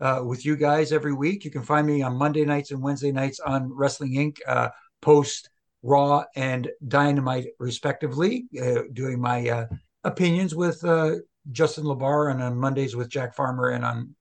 uh, 0.00 0.20
with 0.24 0.44
you 0.44 0.56
guys 0.56 0.90
every 0.90 1.12
week. 1.12 1.44
You 1.44 1.52
can 1.52 1.62
find 1.62 1.86
me 1.86 2.02
on 2.02 2.16
Monday 2.16 2.44
nights 2.44 2.72
and 2.72 2.82
Wednesday 2.82 3.12
nights 3.12 3.38
on 3.38 3.72
Wrestling 3.72 4.14
Inc. 4.14 4.38
Uh, 4.48 4.70
post 5.00 5.48
Raw 5.84 6.24
and 6.34 6.68
Dynamite, 6.88 7.50
respectively, 7.60 8.46
uh, 8.60 8.80
doing 8.92 9.20
my 9.20 9.48
uh, 9.48 9.66
opinions 10.02 10.56
with 10.56 10.84
uh, 10.84 11.18
Justin 11.52 11.84
LaBar 11.84 12.32
and 12.32 12.42
on 12.42 12.58
Mondays 12.58 12.96
with 12.96 13.08
Jack 13.08 13.36
Farmer 13.36 13.68
and 13.68 13.84
on 13.84 14.16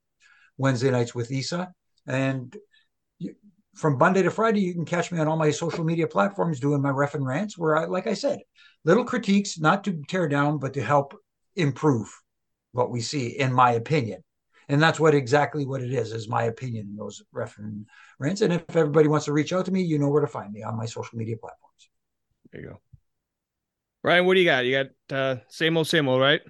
Wednesday 0.60 0.92
nights 0.92 1.16
with 1.16 1.32
Isa. 1.32 1.74
And 2.06 2.56
from 3.76 3.98
Monday 3.98 4.24
to 4.24 4.32
Friday, 4.32 4.62
you 4.62 4.74
can 4.74 4.86
catch 4.86 5.12
me 5.12 5.20
on 5.20 5.28
all 5.28 5.38
my 5.38 5.52
social 5.52 5.84
media 5.84 6.08
platforms 6.08 6.60
doing 6.60 6.82
my 6.82 6.90
ref 6.90 7.16
and 7.16 7.26
rants, 7.26 7.58
where 7.58 7.78
I, 7.78 7.86
like 7.86 8.08
I 8.08 8.14
said, 8.14 8.40
little 8.84 9.06
critiques, 9.06 9.60
not 9.60 9.84
to 9.86 10.02
tear 10.08 10.28
down, 10.28 10.58
but 10.58 10.74
to 10.74 10.84
help 10.84 11.16
improve 11.56 12.14
what 12.74 12.92
we 12.92 13.02
see, 13.02 13.28
in 13.40 13.54
my 13.54 13.72
opinion. 13.72 14.24
And 14.70 14.82
that's 14.82 15.00
what 15.00 15.16
exactly 15.16 15.66
what 15.66 15.82
it 15.82 15.92
is, 15.92 16.12
is 16.14 16.28
my 16.28 16.44
opinion 16.44 16.88
in 16.92 16.96
those 16.96 17.22
ref 17.32 17.58
and 17.58 17.86
rants. 18.20 18.42
And 18.42 18.54
if 18.54 18.64
everybody 18.76 19.08
wants 19.08 19.26
to 19.26 19.34
reach 19.34 19.54
out 19.54 19.66
to 19.66 19.72
me, 19.72 19.82
you 19.82 20.00
know 20.00 20.10
where 20.10 20.22
to 20.22 20.28
find 20.28 20.52
me 20.52 20.64
on 20.64 20.78
my 20.78 20.86
social 20.86 21.18
media 21.18 21.36
platforms. 21.38 21.90
There 22.52 22.62
you 22.62 22.68
go. 22.68 22.82
Ryan, 24.04 24.26
what 24.26 24.34
do 24.34 24.40
you 24.40 24.46
got? 24.46 24.66
You 24.66 24.84
got 24.84 25.16
uh, 25.16 25.36
same 25.50 25.78
old, 25.78 25.88
same 25.88 26.08
old, 26.08 26.22
right? 26.22 26.42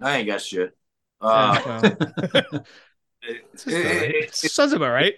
I 0.00 0.18
ain't 0.18 0.26
got 0.26 0.40
shit. 0.40 0.76
Uh, 1.20 1.60
yeah, 1.64 1.80
well. 1.80 2.64
it, 3.22 3.44
it, 3.66 4.24
it, 4.44 4.50
sounds 4.50 4.72
about 4.72 4.90
right. 4.90 5.14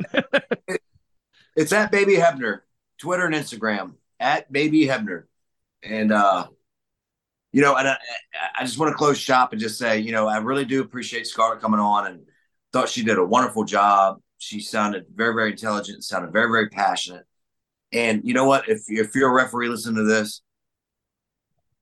It's 1.59 1.73
at 1.73 1.91
Baby 1.91 2.15
Hebner, 2.15 2.61
Twitter 2.99 3.27
and 3.27 3.35
Instagram 3.35 3.95
at 4.21 4.51
Baby 4.53 4.87
Hebner, 4.87 5.25
and 5.83 6.13
uh, 6.13 6.47
you 7.51 7.63
know, 7.63 7.75
and 7.75 7.89
I, 7.89 7.99
I 8.61 8.65
just 8.65 8.79
want 8.79 8.93
to 8.93 8.97
close 8.97 9.19
shop 9.19 9.51
and 9.51 9.61
just 9.61 9.77
say, 9.77 9.99
you 9.99 10.13
know, 10.13 10.29
I 10.29 10.39
really 10.39 10.65
do 10.65 10.81
appreciate 10.81 11.25
Scarlette 11.25 11.61
coming 11.61 11.81
on 11.81 12.07
and 12.07 12.21
thought 12.73 12.89
she 12.89 13.03
did 13.03 13.19
a 13.19 13.25
wonderful 13.25 13.65
job. 13.65 14.21
She 14.39 14.61
sounded 14.61 15.07
very, 15.13 15.35
very 15.35 15.51
intelligent, 15.51 16.05
sounded 16.05 16.33
very, 16.33 16.47
very 16.47 16.69
passionate. 16.69 17.27
And 17.93 18.23
you 18.23 18.35
know 18.35 18.45
what? 18.45 18.69
If 18.69 18.83
if 18.87 19.17
you're 19.17 19.31
a 19.31 19.35
referee 19.35 19.69
listening 19.69 19.97
to 19.97 20.05
this, 20.05 20.43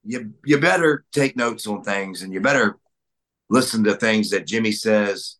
you 0.04 0.32
you 0.46 0.58
better 0.58 1.04
take 1.12 1.36
notes 1.36 1.66
on 1.66 1.82
things 1.82 2.22
and 2.22 2.32
you 2.32 2.40
better 2.40 2.78
listen 3.50 3.84
to 3.84 3.94
things 3.94 4.30
that 4.30 4.46
Jimmy 4.46 4.72
says. 4.72 5.36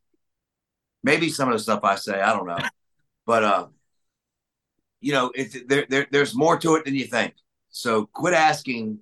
Maybe 1.03 1.31
some 1.31 1.49
of 1.49 1.55
the 1.55 1.59
stuff 1.59 1.85
I 1.85 1.95
say, 1.95 2.21
I 2.21 2.35
don't 2.35 2.47
know, 2.47 2.59
but 3.25 3.43
uh, 3.43 3.67
you 5.01 5.13
know, 5.13 5.33
it's 5.35 5.57
there, 5.67 5.87
there. 5.89 6.07
There's 6.11 6.35
more 6.35 6.59
to 6.59 6.77
it 6.77 6.85
than 6.85 6.95
you 6.95 7.05
think. 7.05 7.35
So 7.71 8.07
quit 8.07 8.35
asking 8.35 9.01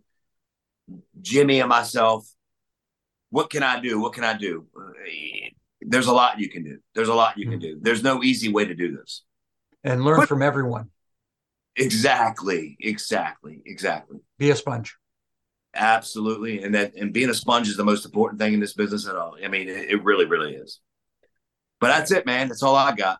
Jimmy 1.20 1.60
and 1.60 1.68
myself, 1.68 2.28
what 3.30 3.50
can 3.50 3.62
I 3.62 3.80
do? 3.80 4.00
What 4.00 4.12
can 4.12 4.24
I 4.24 4.36
do? 4.36 4.66
Uh, 4.76 4.92
there's 5.80 6.06
a 6.06 6.12
lot 6.12 6.38
you 6.38 6.48
can 6.48 6.64
do. 6.64 6.78
There's 6.94 7.08
a 7.08 7.14
lot 7.14 7.38
you 7.38 7.46
can 7.46 7.58
hmm. 7.58 7.66
do. 7.66 7.78
There's 7.80 8.02
no 8.02 8.22
easy 8.22 8.52
way 8.52 8.64
to 8.64 8.74
do 8.74 8.96
this. 8.96 9.22
And 9.82 10.04
learn 10.04 10.20
but, 10.20 10.28
from 10.28 10.42
everyone. 10.42 10.90
Exactly. 11.76 12.76
Exactly. 12.80 13.60
Exactly. 13.66 14.18
Be 14.38 14.50
a 14.50 14.56
sponge. 14.56 14.96
Absolutely. 15.74 16.62
And 16.62 16.74
that 16.74 16.94
and 16.94 17.12
being 17.12 17.30
a 17.30 17.34
sponge 17.34 17.68
is 17.68 17.76
the 17.76 17.84
most 17.84 18.04
important 18.04 18.40
thing 18.40 18.54
in 18.54 18.60
this 18.60 18.74
business 18.74 19.08
at 19.08 19.16
all. 19.16 19.36
I 19.42 19.48
mean, 19.48 19.68
it, 19.68 19.90
it 19.90 20.04
really, 20.04 20.24
really 20.24 20.54
is. 20.54 20.80
But 21.80 21.88
that's 21.88 22.12
it, 22.12 22.26
man. 22.26 22.48
That's 22.48 22.62
all 22.62 22.76
I 22.76 22.94
got. 22.94 23.18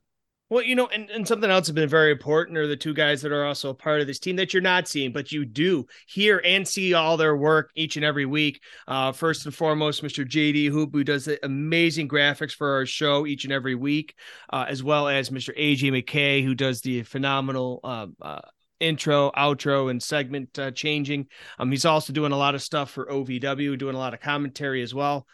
Well, 0.55 0.62
you 0.62 0.76
know, 0.76 0.86
and, 0.86 1.10
and 1.10 1.26
something 1.26 1.51
else 1.51 1.66
has 1.66 1.74
been 1.74 1.89
very 1.89 2.12
important 2.12 2.56
are 2.56 2.68
the 2.68 2.76
two 2.76 2.94
guys 2.94 3.22
that 3.22 3.32
are 3.32 3.44
also 3.44 3.70
a 3.70 3.74
part 3.74 4.01
of 4.01 4.06
this 4.06 4.20
team 4.20 4.36
that 4.36 4.55
you're 4.55 4.62
not 4.62 4.86
seeing, 4.86 5.10
but 5.10 5.32
you 5.32 5.44
do 5.44 5.85
hear 6.06 6.40
and 6.44 6.66
see 6.66 6.94
all 6.94 7.16
their 7.16 7.36
work 7.36 7.72
each 7.74 7.97
and 7.97 8.05
every 8.05 8.24
week. 8.24 8.62
Uh, 8.86 9.10
first 9.10 9.47
and 9.47 9.52
foremost, 9.52 10.05
Mr. 10.05 10.24
JD 10.24 10.68
Hoop, 10.68 10.90
who 10.93 11.02
does 11.02 11.24
the 11.24 11.44
amazing 11.44 12.09
graphics 12.09 12.52
for 12.52 12.72
our 12.72 12.86
show 12.86 13.26
each 13.26 13.43
and 13.43 13.52
every 13.52 13.74
week, 13.74 14.14
uh, 14.48 14.64
as 14.68 14.81
well 14.81 15.09
as 15.09 15.31
Mr. 15.31 15.51
AJ 15.59 15.90
McKay, 15.90 16.44
who 16.44 16.55
does 16.55 16.82
the 16.82 17.02
phenomenal 17.02 17.81
uh, 17.82 18.06
uh, 18.22 18.40
intro, 18.78 19.32
outro, 19.32 19.90
and 19.90 20.01
segment 20.01 20.56
uh, 20.56 20.70
changing. 20.70 21.26
Um, 21.59 21.72
he's 21.72 21.85
also 21.85 22.12
doing 22.12 22.31
a 22.31 22.39
lot 22.39 22.55
of 22.55 22.62
stuff 22.62 22.93
for 22.93 23.06
OVW, 23.06 23.76
doing 23.76 23.97
a 23.97 23.98
lot 23.98 24.14
of 24.14 24.20
commentary 24.20 24.82
as 24.82 24.94
well 24.94 25.26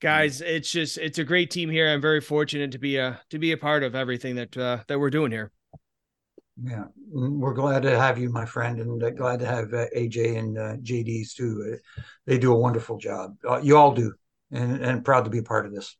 guys 0.00 0.40
it's 0.40 0.70
just 0.70 0.98
it's 0.98 1.18
a 1.18 1.24
great 1.24 1.50
team 1.50 1.70
here. 1.70 1.88
I'm 1.88 2.00
very 2.00 2.20
fortunate 2.20 2.72
to 2.72 2.78
be 2.78 2.96
a 2.96 3.20
to 3.30 3.38
be 3.38 3.52
a 3.52 3.56
part 3.56 3.82
of 3.82 3.94
everything 3.94 4.36
that 4.36 4.56
uh, 4.56 4.78
that 4.88 4.98
we're 4.98 5.10
doing 5.10 5.32
here. 5.32 5.52
Yeah. 6.62 6.84
We're 7.10 7.54
glad 7.54 7.82
to 7.82 7.98
have 7.98 8.18
you 8.18 8.30
my 8.30 8.44
friend 8.44 8.80
and 8.80 9.02
uh, 9.02 9.10
glad 9.10 9.40
to 9.40 9.46
have 9.46 9.72
uh, 9.72 9.86
aj 9.96 10.38
and 10.38 10.58
uh, 10.58 10.76
jd's 10.82 11.34
too. 11.34 11.74
Uh, 11.74 12.02
they 12.26 12.38
do 12.38 12.52
a 12.52 12.58
wonderful 12.58 12.98
job. 12.98 13.36
Uh, 13.48 13.60
you 13.62 13.76
all 13.76 13.94
do 13.94 14.12
and, 14.50 14.82
and 14.82 15.04
proud 15.04 15.24
to 15.24 15.30
be 15.30 15.38
a 15.38 15.42
part 15.42 15.66
of 15.66 15.74
this. 15.74 15.96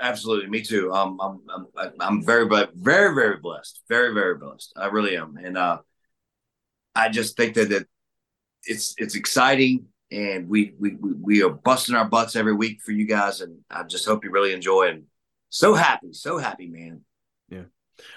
Absolutely. 0.00 0.50
Me 0.50 0.62
too. 0.62 0.92
Um, 0.92 1.18
i'm 1.20 1.40
i'm 1.78 1.92
i'm 2.00 2.24
very 2.24 2.48
very 2.74 3.14
very 3.14 3.36
blessed. 3.38 3.82
Very 3.88 4.12
very 4.12 4.36
blessed. 4.36 4.72
I 4.76 4.86
really 4.86 5.16
am. 5.16 5.36
And 5.42 5.56
uh 5.58 5.78
i 6.94 7.08
just 7.08 7.36
think 7.36 7.54
that 7.54 7.70
that 7.70 7.86
it's 8.64 8.94
it's 8.98 9.14
exciting 9.14 9.86
and 10.14 10.48
we 10.48 10.74
we 10.78 10.96
we 11.00 11.42
are 11.42 11.50
busting 11.50 11.94
our 11.94 12.08
butts 12.08 12.36
every 12.36 12.54
week 12.54 12.80
for 12.82 12.92
you 12.92 13.06
guys, 13.06 13.40
and 13.40 13.58
I 13.70 13.82
just 13.82 14.06
hope 14.06 14.24
you 14.24 14.30
really 14.30 14.52
enjoy. 14.52 14.88
And 14.88 15.04
so 15.48 15.74
happy, 15.74 16.12
so 16.12 16.38
happy, 16.38 16.68
man. 16.68 17.00
Yeah. 17.48 17.64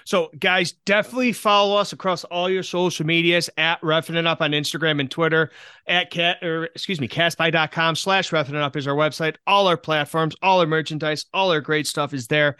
So, 0.04 0.30
guys, 0.38 0.72
definitely 0.72 1.32
follow 1.32 1.76
us 1.76 1.92
across 1.92 2.24
all 2.24 2.48
your 2.48 2.62
social 2.62 3.06
medias 3.06 3.50
at 3.56 3.80
Refin 3.80 4.16
It 4.16 4.26
Up 4.26 4.40
on 4.40 4.52
Instagram 4.52 5.00
and 5.00 5.10
Twitter. 5.10 5.50
At 5.86 6.10
cat 6.10 6.42
or 6.42 6.66
excuse 6.66 7.00
me, 7.00 7.08
castpie.com 7.08 7.96
slash 7.96 8.30
Refin 8.30 8.50
It 8.50 8.62
Up 8.62 8.76
is 8.76 8.86
our 8.86 8.96
website. 8.96 9.36
All 9.46 9.66
our 9.66 9.76
platforms, 9.76 10.36
all 10.42 10.60
our 10.60 10.66
merchandise, 10.66 11.26
all 11.34 11.50
our 11.50 11.60
great 11.60 11.86
stuff 11.86 12.14
is 12.14 12.28
there. 12.28 12.56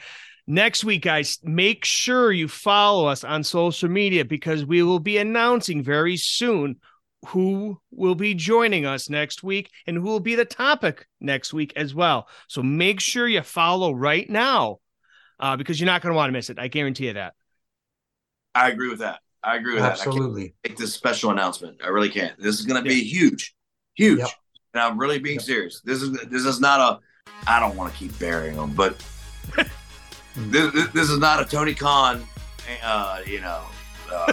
Next 0.47 0.82
week, 0.82 1.02
guys, 1.02 1.39
make 1.44 1.85
sure 1.85 2.32
you 2.32 2.48
follow 2.48 3.06
us 3.06 3.23
on 3.23 3.44
social 3.44 3.90
media 3.90 4.24
because 4.24 4.65
we 4.65 4.82
will 4.82 4.98
be 4.98 5.19
announcing 5.19 5.82
very 5.82 6.16
soon 6.16 6.77
who 7.27 7.81
will 7.90 8.15
be 8.15 8.35
joining 8.35 8.86
us 8.86 9.11
next 9.11 9.43
week 9.43 9.70
and 9.86 9.97
who 9.97 10.05
will 10.05 10.20
be 10.20 10.35
the 10.35 10.45
topic 10.45 11.07
next 11.20 11.53
week 11.53 11.73
as 11.77 11.95
well. 11.95 12.28
So 12.49 12.62
make 12.62 13.01
sure 13.01 13.27
you 13.27 13.43
follow 13.43 13.93
right 13.93 14.28
now 14.28 14.78
uh, 15.40 15.57
because 15.57 15.81
you're 15.81 15.86
not 15.86 16.03
going 16.03 16.12
to 16.12 16.16
want 16.16 16.28
to 16.28 16.32
miss 16.32 16.51
it. 16.51 16.59
I 16.59 16.69
guarantee 16.69 17.07
you 17.07 17.15
that. 17.15 17.35
I 18.55 18.70
agree 18.70 18.89
with 18.89 19.01
that. 19.01 19.20
I 19.43 19.57
agree 19.57 19.74
with 19.74 19.82
Absolutely. 19.82 20.55
that. 20.62 20.69
I 20.69 20.69
make 20.70 20.78
this 20.78 20.95
special 20.95 21.31
announcement. 21.31 21.78
I 21.85 21.89
really 21.89 22.09
can't. 22.09 22.39
This 22.40 22.59
is 22.59 22.66
going 22.66 22.82
to 22.82 22.89
be 22.89 23.03
huge, 23.03 23.55
huge. 23.95 24.19
Yep. 24.19 24.28
And 24.74 24.82
I'm 24.82 24.99
really 24.99 25.19
being 25.19 25.36
yep. 25.36 25.45
serious. 25.45 25.81
This 25.82 26.03
is 26.03 26.12
this 26.28 26.45
is 26.45 26.61
not 26.61 26.81
a. 26.81 26.99
I 27.49 27.61
don't 27.61 27.77
want 27.77 27.93
to 27.93 27.99
keep 27.99 28.19
burying 28.19 28.57
them, 28.57 28.74
but 28.74 28.97
this, 30.36 30.89
this, 30.93 31.09
is 31.09 31.19
not 31.19 31.40
a 31.40 31.45
Tony 31.45 31.74
Khan. 31.74 32.27
Uh, 32.82 33.20
you 33.27 33.40
know. 33.40 33.62
Uh, 34.12 34.32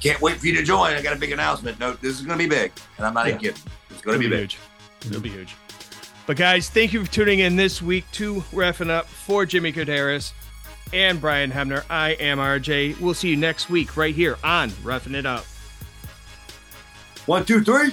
can't 0.00 0.20
wait 0.20 0.36
for 0.36 0.46
you 0.46 0.54
to 0.56 0.62
join. 0.62 0.92
I 0.92 1.02
got 1.02 1.16
a 1.16 1.18
big 1.18 1.32
announcement. 1.32 1.78
No, 1.78 1.94
this 1.94 2.14
is 2.14 2.22
going 2.22 2.38
to 2.38 2.44
be 2.44 2.48
big, 2.48 2.72
and 2.96 3.06
I'm 3.06 3.14
not 3.14 3.26
yeah. 3.26 3.34
even 3.34 3.40
kidding. 3.40 3.62
It's 3.90 4.00
going 4.00 4.20
to 4.20 4.24
be, 4.24 4.30
be 4.30 4.36
huge. 4.36 4.58
It'll 5.06 5.20
be 5.20 5.30
huge. 5.30 5.54
But 6.26 6.36
guys, 6.36 6.68
thank 6.68 6.92
you 6.92 7.04
for 7.04 7.12
tuning 7.12 7.38
in 7.38 7.56
this 7.56 7.80
week 7.80 8.04
to 8.12 8.36
Reffing 8.52 8.90
Up 8.90 9.06
for 9.06 9.46
Jimmy 9.46 9.72
Korderas 9.72 10.32
and 10.92 11.20
Brian 11.20 11.50
Hebner. 11.50 11.84
I 11.88 12.10
am 12.12 12.38
RJ. 12.38 13.00
We'll 13.00 13.14
see 13.14 13.28
you 13.30 13.36
next 13.36 13.70
week 13.70 13.96
right 13.96 14.14
here 14.14 14.36
on 14.42 14.70
Refin 14.82 15.14
It 15.14 15.26
Up. 15.26 15.44
One, 17.26 17.44
two, 17.44 17.62
three. 17.62 17.92